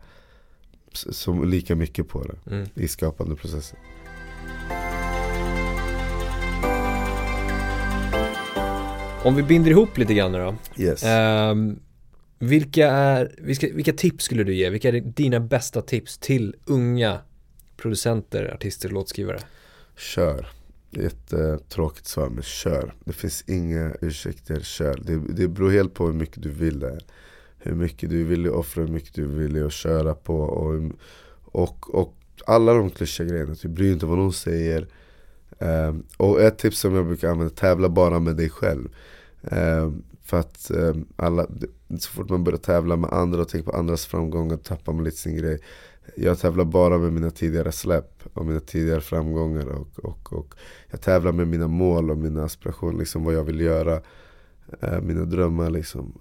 s- 0.94 1.18
som 1.18 1.50
lika 1.50 1.76
mycket 1.76 2.08
på 2.10 2.24
det 2.24 2.52
Mm. 2.56 2.68
i 2.76 2.88
skapande 2.88 3.36
processen. 3.36 3.78
Om 9.26 9.36
vi 9.36 9.44
binder 9.44 9.72
ihop 9.72 9.98
lite 9.98 10.14
grann 10.14 10.32
då. 10.32 10.56
Yes. 10.78 11.04
Ehm, 11.04 11.80
vilka, 12.40 12.88
är, 12.92 13.36
vilka, 13.38 13.68
vilka 13.74 13.94
tips 13.94 14.26
skulle 14.26 14.44
du 14.44 14.54
ge? 14.56 14.70
Vilka 14.70 14.88
är 14.90 15.02
dina 15.02 15.40
bästa 15.40 15.82
tips 15.82 16.18
till 16.18 16.56
unga 16.66 17.20
producenter, 17.78 18.54
artister, 18.54 18.90
låtskrivare? 18.90 19.40
Kör. 19.98 20.48
Jättetråkigt 20.92 22.08
svar 22.08 22.30
men 22.30 22.44
kör. 22.44 22.94
Det 23.06 23.14
finns 23.14 23.44
inga 23.48 23.96
ursäkter, 24.02 24.60
kör. 24.60 25.00
Det, 25.04 25.20
det 25.34 25.48
beror 25.48 25.72
helt 25.72 25.94
på 25.94 26.06
hur 26.06 26.14
mycket 26.14 26.44
du 26.44 26.50
vill 26.50 26.80
det. 26.80 27.00
Hur 27.64 27.76
mycket 27.76 28.10
du 28.10 28.24
vill 28.24 28.50
offra, 28.50 28.82
hur 28.84 28.94
mycket 28.94 29.16
du 29.16 29.26
vill 29.26 29.66
att 29.66 29.74
köra 29.74 30.14
på. 30.14 30.40
Och, 30.40 30.92
och, 31.44 31.96
och 31.96 32.16
alla 32.46 32.74
de 32.74 32.90
klyschiga 32.90 33.28
grejerna, 33.28 33.56
typ, 33.56 33.62
du 33.62 33.70
bryr 33.70 33.86
dig 33.86 33.94
inte 33.94 34.06
vad 34.06 34.18
någon 34.18 34.34
säger. 34.34 34.88
um, 35.60 36.04
och 36.18 36.42
ett 36.42 36.58
tips 36.58 36.80
som 36.80 36.96
jag 36.96 37.06
brukar 37.06 37.30
använda, 37.30 37.54
tävla 37.54 37.90
bara 37.90 38.20
med 38.20 38.36
dig 38.36 38.50
själv. 38.50 38.90
um, 39.42 40.04
för 40.24 40.40
att 40.40 40.72
um, 40.74 41.06
alla, 41.16 41.48
så 42.00 42.10
fort 42.10 42.30
man 42.30 42.44
börjar 42.44 42.58
tävla 42.58 42.96
med 42.96 43.14
andra 43.14 43.42
och 43.42 43.50
tänker 43.50 43.72
på 43.72 43.78
andras 43.78 44.06
framgångar 44.06 44.58
tappar 44.58 44.94
man 44.94 45.04
lite 45.04 45.18
sin 45.18 45.38
grej. 45.38 45.60
Jag 46.16 46.40
tävlar 46.40 46.66
bara 46.66 46.98
med 46.98 47.14
mina 47.14 47.30
tidigare 47.30 47.72
släpp 47.72 48.24
och 48.34 48.46
mina 48.46 48.60
tidigare 48.60 49.02
framgångar 49.02 49.66
och, 49.66 50.00
och, 50.06 50.34
och 50.34 50.56
jag 50.92 51.02
tävlar 51.02 51.32
med 51.32 51.48
mina 51.48 51.68
mål 51.68 52.12
och 52.12 52.18
mina 52.18 52.44
aspirationer, 52.44 53.00
liksom 53.00 53.24
vad 53.24 53.34
jag 53.34 53.44
vill 53.44 53.62
göra. 53.62 54.02
Eh, 54.82 55.02
mina 55.02 55.26
drömmar 55.26 55.70
liksom. 55.70 56.14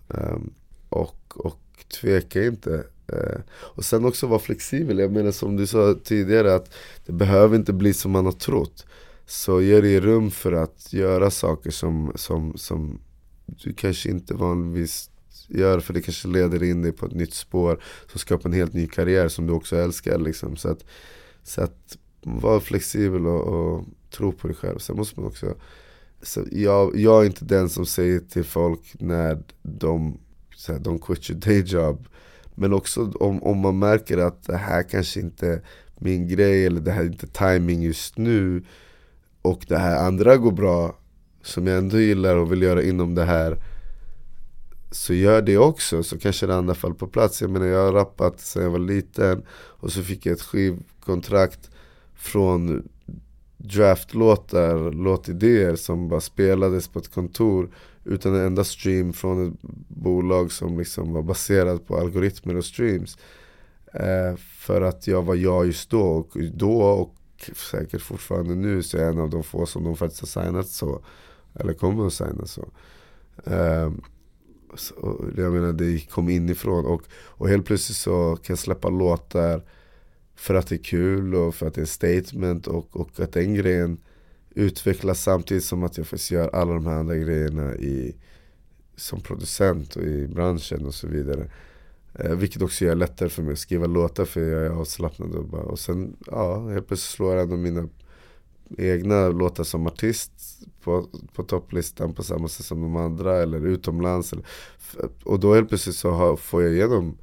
Och, 0.93 1.47
och 1.47 1.85
tveka 2.01 2.45
inte. 2.45 2.85
Eh, 3.07 3.41
och 3.51 3.85
sen 3.85 4.05
också 4.05 4.27
vara 4.27 4.39
flexibel. 4.39 4.99
Jag 4.99 5.13
menar 5.13 5.31
som 5.31 5.57
du 5.57 5.67
sa 5.67 5.95
tidigare 6.05 6.55
att 6.55 6.75
det 7.07 7.13
behöver 7.13 7.57
inte 7.57 7.73
bli 7.73 7.95
som 7.95 8.11
man 8.11 8.25
har 8.25 8.33
trott. 8.33 8.87
Så 9.27 9.61
ge 9.61 9.81
dig 9.81 10.01
rum 10.01 10.31
för 10.31 10.53
att 10.53 10.93
göra 10.93 11.31
saker 11.31 11.71
som, 11.71 12.13
som, 12.15 12.53
som 12.57 13.01
du 13.47 13.73
kanske 13.73 14.11
inte 14.11 14.35
vanligtvis 14.35 15.11
gör 15.49 15.81
för 15.81 15.93
det 15.95 16.01
kanske 16.01 16.29
leder 16.29 16.63
in 16.63 16.83
dig 16.83 16.93
på 16.93 17.07
ett 17.07 17.15
nytt 17.15 17.35
spår 17.35 17.83
som 18.11 18.19
skapar 18.19 18.49
en 18.49 18.55
helt 18.55 18.73
ny 18.73 18.87
karriär 18.87 19.29
som 19.29 19.47
du 19.47 19.53
också 19.53 19.77
älskar 19.77 20.19
liksom. 20.19 20.57
Så 20.57 20.69
att, 20.69 20.85
så 21.43 21.63
att 21.63 21.99
var 22.21 22.61
flexibel 22.61 23.27
och, 23.27 23.41
och 23.41 23.85
tro 24.11 24.33
på 24.33 24.49
dig 24.49 24.57
själv. 24.57 24.79
Sen 24.79 24.97
måste 24.97 25.21
man 25.21 25.29
också 25.29 25.55
så 26.23 26.45
jag, 26.51 26.97
jag 26.97 27.23
är 27.23 27.27
inte 27.27 27.45
den 27.45 27.69
som 27.69 27.87
säger 27.87 28.21
till 28.21 28.45
folk 28.45 28.95
när 28.99 29.43
de 29.63 30.19
så 30.63 30.73
här, 30.73 30.81
don't 30.81 30.99
quit 30.99 31.31
your 31.31 31.41
day 31.41 31.61
job. 31.61 32.09
Men 32.55 32.73
också 32.73 33.13
om, 33.21 33.43
om 33.43 33.59
man 33.59 33.79
märker 33.79 34.19
att 34.19 34.43
det 34.47 34.57
här 34.57 34.83
kanske 34.83 35.21
inte 35.21 35.49
är 35.49 35.63
min 35.99 36.29
grej 36.29 36.67
eller 36.67 36.81
det 36.81 36.93
här 36.93 37.03
är 37.03 37.07
inte 37.07 37.27
timing 37.27 37.83
just 37.83 38.19
nu 38.19 38.63
Och 39.43 39.65
det 39.69 39.79
här 39.79 40.07
andra 40.07 40.37
går 40.37 40.53
bra 40.53 40.99
som 41.43 41.67
jag 41.67 41.79
ändå 41.79 42.01
gillar 42.01 42.37
och 42.37 42.53
vill 42.53 42.63
göra 42.63 42.83
inom 42.83 43.15
det 43.15 43.25
här 43.25 43.59
så 44.91 45.15
gör 45.15 45.43
det 45.43 45.59
också, 45.59 46.03
så 46.03 46.19
kanske 46.19 46.47
det 46.47 46.55
andra 46.55 46.75
faller 46.75 46.95
på 46.95 47.07
plats. 47.07 47.43
Jag 47.43 47.51
menar 47.51 47.67
jag 47.67 47.85
har 47.85 47.93
rappat 47.93 48.41
sedan 48.41 48.63
jag 48.63 48.71
var 48.71 48.79
liten 48.79 49.43
och 49.53 49.93
så 49.93 50.03
fick 50.03 50.27
jag 50.27 50.33
ett 50.33 50.43
skivkontrakt 50.43 51.71
från 52.15 52.89
draftlåtar, 53.57 54.93
låtidéer 54.93 55.77
som 55.77 56.09
bara 56.09 56.21
spelades 56.21 56.89
på 56.89 56.99
ett 56.99 57.15
kontor 57.15 57.71
utan 58.05 58.35
en 58.35 58.47
enda 58.47 58.65
stream 58.65 59.13
från 59.13 59.49
ett 59.49 59.61
bolag 59.89 60.53
som 60.53 60.79
liksom 60.79 61.13
var 61.13 61.23
baserat 61.23 61.87
på 61.87 61.97
algoritmer 61.97 62.57
och 62.57 62.65
streams. 62.65 63.19
Eh, 63.95 64.37
för 64.37 64.81
att 64.81 65.07
jag 65.07 65.23
var 65.23 65.35
jag 65.35 65.67
just 65.67 65.91
då 65.91 66.03
och 66.03 66.37
då 66.55 66.83
och 66.83 67.15
säkert 67.71 68.01
fortfarande 68.01 68.55
nu 68.55 68.83
så 68.83 68.97
är 68.97 69.03
jag 69.03 69.13
en 69.13 69.21
av 69.21 69.31
de 69.31 69.43
få 69.43 69.67
som 69.67 69.85
de 69.85 69.97
faktiskt 69.97 70.21
har 70.21 70.45
signat 70.45 70.69
så. 70.69 71.05
Eller 71.55 71.75
kommer 71.75 72.07
att 72.07 72.13
signa 72.13 72.47
så. 72.47 72.69
Eh, 73.45 73.93
så, 74.75 75.25
jag 75.37 75.53
menar 75.53 75.73
det 75.73 76.11
kom 76.11 76.29
inifrån 76.29 76.87
och, 76.87 77.03
och 77.13 77.49
helt 77.49 77.67
plötsligt 77.67 77.97
så 77.97 78.37
kan 78.37 78.55
jag 78.55 78.59
släppa 78.59 78.89
låtar 78.89 79.63
för 80.35 80.55
att 80.55 80.67
det 80.67 80.75
är 80.75 80.85
kul 80.85 81.35
och 81.35 81.55
för 81.55 81.67
att 81.67 81.75
det 81.75 81.79
är 81.79 81.83
en 81.83 81.87
statement 81.87 82.67
och, 82.67 82.97
och 82.97 83.21
att 83.21 83.33
den 83.33 83.55
grejen 83.55 83.99
utvecklas 84.55 85.23
samtidigt 85.23 85.65
som 85.65 85.85
att 85.85 85.97
jag 85.97 86.07
faktiskt 86.07 86.31
gör 86.31 86.49
alla 86.49 86.75
de 86.75 86.87
här 86.87 86.95
andra 86.95 87.17
grejerna 87.17 87.75
i, 87.75 88.17
som 88.97 89.21
producent 89.21 89.97
och 89.97 90.03
i 90.03 90.27
branschen 90.27 90.87
och 90.87 90.95
så 90.95 91.07
vidare. 91.07 91.51
Eh, 92.15 92.35
vilket 92.35 92.63
också 92.63 92.85
gör 92.85 92.95
det 92.95 92.99
lättare 92.99 93.29
för 93.29 93.43
mig 93.43 93.53
att 93.53 93.59
skriva 93.59 93.87
låtar 93.87 94.25
för 94.25 94.41
jag 94.41 94.67
är 94.67 94.71
avslappnad 94.71 95.35
och 95.35 95.45
bara, 95.45 95.63
och 95.63 95.79
sen, 95.79 96.17
ja, 96.27 96.69
helt 96.69 96.87
plötsligt 96.87 97.17
slår 97.17 97.35
jag 97.35 97.43
ändå 97.43 97.57
mina 97.57 97.89
egna 98.79 99.29
låtar 99.29 99.65
som 99.65 99.87
artist 99.87 100.33
på, 100.83 101.09
på 101.35 101.43
topplistan 101.43 102.15
på 102.15 102.23
samma 102.23 102.49
sätt 102.49 102.67
som 102.67 102.83
de 102.83 102.97
andra 102.97 103.43
eller 103.43 103.67
utomlands. 103.67 104.33
Eller, 104.33 104.45
och 105.25 105.41
då 105.41 105.55
helt 105.55 105.69
plötsligt 105.69 105.97
så 105.97 106.11
har, 106.11 106.37
får 106.37 106.63
jag 106.63 106.73
igenom 106.73 107.17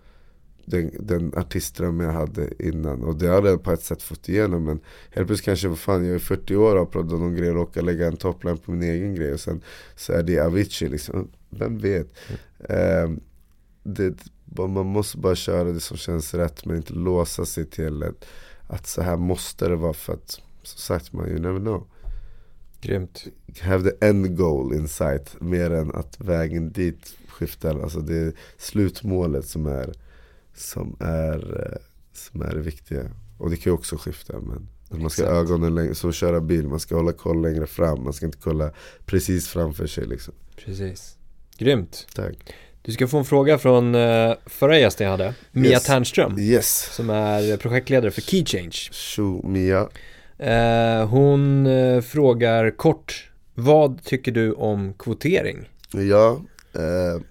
den, 0.69 0.91
den 0.99 1.33
artistdröm 1.35 1.99
jag 1.99 2.11
hade 2.11 2.67
innan. 2.67 3.03
Och 3.03 3.15
det 3.15 3.27
har 3.27 3.47
jag 3.47 3.63
på 3.63 3.71
ett 3.71 3.83
sätt 3.83 4.03
fått 4.03 4.29
igenom. 4.29 4.63
Men 4.63 4.79
helt 5.11 5.27
plötsligt 5.27 5.45
kanske, 5.45 5.67
vad 5.67 5.79
fan, 5.79 6.05
jag 6.05 6.15
är 6.15 6.19
40 6.19 6.55
år 6.55 6.71
och 6.71 6.79
har 6.79 6.85
proddat 6.85 7.19
någon 7.19 7.35
grej 7.35 7.49
och 7.49 7.55
råkar 7.55 7.81
lägga 7.81 8.07
en 8.07 8.17
toppline 8.17 8.57
på 8.57 8.71
min 8.71 8.89
egen 8.89 9.15
grej. 9.15 9.33
Och 9.33 9.39
sen 9.39 9.61
så 9.95 10.13
är 10.13 10.23
det 10.23 10.39
Avicii 10.39 10.89
liksom. 10.89 11.27
Vem 11.49 11.77
vet? 11.77 12.07
Mm. 12.27 13.13
Eh, 13.13 13.19
det, 13.83 14.13
man 14.55 14.85
måste 14.85 15.17
bara 15.17 15.35
köra 15.35 15.63
det 15.63 15.79
som 15.79 15.97
känns 15.97 16.33
rätt 16.33 16.65
men 16.65 16.75
inte 16.75 16.93
låsa 16.93 17.45
sig 17.45 17.65
till 17.65 18.03
ett, 18.03 18.25
att 18.67 18.87
så 18.87 19.01
här 19.01 19.17
måste 19.17 19.67
det 19.67 19.75
vara 19.75 19.93
för 19.93 20.13
att 20.13 20.41
som 20.63 20.79
sagt 20.79 21.13
man 21.13 21.27
you 21.27 21.39
never 21.39 21.59
know. 21.59 21.87
Grymt. 22.81 23.27
Have 23.61 23.91
the 23.91 24.05
end 24.05 24.37
goal 24.37 24.73
in 24.73 24.87
sight 24.87 25.41
mer 25.41 25.71
än 25.71 25.95
att 25.95 26.21
vägen 26.21 26.71
dit 26.71 27.13
skiftar. 27.27 27.79
Alltså 27.79 27.99
det 27.99 28.15
är 28.15 28.33
slutmålet 28.57 29.45
som 29.45 29.65
är 29.65 29.93
som 30.59 30.95
är, 30.99 31.65
eh, 31.65 31.77
som 32.13 32.41
är 32.41 32.55
det 32.55 32.61
viktiga. 32.61 33.03
Och 33.37 33.49
det 33.49 33.55
kan 33.55 33.71
ju 33.71 33.75
också 33.75 33.97
skifta 33.97 34.33
men 34.39 34.67
man 34.99 35.09
ska 35.09 35.21
Exakt. 35.21 35.29
ha 35.29 35.41
ögonen 35.41 35.75
längre, 35.75 35.95
som 35.95 36.09
att 36.09 36.15
köra 36.15 36.41
bil, 36.41 36.67
man 36.67 36.79
ska 36.79 36.95
hålla 36.95 37.11
koll 37.11 37.41
längre 37.41 37.67
fram, 37.67 38.03
man 38.03 38.13
ska 38.13 38.25
inte 38.25 38.37
kolla 38.41 38.71
precis 39.05 39.47
framför 39.47 39.87
sig 39.87 40.05
liksom. 40.05 40.33
Precis. 40.65 41.15
Grymt. 41.57 42.07
Tack. 42.15 42.35
Du 42.81 42.91
ska 42.91 43.07
få 43.07 43.17
en 43.17 43.25
fråga 43.25 43.57
från 43.57 43.95
uh, 43.95 44.33
förra 44.45 44.79
gästen 44.79 45.05
jag 45.05 45.11
hade, 45.11 45.33
Mia 45.51 45.71
Yes. 45.71 45.83
Ternström, 45.83 46.39
Yes! 46.39 46.89
som 46.95 47.09
är 47.09 47.57
projektledare 47.57 48.11
för 48.11 48.21
Key 48.21 48.45
Change. 48.45 48.71
Tjo 48.91 49.47
Mia. 49.47 49.89
Eh, 50.37 51.07
hon 51.07 51.65
eh, 51.67 52.01
frågar 52.01 52.71
kort, 52.77 53.31
vad 53.55 54.03
tycker 54.03 54.31
du 54.31 54.53
om 54.53 54.93
kvotering? 54.93 55.69
Ja, 55.91 56.41
eh, 56.73 57.21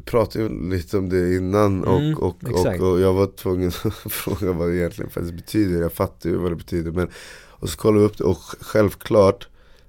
vi 0.00 0.04
pratade 0.04 0.44
ju 0.44 0.70
lite 0.70 0.98
om 0.98 1.08
det 1.08 1.36
innan 1.36 1.84
och, 1.84 2.00
Mm, 2.00 2.18
och, 2.18 2.44
och, 2.44 2.80
och 2.80 3.00
jag 3.00 3.12
var 3.12 3.26
tvungen 3.26 3.68
att 4.04 4.12
fråga 4.12 4.52
vad 4.52 4.68
det 4.68 4.76
egentligen 4.76 5.10
faktiskt 5.10 5.34
betyder. 5.34 5.82
Jag 5.82 5.92
fattar 5.92 6.30
ju 6.30 6.36
vad 6.36 6.52
det 6.52 6.56
betyder. 6.56 6.90
Men, 6.90 7.08
och 7.48 7.68
så 7.68 7.76
kollade 7.76 8.00
vi 8.00 8.06
upp 8.06 8.18
det 8.18 8.24
och 8.24 8.38
självklart 8.60 9.48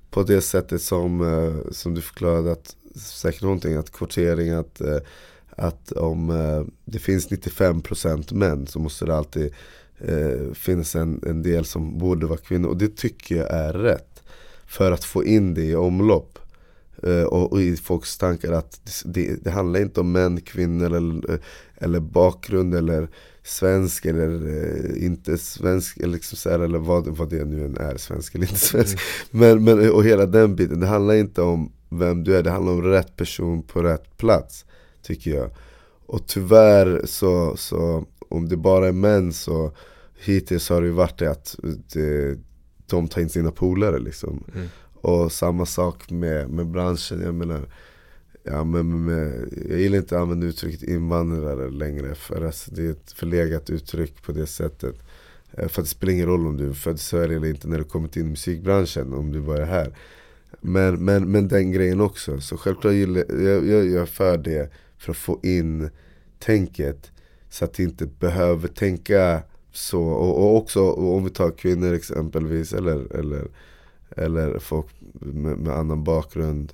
på 0.09 0.23
det 0.23 0.41
sättet 0.41 0.81
som, 0.81 1.21
eh, 1.21 1.71
som 1.71 1.93
du 1.93 2.01
förklarade 2.01 2.51
att 2.51 2.75
säkert 2.95 3.41
någonting, 3.41 3.75
att 3.75 3.91
kvotering, 3.91 4.49
att, 4.51 4.81
eh, 4.81 4.97
att 5.49 5.91
om 5.91 6.29
eh, 6.29 6.63
det 6.85 6.99
finns 6.99 7.29
95% 7.29 8.33
män 8.33 8.67
så 8.67 8.79
måste 8.79 9.05
det 9.05 9.15
alltid 9.15 9.53
eh, 9.99 10.53
finnas 10.53 10.95
en, 10.95 11.23
en 11.27 11.43
del 11.43 11.65
som 11.65 11.97
borde 11.97 12.25
vara 12.25 12.37
kvinnor. 12.37 12.69
Och 12.69 12.77
det 12.77 12.97
tycker 12.97 13.35
jag 13.35 13.51
är 13.51 13.73
rätt. 13.73 14.23
För 14.65 14.91
att 14.91 15.03
få 15.03 15.23
in 15.23 15.53
det 15.53 15.63
i 15.63 15.75
omlopp. 15.75 16.39
Eh, 17.03 17.23
och, 17.23 17.51
och 17.51 17.61
i 17.61 17.75
folks 17.75 18.17
tankar 18.17 18.51
att 18.51 19.01
det, 19.05 19.43
det 19.43 19.51
handlar 19.51 19.79
inte 19.79 19.99
om 19.99 20.11
män, 20.11 20.41
kvinnor 20.41 20.95
eller, 20.95 21.39
eller 21.77 21.99
bakgrund 21.99 22.75
eller 22.75 23.09
svensk 23.43 24.05
eller 24.05 24.47
eh, 24.47 25.05
inte 25.05 25.37
svensk 25.37 25.97
eller, 25.97 26.13
liksom 26.13 26.37
så 26.37 26.49
här, 26.49 26.59
eller 26.59 26.79
vad, 26.79 27.07
vad 27.07 27.29
det 27.29 27.45
nu 27.45 27.65
än 27.65 27.77
är, 27.77 27.97
svensk 27.97 28.35
eller 28.35 28.45
inte 28.45 28.59
svensk. 28.59 28.99
Men, 29.31 29.63
men, 29.63 29.91
och 29.91 30.03
hela 30.03 30.25
den 30.25 30.55
biten, 30.55 30.79
det 30.79 30.87
handlar 30.87 31.13
inte 31.13 31.41
om 31.41 31.71
vem 31.89 32.23
du 32.23 32.37
är, 32.37 32.43
det 32.43 32.51
handlar 32.51 32.73
om 32.73 32.83
rätt 32.83 33.15
person 33.15 33.63
på 33.63 33.83
rätt 33.83 34.17
plats. 34.17 34.65
Tycker 35.03 35.31
jag. 35.31 35.49
Och 36.05 36.27
tyvärr 36.27 37.01
så, 37.05 37.57
så 37.57 38.05
om 38.29 38.49
det 38.49 38.57
bara 38.57 38.87
är 38.87 38.91
män 38.91 39.33
så 39.33 39.71
hittills 40.19 40.69
har 40.69 40.81
det 40.81 40.91
varit 40.91 41.19
det 41.19 41.31
att 41.31 41.55
det, 41.93 42.37
de 42.85 43.07
tar 43.07 43.21
in 43.21 43.29
sina 43.29 43.51
polare 43.51 43.99
liksom. 43.99 44.43
Mm. 44.55 44.67
Och 45.01 45.31
samma 45.31 45.65
sak 45.65 46.09
med, 46.09 46.49
med 46.49 46.67
branschen, 46.67 47.21
jag 47.21 47.35
menar 47.35 47.67
Ja, 48.43 48.63
men 48.63 49.05
med, 49.05 49.49
jag 49.69 49.79
gillar 49.79 49.97
inte 49.97 50.15
att 50.15 50.21
använda 50.21 50.47
uttrycket 50.47 50.83
invandrare 50.83 51.69
längre 51.69 52.15
för 52.15 52.45
alltså, 52.45 52.71
det 52.71 52.85
är 52.85 52.91
ett 52.91 53.11
förlegat 53.11 53.69
uttryck 53.69 54.23
på 54.23 54.31
det 54.31 54.47
sättet. 54.47 54.95
Eh, 55.53 55.67
för 55.67 55.81
att 55.81 55.87
det 55.87 55.89
spelar 55.89 56.13
ingen 56.13 56.27
roll 56.27 56.47
om 56.47 56.57
du 56.57 56.69
är 56.69 56.73
född 56.73 56.95
i 56.95 56.99
Sverige 56.99 57.35
eller 57.35 57.47
inte 57.47 57.67
när 57.67 57.77
du 57.77 57.83
kommit 57.83 58.17
in 58.17 58.25
i 58.25 58.29
musikbranschen, 58.29 59.13
om 59.13 59.31
du 59.31 59.41
bara 59.41 59.61
är 59.61 59.65
här. 59.65 59.97
Men, 60.61 61.05
men, 61.05 61.31
men 61.31 61.47
den 61.47 61.71
grejen 61.71 62.01
också, 62.01 62.41
så 62.41 62.57
självklart 62.57 62.93
gillar 62.93 63.25
jag, 63.29 63.67
jag, 63.67 63.85
jag 63.85 64.01
är 64.01 64.05
för 64.05 64.37
det 64.37 64.71
för 64.97 65.11
att 65.11 65.17
få 65.17 65.39
in 65.43 65.89
tänket 66.39 67.11
så 67.49 67.65
att 67.65 67.73
det 67.73 67.83
inte 67.83 68.05
behöver 68.05 68.67
tänka 68.67 69.43
så. 69.71 70.01
Och, 70.01 70.37
och 70.37 70.57
också 70.57 70.81
och 70.81 71.15
om 71.15 71.23
vi 71.23 71.29
tar 71.29 71.51
kvinnor 71.51 71.93
exempelvis 71.93 72.73
eller, 72.73 73.15
eller, 73.15 73.47
eller 74.17 74.59
folk 74.59 74.87
med, 75.11 75.57
med 75.57 75.73
annan 75.73 76.03
bakgrund 76.03 76.73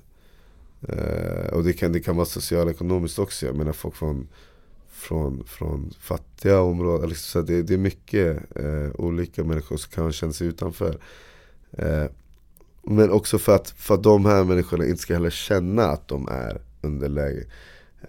Eh, 0.80 1.52
och 1.52 1.64
det 1.64 1.72
kan, 1.72 1.92
det 1.92 2.00
kan 2.00 2.16
vara 2.16 2.26
socialekonomiskt 2.26 3.18
också. 3.18 3.46
Jag 3.46 3.56
menar 3.56 3.72
folk 3.72 3.94
från, 3.94 4.28
från, 4.88 5.44
från 5.44 5.94
fattiga 6.00 6.60
områden. 6.60 7.08
Liksom, 7.08 7.42
så 7.42 7.46
det, 7.46 7.62
det 7.62 7.74
är 7.74 7.78
mycket 7.78 8.56
eh, 8.56 8.90
olika 8.94 9.44
människor 9.44 9.76
som 9.76 9.92
kan 9.92 10.12
känna 10.12 10.32
sig 10.32 10.46
utanför. 10.46 10.98
Eh, 11.72 12.04
men 12.82 13.10
också 13.10 13.38
för 13.38 13.54
att, 13.54 13.70
för 13.70 13.94
att 13.94 14.02
de 14.02 14.24
här 14.24 14.44
människorna 14.44 14.84
inte 14.86 15.02
ska 15.02 15.14
heller 15.14 15.30
känna 15.30 15.84
att 15.84 16.08
de 16.08 16.28
är 16.28 16.60
underläge. 16.80 17.44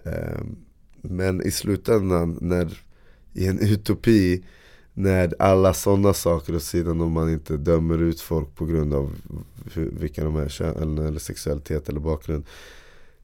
Eh, 0.04 0.40
men 1.02 1.46
i 1.46 1.50
slutändan, 1.50 2.38
när, 2.40 2.82
i 3.32 3.46
en 3.46 3.58
utopi, 3.58 4.44
när 5.02 5.34
alla 5.38 5.74
sådana 5.74 6.14
saker 6.14 6.56
åt 6.56 6.62
sidan 6.62 7.00
om 7.00 7.12
man 7.12 7.30
inte 7.30 7.56
dömer 7.56 8.02
ut 8.02 8.20
folk 8.20 8.54
på 8.54 8.66
grund 8.66 8.94
av 8.94 9.14
hur, 9.72 9.90
vilka 9.90 10.24
de 10.24 10.36
är, 10.36 10.48
kön, 10.48 10.76
eller, 10.76 11.02
eller 11.08 11.18
sexualitet 11.18 11.88
eller 11.88 12.00
bakgrund. 12.00 12.44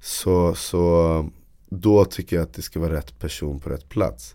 Så, 0.01 0.55
så 0.55 1.31
då 1.69 2.05
tycker 2.05 2.37
jag 2.37 2.43
att 2.43 2.55
det 2.55 2.63
ska 2.63 2.81
vara 2.81 2.93
rätt 2.93 3.19
person 3.19 3.61
på 3.61 3.71
rätt 3.71 3.89
plats. 3.89 4.35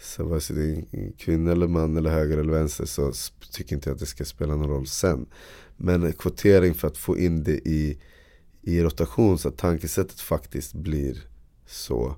Så 0.00 0.24
vare 0.24 0.40
sig 0.40 0.56
det 0.56 0.62
är 0.62 0.84
en 0.90 1.12
kvinna 1.12 1.52
eller 1.52 1.68
man 1.68 1.96
eller 1.96 2.10
höger 2.10 2.38
eller 2.38 2.52
vänster 2.52 2.84
så 2.84 3.12
tycker 3.52 3.74
inte 3.74 3.88
jag 3.88 3.94
att 3.94 4.00
det 4.00 4.06
ska 4.06 4.24
spela 4.24 4.56
någon 4.56 4.70
roll 4.70 4.86
sen. 4.86 5.26
Men 5.76 6.12
kvotering 6.12 6.74
för 6.74 6.88
att 6.88 6.98
få 6.98 7.18
in 7.18 7.44
det 7.44 7.68
i, 7.68 7.98
i 8.62 8.82
rotation 8.82 9.38
så 9.38 9.48
att 9.48 9.58
tankesättet 9.58 10.20
faktiskt 10.20 10.74
blir 10.74 11.22
så. 11.66 12.16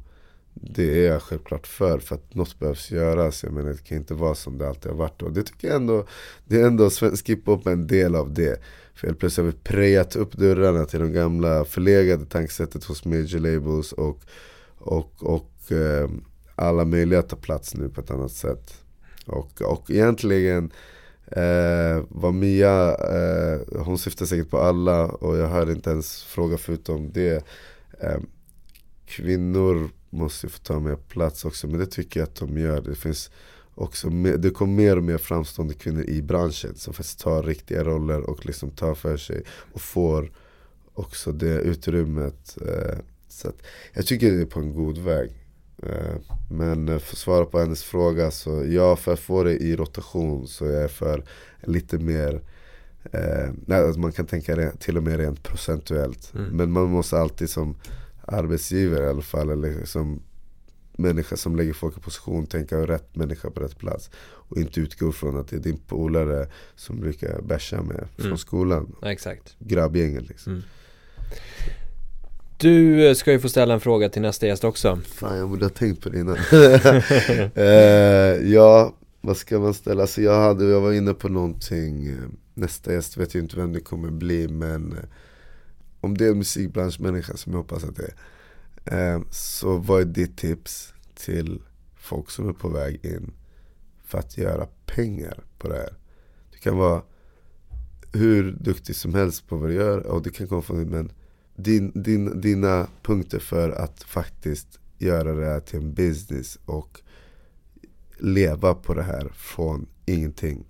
Det 0.55 1.07
är 1.07 1.13
jag 1.13 1.23
självklart 1.23 1.67
för, 1.67 1.99
för 1.99 2.15
att 2.15 2.35
något 2.35 2.59
behövs 2.59 2.91
göras. 2.91 3.43
Jag 3.43 3.53
menar 3.53 3.71
det 3.71 3.85
kan 3.85 3.99
inte 3.99 4.15
vara 4.15 4.35
som 4.35 4.59
det 4.59 4.69
alltid 4.69 4.91
har 4.91 4.99
varit. 4.99 5.23
Och 5.23 5.33
det 5.33 5.43
tycker 5.43 5.69
jag 5.69 5.77
ändå, 5.77 6.07
det 6.45 6.61
är 6.61 6.67
ändå 6.67 6.91
svensk 6.91 7.29
hiphop 7.29 7.67
en 7.67 7.87
del 7.87 8.15
av 8.15 8.35
det. 8.35 8.61
För 8.95 9.07
helt 9.07 9.19
plötsligt 9.19 9.45
har 9.45 9.53
vi 9.53 9.59
prejat 9.59 10.17
upp 10.17 10.33
dörrarna 10.33 10.85
till 10.85 11.01
de 11.01 11.13
gamla 11.13 11.65
förlegade 11.65 12.25
tankesättet 12.25 12.85
hos 12.85 13.05
major 13.05 13.39
labels 13.39 13.93
och, 13.93 14.21
och, 14.79 15.13
och 15.21 15.73
eh, 15.73 16.11
alla 16.55 16.85
möjliga 16.85 17.23
tar 17.23 17.37
plats 17.37 17.75
nu 17.75 17.89
på 17.89 18.01
ett 18.01 18.11
annat 18.11 18.33
sätt. 18.33 18.75
Och, 19.27 19.63
och 19.63 19.91
egentligen 19.91 20.73
eh, 21.27 22.05
vad 22.09 22.35
Mia, 22.35 22.95
eh, 22.95 23.61
hon 23.83 23.99
syftar 23.99 24.27
säkert 24.27 24.51
på 24.51 24.59
alla 24.59 25.07
och 25.07 25.37
jag 25.37 25.49
hörde 25.49 25.73
inte 25.73 25.91
ens 25.91 26.23
fråga 26.23 26.59
förutom 26.59 27.13
det. 27.13 27.45
Eh, 28.01 28.19
kvinnor 29.07 29.91
måste 30.13 30.49
få 30.49 30.59
ta 30.59 30.81
mer 30.81 30.97
plats 30.97 31.45
också 31.45 31.67
men 31.67 31.79
det 31.79 31.87
tycker 31.87 32.21
jag 32.21 32.27
att 32.27 32.37
de 32.37 32.59
gör. 32.59 32.81
Det 32.81 32.95
finns 32.95 33.31
också 33.75 34.11
mer, 34.11 34.37
det 34.37 34.51
kommer 34.51 34.73
mer 34.73 34.97
och 34.97 35.05
mer 35.05 35.19
framstående 35.19 35.75
kvinnor 35.75 36.05
i 36.05 36.23
branschen 36.23 36.75
som 36.75 36.95
faktiskt 36.95 37.21
tar 37.21 37.43
riktiga 37.43 37.85
roller 37.85 38.21
och 38.21 38.47
liksom 38.47 38.71
tar 38.71 38.95
för 38.95 39.17
sig 39.17 39.43
och 39.73 39.81
får 39.81 40.33
också 40.95 41.33
det 41.33 41.61
utrymmet. 41.61 42.59
Eh, 42.61 42.99
så 43.29 43.53
jag 43.93 44.07
tycker 44.07 44.33
det 44.33 44.41
är 44.41 44.47
på 44.47 44.61
en 44.61 44.75
god 44.75 44.99
väg. 44.99 45.31
Eh, 45.83 46.17
men 46.51 46.87
för 46.87 46.95
att 46.95 47.19
svara 47.19 47.45
på 47.45 47.59
hennes 47.59 47.85
fråga 47.85 48.31
så 48.31 48.65
ja, 48.69 48.97
för 48.97 49.13
att 49.13 49.21
få 49.21 49.43
det 49.43 49.57
i 49.57 49.77
rotation 49.77 50.49
så 50.49 50.65
är 50.65 50.81
jag 50.81 50.91
för 50.91 51.25
lite 51.63 51.99
mer 51.99 52.43
eh, 53.13 53.51
nej, 53.67 53.83
alltså 53.83 54.01
man 54.01 54.13
kan 54.13 54.27
tänka 54.27 54.71
till 54.71 54.97
och 54.97 55.03
med 55.03 55.17
rent 55.17 55.43
procentuellt. 55.43 56.35
Mm. 56.35 56.57
Men 56.57 56.73
man 56.73 56.91
måste 56.91 57.19
alltid 57.19 57.51
som 57.51 57.77
arbetsgivare 58.33 59.05
i 59.05 59.09
alla 59.09 59.23
fall, 59.23 59.51
eller 59.51 59.85
som 59.85 60.23
människa 60.97 61.37
som 61.37 61.57
lägger 61.57 61.73
folk 61.73 61.97
i 61.97 62.01
position, 62.01 62.47
tänka 62.47 62.77
rätt 62.87 63.17
människa 63.17 63.51
på 63.51 63.61
rätt 63.61 63.79
plats. 63.79 64.11
Och 64.25 64.57
inte 64.57 64.81
utgå 64.81 65.13
från 65.13 65.37
att 65.37 65.49
det 65.49 65.57
är 65.57 65.61
din 65.61 65.79
polare 65.79 66.49
som 66.77 67.01
brukar 67.01 67.43
bärsa 67.43 67.83
med 67.83 68.09
från 68.17 68.27
Mm. 68.27 68.39
skolan. 68.39 68.97
Ja, 69.03 69.13
exakt. 69.13 69.57
Grabbgänget 69.59 70.29
liksom. 70.29 70.53
Mm. 70.53 70.65
Du 72.57 73.07
eh, 73.09 73.15
ska 73.15 73.33
ju 73.33 73.41
få 73.41 73.49
ställa 73.49 73.75
en 73.75 73.81
fråga 73.81 74.09
till 74.09 74.23
nästa 74.23 74.47
gäst 74.47 74.65
också. 74.65 74.97
Fan 75.05 75.39
jag 75.39 75.49
borde 75.49 75.65
ha 75.65 75.71
tänkt 75.71 76.03
på 76.03 76.09
det 76.09 76.19
innan. 76.21 76.37
eh, 77.55 78.53
ja, 78.53 78.95
vad 79.21 79.37
ska 79.37 79.59
man 79.59 79.75
ställa? 79.75 80.03
Alltså 80.03 80.23
jag, 80.23 80.41
hade, 80.41 80.65
jag 80.65 80.81
var 80.81 80.93
inne 80.93 81.15
på 81.15 81.29
någonting, 81.29 82.17
nästa 82.55 82.93
gäst 82.93 83.17
vet 83.17 83.35
jag 83.35 83.45
inte 83.45 83.57
vem 83.57 83.73
det 83.73 83.81
kommer 83.81 84.11
bli 84.11 84.49
men 84.49 84.93
eh, 84.93 84.99
om 86.03 86.19
det 86.19 86.27
är 86.27 86.31
en 86.31 86.39
musikbranschmänniska 86.39 87.37
som 87.37 87.53
jag 87.53 87.59
hoppas 87.59 87.85
att 87.85 87.97
det 87.97 88.13
är. 88.85 89.15
Eh, 89.15 89.23
så 89.31 89.77
vad 89.77 90.01
är 90.01 90.05
ditt 90.05 90.37
tips 90.37 90.95
till 91.15 91.63
folk 91.97 92.31
som 92.31 92.49
är 92.49 92.53
på 92.53 92.69
väg 92.69 93.05
in 93.05 93.33
för 94.05 94.19
att 94.19 94.39
göra 94.39 94.69
pengar 94.87 95.45
på 95.59 95.69
det 95.69 95.75
här? 95.75 95.95
Du 96.53 96.59
kan 96.59 96.77
vara 96.77 97.03
hur 98.13 98.53
duktig 98.53 98.97
som 98.97 99.15
helst 99.15 99.49
på 99.49 99.57
vad 99.57 99.71
du 99.71 99.75
gör 99.75 100.07
och 100.07 100.23
det 100.23 100.31
kan 100.31 100.49
komma 100.49 100.63
från 100.63 100.83
men 100.83 101.13
din, 101.57 102.03
din, 102.03 102.41
dina 102.41 102.87
punkter 103.03 103.39
för 103.39 103.71
att 103.71 104.03
faktiskt 104.03 104.79
göra 104.99 105.35
det 105.35 105.47
här 105.47 105.61
till 105.61 105.79
en 105.79 105.95
business 105.95 106.59
och 106.65 107.01
leva 108.19 108.75
på 108.75 108.95
det 108.95 109.03
här 109.03 109.29
från 109.35 109.87
ingenting. 110.07 110.65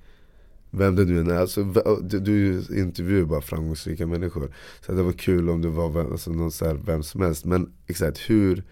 Vem 0.75 0.97
det 0.97 1.05
nu 1.05 1.21
än 1.21 1.31
är. 1.31 1.35
Alltså, 1.35 1.65
du, 2.03 2.21
du 2.21 2.63
intervjuar 2.79 3.25
bara 3.27 3.41
framgångsrika 3.41 4.07
människor. 4.07 4.55
Så 4.87 4.93
det 4.93 5.03
var 5.03 5.13
kul 5.13 5.51
om 5.51 5.63
det 5.63 5.69
var 5.69 5.89
vem, 5.91 6.13
alltså, 6.13 6.31
någon 6.33 6.53
så 6.53 6.65
här, 6.65 6.75
vem 6.75 7.03
som 7.03 7.21
helst. 7.21 7.45
Men 7.45 7.73
exakt, 7.87 8.19
hur 8.31 8.65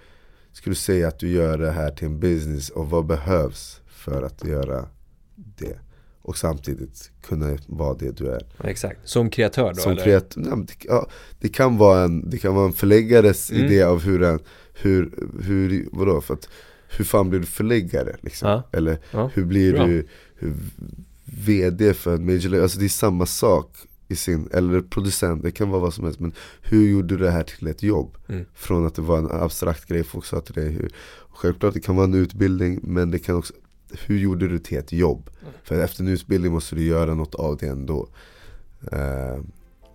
skulle 0.52 0.70
du 0.72 0.78
säga 0.78 1.08
att 1.08 1.18
du 1.18 1.28
gör 1.28 1.58
det 1.58 1.70
här 1.70 1.90
till 1.90 2.06
en 2.06 2.20
business 2.20 2.70
och 2.70 2.90
vad 2.90 3.06
behövs 3.06 3.80
för 3.86 4.22
att 4.22 4.44
göra 4.44 4.88
det? 5.36 5.78
Och 6.22 6.36
samtidigt 6.36 7.10
kunna 7.22 7.56
vara 7.66 7.94
det 7.94 8.16
du 8.16 8.26
är. 8.30 8.46
Exakt. 8.64 9.08
Som 9.08 9.30
kreatör 9.30 9.68
då 9.68 9.74
Som 9.74 9.92
eller? 9.92 10.04
kreat- 10.04 10.32
nej, 10.36 10.64
det, 10.66 10.74
ja, 10.88 11.08
det, 11.40 11.48
kan 11.48 11.76
vara 11.76 12.02
en, 12.02 12.30
det 12.30 12.38
kan 12.38 12.54
vara 12.54 12.66
en 12.66 12.72
förläggares 12.72 13.50
Mm. 13.50 13.64
idé 13.64 13.82
av 13.82 14.02
hur 14.02 14.22
en, 14.22 14.38
hur, 14.74 15.28
hur, 15.42 15.88
vadå? 15.92 16.20
För 16.20 16.34
att 16.34 16.48
hur 16.96 17.04
fan 17.04 17.30
blir 17.30 17.40
du 17.40 17.46
förläggare? 17.46 18.16
Liksom? 18.20 18.48
Ja. 18.50 18.62
Eller 18.72 18.98
Ja. 19.10 19.30
hur 19.34 19.44
blir 19.44 19.72
Bra. 19.72 19.86
du 19.86 20.06
hur, 20.34 20.54
VD 21.32 21.94
för 21.94 22.14
en 22.14 22.26
major 22.26 22.48
label? 22.48 22.62
Alltså 22.62 22.78
det 22.78 22.84
är 22.84 22.88
samma 22.88 23.26
sak 23.26 23.76
i 24.08 24.16
sin, 24.16 24.48
eller 24.52 24.80
producent, 24.80 25.42
det 25.42 25.50
kan 25.50 25.70
vara 25.70 25.80
vad 25.80 25.94
som 25.94 26.04
helst 26.04 26.20
Men 26.20 26.32
hur 26.62 26.88
gjorde 26.90 27.16
du 27.16 27.24
det 27.24 27.30
här 27.30 27.42
till 27.42 27.66
ett 27.68 27.82
jobb? 27.82 28.16
Mm. 28.28 28.44
Från 28.54 28.86
att 28.86 28.94
det 28.94 29.02
var 29.02 29.18
en 29.18 29.30
abstrakt 29.30 29.88
grej 29.88 30.04
folk 30.04 30.24
sa 30.24 30.40
till 30.40 30.54
dig 30.54 30.68
hur, 30.68 30.90
Självklart 31.30 31.74
det 31.74 31.80
kan 31.80 31.96
vara 31.96 32.04
en 32.06 32.14
utbildning 32.14 32.80
men 32.82 33.10
det 33.10 33.18
kan 33.18 33.36
också 33.36 33.52
Hur 34.06 34.18
gjorde 34.18 34.48
du 34.48 34.58
till 34.58 34.78
ett 34.78 34.92
jobb? 34.92 35.30
Mm. 35.42 35.52
För 35.64 35.80
efter 35.80 36.02
en 36.02 36.08
utbildning 36.08 36.52
måste 36.52 36.74
du 36.74 36.82
göra 36.84 37.14
något 37.14 37.34
av 37.34 37.56
det 37.56 37.66
ändå 37.66 38.08
Eh, 38.92 39.38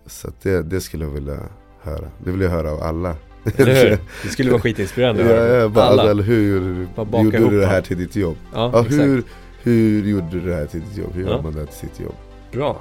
Så 0.06 0.28
det, 0.42 0.62
det 0.62 0.80
skulle 0.80 1.04
jag 1.04 1.12
vilja 1.12 1.38
höra 1.80 2.10
Det 2.24 2.30
vill 2.30 2.40
jag 2.40 2.50
höra 2.50 2.72
av 2.72 2.82
alla 2.82 3.16
Eller 3.56 3.84
hur? 3.90 3.98
Det 4.22 4.28
skulle 4.28 4.50
vara 4.50 4.60
skitinspirerande 4.60 5.22
Ja, 5.22 5.46
ja, 5.46 5.68
bara, 5.68 5.84
Alla. 5.84 6.02
alltså, 6.02 6.10
eller 6.10 6.22
hur 6.22 6.86
gjorde 7.22 7.50
du, 7.50 7.60
det 7.60 7.66
här 7.66 7.82
till 7.82 7.98
ditt 7.98 8.16
jobb? 8.16 8.36
Ja, 8.52 8.70
Ja, 8.74 8.82
hur, 8.82 9.22
hur 9.70 10.08
gjorde 10.08 10.26
du 10.30 10.40
det 10.40 10.54
här 10.54 10.66
till 10.66 10.80
ditt 10.80 10.96
jobb? 10.98 11.10
Hur 11.14 11.22
Ja. 11.24 11.30
gör 11.30 11.42
man 11.42 11.52
det 11.52 11.58
här 11.58 11.66
till 11.66 11.76
sitt 11.88 12.00
jobb? 12.00 12.14
Bra. 12.52 12.80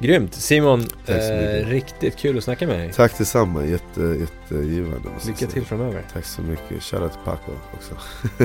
Grymt. 0.00 0.34
Simon, 0.34 0.86
eh, 1.06 1.66
riktigt 1.66 2.16
kul 2.16 2.38
att 2.38 2.44
snacka 2.44 2.66
med 2.66 2.78
dig. 2.78 2.92
Tack 2.92 3.18
detsamma, 3.18 3.64
Jätte, 3.64 4.00
jättegivande 4.00 5.08
Lycka 5.26 5.46
till 5.46 5.64
framöver. 5.64 6.02
Tack 6.12 6.24
så 6.24 6.42
mycket, 6.42 6.82
shoutout 6.82 7.12
till 7.12 7.20
Paco 7.24 7.52
också 7.74 7.94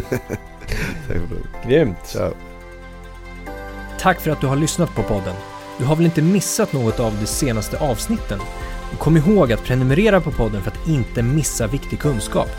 Tack 1.07 1.17
bror, 1.29 1.47
Grymt. 1.67 1.97
ciao 2.03 2.33
Tack 3.99 4.21
för 4.21 4.31
att 4.31 4.41
du 4.41 4.47
har 4.47 4.55
lyssnat 4.55 4.95
på 4.95 5.03
podden. 5.03 5.35
Du 5.79 5.85
har 5.85 5.95
väl 5.95 6.05
inte 6.05 6.21
missat 6.21 6.73
något 6.73 6.99
av 6.99 7.17
de 7.21 7.25
senaste 7.25 7.79
avsnitten? 7.79 8.39
Och 8.93 8.99
kom 8.99 9.17
ihåg 9.17 9.51
att 9.53 9.63
prenumerera 9.63 10.21
på 10.21 10.31
podden 10.31 10.61
för 10.61 10.71
att 10.71 10.87
inte 10.87 11.23
missa 11.23 11.67
viktig 11.67 11.99
kunskap. 11.99 12.49